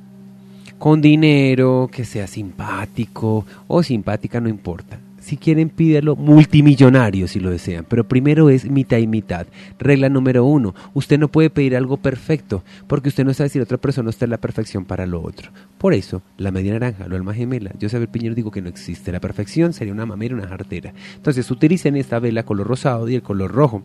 con 0.78 1.00
dinero, 1.00 1.90
que 1.90 2.04
sea 2.04 2.28
simpático 2.28 3.46
o 3.70 3.84
simpática, 3.84 4.42
no 4.42 4.50
importa. 4.50 5.00
Si 5.28 5.36
quieren, 5.36 5.68
pídelo 5.68 6.16
multimillonario 6.16 7.28
si 7.28 7.42
lo 7.42 7.50
desean, 7.50 7.86
pero 7.90 8.08
primero 8.08 8.50
es 8.50 8.72
mitad 8.72 9.00
y 9.00 9.08
mitad. 9.08 9.46
Regla 9.78 10.08
número 10.08 10.46
uno, 10.46 10.74
usted 10.94 11.20
no 11.20 11.28
puede 11.28 11.50
pedir 11.50 11.76
algo 11.76 11.98
perfecto, 11.98 12.64
porque 12.88 13.10
usted 13.10 13.26
no 13.26 13.34
sabe 13.34 13.50
si 13.50 13.58
la 13.60 13.66
otra 13.66 13.78
persona 13.78 14.10
está 14.10 14.24
en 14.24 14.32
la 14.32 14.38
perfección 14.38 14.86
para 14.86 15.06
lo 15.06 15.22
otro. 15.22 15.52
Por 15.80 15.94
eso, 15.94 16.22
la 16.38 16.52
media 16.52 16.72
naranja, 16.72 17.10
lo 17.10 17.18
alma 17.18 17.34
gemela, 17.34 17.74
yo 17.78 17.90
saber 17.90 18.08
Piñero 18.08 18.36
digo 18.36 18.52
que 18.52 18.62
no 18.62 18.70
existe. 18.70 19.12
La 19.12 19.20
perfección 19.20 19.74
sería 19.74 19.92
una 19.92 20.06
mamera, 20.06 20.34
una 20.34 20.48
jartera. 20.48 20.94
Entonces, 21.18 21.52
utilicen 21.52 21.98
esta 21.98 22.20
vela 22.20 22.44
color 22.44 22.66
rosado 22.66 23.10
y 23.10 23.16
el 23.16 23.22
color 23.22 23.52
rojo. 23.52 23.84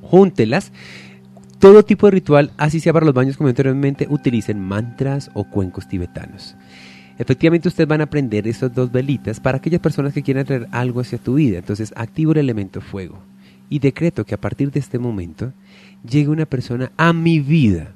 Júntelas 0.00 0.72
todo 1.62 1.84
tipo 1.84 2.08
de 2.08 2.10
ritual, 2.10 2.50
así 2.56 2.80
sea 2.80 2.92
para 2.92 3.06
los 3.06 3.14
baños 3.14 3.36
como 3.36 3.48
anteriormente, 3.48 4.08
utilicen 4.10 4.58
mantras 4.58 5.30
o 5.32 5.44
cuencos 5.44 5.86
tibetanos. 5.86 6.56
Efectivamente, 7.22 7.68
ustedes 7.68 7.86
van 7.86 8.00
a 8.00 8.04
aprender 8.04 8.48
esas 8.48 8.74
dos 8.74 8.90
velitas 8.90 9.38
para 9.38 9.58
aquellas 9.58 9.80
personas 9.80 10.12
que 10.12 10.24
quieran 10.24 10.44
traer 10.44 10.66
algo 10.72 11.00
hacia 11.00 11.18
tu 11.18 11.34
vida. 11.34 11.58
Entonces, 11.58 11.92
activo 11.94 12.32
el 12.32 12.38
elemento 12.38 12.80
fuego 12.80 13.16
y 13.70 13.78
decreto 13.78 14.24
que 14.24 14.34
a 14.34 14.40
partir 14.40 14.72
de 14.72 14.80
este 14.80 14.98
momento 14.98 15.52
llegue 16.04 16.30
una 16.30 16.46
persona 16.46 16.90
a 16.96 17.12
mi 17.12 17.38
vida 17.38 17.92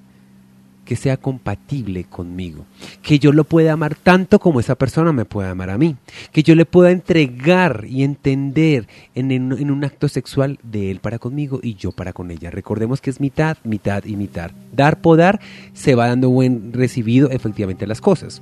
que 0.85 0.95
sea 0.95 1.17
compatible 1.17 2.05
conmigo, 2.05 2.67
que 3.03 3.19
yo 3.19 3.33
lo 3.33 3.43
pueda 3.43 3.73
amar 3.73 3.97
tanto 3.97 4.39
como 4.39 4.61
esa 4.61 4.77
persona 4.77 5.13
me 5.13 5.25
puede 5.25 5.49
amar 5.49 5.71
a 5.71 5.79
mí, 5.79 5.97
que 6.31 6.45
yo 6.45 6.55
le 6.55 6.65
pueda 6.65 6.93
entregar 6.93 7.85
y 7.89 8.05
entender 8.05 8.87
en, 9.17 9.33
en, 9.33 9.71
un 9.73 9.85
acto 9.85 10.07
sexual 10.07 10.61
de 10.63 10.93
él 10.93 11.01
para 11.01 11.19
conmigo 11.19 11.59
y 11.65 11.75
yo 11.75 11.91
para 11.91 12.13
con 12.13 12.31
ella. 12.31 12.53
Recordemos 12.53 13.01
que 13.01 13.11
es 13.11 13.21
mitad, 13.21 13.57
mitad 13.65 14.05
y 14.05 14.15
mitad. 14.15 14.53
Dar 14.73 15.01
por 15.01 15.19
dar 15.19 15.41
se 15.73 15.97
va 15.97 16.07
dando 16.07 16.31
buen 16.31 16.73
recibido 16.73 17.29
efectivamente 17.33 17.89
las 17.89 18.01
cosas 18.01 18.41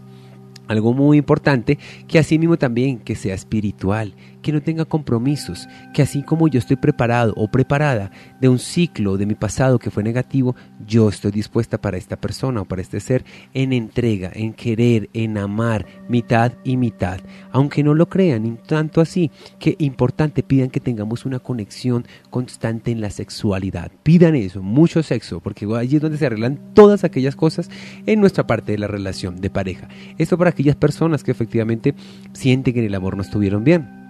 algo 0.67 0.93
muy 0.93 1.19
importante, 1.19 1.79
que 2.09 2.19
así 2.19 2.39
mismo 2.39 2.57
también 2.57 2.99
que 2.99 3.15
sea 3.15 3.35
espiritual, 3.35 4.15
que 4.45 4.53
no 4.53 4.63
tenga 4.63 4.85
compromisos, 4.85 5.67
que 5.95 6.03
así 6.03 6.23
como 6.23 6.47
yo 6.49 6.59
estoy 6.59 6.77
preparado 6.77 7.33
o 7.35 7.49
preparada 7.49 8.11
de 8.41 8.51
un 8.51 8.59
ciclo 8.59 9.17
de 9.17 9.25
mi 9.25 9.35
pasado 9.35 9.79
que 9.79 9.91
fue 9.91 10.05
negativo, 10.05 10.55
yo 10.87 11.09
estoy 11.09 11.33
dispuesta 11.33 11.81
para 11.81 11.97
esta 11.97 12.17
persona 12.17 12.61
o 12.61 12.65
para 12.67 12.83
este 12.83 13.01
ser 13.01 13.25
en 13.55 13.73
entrega, 13.73 14.31
en 14.35 14.53
querer, 14.53 15.09
en 15.15 15.39
amar, 15.39 15.87
mitad 16.09 16.53
y 16.63 16.77
mitad. 16.77 17.21
Aunque 17.53 17.83
no 17.83 17.95
lo 17.95 18.11
crean, 18.11 18.59
tanto 18.67 19.01
así 19.01 19.31
que 19.59 19.77
importante 19.79 20.43
pidan 20.43 20.69
que 20.69 20.79
tengamos 20.79 21.25
una 21.25 21.39
conexión 21.39 22.07
constante 22.29 22.91
en 22.91 23.01
la 23.01 23.09
sexualidad. 23.09 23.91
Pidan 24.03 24.37
eso, 24.37 24.63
mucho 24.63 25.03
sexo, 25.03 25.41
porque 25.41 25.67
allí 25.75 25.97
es 25.97 26.03
donde 26.03 26.19
se 26.19 26.27
arreglan 26.27 26.75
todas 26.75 27.03
aquellas 27.03 27.35
cosas 27.35 27.71
en 28.05 28.21
nuestra 28.21 28.47
parte 28.47 28.73
de 28.73 28.79
la 28.79 28.89
relación 28.89 29.41
de 29.41 29.49
pareja. 29.49 29.89
Esto 30.19 30.37
para 30.37 30.51
aquellas 30.51 30.77
personas 30.77 31.25
que 31.25 31.31
efectivamente 31.31 31.95
sienten 32.35 32.75
que 32.75 32.81
en 32.81 32.87
el 32.87 32.95
amor 32.95 33.17
no 33.17 33.23
estuvieron 33.23 33.65
bien. 33.65 34.04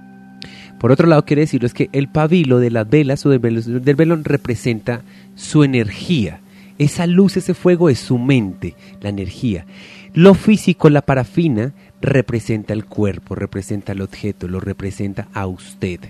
Por 0.79 0.93
otro 0.93 1.09
lado, 1.09 1.25
quiere 1.25 1.43
decirles 1.43 1.73
que 1.73 1.89
el 1.93 2.09
pabilo 2.09 2.59
de 2.59 2.71
las 2.71 2.89
velas 2.89 3.25
o 3.25 3.31
del 3.31 3.39
velón, 3.39 4.25
representa 4.25 5.03
su 5.35 5.65
energía. 5.65 6.41
Esa 6.79 7.07
luz, 7.07 7.37
ese 7.37 7.55
fuego 7.55 7.89
es 7.89 7.99
su 8.01 8.19
mente, 8.19 8.75
la 9.01 9.09
energía. 9.09 9.65
Lo 10.13 10.35
físico, 10.35 10.91
la 10.91 11.03
parafina, 11.03 11.73
representa 12.01 12.73
el 12.73 12.85
cuerpo, 12.85 13.35
representa 13.35 13.93
el 13.93 14.03
objeto, 14.03 14.47
lo 14.47 14.61
representa 14.61 15.29
a 15.33 15.47
usted. 15.47 16.01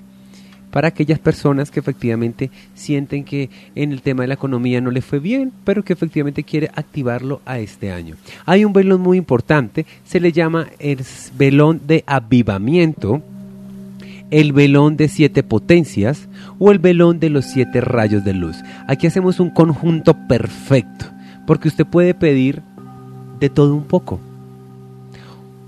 Para 0.71 0.89
aquellas 0.89 1.21
personas 1.21 1.71
que 1.71 1.79
efectivamente 1.79 2.51
sienten 2.75 3.23
que 3.23 3.49
en 3.77 3.93
el 3.93 4.03
tema 4.03 4.23
de 4.23 4.29
la 4.29 4.35
economía 4.35 4.81
no 4.81 4.91
le 4.91 5.03
fue 5.03 5.21
bien, 5.21 5.53
pero 5.63 5.85
que 5.85 5.93
efectivamente 5.93 6.43
quiere 6.43 6.69
activarlo 6.75 7.41
a 7.45 7.61
este 7.61 7.93
año. 7.93 8.17
Hay 8.45 8.65
un 8.65 8.73
velón 8.73 9.01
muy 9.01 9.17
importante, 9.17 9.87
se 10.05 10.19
le 10.19 10.33
llama 10.33 10.67
el 10.81 10.99
velón 11.39 11.81
de 11.87 12.03
avivamiento, 12.09 13.23
el 14.35 14.53
velón 14.53 14.97
de 14.97 15.07
siete 15.07 15.45
potencias 15.45 16.29
o 16.59 16.73
el 16.73 16.81
velón 16.81 17.21
de 17.21 17.31
los 17.31 17.45
siete 17.45 17.81
rayos 17.81 18.25
de 18.25 18.35
luz. 18.35 18.57
Aquí 18.89 19.07
hacemos 19.07 19.39
un 19.39 19.51
conjunto 19.51 20.27
perfecto, 20.27 21.07
porque 21.47 21.69
usted 21.69 21.87
puede 21.87 22.15
pedir 22.15 22.61
de 23.39 23.49
todo 23.49 23.77
un 23.77 23.85
poco. 23.85 24.19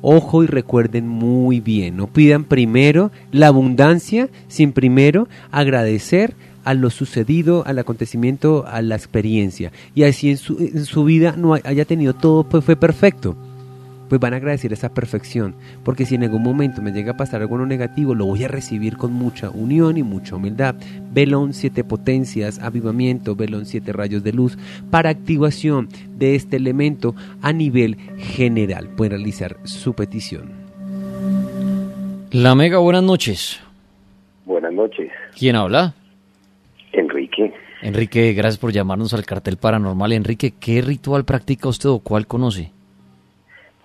Ojo 0.03 0.43
y 0.43 0.49
recuerden 0.49 1.07
muy 1.07 1.61
bien, 1.61 1.97
no 1.97 2.09
pidan 2.09 2.43
primero 2.43 3.13
la 3.31 3.47
abundancia 3.47 4.29
sin 4.49 4.73
primero 4.73 5.29
agradecer 5.53 6.35
a 6.65 6.75
lo 6.75 6.91
sucedido, 6.91 7.63
al 7.67 7.79
acontecimiento, 7.79 8.65
a 8.67 8.83
la 8.83 8.97
experiencia. 8.97 9.71
Y 9.95 10.03
así 10.03 10.31
en 10.31 10.39
su, 10.39 10.59
en 10.59 10.87
su 10.87 11.05
vida 11.05 11.37
no 11.39 11.55
haya 11.55 11.85
tenido 11.85 12.15
todo, 12.15 12.43
pues 12.43 12.65
fue 12.65 12.75
perfecto 12.75 13.37
pues 14.09 14.21
van 14.21 14.35
a 14.35 14.37
agradecer 14.37 14.73
esa 14.73 14.93
perfección, 14.93 15.55
porque 15.85 16.07
si 16.07 16.15
en 16.15 16.25
algún 16.25 16.43
momento 16.43 16.83
me 16.83 16.93
llega 16.93 17.13
a 17.13 17.17
pasar 17.17 17.41
algo 17.41 17.65
negativo, 17.65 18.15
lo 18.15 18.27
voy 18.27 18.45
a 18.45 18.49
recibir 18.49 18.97
con 18.97 19.13
mucha 19.13 19.51
unión 19.51 19.97
y 19.97 20.03
mucha 20.03 20.37
humildad. 20.37 20.77
Velón 21.13 21.53
siete 21.53 21.85
potencias, 21.85 22.59
avivamiento, 22.61 23.35
velón 23.35 23.67
siete 23.67 23.93
rayos 23.93 24.23
de 24.23 24.33
luz, 24.33 24.59
para 24.91 25.11
activación 25.11 25.89
de 26.17 26.35
este 26.35 26.57
elemento 26.57 27.15
a 27.43 27.53
nivel 27.53 27.97
general. 28.19 28.89
Pueden 28.97 29.19
realizar 29.19 29.57
su 29.65 29.95
petición. 29.95 30.51
La 32.33 32.55
Mega, 32.55 32.79
buenas 32.79 33.03
noches. 33.03 33.61
Buenas 34.45 34.73
noches. 34.73 35.11
¿Quién 35.39 35.57
habla? 35.57 35.95
Enrique. 36.93 37.53
Enrique, 37.83 38.33
gracias 38.33 38.59
por 38.59 38.73
llamarnos 38.73 39.15
al 39.15 39.25
cartel 39.25 39.57
paranormal. 39.57 40.13
Enrique, 40.13 40.53
¿qué 40.59 40.83
ritual 40.83 41.25
practica 41.25 41.69
usted 41.69 41.89
o 41.89 42.01
cuál 42.01 42.27
conoce? 42.27 42.73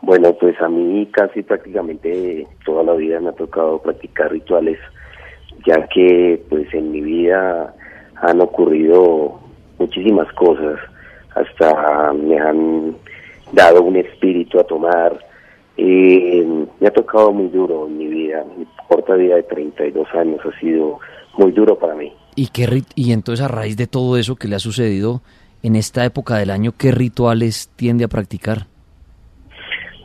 Bueno, 0.01 0.33
pues 0.33 0.59
a 0.61 0.67
mí 0.67 1.07
casi 1.11 1.43
prácticamente 1.43 2.47
toda 2.65 2.83
la 2.83 2.93
vida 2.93 3.19
me 3.19 3.29
ha 3.29 3.33
tocado 3.33 3.79
practicar 3.79 4.31
rituales, 4.31 4.79
ya 5.65 5.87
que 5.87 6.43
pues 6.49 6.73
en 6.73 6.91
mi 6.91 7.01
vida 7.01 7.73
han 8.15 8.41
ocurrido 8.41 9.39
muchísimas 9.77 10.31
cosas, 10.33 10.79
hasta 11.35 12.13
me 12.13 12.39
han 12.39 12.95
dado 13.51 13.83
un 13.83 13.95
espíritu 13.95 14.59
a 14.59 14.63
tomar, 14.63 15.19
eh, 15.77 16.45
me 16.79 16.87
ha 16.87 16.91
tocado 16.91 17.31
muy 17.31 17.49
duro 17.49 17.87
en 17.87 17.97
mi 17.97 18.07
vida, 18.07 18.43
mi 18.57 18.65
corta 18.87 19.13
vida 19.15 19.35
de 19.35 19.43
32 19.43 20.07
años 20.15 20.39
ha 20.45 20.59
sido 20.59 20.99
muy 21.37 21.51
duro 21.51 21.77
para 21.77 21.93
mí. 21.93 22.11
¿Y, 22.35 22.47
qué 22.47 22.83
y 22.95 23.11
entonces 23.11 23.45
a 23.45 23.47
raíz 23.47 23.77
de 23.77 23.87
todo 23.87 24.17
eso 24.17 24.35
que 24.35 24.47
le 24.47 24.55
ha 24.55 24.59
sucedido 24.59 25.21
en 25.61 25.75
esta 25.75 26.05
época 26.05 26.37
del 26.37 26.49
año, 26.49 26.73
qué 26.77 26.91
rituales 26.91 27.69
tiende 27.75 28.03
a 28.03 28.07
practicar? 28.07 28.70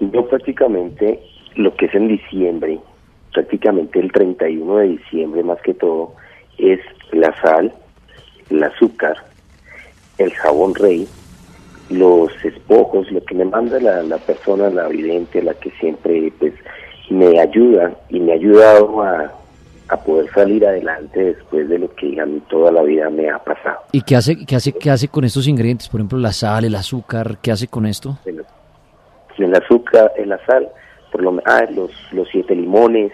Yo 0.01 0.27
prácticamente 0.29 1.21
lo 1.55 1.75
que 1.75 1.87
es 1.87 1.95
en 1.95 2.09
diciembre, 2.09 2.79
prácticamente 3.33 3.99
el 3.99 4.13
31 4.13 4.77
de 4.77 4.89
diciembre 4.89 5.43
más 5.43 5.61
que 5.63 5.75
todo, 5.75 6.15
es 6.59 6.81
la 7.13 7.35
sal, 7.41 7.73
el 8.51 8.63
azúcar, 8.63 9.17
el 10.19 10.33
jabón 10.33 10.75
rey, 10.75 11.07
los 11.91 12.33
espojos, 12.45 13.11
lo 13.11 13.25
que 13.25 13.35
me 13.35 13.45
manda 13.45 13.79
la, 13.81 14.03
la 14.03 14.19
persona, 14.19 14.71
la 14.71 14.89
vidente, 14.89 15.43
la 15.43 15.55
que 15.55 15.71
siempre 15.73 16.33
pues 16.39 16.53
me 17.11 17.39
ayuda 17.41 17.95
y 18.09 18.19
me 18.21 18.33
ha 18.33 18.35
ayudado 18.35 19.03
a, 19.03 19.33
a 19.89 19.97
poder 19.97 20.31
salir 20.33 20.67
adelante 20.67 21.35
después 21.35 21.69
de 21.69 21.79
lo 21.79 21.95
que 21.95 22.21
a 22.21 22.27
mí 22.27 22.43
toda 22.49 22.73
la 22.73 22.83
vida 22.83 23.09
me 23.11 23.31
ha 23.31 23.39
pasado. 23.39 23.79
¿Y 23.93 24.03
qué 24.03 24.17
hace, 24.17 24.45
qué 24.45 24.57
hace, 24.57 24.73
qué 24.73 24.91
hace 24.91 25.09
con 25.09 25.25
estos 25.25 25.47
ingredientes? 25.47 25.89
Por 25.89 26.01
ejemplo, 26.01 26.19
la 26.19 26.33
sal, 26.33 26.65
el 26.65 26.75
azúcar, 26.75 27.39
¿qué 27.41 27.53
hace 27.53 27.69
con 27.69 27.87
esto? 27.87 28.19
El 29.39 29.55
azúcar, 29.55 30.13
la 30.25 30.39
sal, 30.47 30.69
por 31.13 31.23
lo 31.23 31.41
ah, 31.45 31.65
los, 31.75 31.91
los 32.13 32.29
siete 32.29 32.55
limones, 32.55 33.13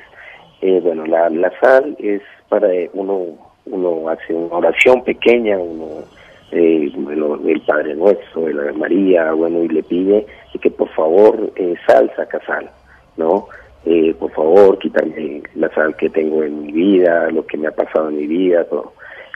eh, 0.60 0.80
bueno, 0.82 1.06
la, 1.06 1.28
la 1.30 1.52
sal 1.60 1.96
es 1.98 2.22
para 2.48 2.68
uno, 2.94 3.26
uno 3.66 4.08
hace 4.08 4.34
una 4.34 4.56
oración 4.56 5.02
pequeña, 5.04 5.58
uno, 5.58 6.04
eh, 6.50 6.90
bueno, 6.94 7.38
el 7.46 7.60
Padre 7.62 7.94
Nuestro, 7.94 8.48
el 8.48 8.58
Ave 8.58 8.72
María, 8.72 9.32
bueno, 9.32 9.62
y 9.62 9.68
le 9.68 9.82
pide 9.82 10.26
que 10.62 10.70
por 10.70 10.88
favor 10.90 11.52
eh, 11.56 11.74
sal 11.86 12.10
saca 12.16 12.40
sal, 12.46 12.70
¿no? 13.16 13.48
Eh, 13.84 14.14
por 14.18 14.30
favor, 14.30 14.78
quítame 14.78 15.42
la 15.56 15.68
sal 15.74 15.94
que 15.96 16.08
tengo 16.08 16.44
en 16.44 16.62
mi 16.62 16.72
vida, 16.72 17.28
lo 17.30 17.44
que 17.44 17.58
me 17.58 17.66
ha 17.66 17.72
pasado 17.72 18.08
en 18.08 18.16
mi 18.16 18.26
vida, 18.26 18.64
todo. 18.64 18.92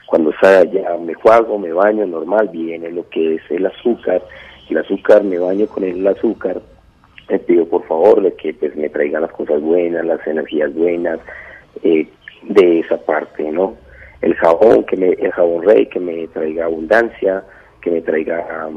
Cuando 0.07 0.31
sale 0.41 0.71
ya 0.71 0.97
me 0.97 1.13
juego, 1.13 1.59
me 1.59 1.73
baño 1.73 2.07
normal, 2.07 2.47
viene 2.47 2.89
lo 2.91 3.07
que 3.09 3.35
es 3.35 3.41
el 3.49 3.65
azúcar, 3.65 4.21
el 4.69 4.77
azúcar, 4.77 5.23
me 5.23 5.37
baño 5.37 5.67
con 5.67 5.83
el 5.83 6.07
azúcar, 6.07 6.61
te 7.27 7.39
pido 7.39 7.65
por 7.67 7.85
favor 7.87 8.31
que 8.33 8.53
pues 8.53 8.75
me 8.75 8.89
traigan 8.89 9.21
las 9.21 9.31
cosas 9.31 9.61
buenas, 9.61 10.05
las 10.05 10.25
energías 10.25 10.73
buenas 10.73 11.19
eh, 11.83 12.07
de 12.43 12.79
esa 12.79 12.97
parte, 12.97 13.51
¿no? 13.51 13.75
El 14.21 14.33
jabón, 14.35 14.83
que 14.85 14.97
me, 14.97 15.09
el 15.09 15.31
jabón 15.31 15.63
rey, 15.63 15.85
que 15.87 15.99
me 15.99 16.27
traiga 16.27 16.65
abundancia, 16.65 17.43
que 17.81 17.91
me 17.91 18.01
traiga, 18.01 18.69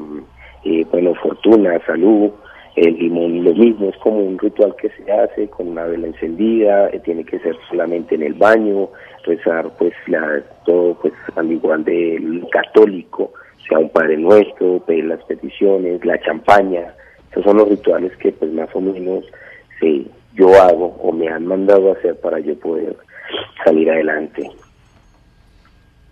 eh, 0.64 0.84
bueno, 0.90 1.14
fortuna, 1.14 1.80
salud, 1.86 2.30
el 2.76 2.94
limón 2.96 3.44
lo 3.44 3.54
mismo, 3.54 3.88
es 3.88 3.96
como 3.98 4.18
un 4.18 4.38
ritual 4.38 4.74
que 4.76 4.90
se 4.90 5.10
hace 5.10 5.48
con 5.48 5.68
una 5.68 5.84
vela 5.84 6.08
encendida, 6.08 6.88
eh, 6.90 7.00
tiene 7.04 7.24
que 7.24 7.38
ser 7.40 7.56
solamente 7.68 8.14
en 8.14 8.22
el 8.22 8.34
baño, 8.34 8.88
rezar 9.24 9.70
pues 9.78 9.92
la, 10.06 10.42
todo 10.64 10.94
pues 10.94 11.14
al 11.36 11.50
igual 11.50 11.84
del 11.84 12.46
católico, 12.50 13.32
sea 13.68 13.78
un 13.78 13.90
Padre 13.90 14.16
Nuestro, 14.16 14.80
pedir 14.80 15.06
las 15.06 15.22
peticiones, 15.24 16.04
la 16.04 16.20
champaña, 16.20 16.94
Esos 17.30 17.44
son 17.44 17.58
los 17.58 17.68
rituales 17.68 18.16
que 18.16 18.32
pues 18.32 18.52
más 18.52 18.68
o 18.74 18.80
menos 18.80 19.24
sí, 19.78 20.10
yo 20.34 20.54
hago 20.60 20.96
o 21.02 21.12
me 21.12 21.28
han 21.28 21.46
mandado 21.46 21.90
a 21.90 21.94
hacer 21.94 22.18
para 22.20 22.40
yo 22.40 22.58
poder 22.58 22.96
salir 23.64 23.90
adelante. 23.90 24.50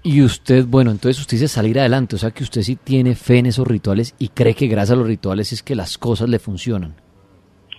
Y 0.02 0.22
usted, 0.22 0.64
bueno, 0.66 0.90
entonces 0.90 1.20
usted 1.20 1.36
dice 1.36 1.48
salir 1.48 1.78
adelante, 1.78 2.16
o 2.16 2.18
sea 2.18 2.30
que 2.30 2.44
usted 2.44 2.62
sí 2.62 2.76
tiene 2.76 3.14
fe 3.14 3.38
en 3.38 3.46
esos 3.46 3.66
rituales 3.66 4.14
y 4.18 4.28
cree 4.28 4.54
que 4.54 4.68
gracias 4.68 4.96
a 4.96 4.98
los 4.98 5.06
rituales 5.06 5.52
es 5.52 5.62
que 5.62 5.74
las 5.74 5.98
cosas 5.98 6.28
le 6.28 6.38
funcionan. 6.38 6.94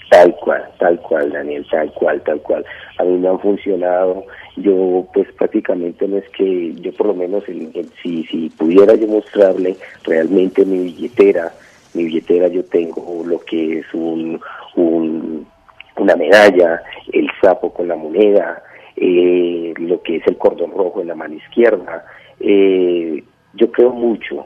Tal 0.09 0.35
cual, 0.37 0.63
tal 0.79 0.99
cual, 1.01 1.31
Daniel, 1.31 1.65
tal 1.69 1.91
cual, 1.93 2.21
tal 2.23 2.41
cual. 2.41 2.65
A 2.97 3.03
mí 3.03 3.17
me 3.17 3.27
han 3.29 3.39
funcionado. 3.39 4.25
Yo, 4.55 5.07
pues 5.13 5.31
prácticamente 5.33 6.07
no 6.07 6.17
es 6.17 6.27
que 6.29 6.73
yo, 6.81 6.91
por 6.93 7.07
lo 7.07 7.13
menos, 7.13 7.43
si, 8.01 8.23
si 8.23 8.49
pudiera 8.49 8.95
yo 8.95 9.07
mostrarle 9.07 9.77
realmente 10.03 10.65
mi 10.65 10.79
billetera, 10.79 11.53
mi 11.99 12.05
billetera 12.05 12.47
yo 12.47 12.63
tengo 12.65 13.23
lo 13.25 13.39
que 13.39 13.79
es 13.79 13.85
un, 13.93 14.39
un 14.75 15.45
una 15.97 16.15
medalla, 16.15 16.81
el 17.11 17.29
sapo 17.41 17.73
con 17.73 17.89
la 17.89 17.95
moneda, 17.97 18.63
eh, 18.95 19.73
lo 19.77 20.01
que 20.01 20.15
es 20.17 20.27
el 20.27 20.37
cordón 20.37 20.71
rojo 20.71 21.01
en 21.01 21.07
la 21.09 21.15
mano 21.15 21.35
izquierda. 21.35 22.05
Eh, 22.39 23.21
yo 23.53 23.69
creo 23.69 23.91
mucho, 23.91 24.45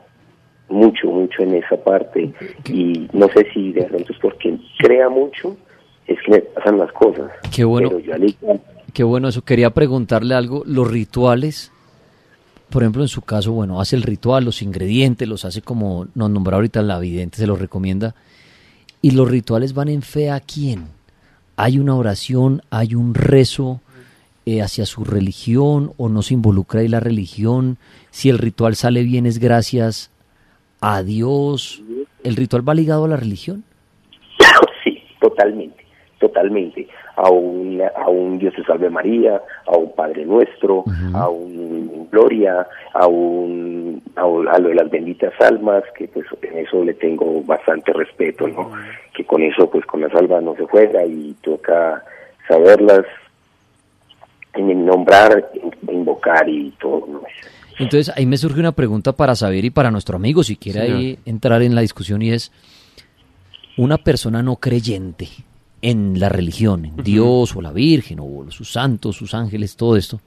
mucho, 0.70 1.08
mucho 1.12 1.44
en 1.44 1.54
esa 1.56 1.78
parte 1.78 2.34
y 2.72 3.08
no 3.14 3.28
sé 3.30 3.46
si 3.54 3.72
de 3.72 3.84
pronto 3.84 4.12
es 4.14 4.20
porque 4.20 4.58
crea 4.80 5.10
mucho, 5.10 5.56
es 6.08 6.18
que 6.26 6.32
me 6.32 6.40
pasan 6.40 6.80
las 6.80 6.92
cosas. 6.94 7.32
Qué 7.56 7.64
bueno. 7.64 7.90
Pero 7.90 8.00
yo 8.00 8.14
al 8.16 8.24
igual- 8.24 8.62
Qué 8.92 9.04
bueno 9.04 9.28
eso. 9.28 9.44
Quería 9.44 9.72
preguntarle 9.72 10.36
algo. 10.36 10.64
Los 10.66 10.90
rituales, 10.92 11.72
por 12.74 12.82
ejemplo, 12.82 13.04
en 13.04 13.08
su 13.08 13.22
caso, 13.22 13.52
bueno, 13.52 13.80
hace 13.80 13.95
el 13.95 14.02
ritual, 14.02 14.45
los 14.45 14.64
ingredientes, 14.64 15.28
los 15.28 15.45
hace 15.45 15.62
como 15.62 16.08
nos 16.16 16.32
nombró 16.32 16.56
ahorita 16.56 16.82
la 16.82 16.98
vidente, 16.98 17.38
se 17.38 17.45
los 17.45 17.60
recomienda. 17.60 18.16
¿Y 19.00 19.12
los 19.12 19.30
rituales 19.30 19.76
van 19.76 19.90
en 19.90 20.02
fe 20.02 20.32
a 20.32 20.40
quién? 20.40 20.88
¿Hay 21.56 21.78
una 21.78 21.94
oración, 21.94 22.64
hay 22.72 22.95
un 22.95 23.14
rezo 23.14 23.80
eh, 24.48 24.64
hacia 24.64 24.88
su 24.88 25.04
religión 25.04 25.94
o 25.98 26.10
no 26.10 26.24
se 26.24 26.34
involucra 26.34 26.80
ahí 26.80 26.88
la 26.88 27.00
religión? 27.00 27.78
Si 28.10 28.30
el 28.30 28.40
ritual 28.40 28.76
sale 28.76 29.04
bien 29.04 29.28
es 29.28 29.38
gracias 29.38 30.10
a 30.82 31.04
Dios. 31.04 31.84
¿El 32.24 32.36
ritual 32.36 32.68
va 32.68 32.74
ligado 32.74 33.06
a 33.06 33.10
la 33.10 33.18
religión? 33.18 33.64
Sí, 34.84 34.98
totalmente, 35.22 35.82
totalmente. 36.28 36.88
A 37.18 37.30
un, 37.30 37.82
a 37.95 38.10
un 38.10 38.40
Dios 38.40 38.54
te 38.56 38.64
salve 38.64 38.90
María, 38.90 39.41
a 39.68 39.78
un 39.78 39.94
Padre 39.94 40.26
Nuestro, 40.26 40.84
a 41.14 41.28
un 41.30 42.08
Gloria, 42.12 42.66
a 42.94 43.08
un 43.08 44.02
a, 44.16 44.26
un- 44.26 44.48
a 44.48 44.58
lo 44.60 44.70
de 44.70 44.76
las 44.76 44.90
benditas 44.90 45.34
almas, 45.41 45.84
que 45.98 46.08
pues 46.08 46.26
en 46.41 46.58
eso 46.60 46.84
le 46.84 46.94
tengo 46.94 47.41
bastante 47.44 47.91
respeto, 47.94 48.48
¿no? 48.48 48.72
Que 49.14 49.26
con 49.26 49.41
eso, 49.41 49.70
pues 49.70 49.86
con 49.86 50.00
las 50.02 50.14
almas 50.16 50.41
no 50.44 50.56
se 50.56 50.64
juega 50.66 51.06
y 51.06 51.36
toca 51.44 52.04
saberlas 52.48 53.06
en 54.54 54.86
nombrar, 54.86 55.50
en- 55.56 55.94
invocar 55.95 56.48
y 56.48 56.72
todo, 56.80 57.06
¿no? 57.08 57.22
Entonces 57.80 58.14
ahí 58.16 58.26
me 58.28 58.38
surge 58.38 58.60
una 58.60 58.72
pregunta 58.72 59.12
para 59.14 59.36
saber 59.36 59.66
y 59.66 59.72
para 59.72 59.90
nuestro 59.91 60.16
amigo, 60.16 60.44
si 60.44 60.56
quiere 60.58 60.82
Señor. 60.82 60.98
ahí 60.98 61.20
entrar 61.26 61.62
en 61.64 61.74
la 61.76 61.82
discusión 61.82 62.22
y 62.22 62.32
es, 62.32 62.52
una 63.78 63.98
persona 63.98 64.44
no 64.44 64.58
creyente 64.58 65.28
en 65.84 66.18
la 66.18 66.30
religión, 66.30 66.85
en 66.85 66.95
Dios 66.95 67.57
o 67.57 67.61
la 67.61 67.73
Virgen 67.73 68.19
o 68.22 68.49
sus 68.49 68.72
santos, 68.72 69.18
sus 69.18 69.34
ángeles, 69.34 69.76
todo 69.76 69.97
esto, 69.97 70.22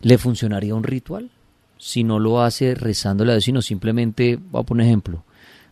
¿le 0.00 0.16
funcionaría 0.16 0.74
un 0.74 0.82
ritual? 0.82 1.30
Si 1.76 2.04
no 2.04 2.18
lo 2.18 2.40
hace 2.40 2.74
rezándole 2.74 3.32
a 3.32 3.34
Dios, 3.34 3.44
sino 3.44 3.60
simplemente, 3.60 4.38
voy 4.50 4.62
a 4.62 4.64
poner 4.64 4.86
ejemplo, 4.86 5.24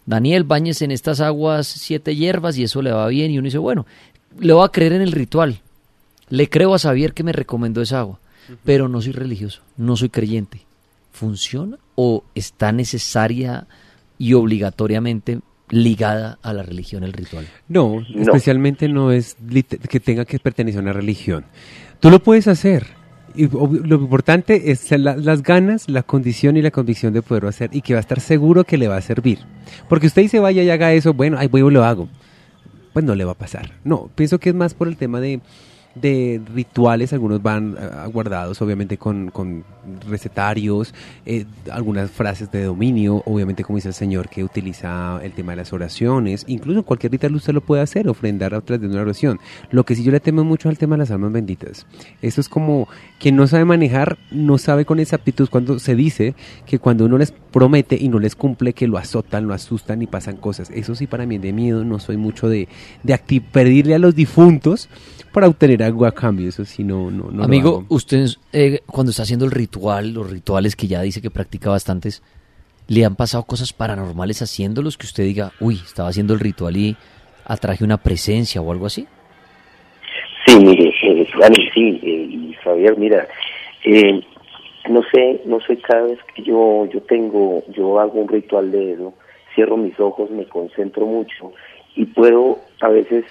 Daniel, 0.05 0.45
bañes 0.45 0.83
en 0.83 0.91
estas 0.91 1.21
aguas 1.21 1.67
siete 1.67 2.15
hierbas 2.15 2.59
y 2.59 2.65
eso 2.65 2.83
le 2.83 2.93
va 2.93 3.09
bien 3.09 3.31
y 3.31 3.39
uno 3.39 3.47
dice, 3.47 3.57
bueno, 3.57 3.87
le 4.39 4.53
voy 4.53 4.67
a 4.67 4.69
creer 4.71 4.93
en 4.93 5.03
el 5.03 5.13
ritual, 5.13 5.61
le 6.29 6.51
creo 6.51 6.75
a 6.75 6.79
Xavier 6.79 7.15
que 7.15 7.25
me 7.25 7.33
recomendó 7.33 7.81
esa 7.81 8.01
agua, 8.01 8.21
pero 8.65 8.87
no 8.87 9.01
soy 9.01 9.13
religioso, 9.13 9.63
no 9.79 9.97
soy 9.97 10.11
creyente. 10.11 10.67
¿Funciona 11.11 11.79
o 11.95 12.23
está 12.35 12.71
necesaria 12.71 13.67
y 14.19 14.35
obligatoriamente 14.35 15.41
ligada 15.71 16.39
a 16.43 16.53
la 16.53 16.63
religión 16.63 17.05
el 17.05 17.13
ritual? 17.13 17.47
No, 17.69 18.03
especialmente 18.15 18.89
no 18.89 19.13
es 19.13 19.37
que 19.89 20.01
tenga 20.01 20.25
que 20.25 20.39
pertenecer 20.39 20.81
a 20.81 20.83
una 20.83 20.93
religión. 20.93 21.45
Tú 22.01 22.11
lo 22.11 22.21
puedes 22.23 22.49
hacer. 22.49 22.87
Y 23.35 23.47
lo 23.47 23.97
importante 23.97 24.71
es 24.73 24.91
la- 24.99 25.15
las 25.17 25.43
ganas, 25.43 25.89
la 25.89 26.03
condición 26.03 26.57
y 26.57 26.63
la 26.63 26.71
convicción 26.71 27.13
de 27.13 27.23
poderlo 27.23 27.49
hacer 27.49 27.71
y 27.73 27.83
que 27.83 27.93
va 27.93 27.99
a 27.99 28.01
estar 28.01 28.21
seguro 28.21 28.65
que 28.65 28.79
le 28.79 28.89
va 28.89 28.97
a 28.97 29.01
servir. 29.03 29.39
Porque 29.89 30.07
usted 30.09 30.23
dice, 30.23 30.41
vaya 30.41 30.63
y 30.63 30.71
haga 30.71 30.93
eso, 30.93 31.13
bueno, 31.15 31.39
ahí 31.39 31.47
voy 31.47 31.61
y 31.61 31.71
lo 31.73 31.85
hago. 31.85 32.09
Pues 32.93 33.05
no 33.05 33.15
le 33.15 33.25
va 33.25 33.33
a 33.33 33.39
pasar. 33.39 33.73
No, 33.85 34.11
pienso 34.15 34.39
que 34.39 34.49
es 34.49 34.55
más 34.57 34.75
por 34.75 34.89
el 34.89 34.97
tema 34.97 35.21
de, 35.21 35.41
de 36.01 36.41
rituales, 36.55 37.13
algunos 37.13 37.43
van 37.43 37.77
ah, 37.79 38.07
guardados 38.13 38.61
obviamente 38.63 38.99
con, 38.99 39.31
con 39.31 39.65
recetarios, 40.09 40.95
eh, 41.27 41.45
algunas 41.71 42.11
frases 42.11 42.51
de 42.51 42.65
dominio, 42.65 43.23
obviamente 43.27 43.65
como 43.65 43.77
dice 43.77 43.89
el 43.89 43.95
Señor 43.95 44.29
que 44.29 44.45
utiliza 44.45 45.21
el 45.23 45.33
tema 45.33 45.53
de 45.53 45.57
las 45.57 45.73
oraciones, 45.73 46.45
incluso 46.47 46.83
cualquier 46.83 47.13
ritual 47.13 47.35
usted 47.35 47.53
lo 47.53 47.61
puede 47.61 47.83
hacer, 47.83 48.09
ofrendar 48.09 48.55
a 48.55 48.61
través 48.61 48.83
de 48.83 48.89
una 48.89 49.03
oración. 49.03 49.39
Lo 49.71 49.85
que 49.85 49.95
sí 49.95 50.03
yo 50.03 50.13
le 50.13 50.21
temo 50.21 50.45
mucho 50.45 50.69
al 50.69 50.79
tema 50.79 50.97
de 50.97 51.01
las 51.01 51.11
almas 51.11 51.33
benditas. 51.33 51.87
Eso 52.23 52.41
es 52.41 52.49
como 52.49 52.89
quien 53.19 53.37
no 53.37 53.47
sabe 53.47 53.65
manejar, 53.65 54.19
no 54.31 54.59
sabe 54.59 54.85
con 54.85 55.01
exactitud 55.01 55.49
cuando 55.51 55.79
se 55.79 55.95
dice 55.95 56.35
que 56.67 56.79
cuando 56.79 57.05
uno 57.05 57.19
les 57.19 57.33
promete 57.33 57.97
y 58.01 58.09
no 58.09 58.19
les 58.19 58.37
cumple, 58.37 58.73
que 58.73 58.87
lo 58.87 58.99
azotan, 58.99 59.47
lo 59.47 59.55
asustan 59.55 60.03
y 60.03 60.07
pasan 60.07 60.37
cosas. 60.37 60.71
Eso 60.71 60.95
sí 60.95 61.07
para 61.07 61.27
mí 61.27 61.37
es 61.37 61.43
de 61.43 61.53
miedo, 61.53 61.85
no 61.85 61.99
soy 61.99 62.17
mucho 62.17 62.49
de, 62.49 62.69
de 63.03 63.19
pedirle 63.53 63.95
a 63.95 63.99
los 63.99 64.15
difuntos 64.15 64.89
para 65.39 65.47
obtener 65.51 65.85
algo 65.85 66.05
a 66.05 66.11
cambio, 66.11 66.49
eso 66.49 66.65
sí 66.65 66.83
no, 66.83 67.13
no, 67.13 67.31
no 67.31 67.39
lo 67.39 67.45
Amigo, 67.45 67.69
hago. 67.69 67.87
usted 67.91 68.27
eh, 68.53 68.81
cuando 68.87 69.11
está 69.11 69.23
haciendo 69.23 69.45
el 69.45 69.53
ritual, 69.53 70.13
los 70.13 70.29
rituales 70.29 70.75
que 70.75 70.89
ya 70.89 71.01
dice 71.01 71.23
que 71.23 71.31
practica 71.31 71.71
bastantes, 71.71 72.25
¿le 72.89 73.05
han 73.05 73.15
pasado 73.15 73.45
cosas 73.45 73.73
paranormales 73.73 74.43
haciéndolos 74.43 74.99
que 74.99 75.07
usted 75.07 75.23
diga, 75.23 75.53
uy, 75.61 75.77
estaba 75.77 76.09
haciendo 76.09 76.35
el 76.35 76.41
ritual 76.41 76.77
y 76.77 76.97
atraje 77.45 77.85
una 77.85 77.99
presencia 77.99 78.61
o 78.61 78.73
algo 78.73 78.87
así? 78.87 79.07
Sí, 80.45 80.59
mire, 80.59 80.93
eh, 81.05 81.29
Dani, 81.39 81.71
sí, 81.73 82.01
eh, 82.03 82.29
y 82.29 82.55
Javier, 82.65 82.99
mira, 82.99 83.29
eh, 83.85 84.21
no 84.91 85.03
sé, 85.15 85.43
no 85.45 85.61
sé, 85.61 85.77
cada 85.77 86.03
vez 86.03 86.19
que 86.35 86.43
yo, 86.43 86.89
yo 86.93 87.01
tengo, 87.03 87.63
yo 87.77 88.01
hago 88.01 88.21
un 88.23 88.29
ritual 88.29 88.73
de 88.73 88.95
eso, 88.95 89.15
cierro 89.55 89.77
mis 89.77 90.01
ojos, 90.01 90.31
me 90.33 90.47
concentro 90.47 91.07
mucho 91.07 91.53
y 91.95 92.07
puedo, 92.07 92.59
a 92.81 92.89
veces, 92.89 93.25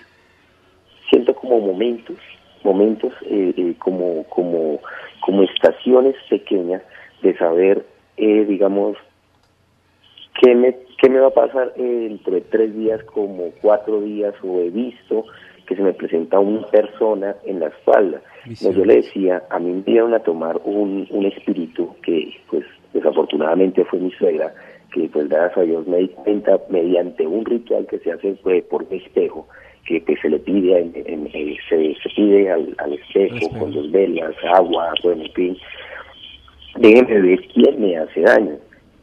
siento 1.10 1.34
como 1.36 1.60
momentos, 1.60 2.18
momentos 2.64 3.14
eh, 3.26 3.54
eh, 3.56 3.76
como, 3.80 4.24
como, 4.26 4.80
como 5.22 5.44
estaciones 5.44 6.16
pequeñas 6.30 6.82
de 7.22 7.38
saber, 7.38 7.86
eh, 8.18 8.46
digamos, 8.46 8.98
¿qué 10.42 10.56
me, 10.56 10.76
qué 11.02 11.10
me 11.10 11.20
va 11.20 11.28
a 11.28 11.32
pasar 11.34 11.74
eh, 11.78 12.08
dentro 12.10 12.34
de 12.34 12.42
tres 12.42 12.76
días, 12.76 13.04
como 13.04 13.52
cuatro 13.62 14.02
días, 14.02 14.34
o 14.44 14.60
he 14.60 14.70
visto 14.70 15.26
que 15.68 15.76
se 15.76 15.82
me 15.82 15.94
presenta 15.94 16.40
una 16.40 16.66
persona 16.68 17.36
en 17.44 17.60
la 17.60 17.68
espalda. 17.68 18.22
No, 18.64 18.72
yo 18.72 18.86
le 18.86 18.96
decía, 18.96 19.44
a 19.50 19.60
mí 19.60 19.74
me 19.74 19.82
dieron 19.82 20.14
a 20.14 20.20
tomar 20.20 20.60
un, 20.64 21.06
un 21.12 21.26
espíritu 21.26 21.94
que, 22.02 22.34
pues, 22.50 22.64
desafortunadamente 22.94 23.84
fue 23.86 24.00
mi 24.00 24.12
suegra, 24.12 24.54
que, 24.94 25.10
pues, 25.10 25.28
gracias 25.28 25.58
a 25.58 25.62
Dios 25.64 25.86
me 25.86 25.98
di 25.98 26.08
cuenta 26.08 26.60
mediante 26.70 27.28
un 27.28 27.44
ritual 27.44 27.86
que 27.88 28.00
se 28.00 28.14
hace 28.14 28.38
pues, 28.42 28.64
por 28.64 28.84
un 28.84 28.94
espejo, 28.94 29.48
que, 29.88 30.02
que 30.04 30.16
se 30.18 30.30
le 30.30 30.38
pide, 30.40 30.80
en- 30.80 30.94
en- 31.06 31.30
en- 31.34 31.56
se, 31.70 31.96
se 32.02 32.10
pide 32.16 32.52
al, 32.52 32.76
al 32.78 32.94
espejo 32.94 33.50
con 33.58 33.72
dos 33.74 33.90
velas, 33.92 34.36
agua, 34.54 34.94
bueno, 35.04 35.24
en 35.24 35.32
fin, 35.32 35.58
déjenme 36.78 37.22
ver 37.22 37.42
quién 37.54 37.82
me 37.82 37.98
hace 37.98 38.22
daño. 38.22 38.58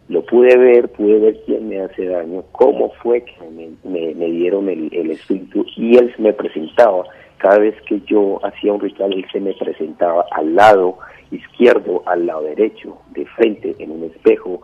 Lo 0.08 0.22
pude 0.26 0.54
ver, 0.58 0.88
pude 0.90 1.18
ver 1.18 1.40
quién 1.46 1.68
me 1.68 1.80
hace 1.80 2.04
daño, 2.04 2.44
cómo 2.52 2.90
fue 3.02 3.24
que 3.24 3.32
me, 3.50 3.70
me- 3.84 4.14
me 4.14 4.26
dieron 4.30 4.68
el, 4.68 4.90
el 4.92 5.10
espíritu 5.12 5.64
y 5.76 5.96
él 5.96 6.12
se 6.14 6.20
me 6.22 6.32
presentaba. 6.32 7.04
Cada 7.38 7.58
vez 7.58 7.74
que 7.88 8.00
yo 8.06 8.38
hacía 8.44 8.72
un 8.72 8.80
ritual, 8.80 9.12
él 9.14 9.24
se 9.32 9.40
me 9.40 9.54
presentaba 9.54 10.24
al 10.32 10.54
lado 10.54 10.98
izquierdo, 11.30 12.02
al 12.06 12.26
lado 12.26 12.42
derecho, 12.42 12.98
de 13.14 13.24
frente, 13.26 13.74
en 13.78 13.90
un 13.90 14.04
espejo, 14.04 14.60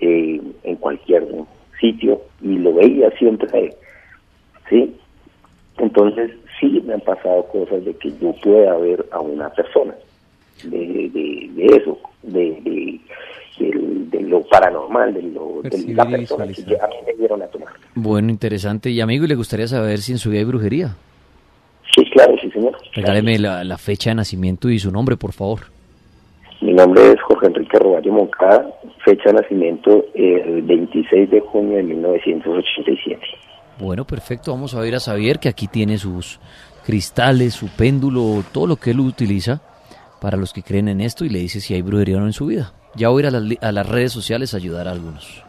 eh, 0.00 0.40
en 0.64 0.76
cualquier 0.76 1.24
sitio, 1.80 2.20
y 2.42 2.58
lo 2.58 2.74
veía 2.74 3.10
siempre. 3.12 3.70
¿Sí? 4.68 4.94
Entonces, 5.80 6.30
sí 6.58 6.82
me 6.84 6.94
han 6.94 7.00
pasado 7.00 7.44
cosas 7.46 7.84
de 7.84 7.94
que 7.94 8.12
yo 8.20 8.32
pueda 8.42 8.76
ver 8.76 9.06
a 9.12 9.20
una 9.20 9.48
persona 9.50 9.94
de, 10.64 10.78
de, 10.78 11.50
de 11.54 11.66
eso, 11.76 11.98
de, 12.22 13.00
de, 13.58 14.20
lo 14.20 14.42
paranormal, 14.42 15.12
de, 15.14 15.22
lo, 15.22 15.60
de 15.62 15.94
la 15.94 16.06
persona 16.06 16.46
que 16.46 16.62
a 16.80 16.86
mí 16.86 16.94
me 17.06 17.14
dieron 17.14 17.42
a 17.42 17.46
tomar. 17.46 17.72
Bueno, 17.94 18.30
interesante. 18.30 18.90
Y 18.90 19.00
amigo, 19.00 19.24
¿y 19.24 19.28
le 19.28 19.34
gustaría 19.34 19.66
saber 19.66 19.98
si 19.98 20.12
en 20.12 20.18
su 20.18 20.30
vida 20.30 20.40
hay 20.40 20.44
brujería? 20.44 20.94
Sí, 21.94 22.04
claro, 22.10 22.36
sí, 22.40 22.50
señor. 22.50 22.76
Regáleme 22.94 23.38
la, 23.38 23.64
la 23.64 23.78
fecha 23.78 24.10
de 24.10 24.16
nacimiento 24.16 24.68
y 24.68 24.78
su 24.78 24.92
nombre, 24.92 25.16
por 25.16 25.32
favor. 25.32 25.60
Mi 26.60 26.74
nombre 26.74 27.02
es 27.08 27.20
Jorge 27.22 27.46
Enrique 27.46 27.78
Roballo 27.78 28.12
Moncada, 28.12 28.70
fecha 29.04 29.30
de 29.30 29.40
nacimiento 29.40 30.04
el 30.14 30.62
26 30.62 31.30
de 31.30 31.40
junio 31.40 31.78
de 31.78 31.82
1987. 31.84 33.18
Bueno, 33.80 34.06
perfecto. 34.06 34.52
Vamos 34.52 34.74
a 34.74 34.80
ver 34.80 34.94
a 34.94 35.00
Xavier 35.00 35.38
que 35.38 35.48
aquí 35.48 35.66
tiene 35.66 35.96
sus 35.96 36.38
cristales, 36.84 37.54
su 37.54 37.68
péndulo, 37.68 38.44
todo 38.52 38.66
lo 38.66 38.76
que 38.76 38.90
él 38.90 39.00
utiliza 39.00 39.62
para 40.20 40.36
los 40.36 40.52
que 40.52 40.62
creen 40.62 40.88
en 40.88 41.00
esto 41.00 41.24
y 41.24 41.30
le 41.30 41.38
dice 41.38 41.62
si 41.62 41.72
hay 41.72 41.80
brujería 41.80 42.18
o 42.18 42.20
no 42.20 42.26
en 42.26 42.34
su 42.34 42.46
vida. 42.46 42.74
Ya 42.94 43.08
voy 43.08 43.22
a 43.24 43.28
ir 43.28 43.34
a 43.34 43.40
las, 43.40 43.58
a 43.62 43.82
redes 43.82 44.12
sociales 44.12 44.52
a 44.52 44.58
ayudar 44.58 44.86
a 44.86 44.90
algunos. 44.90 45.42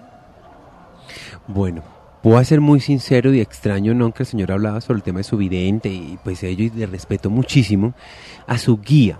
Bueno, 1.48 1.84
puedo 2.24 2.42
ser 2.46 2.62
muy 2.62 2.80
sincero 2.80 3.34
y 3.34 3.42
extraño, 3.42 3.94
no 3.94 4.14
que 4.14 4.24
el 4.24 4.28
señor 4.28 4.54
hablaba 4.54 4.80
sobre 4.80 4.98
el 4.98 5.04
tema 5.04 5.20
de 5.20 5.24
su 5.26 5.36
vidente 5.36 5.90
y 5.90 6.18
pues 6.24 6.42
ello 6.44 6.64
y 6.64 6.70
le 6.70 6.86
respeto 6.86 7.30
muchísimo 7.30 7.94
a 8.48 8.58
su 8.58 8.80
guía. 8.80 9.18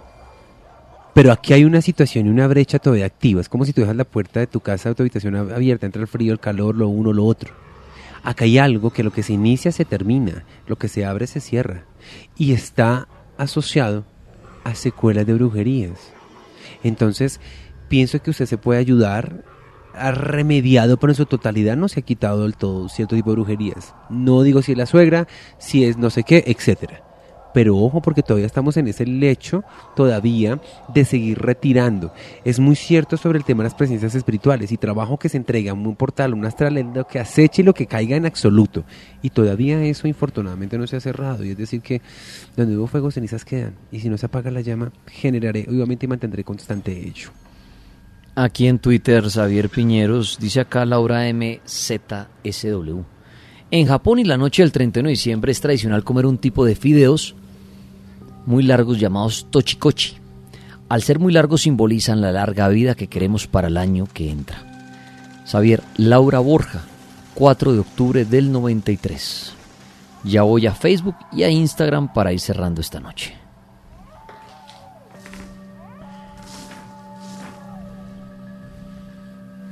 Pero 1.14 1.34
aquí 1.34 1.52
hay 1.52 1.66
una 1.66 1.82
situación 1.82 2.28
y 2.28 2.30
una 2.30 2.48
brecha 2.48 2.80
todavía 2.80 3.08
activa. 3.08 3.42
Es 3.42 3.50
como 3.50 3.66
si 3.66 3.74
tú 3.74 3.82
dejas 3.82 3.98
la 3.98 4.06
puerta 4.06 4.40
de 4.40 4.48
tu 4.48 4.62
casa, 4.62 4.88
de 4.88 4.96
tu 4.96 5.04
habitación 5.04 5.36
abierta, 5.36 5.86
entra 5.86 6.02
el 6.02 6.08
frío, 6.08 6.32
el 6.32 6.40
calor, 6.40 6.76
lo 6.78 6.88
uno, 6.88 7.12
lo 7.12 7.26
otro. 7.26 7.61
Acá 8.24 8.46
hay 8.46 8.58
algo 8.58 8.92
que 8.92 9.04
lo 9.04 9.12
que 9.12 9.24
se 9.24 9.34
inicia 9.34 9.72
se 9.72 9.86
termina, 9.86 10.46
lo 10.68 10.78
que 10.78 10.88
se 10.88 11.06
abre 11.06 11.28
se 11.28 11.40
cierra. 11.40 11.86
Y 12.38 12.54
está 12.54 13.08
asociado 13.38 14.06
a 14.64 14.76
secuelas 14.76 15.26
de 15.26 15.34
brujerías. 15.34 16.14
Entonces, 16.84 17.40
pienso 17.90 18.22
que 18.22 18.32
usted 18.32 18.46
se 18.46 18.58
puede 18.58 18.80
ayudar 18.80 19.44
ha 19.94 20.12
remediado, 20.12 20.98
pero 20.98 21.12
en 21.12 21.18
su 21.18 21.26
totalidad 21.26 21.76
no 21.76 21.88
se 21.88 22.00
ha 22.00 22.04
quitado 22.04 22.44
del 22.44 22.56
todo 22.56 22.90
cierto 22.90 23.16
tipo 23.16 23.32
de 23.32 23.36
brujerías. 23.36 23.94
No 24.10 24.42
digo 24.44 24.62
si 24.62 24.72
es 24.74 24.78
la 24.78 24.86
suegra, 24.86 25.28
si 25.58 25.84
es 25.84 25.98
no 25.98 26.10
sé 26.10 26.24
qué, 26.24 26.44
etcétera. 26.48 27.04
Pero 27.54 27.78
ojo 27.78 28.02
porque 28.02 28.24
todavía 28.24 28.46
estamos 28.46 28.78
en 28.78 28.88
ese 28.88 29.06
lecho 29.06 29.64
todavía 29.96 30.60
de 30.94 31.06
seguir 31.06 31.40
retirando. 31.40 32.14
Es 32.46 32.60
muy 32.60 32.76
cierto 32.76 33.18
sobre 33.18 33.38
el 33.38 33.46
tema 33.46 33.64
de 33.64 33.70
las 33.70 33.76
presencias 33.76 34.16
espirituales 34.16 34.72
y 34.72 34.78
trabajo 34.78 35.18
que 35.18 35.30
se 35.30 35.38
entrega 35.38 35.72
en 35.72 35.86
un 35.86 35.96
portal, 35.96 36.34
un 36.34 36.46
astral, 36.46 36.76
lo 36.94 37.08
que 37.08 37.20
aceche 37.20 37.62
y 37.62 37.66
lo 37.66 37.74
que 37.74 37.88
caiga 37.88 38.16
en 38.16 38.26
absoluto. 38.26 38.84
Y 39.22 39.30
todavía 39.30 39.84
eso 39.84 40.08
infortunadamente 40.08 40.78
no 40.78 40.88
se 40.88 40.96
ha 40.96 41.02
cerrado. 41.02 41.44
Y 41.44 41.52
es 41.52 41.58
decir 41.58 41.82
que 41.82 42.02
donde 42.56 42.78
hubo 42.78 42.88
fuego 42.88 43.12
cenizas 43.12 43.46
quedan. 43.46 43.76
Y 43.92 44.00
si 44.00 44.10
no 44.10 44.18
se 44.18 44.26
apaga 44.26 44.52
la 44.52 44.62
llama, 44.62 44.92
generaré, 45.08 45.66
obviamente 45.68 46.06
y 46.06 46.10
mantendré 46.10 46.44
constante 46.44 46.92
ello. 46.92 47.30
Aquí 48.34 48.68
en 48.68 48.80
Twitter, 48.80 49.30
Xavier 49.30 49.70
Piñeros, 49.70 50.38
dice 50.40 50.62
acá 50.62 50.86
Laura 50.86 51.24
MZSW. 51.34 53.02
En 53.72 53.88
Japón 53.88 54.20
y 54.20 54.24
la 54.24 54.38
noche 54.38 54.64
del 54.64 54.72
31 54.72 55.08
de 55.08 55.12
diciembre 55.12 55.52
es 55.52 55.62
tradicional 55.62 56.04
comer 56.04 56.26
un 56.26 56.38
tipo 56.38 56.66
de 56.66 56.76
fideos 56.76 57.36
muy 58.46 58.64
largos 58.64 59.00
llamados 59.00 59.48
tochikochi. 59.50 60.18
Al 60.90 61.04
ser 61.04 61.20
muy 61.20 61.32
largos 61.32 61.62
simbolizan 61.62 62.22
la 62.22 62.32
larga 62.32 62.68
vida 62.68 62.96
que 62.96 63.08
queremos 63.08 63.48
para 63.48 63.68
el 63.68 63.78
año 63.78 64.08
que 64.12 64.30
entra. 64.30 64.64
Xavier, 65.50 65.82
Laura 65.98 66.40
Borja, 66.40 66.82
4 67.36 67.74
de 67.74 67.80
octubre 67.80 68.26
del 68.26 68.52
93. 68.52 69.54
Ya 70.24 70.44
voy 70.44 70.68
a 70.68 70.74
Facebook 70.74 71.16
y 71.32 71.44
a 71.44 71.50
Instagram 71.50 72.14
para 72.14 72.34
ir 72.34 72.40
cerrando 72.40 72.82
esta 72.82 73.00
noche. 73.00 73.34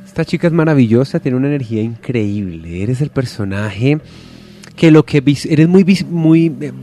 Esta 0.05 0.25
chica 0.25 0.47
es 0.47 0.53
maravillosa, 0.53 1.19
tiene 1.19 1.37
una 1.37 1.47
energía 1.47 1.81
increíble. 1.81 2.83
Eres 2.83 2.99
el 3.01 3.09
personaje 3.09 3.99
que 4.75 4.91
lo 4.91 5.05
que 5.05 5.23
eres 5.49 5.67
muy 5.67 5.85
muy 6.09 6.55
eh, 6.59 6.73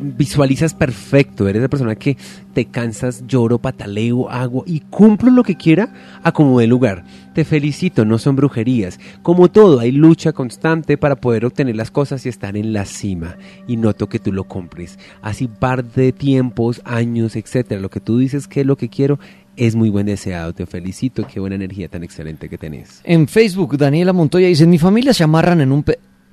visualizas 0.00 0.74
perfecto. 0.74 1.48
Eres 1.48 1.62
la 1.62 1.68
persona 1.68 1.94
que 1.94 2.16
te 2.54 2.66
cansas, 2.66 3.24
lloro, 3.26 3.58
pataleo, 3.58 4.30
hago 4.30 4.64
y 4.66 4.80
cumplo 4.80 5.30
lo 5.30 5.42
que 5.42 5.56
quiera 5.56 5.92
a 6.22 6.32
como 6.32 6.60
de 6.60 6.66
lugar. 6.66 7.04
Te 7.34 7.44
felicito, 7.44 8.04
no 8.04 8.18
son 8.18 8.36
brujerías. 8.36 8.98
Como 9.22 9.48
todo, 9.48 9.80
hay 9.80 9.92
lucha 9.92 10.32
constante 10.32 10.98
para 10.98 11.16
poder 11.16 11.44
obtener 11.44 11.76
las 11.76 11.90
cosas 11.90 12.24
y 12.26 12.28
estar 12.28 12.56
en 12.56 12.72
la 12.72 12.84
cima. 12.84 13.36
Y 13.66 13.76
noto 13.76 14.08
que 14.08 14.18
tú 14.18 14.32
lo 14.32 14.44
compres. 14.44 14.98
Así 15.22 15.46
par 15.46 15.84
de 15.84 16.12
tiempos, 16.12 16.80
años, 16.84 17.36
etcétera. 17.36 17.80
Lo 17.80 17.90
que 17.90 18.00
tú 18.00 18.18
dices 18.18 18.48
que 18.48 18.60
es 18.60 18.66
lo 18.66 18.76
que 18.76 18.88
quiero 18.88 19.18
es 19.56 19.74
muy 19.74 19.90
buen 19.90 20.06
deseado. 20.06 20.52
Te 20.52 20.66
felicito. 20.66 21.26
Qué 21.26 21.40
buena 21.40 21.56
energía 21.56 21.88
tan 21.88 22.02
excelente 22.02 22.48
que 22.48 22.58
tenés. 22.58 23.00
En 23.04 23.28
Facebook, 23.28 23.76
Daniela 23.76 24.12
Montoya 24.12 24.48
dice: 24.48 24.66
Mi 24.66 24.78
familia 24.78 25.12
se 25.12 25.24
amarran 25.24 25.60
en 25.60 25.72
un, 25.72 25.84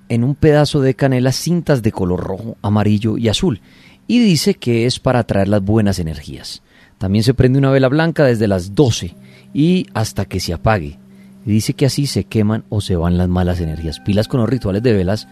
en 0.10 0.24
un 0.24 0.36
pedazo 0.36 0.82
de 0.82 0.94
canela 0.94 1.32
cintas 1.32 1.82
de 1.82 1.92
color 1.92 2.22
rojo, 2.22 2.58
amarillo 2.62 3.18
y 3.18 3.28
azul. 3.28 3.62
Y 4.08 4.20
dice 4.20 4.54
que 4.54 4.86
es 4.86 5.00
para 5.00 5.20
atraer 5.20 5.48
las 5.48 5.64
buenas 5.64 6.00
energías. 6.00 6.62
También 6.98 7.24
se 7.24 7.34
prende 7.34 7.60
una 7.60 7.72
vela 7.72 7.90
blanca 7.90 8.26
desde 8.26 8.48
las 8.48 8.76
12 8.76 9.16
y 9.54 9.88
hasta 9.94 10.26
que 10.26 10.40
se 10.40 10.54
apague. 10.54 10.98
Y 11.46 11.52
dice 11.52 11.74
que 11.74 11.86
así 11.86 12.08
se 12.08 12.24
queman 12.24 12.64
o 12.70 12.82
se 12.82 12.96
van 12.96 13.18
las 13.18 13.30
malas 13.30 13.60
energías. 13.60 14.00
Pilas 14.00 14.28
con 14.28 14.40
los 14.40 14.50
rituales 14.50 14.82
de 14.82 14.94
velas. 14.94 15.28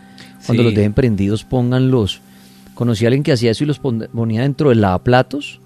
Cuando 0.45 0.63
los 0.63 0.75
dejen 0.75 0.93
prendidos, 0.93 1.43
pónganlos. 1.43 2.21
Conocí 2.73 3.05
a 3.05 3.07
alguien 3.07 3.23
que 3.23 3.31
hacía 3.31 3.51
eso 3.51 3.63
y 3.63 3.67
los 3.67 3.79
ponía 3.79 4.41
dentro 4.41 4.69
de 4.69 4.75
lavaplatos 4.75 5.59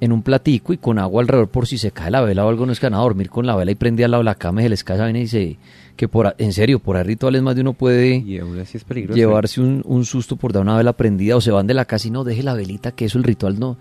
en 0.00 0.12
un 0.12 0.22
platico 0.22 0.72
y 0.72 0.78
con 0.78 0.98
agua 0.98 1.22
alrededor 1.22 1.48
por 1.48 1.66
si 1.66 1.78
se 1.78 1.90
cae 1.90 2.10
la 2.10 2.20
vela 2.20 2.44
o 2.44 2.48
algo 2.48 2.66
no 2.66 2.72
es 2.72 2.80
que 2.80 2.86
a 2.86 2.90
dormir 2.90 3.30
con 3.30 3.46
la 3.46 3.56
vela 3.56 3.70
y 3.70 3.74
prende 3.74 4.04
al 4.04 4.10
lado 4.10 4.22
de 4.22 4.26
la 4.26 4.34
cama 4.34 4.60
y 4.60 4.64
se 4.64 4.68
les 4.68 4.84
cae 4.84 5.10
y 5.10 5.12
dice 5.12 5.58
que 5.96 6.08
por 6.08 6.34
en 6.38 6.52
serio 6.52 6.78
por 6.78 6.96
ahí 6.96 7.04
rituales 7.04 7.42
más 7.42 7.54
de 7.54 7.62
uno 7.62 7.72
puede 7.72 8.22
llevarse 8.22 9.60
un, 9.60 9.82
un, 9.86 10.04
susto 10.04 10.36
por 10.36 10.52
dar 10.52 10.62
una 10.62 10.76
vela 10.76 10.92
prendida 10.92 11.36
o 11.36 11.40
se 11.40 11.50
van 11.50 11.66
de 11.66 11.74
la 11.74 11.86
casa 11.86 12.08
y 12.08 12.10
no 12.10 12.24
deje 12.24 12.42
la 12.42 12.54
velita 12.54 12.92
que 12.92 13.06
eso 13.06 13.16
el 13.18 13.24
ritual 13.24 13.58
no 13.58 13.78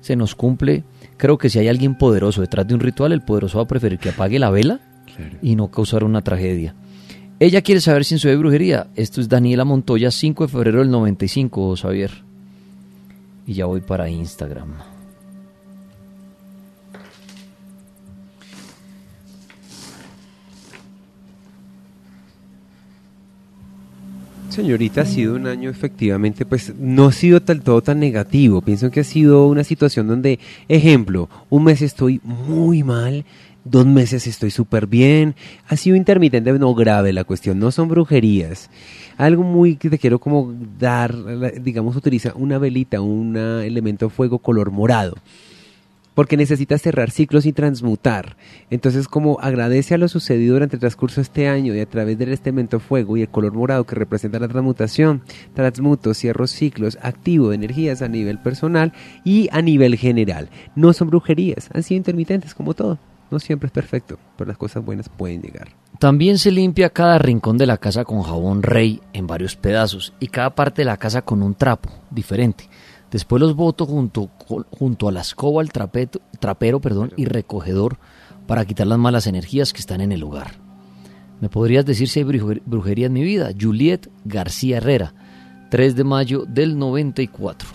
se 0.00 0.14
nos 0.14 0.36
cumple. 0.36 0.84
Creo 1.16 1.36
que 1.36 1.50
si 1.50 1.58
hay 1.58 1.66
alguien 1.66 1.98
poderoso 1.98 2.40
detrás 2.40 2.68
de 2.68 2.74
un 2.74 2.80
ritual 2.80 3.10
el 3.10 3.22
poderoso 3.22 3.58
va 3.58 3.64
a 3.64 3.68
preferir 3.68 3.98
que 3.98 4.10
apague 4.10 4.38
la 4.38 4.50
vela 4.50 4.80
y 5.42 5.56
no 5.56 5.70
causar 5.70 6.04
una 6.04 6.22
tragedia. 6.22 6.74
Ella 7.40 7.62
quiere 7.62 7.80
saber 7.80 8.04
si 8.04 8.14
en 8.14 8.20
su 8.20 8.28
de 8.28 8.36
brujería 8.36 8.86
esto 8.94 9.20
es 9.20 9.28
Daniela 9.28 9.64
Montoya 9.64 10.10
5 10.10 10.46
de 10.46 10.52
febrero 10.52 10.78
del 10.78 10.90
95 10.90 11.76
Xavier 11.76 12.10
y 13.46 13.54
ya 13.54 13.66
voy 13.66 13.80
para 13.80 14.08
Instagram 14.08 14.95
Señorita, 24.56 25.02
ha 25.02 25.04
sido 25.04 25.34
un 25.34 25.46
año 25.46 25.68
efectivamente, 25.68 26.46
pues 26.46 26.72
no 26.78 27.08
ha 27.08 27.12
sido 27.12 27.40
del 27.40 27.60
todo 27.60 27.82
tan 27.82 28.00
negativo. 28.00 28.62
Pienso 28.62 28.90
que 28.90 29.00
ha 29.00 29.04
sido 29.04 29.48
una 29.48 29.64
situación 29.64 30.08
donde, 30.08 30.38
ejemplo, 30.66 31.28
un 31.50 31.64
mes 31.64 31.82
estoy 31.82 32.22
muy 32.24 32.82
mal, 32.82 33.26
dos 33.66 33.84
meses 33.84 34.26
estoy 34.26 34.50
súper 34.50 34.86
bien. 34.86 35.34
Ha 35.68 35.76
sido 35.76 35.94
intermitente, 35.94 36.50
no 36.54 36.74
grave 36.74 37.12
la 37.12 37.24
cuestión, 37.24 37.58
no 37.58 37.70
son 37.70 37.88
brujerías. 37.88 38.70
Algo 39.18 39.42
muy 39.42 39.76
que 39.76 39.90
te 39.90 39.98
quiero 39.98 40.20
como 40.20 40.54
dar, 40.78 41.14
digamos, 41.60 41.94
utiliza 41.94 42.32
una 42.34 42.56
velita, 42.56 43.02
un 43.02 43.36
elemento 43.36 44.08
fuego 44.08 44.38
color 44.38 44.70
morado 44.70 45.16
porque 46.16 46.38
necesitas 46.38 46.80
cerrar 46.80 47.10
ciclos 47.10 47.44
y 47.44 47.52
transmutar. 47.52 48.38
Entonces, 48.70 49.06
como 49.06 49.38
agradece 49.38 49.94
a 49.94 49.98
lo 49.98 50.08
sucedido 50.08 50.54
durante 50.54 50.76
el 50.76 50.80
transcurso 50.80 51.16
de 51.16 51.22
este 51.22 51.46
año 51.46 51.74
y 51.74 51.80
a 51.80 51.86
través 51.86 52.16
del 52.18 52.30
elemento 52.30 52.80
fuego 52.80 53.18
y 53.18 53.20
el 53.20 53.28
color 53.28 53.52
morado 53.52 53.84
que 53.84 53.94
representa 53.94 54.38
la 54.38 54.48
transmutación, 54.48 55.22
transmuto, 55.52 56.14
cierro 56.14 56.46
ciclos, 56.46 56.96
activo 57.02 57.52
energías 57.52 58.00
a 58.00 58.08
nivel 58.08 58.38
personal 58.38 58.94
y 59.24 59.50
a 59.52 59.60
nivel 59.60 59.96
general. 59.96 60.48
No 60.74 60.94
son 60.94 61.08
brujerías, 61.08 61.68
han 61.74 61.82
sido 61.82 61.98
intermitentes 61.98 62.54
como 62.54 62.72
todo. 62.72 62.98
No 63.30 63.38
siempre 63.38 63.66
es 63.66 63.72
perfecto, 63.72 64.18
pero 64.38 64.48
las 64.48 64.56
cosas 64.56 64.82
buenas 64.82 65.10
pueden 65.10 65.42
llegar. 65.42 65.68
También 65.98 66.38
se 66.38 66.50
limpia 66.50 66.90
cada 66.90 67.18
rincón 67.18 67.58
de 67.58 67.66
la 67.66 67.76
casa 67.76 68.04
con 68.04 68.22
jabón 68.22 68.62
rey 68.62 69.02
en 69.12 69.26
varios 69.26 69.54
pedazos 69.56 70.14
y 70.18 70.28
cada 70.28 70.54
parte 70.54 70.80
de 70.80 70.86
la 70.86 70.96
casa 70.96 71.22
con 71.22 71.42
un 71.42 71.54
trapo 71.54 71.90
diferente. 72.10 72.70
Después 73.16 73.40
los 73.40 73.56
boto 73.56 73.86
junto, 73.86 74.28
junto 74.70 75.08
a 75.08 75.10
la 75.10 75.22
escoba, 75.22 75.62
el 75.62 75.72
trapeto, 75.72 76.20
trapero 76.38 76.82
perdón, 76.82 77.14
y 77.16 77.24
recogedor 77.24 77.96
para 78.46 78.66
quitar 78.66 78.86
las 78.86 78.98
malas 78.98 79.26
energías 79.26 79.72
que 79.72 79.80
están 79.80 80.02
en 80.02 80.12
el 80.12 80.20
lugar. 80.20 80.50
¿Me 81.40 81.48
podrías 81.48 81.86
decir 81.86 82.10
si 82.10 82.20
hay 82.20 82.24
brujería 82.66 83.06
en 83.06 83.14
mi 83.14 83.22
vida? 83.22 83.54
Juliet 83.58 84.10
García 84.26 84.76
Herrera, 84.76 85.14
3 85.70 85.96
de 85.96 86.04
mayo 86.04 86.44
del 86.44 86.78
94. 86.78 87.66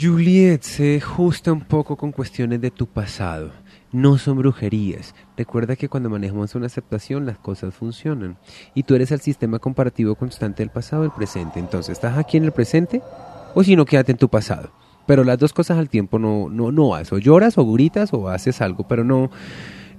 Juliet 0.00 0.62
se 0.62 1.00
justa 1.00 1.52
un 1.52 1.62
poco 1.62 1.96
con 1.96 2.12
cuestiones 2.12 2.60
de 2.60 2.70
tu 2.70 2.86
pasado 2.86 3.50
no 3.92 4.18
son 4.18 4.38
brujerías. 4.38 5.14
Recuerda 5.36 5.76
que 5.76 5.88
cuando 5.88 6.10
manejamos 6.10 6.54
una 6.54 6.66
aceptación 6.66 7.26
las 7.26 7.38
cosas 7.38 7.74
funcionan. 7.74 8.38
Y 8.74 8.84
tú 8.84 8.94
eres 8.94 9.10
el 9.10 9.20
sistema 9.20 9.58
comparativo 9.58 10.14
constante 10.14 10.62
del 10.62 10.70
pasado 10.70 11.02
y 11.02 11.06
el 11.06 11.12
presente. 11.12 11.58
Entonces, 11.58 11.92
¿estás 11.92 12.18
aquí 12.18 12.36
en 12.36 12.44
el 12.44 12.52
presente? 12.52 13.02
O 13.54 13.64
si 13.64 13.76
no, 13.76 13.84
quédate 13.84 14.12
en 14.12 14.18
tu 14.18 14.28
pasado. 14.28 14.70
Pero 15.06 15.24
las 15.24 15.38
dos 15.38 15.52
cosas 15.52 15.78
al 15.78 15.88
tiempo 15.88 16.18
no, 16.18 16.48
no, 16.48 16.70
no 16.70 16.90
vas. 16.90 17.12
O 17.12 17.18
lloras 17.18 17.58
o 17.58 17.72
gritas 17.72 18.12
o 18.12 18.28
haces 18.28 18.60
algo, 18.60 18.86
pero 18.86 19.02
no, 19.02 19.30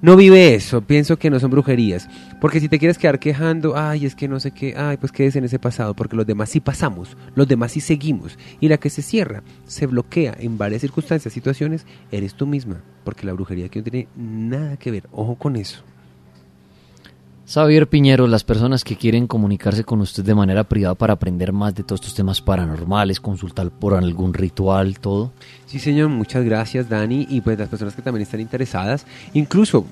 no 0.02 0.16
vive 0.16 0.56
eso, 0.56 0.82
pienso 0.82 1.18
que 1.20 1.30
no 1.30 1.40
son 1.40 1.52
brujerías. 1.52 2.10
Porque 2.40 2.60
si 2.60 2.68
te 2.68 2.80
quieres 2.80 2.98
quedar 2.98 3.20
quejando, 3.20 3.78
ay, 3.78 4.08
es 4.08 4.16
que 4.16 4.28
no 4.28 4.40
sé 4.40 4.50
qué, 4.50 4.74
ay, 4.76 4.98
pues 4.98 5.12
quedes 5.12 5.36
en 5.36 5.44
ese 5.44 5.60
pasado, 5.60 5.96
porque 5.96 6.16
los 6.16 6.26
demás 6.26 6.50
sí 6.50 6.60
pasamos, 6.60 7.16
los 7.36 7.48
demás 7.48 7.74
sí 7.74 7.82
seguimos. 7.82 8.40
Y 8.60 8.68
la 8.68 8.78
que 8.78 8.90
se 8.90 9.04
cierra, 9.04 9.44
se 9.68 9.86
bloquea 9.86 10.36
en 10.40 10.58
varias 10.58 10.82
circunstancias, 10.82 11.34
situaciones, 11.34 11.86
eres 12.12 12.34
tú 12.34 12.48
misma. 12.48 12.82
Porque 13.04 13.28
la 13.28 13.34
brujería 13.34 13.68
aquí 13.68 13.78
no 13.78 13.86
tiene 13.86 14.08
nada 14.16 14.76
que 14.78 14.90
ver, 14.90 15.08
ojo 15.12 15.36
con 15.36 15.56
eso. 15.56 15.84
Xavier 17.54 17.90
Piñero, 17.90 18.28
las 18.28 18.46
personas 18.46 18.86
que 18.86 18.96
quieren 18.96 19.28
comunicarse 19.28 19.84
con 19.84 20.00
usted 20.00 20.24
de 20.24 20.34
manera 20.34 20.64
privada 20.64 20.96
para 20.96 21.12
aprender 21.12 21.52
más 21.52 21.76
de 21.76 21.84
todos 21.84 22.00
estos 22.00 22.16
temas 22.16 22.42
paranormales, 22.42 23.20
consultar 23.20 23.70
por 23.72 23.94
algún 23.94 24.34
ritual, 24.34 25.00
todo. 25.00 25.34
Sí, 25.66 25.78
señor, 25.78 26.08
muchas 26.08 26.46
gracias, 26.46 26.88
Dani. 26.88 27.28
Y 27.30 27.42
pues 27.42 27.60
las 27.60 27.68
personas 27.68 27.94
que 27.94 28.02
también 28.02 28.22
están 28.22 28.40
interesadas, 28.40 29.06
incluso 29.34 29.86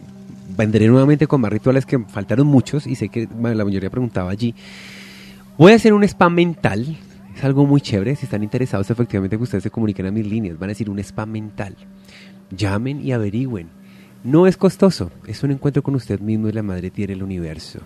vendré 0.56 0.88
nuevamente 0.88 1.28
con 1.28 1.42
más 1.42 1.52
rituales 1.52 1.86
que 1.86 2.00
faltaron 2.00 2.48
muchos 2.48 2.88
y 2.88 2.96
sé 2.96 3.10
que 3.10 3.28
la 3.42 3.66
mayoría 3.66 3.90
preguntaba 3.90 4.32
allí. 4.32 4.56
Voy 5.58 5.74
a 5.74 5.76
hacer 5.76 5.92
un 5.92 6.06
spam 6.06 6.34
mental. 6.34 6.98
Es 7.36 7.44
algo 7.44 7.66
muy 7.66 7.82
chévere. 7.82 8.16
Si 8.16 8.24
están 8.24 8.42
interesados, 8.42 8.90
efectivamente, 8.90 9.36
que 9.36 9.44
ustedes 9.44 9.64
se 9.64 9.70
comuniquen 9.70 10.06
a 10.06 10.12
mis 10.12 10.26
líneas. 10.26 10.58
Van 10.58 10.70
a 10.70 10.72
decir 10.72 10.90
un 10.90 11.00
spam 11.00 11.30
mental. 11.30 11.76
Llamen 12.52 13.06
y 13.06 13.12
averigüen. 13.12 13.79
No 14.24 14.48
es 14.48 14.58
costoso, 14.58 15.12
es 15.28 15.44
un 15.44 15.52
encuentro 15.52 15.82
con 15.82 15.96
usted 15.96 16.20
mismo 16.20 16.50
y 16.50 16.52
la 16.52 16.62
Madre 16.62 16.90
Tierra 16.90 17.14
del 17.14 17.24
Universo, 17.24 17.80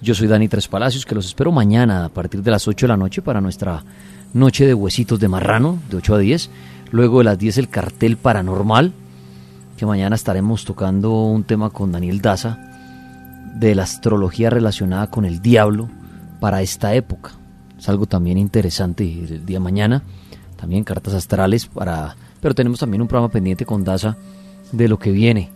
Yo 0.00 0.14
soy 0.14 0.28
Dani 0.28 0.48
Tres 0.48 0.68
Palacios, 0.68 1.04
que 1.04 1.14
los 1.14 1.26
espero 1.26 1.52
mañana 1.52 2.06
a 2.06 2.08
partir 2.08 2.42
de 2.42 2.50
las 2.50 2.66
8 2.66 2.86
de 2.86 2.88
la 2.88 2.96
noche 2.96 3.20
para 3.20 3.40
nuestra 3.40 3.84
noche 4.32 4.66
de 4.66 4.74
huesitos 4.74 5.20
de 5.20 5.28
marrano, 5.28 5.78
de 5.90 5.98
8 5.98 6.14
a 6.14 6.18
10. 6.18 6.50
Luego 6.90 7.18
de 7.18 7.24
las 7.24 7.38
10 7.38 7.58
el 7.58 7.68
cartel 7.68 8.16
paranormal 8.16 8.92
que 9.76 9.86
mañana 9.86 10.16
estaremos 10.16 10.64
tocando 10.64 11.24
un 11.24 11.44
tema 11.44 11.70
con 11.70 11.92
Daniel 11.92 12.20
Daza 12.20 12.58
de 13.54 13.74
la 13.74 13.82
astrología 13.82 14.50
relacionada 14.50 15.10
con 15.10 15.24
el 15.24 15.40
diablo 15.40 15.88
para 16.40 16.62
esta 16.62 16.94
época. 16.94 17.32
Es 17.78 17.88
algo 17.88 18.06
también 18.06 18.38
interesante 18.38 19.04
el 19.04 19.44
día 19.44 19.56
de 19.56 19.60
mañana. 19.60 20.02
También 20.56 20.84
cartas 20.84 21.14
astrales 21.14 21.66
para... 21.66 22.16
Pero 22.40 22.54
tenemos 22.54 22.80
también 22.80 23.02
un 23.02 23.08
programa 23.08 23.30
pendiente 23.30 23.66
con 23.66 23.84
Daza 23.84 24.16
de 24.72 24.88
lo 24.88 24.98
que 24.98 25.10
viene 25.10 25.50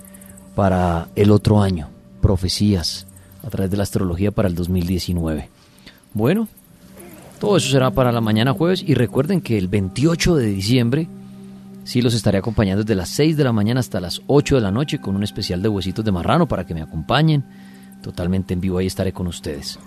para 0.55 1.09
el 1.16 1.30
otro 1.30 1.62
año. 1.62 1.88
Profecías 2.20 3.06
a 3.42 3.48
través 3.48 3.70
de 3.70 3.78
la 3.78 3.84
astrología 3.84 4.30
para 4.30 4.48
el 4.48 4.55
2019. 4.55 5.48
Bueno, 6.12 6.47
todo 7.38 7.56
eso 7.56 7.70
será 7.70 7.90
para 7.90 8.12
la 8.12 8.20
mañana 8.20 8.52
jueves 8.52 8.84
y 8.86 8.92
recuerden 8.92 9.40
que 9.40 9.56
el 9.56 9.68
28 9.68 10.36
de 10.36 10.47
diciembre 10.47 11.09
Sí, 11.85 12.02
los 12.02 12.15
estaré 12.15 12.39
acompañando 12.39 12.85
desde 12.85 12.94
las 12.94 13.09
6 13.11 13.36
de 13.36 13.44
la 13.44 13.52
mañana 13.52 13.81
hasta 13.81 14.01
las 14.01 14.20
8 14.27 14.57
de 14.57 14.61
la 14.61 14.70
noche 14.70 15.01
con 15.01 15.16
un 15.16 15.24
especial 15.24 15.62
de 15.62 15.69
huesitos 15.69 16.05
de 16.05 16.12
marrano 16.12 16.47
para 16.47 16.65
que 16.65 16.74
me 16.74 16.82
acompañen. 16.82 17.44
Totalmente 18.02 18.55
en 18.55 18.61
vivo 18.61 18.78
ahí 18.78 18.86
estaré 18.86 19.12
con 19.12 19.27
ustedes. 19.27 19.78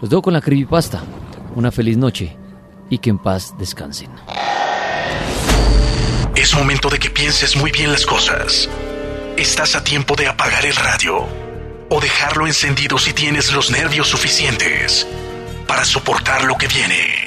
Los 0.00 0.10
dejo 0.10 0.22
con 0.22 0.32
la 0.32 0.40
creepypasta. 0.40 1.02
Una 1.56 1.72
feliz 1.72 1.96
noche 1.96 2.36
y 2.88 2.98
que 2.98 3.10
en 3.10 3.18
paz 3.18 3.54
descansen. 3.58 4.10
Es 6.36 6.54
momento 6.54 6.88
de 6.88 6.98
que 6.98 7.10
pienses 7.10 7.56
muy 7.56 7.70
bien 7.70 7.90
las 7.90 8.06
cosas. 8.06 8.68
Estás 9.36 9.74
a 9.74 9.82
tiempo 9.82 10.14
de 10.16 10.26
apagar 10.26 10.64
el 10.64 10.76
radio 10.76 11.26
o 11.88 12.00
dejarlo 12.00 12.46
encendido 12.46 12.98
si 12.98 13.12
tienes 13.12 13.52
los 13.52 13.70
nervios 13.70 14.08
suficientes 14.08 15.06
para 15.66 15.84
soportar 15.84 16.44
lo 16.44 16.56
que 16.56 16.68
viene. 16.68 17.26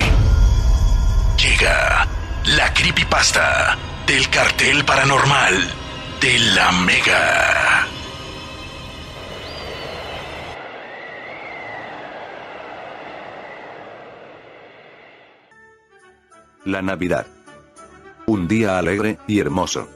Llega 1.37 2.07
la 2.45 2.73
creepypasta 2.73 3.77
del 4.07 4.29
cartel 4.29 4.83
paranormal 4.83 5.53
de 6.19 6.39
la 6.55 6.71
Mega. 6.71 7.87
La 16.65 16.81
Navidad. 16.81 17.27
Un 18.25 18.47
día 18.47 18.77
alegre 18.77 19.19
y 19.27 19.39
hermoso. 19.39 19.87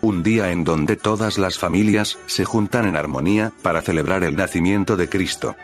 Un 0.00 0.22
día 0.22 0.50
en 0.50 0.64
donde 0.64 0.96
todas 0.96 1.36
las 1.36 1.58
familias 1.58 2.18
se 2.26 2.44
juntan 2.44 2.86
en 2.86 2.96
armonía 2.96 3.52
para 3.62 3.82
celebrar 3.82 4.24
el 4.24 4.36
nacimiento 4.36 4.96
de 4.96 5.08
Cristo. 5.08 5.56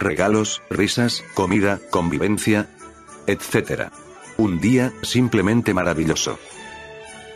Regalos, 0.00 0.62
risas, 0.70 1.22
comida, 1.34 1.78
convivencia, 1.90 2.68
etc. 3.26 3.90
Un 4.36 4.60
día 4.60 4.92
simplemente 5.02 5.72
maravilloso. 5.72 6.38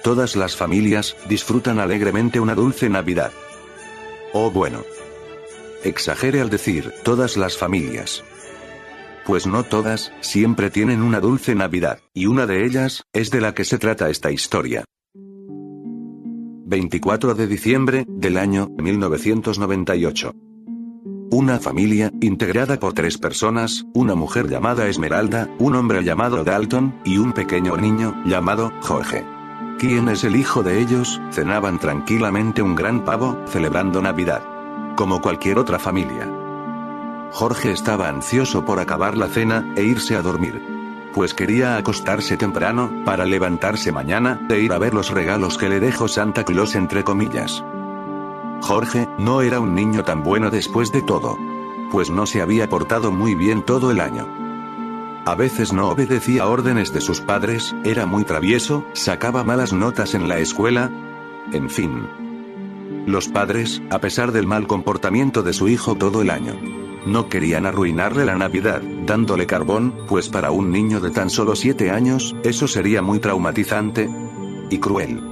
Todas 0.03 0.35
las 0.35 0.57
familias 0.57 1.15
disfrutan 1.29 1.79
alegremente 1.79 2.41
una 2.41 2.55
dulce 2.55 2.89
Navidad. 2.89 3.33
Oh 4.33 4.51
bueno. 4.51 4.83
Exagere 5.85 6.41
al 6.41 6.49
decir 6.49 6.93
todas 7.05 7.37
las 7.37 7.59
familias. 7.59 8.25
Pues 9.27 9.47
no 9.47 9.63
todas, 9.63 10.13
siempre 10.21 10.71
tienen 10.71 11.03
una 11.03 11.21
dulce 11.21 11.55
Navidad, 11.55 12.01
y 12.15 12.27
una 12.27 12.47
de 12.47 12.65
ellas, 12.65 13.05
es 13.13 13.31
de 13.31 13.41
la 13.41 13.55
que 13.55 13.65
se 13.65 13.79
trata 13.79 14.09
esta 14.09 14.31
historia. 14.31 14.85
24 16.65 17.35
de 17.35 17.47
diciembre, 17.47 18.05
del 18.09 18.39
año 18.39 18.69
1998. 18.79 20.33
Una 21.33 21.61
familia, 21.61 22.11
integrada 22.21 22.81
por 22.81 22.95
tres 22.95 23.19
personas, 23.19 23.85
una 23.95 24.15
mujer 24.15 24.49
llamada 24.49 24.89
Esmeralda, 24.89 25.49
un 25.59 25.77
hombre 25.77 26.03
llamado 26.03 26.43
Dalton, 26.43 27.01
y 27.05 27.19
un 27.19 27.33
pequeño 27.33 27.77
niño, 27.77 28.23
llamado 28.25 28.73
Jorge. 28.81 29.40
¿Quién 29.81 30.11
es 30.11 30.25
el 30.25 30.37
hijo 30.37 30.63
de 30.63 30.79
ellos? 30.79 31.23
Cenaban 31.31 31.79
tranquilamente 31.79 32.61
un 32.61 32.75
gran 32.75 33.03
pavo, 33.03 33.39
celebrando 33.47 34.03
Navidad. 34.03 34.43
Como 34.95 35.23
cualquier 35.23 35.59
otra 35.59 35.79
familia. 35.79 36.31
Jorge 37.33 37.73
estaba 37.73 38.07
ansioso 38.07 38.63
por 38.63 38.79
acabar 38.79 39.17
la 39.17 39.29
cena 39.29 39.65
e 39.77 39.85
irse 39.85 40.17
a 40.17 40.21
dormir. 40.21 41.09
Pues 41.15 41.33
quería 41.33 41.79
acostarse 41.79 42.37
temprano, 42.37 42.91
para 43.07 43.25
levantarse 43.25 43.91
mañana, 43.91 44.47
e 44.51 44.61
ir 44.61 44.75
a 44.75 44.79
ver 44.79 44.93
los 44.93 45.09
regalos 45.09 45.57
que 45.57 45.71
le 45.71 45.81
dejó 45.81 46.09
Santa 46.09 46.45
Claus 46.45 46.75
entre 46.75 47.03
comillas. 47.03 47.65
Jorge, 48.61 49.09
no 49.17 49.41
era 49.41 49.61
un 49.61 49.75
niño 49.75 50.05
tan 50.05 50.23
bueno 50.23 50.51
después 50.51 50.93
de 50.93 51.01
todo. 51.01 51.39
Pues 51.91 52.11
no 52.11 52.27
se 52.27 52.43
había 52.43 52.69
portado 52.69 53.13
muy 53.13 53.35
bien 53.35 53.63
todo 53.63 53.91
el 53.91 54.01
año. 54.01 54.40
A 55.27 55.35
veces 55.35 55.73
no 55.73 55.89
obedecía 55.89 56.47
órdenes 56.47 56.93
de 56.93 57.01
sus 57.01 57.21
padres, 57.21 57.75
era 57.85 58.07
muy 58.07 58.25
travieso, 58.25 58.87
sacaba 58.95 59.45
malas 59.45 59.73
notas 59.73 60.15
en 60.15 60.29
la 60.29 60.39
escuela. 60.39 60.91
En 61.53 61.69
fin. 61.69 62.09
Los 63.07 63.29
padres, 63.29 63.83
a 63.91 63.99
pesar 63.99 64.33
del 64.33 64.47
mal 64.47 64.67
comportamiento 64.67 65.43
de 65.43 65.53
su 65.53 65.69
hijo 65.69 65.95
todo 65.95 66.23
el 66.23 66.31
año, 66.31 66.55
no 67.07 67.29
querían 67.29 67.67
arruinarle 67.67 68.25
la 68.25 68.37
Navidad, 68.37 68.83
dándole 69.07 69.47
carbón, 69.47 69.95
pues 70.09 70.29
para 70.29 70.51
un 70.51 70.71
niño 70.71 71.01
de 71.01 71.11
tan 71.11 71.31
solo 71.31 71.55
7 71.55 71.91
años, 71.91 72.35
eso 72.43 72.67
sería 72.69 73.03
muy 73.03 73.19
traumatizante 73.21 74.09
y 74.71 74.79
cruel. 74.79 75.30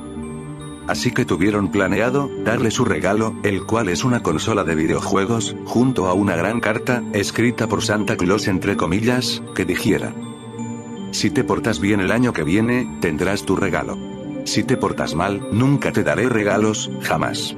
Así 0.89 1.10
que 1.10 1.27
tuvieron 1.27 1.70
planeado 1.70 2.31
darle 2.44 2.70
su 2.70 2.86
regalo, 2.86 3.35
el 3.43 3.65
cual 3.65 3.90
es 3.90 4.05
una 4.05 4.23
consola 4.23 4.65
de 4.65 4.74
videojuegos, 4.74 5.55
junto 5.66 6.06
a 6.06 6.15
una 6.15 6.35
gran 6.35 6.60
carta, 6.60 7.02
escrita 7.12 7.69
por 7.69 7.85
Santa 7.85 8.16
Claus 8.16 8.48
entre 8.48 8.74
comillas, 8.77 9.43
que 9.55 9.66
dijera. 9.66 10.15
Si 11.10 11.31
te 11.31 11.44
portas 11.44 11.78
bien 11.78 12.01
el 12.01 12.10
año 12.10 12.32
que 12.32 12.43
viene, 12.43 12.98
tendrás 13.02 13.44
tu 13.44 13.55
regalo. 13.55 13.98
Si 14.44 14.65
te 14.65 14.78
portas 14.78 15.15
mal, 15.15 15.47
nunca 15.52 15.93
te 15.93 16.02
daré 16.02 16.27
regalos, 16.31 16.90
jamás. 17.02 17.55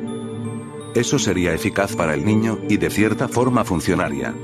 Eso 0.96 1.20
sería 1.20 1.54
eficaz 1.54 1.94
para 1.94 2.14
el 2.14 2.24
niño, 2.24 2.58
y 2.68 2.78
de 2.78 2.90
cierta 2.90 3.28
forma 3.28 3.62
funcionaria. 3.62 4.34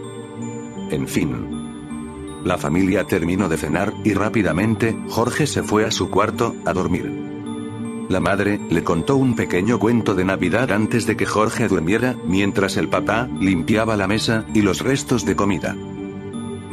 En 0.92 1.08
fin. 1.08 2.42
La 2.44 2.56
familia 2.56 3.02
terminó 3.02 3.48
de 3.48 3.56
cenar, 3.56 3.92
y 4.04 4.14
rápidamente, 4.14 4.96
Jorge 5.08 5.48
se 5.48 5.64
fue 5.64 5.84
a 5.84 5.90
su 5.90 6.08
cuarto, 6.08 6.54
a 6.64 6.72
dormir. 6.72 7.35
La 8.08 8.20
madre 8.20 8.60
le 8.70 8.84
contó 8.84 9.16
un 9.16 9.34
pequeño 9.34 9.78
cuento 9.78 10.14
de 10.14 10.24
Navidad 10.24 10.70
antes 10.70 11.06
de 11.06 11.16
que 11.16 11.26
Jorge 11.26 11.66
durmiera, 11.66 12.14
mientras 12.24 12.76
el 12.76 12.88
papá 12.88 13.28
limpiaba 13.40 13.96
la 13.96 14.06
mesa 14.06 14.44
y 14.54 14.62
los 14.62 14.80
restos 14.80 15.24
de 15.24 15.34
comida. 15.34 15.76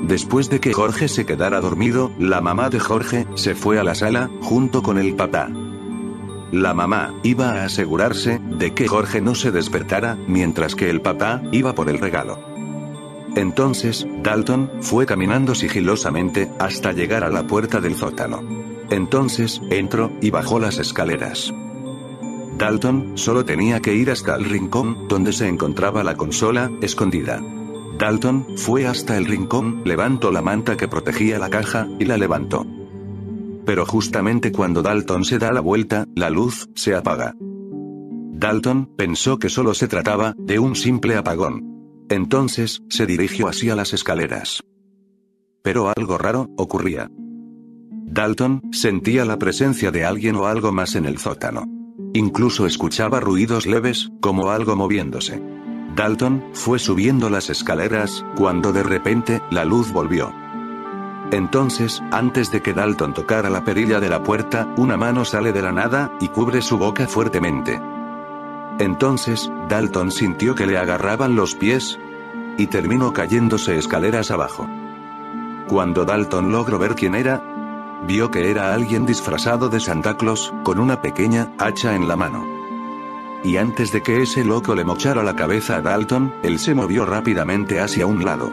Después 0.04 0.50
de 0.50 0.60
que 0.60 0.74
Jorge 0.74 1.08
se 1.08 1.26
quedara 1.26 1.60
dormido, 1.62 2.12
la 2.20 2.42
mamá 2.42 2.70
de 2.70 2.80
Jorge 2.80 3.26
se 3.36 3.56
fue 3.56 3.80
a 3.80 3.84
la 3.84 3.96
sala, 3.96 4.30
junto 4.42 4.84
con 4.84 5.00
el 5.00 5.16
papá. 5.16 5.50
La 6.52 6.76
mamá 6.76 7.16
iba 7.24 7.50
a 7.50 7.66
asegurarse 7.66 8.40
de 8.40 8.74
que 8.76 8.88
Jorge 8.88 9.22
no 9.22 9.34
se 9.34 9.52
despertara, 9.52 10.16
mientras 10.28 10.76
que 10.76 10.90
el 10.90 11.02
papá 11.02 11.42
iba 11.52 11.74
por 11.74 11.90
el 11.90 11.98
regalo. 11.98 12.38
Entonces, 13.36 14.06
Dalton 14.22 14.70
fue 14.82 15.08
caminando 15.08 15.56
sigilosamente 15.56 16.52
hasta 16.60 16.92
llegar 16.92 17.24
a 17.24 17.30
la 17.30 17.48
puerta 17.48 17.82
del 17.82 17.96
sótano. 17.96 18.73
Entonces, 18.90 19.62
entró 19.70 20.12
y 20.22 20.30
bajó 20.30 20.60
las 20.60 20.78
escaleras. 20.78 21.54
Dalton 22.58 23.18
solo 23.18 23.46
tenía 23.46 23.82
que 23.82 23.96
ir 23.96 24.12
hasta 24.12 24.36
el 24.36 24.46
rincón 24.46 25.08
donde 25.08 25.34
se 25.34 25.48
encontraba 25.48 26.04
la 26.04 26.16
consola, 26.16 26.72
escondida. 26.82 27.42
Dalton 27.98 28.46
fue 28.58 28.86
hasta 28.88 29.18
el 29.18 29.26
rincón, 29.26 29.82
levantó 29.86 30.32
la 30.32 30.42
manta 30.42 30.78
que 30.78 30.88
protegía 30.88 31.40
la 31.40 31.50
caja, 31.50 31.88
y 32.00 32.06
la 32.06 32.18
levantó. 32.18 32.66
Pero 33.66 33.86
justamente 33.86 34.52
cuando 34.52 34.82
Dalton 34.82 35.24
se 35.24 35.40
da 35.40 35.52
la 35.52 35.62
vuelta, 35.62 36.06
la 36.16 36.30
luz 36.30 36.70
se 36.76 36.96
apaga. 36.96 37.36
Dalton 37.40 38.96
pensó 38.98 39.40
que 39.40 39.50
solo 39.50 39.74
se 39.74 39.88
trataba 39.88 40.36
de 40.38 40.60
un 40.60 40.76
simple 40.76 41.16
apagón. 41.16 42.06
Entonces, 42.10 42.82
se 42.90 43.06
dirigió 43.06 43.48
hacia 43.48 43.76
las 43.76 43.94
escaleras. 43.94 44.62
Pero 45.64 45.92
algo 45.96 46.18
raro 46.18 46.50
ocurría. 46.58 47.10
Dalton 48.14 48.61
sentía 48.72 49.26
la 49.26 49.40
presencia 49.40 49.90
de 49.90 50.06
alguien 50.06 50.35
o 50.35 50.45
algo 50.45 50.72
más 50.72 50.94
en 50.94 51.06
el 51.06 51.18
sótano. 51.18 51.64
Incluso 52.14 52.68
escuchaba 52.68 53.19
ruidos 53.19 53.65
leves, 53.65 54.11
como 54.22 54.52
algo 54.52 54.76
moviéndose. 54.76 55.41
Dalton 55.95 56.44
fue 56.53 56.77
subiendo 56.77 57.31
las 57.31 57.49
escaleras, 57.49 58.23
cuando 58.35 58.72
de 58.72 58.84
repente, 58.84 59.41
la 59.49 59.65
luz 59.65 59.91
volvió. 59.91 60.31
Entonces, 61.31 62.03
antes 62.11 62.52
de 62.52 62.61
que 62.61 62.73
Dalton 62.73 63.15
tocara 63.15 63.49
la 63.49 63.64
perilla 63.64 63.99
de 63.99 64.10
la 64.10 64.22
puerta, 64.22 64.72
una 64.77 64.95
mano 64.95 65.26
sale 65.26 65.52
de 65.52 65.64
la 65.64 65.72
nada, 65.72 66.11
y 66.22 66.27
cubre 66.27 66.61
su 66.61 66.77
boca 66.77 67.07
fuertemente. 67.07 67.81
Entonces, 68.77 69.52
Dalton 69.69 70.11
sintió 70.11 70.53
que 70.53 70.68
le 70.68 70.77
agarraban 70.77 71.35
los 71.35 71.56
pies, 71.56 71.98
y 72.60 72.68
terminó 72.68 73.11
cayéndose 73.11 73.76
escaleras 73.76 74.30
abajo. 74.30 74.69
Cuando 75.68 76.06
Dalton 76.06 76.52
logró 76.52 76.77
ver 76.77 76.94
quién 76.94 77.15
era, 77.15 77.41
vio 78.08 78.32
que 78.32 78.50
era 78.50 78.74
alguien 78.74 79.06
disfrazado 79.06 79.70
de 79.70 79.80
Santa 79.80 80.18
Claus, 80.18 80.54
con 80.64 80.80
una 80.80 81.02
pequeña 81.02 81.52
hacha 81.58 81.96
en 81.96 82.08
la 82.08 82.16
mano. 82.16 82.46
Y 83.44 83.58
antes 83.58 83.92
de 83.92 84.02
que 84.02 84.22
ese 84.22 84.44
loco 84.44 84.74
le 84.76 84.86
mochara 84.86 85.24
la 85.24 85.36
cabeza 85.36 85.78
a 85.78 85.82
Dalton, 85.82 86.34
él 86.44 86.60
se 86.60 86.74
movió 86.74 87.06
rápidamente 87.06 87.80
hacia 87.80 88.06
un 88.06 88.24
lado. 88.24 88.52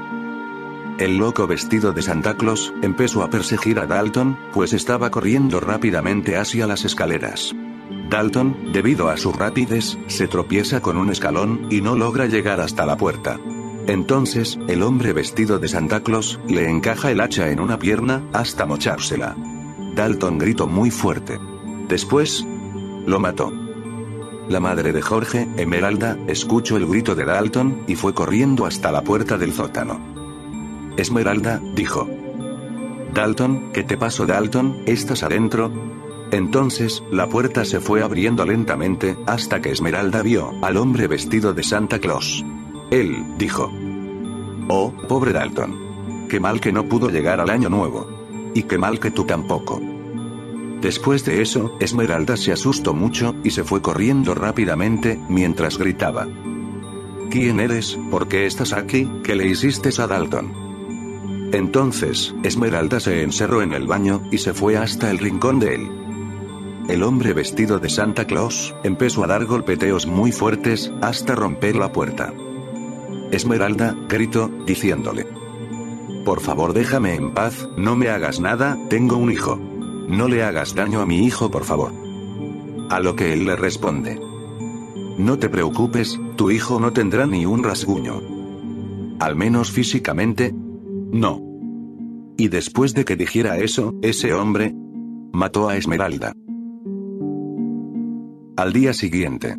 El 0.99 1.17
loco 1.17 1.47
vestido 1.47 1.93
de 1.93 2.03
Santa 2.03 2.37
Claus 2.37 2.75
empezó 2.83 3.23
a 3.23 3.31
perseguir 3.31 3.79
a 3.79 3.87
Dalton, 3.87 4.37
pues 4.53 4.73
estaba 4.73 5.11
corriendo 5.11 5.61
rápidamente 5.61 6.37
hacia 6.37 6.67
las 6.67 6.85
escaleras. 6.85 7.55
Dalton, 8.11 8.73
debido 8.73 9.09
a 9.09 9.17
su 9.17 9.33
rapidez, 9.33 9.97
se 10.09 10.27
tropieza 10.27 10.81
con 10.81 10.97
un 10.97 11.11
escalón 11.11 11.69
y 11.71 11.81
no 11.81 11.95
logra 11.95 12.27
llegar 12.27 12.61
hasta 12.61 12.85
la 12.85 12.97
puerta. 12.97 13.39
Entonces, 13.87 14.59
el 14.69 14.83
hombre 14.83 15.13
vestido 15.13 15.59
de 15.59 15.69
Santa 15.69 16.03
Claus 16.03 16.39
le 16.47 16.69
encaja 16.69 17.11
el 17.11 17.21
hacha 17.21 17.51
en 17.51 17.61
una 17.61 17.79
pierna 17.79 18.23
hasta 18.33 18.67
mochársela. 18.67 19.37
Dalton 19.95 20.39
gritó 20.39 20.67
muy 20.67 20.91
fuerte. 20.91 21.39
Después, 21.89 22.47
lo 23.07 23.19
mató. 23.19 23.53
La 24.49 24.61
madre 24.61 24.93
de 24.93 25.03
Jorge, 25.03 25.49
Emeralda, 25.57 26.19
escuchó 26.27 26.77
el 26.77 26.87
grito 26.87 27.15
de 27.15 27.25
Dalton 27.25 27.85
y 27.87 27.95
fue 27.95 28.15
corriendo 28.15 28.67
hasta 28.67 28.91
la 28.93 29.03
puerta 29.03 29.39
del 29.39 29.53
sótano. 29.53 30.01
Esmeralda, 30.97 31.61
dijo. 31.75 32.09
Dalton, 33.15 33.73
¿qué 33.73 33.83
te 33.83 33.97
pasó 33.97 34.27
Dalton? 34.27 34.83
¿Estás 34.87 35.23
adentro? 35.23 35.73
Entonces, 36.33 37.03
la 37.11 37.29
puerta 37.29 37.65
se 37.65 37.81
fue 37.81 38.03
abriendo 38.03 38.45
lentamente, 38.45 39.17
hasta 39.27 39.61
que 39.61 39.71
Esmeralda 39.71 40.23
vio 40.23 40.53
al 40.63 40.77
hombre 40.77 41.09
vestido 41.09 41.53
de 41.53 41.63
Santa 41.63 41.99
Claus. 41.99 42.45
Él, 42.91 43.25
dijo. 43.39 43.71
Oh, 44.69 44.93
pobre 45.09 45.33
Dalton. 45.33 46.27
Qué 46.29 46.41
mal 46.41 46.61
que 46.61 46.73
no 46.73 46.85
pudo 46.89 47.09
llegar 47.09 47.41
al 47.41 47.51
año 47.51 47.69
nuevo. 47.69 48.09
Y 48.55 48.65
qué 48.65 48.79
mal 48.79 48.99
que 48.99 49.11
tú 49.11 49.25
tampoco. 49.25 49.81
Después 50.81 51.25
de 51.25 51.43
eso, 51.43 51.77
Esmeralda 51.79 52.37
se 52.37 52.53
asustó 52.53 52.95
mucho, 52.95 53.35
y 53.45 53.51
se 53.51 53.65
fue 53.65 53.83
corriendo 53.83 54.35
rápidamente, 54.35 55.21
mientras 55.29 55.79
gritaba. 55.79 56.27
¿Quién 57.31 57.61
eres? 57.61 57.99
¿Por 58.11 58.29
qué 58.29 58.47
estás 58.47 58.73
aquí? 58.73 59.09
¿Qué 59.23 59.37
le 59.37 59.47
hiciste 59.47 59.91
a 60.01 60.07
Dalton? 60.07 61.51
Entonces, 61.53 62.35
Esmeralda 62.43 62.99
se 62.99 63.23
encerró 63.23 63.63
en 63.63 63.73
el 63.73 63.87
baño, 63.87 64.23
y 64.33 64.39
se 64.39 64.55
fue 64.55 64.77
hasta 64.77 65.11
el 65.11 65.19
rincón 65.19 65.61
de 65.61 65.75
él. 65.75 65.89
El 66.89 67.05
hombre 67.05 67.35
vestido 67.35 67.79
de 67.79 67.89
Santa 67.89 68.27
Claus 68.27 68.75
empezó 68.83 69.23
a 69.23 69.29
dar 69.29 69.45
golpeteos 69.45 70.07
muy 70.07 70.33
fuertes, 70.33 70.91
hasta 71.03 71.37
romper 71.37 71.77
la 71.77 71.93
puerta. 71.93 72.33
Esmeralda 73.33 73.97
gritó, 74.09 74.51
diciéndole. 74.67 75.27
Por 76.25 76.41
favor 76.41 76.73
déjame 76.73 77.15
en 77.15 77.33
paz, 77.33 77.69
no 77.77 77.97
me 77.97 78.09
hagas 78.09 78.41
nada, 78.41 78.77
tengo 78.89 79.17
un 79.17 79.31
hijo. 79.33 79.57
No 80.09 80.29
le 80.29 80.43
hagas 80.43 80.75
daño 80.75 81.01
a 81.01 81.07
mi 81.07 81.25
hijo, 81.25 81.51
por 81.51 81.65
favor. 81.65 81.93
A 82.91 83.01
lo 83.01 83.15
que 83.15 83.33
él 83.33 83.45
le 83.45 83.57
responde. 83.57 84.21
No 85.19 85.39
te 85.39 85.49
preocupes, 85.49 86.19
tu 86.37 86.51
hijo 86.51 86.81
no 86.81 86.93
tendrá 86.93 87.27
ni 87.27 87.47
un 87.47 87.63
rasguño. 87.63 88.21
Al 89.21 89.37
menos 89.37 89.71
físicamente, 89.71 90.53
no. 90.53 91.41
Y 92.37 92.49
después 92.49 92.95
de 92.95 93.05
que 93.05 93.17
dijera 93.17 93.59
eso, 93.59 93.95
ese 94.03 94.33
hombre 94.35 94.75
mató 95.33 95.69
a 95.69 95.77
Esmeralda. 95.77 96.35
Al 98.57 98.73
día 98.73 98.93
siguiente, 98.93 99.57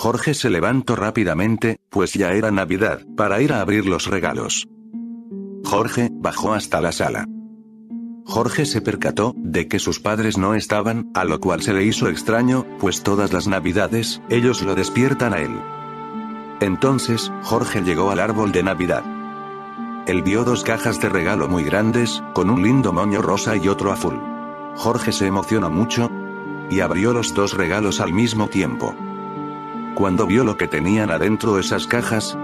Jorge 0.00 0.32
se 0.32 0.48
levantó 0.48 0.94
rápidamente, 0.94 1.80
pues 1.90 2.12
ya 2.14 2.30
era 2.30 2.52
Navidad, 2.52 3.00
para 3.16 3.42
ir 3.42 3.52
a 3.52 3.60
abrir 3.60 3.84
los 3.84 4.06
regalos. 4.06 4.68
Jorge 5.64 6.08
bajó 6.12 6.52
hasta 6.52 6.80
la 6.80 6.92
sala. 6.92 7.26
Jorge 8.24 8.64
se 8.64 8.80
percató 8.80 9.34
de 9.36 9.66
que 9.66 9.80
sus 9.80 9.98
padres 9.98 10.38
no 10.38 10.54
estaban, 10.54 11.10
a 11.14 11.24
lo 11.24 11.40
cual 11.40 11.62
se 11.62 11.72
le 11.72 11.82
hizo 11.82 12.08
extraño, 12.08 12.64
pues 12.78 13.02
todas 13.02 13.32
las 13.32 13.48
Navidades, 13.48 14.22
ellos 14.28 14.62
lo 14.62 14.76
despiertan 14.76 15.34
a 15.34 15.38
él. 15.38 15.60
Entonces, 16.60 17.32
Jorge 17.42 17.82
llegó 17.82 18.12
al 18.12 18.20
árbol 18.20 18.52
de 18.52 18.62
Navidad. 18.62 19.02
Él 20.06 20.22
vio 20.22 20.44
dos 20.44 20.62
cajas 20.62 21.00
de 21.00 21.08
regalo 21.08 21.48
muy 21.48 21.64
grandes, 21.64 22.22
con 22.34 22.50
un 22.50 22.62
lindo 22.62 22.92
moño 22.92 23.20
rosa 23.20 23.56
y 23.56 23.66
otro 23.66 23.90
azul. 23.90 24.22
Jorge 24.76 25.10
se 25.10 25.26
emocionó 25.26 25.70
mucho 25.70 26.08
y 26.70 26.78
abrió 26.78 27.12
los 27.12 27.34
dos 27.34 27.54
regalos 27.54 28.00
al 28.00 28.12
mismo 28.12 28.46
tiempo. 28.46 28.94
Cuando 29.94 30.26
vio 30.26 30.44
lo 30.44 30.56
que 30.56 30.68
tenían 30.68 31.10
adentro 31.10 31.58
esas 31.58 31.86
cajas, 31.86 32.36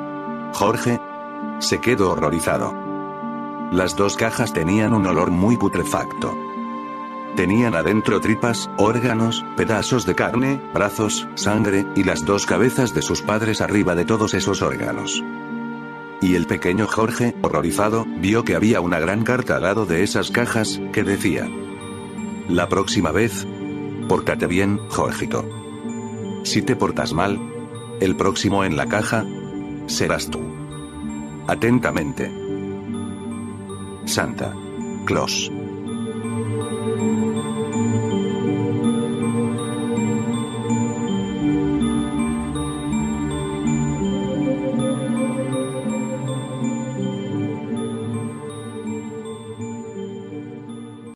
Jorge 0.52 1.00
se 1.58 1.80
quedó 1.80 2.12
horrorizado. 2.12 2.74
Las 3.72 3.96
dos 3.96 4.16
cajas 4.16 4.52
tenían 4.52 4.92
un 4.92 5.06
olor 5.06 5.30
muy 5.30 5.56
putrefacto. 5.56 6.36
Tenían 7.36 7.74
adentro 7.74 8.20
tripas, 8.20 8.70
órganos, 8.76 9.44
pedazos 9.56 10.06
de 10.06 10.14
carne, 10.14 10.60
brazos, 10.72 11.26
sangre, 11.34 11.84
y 11.96 12.04
las 12.04 12.24
dos 12.24 12.46
cabezas 12.46 12.94
de 12.94 13.02
sus 13.02 13.22
padres 13.22 13.60
arriba 13.60 13.96
de 13.96 14.04
todos 14.04 14.34
esos 14.34 14.62
órganos. 14.62 15.22
Y 16.20 16.36
el 16.36 16.46
pequeño 16.46 16.86
Jorge, 16.86 17.34
horrorizado, 17.42 18.06
vio 18.18 18.44
que 18.44 18.54
había 18.54 18.80
una 18.80 19.00
gran 19.00 19.24
carta 19.24 19.56
al 19.56 19.62
lado 19.62 19.84
de 19.84 20.04
esas 20.04 20.30
cajas, 20.30 20.80
que 20.92 21.02
decía. 21.02 21.48
La 22.48 22.68
próxima 22.68 23.10
vez, 23.10 23.46
pórtate 24.08 24.46
bien, 24.46 24.78
Jorgito. 24.88 25.63
Si 26.44 26.60
te 26.60 26.76
portas 26.76 27.14
mal, 27.14 27.40
el 28.00 28.16
próximo 28.16 28.64
en 28.64 28.76
la 28.76 28.86
caja, 28.86 29.24
serás 29.86 30.30
tú. 30.30 30.40
Atentamente. 31.48 32.30
Santa 34.04 34.54
Claus. 35.06 35.50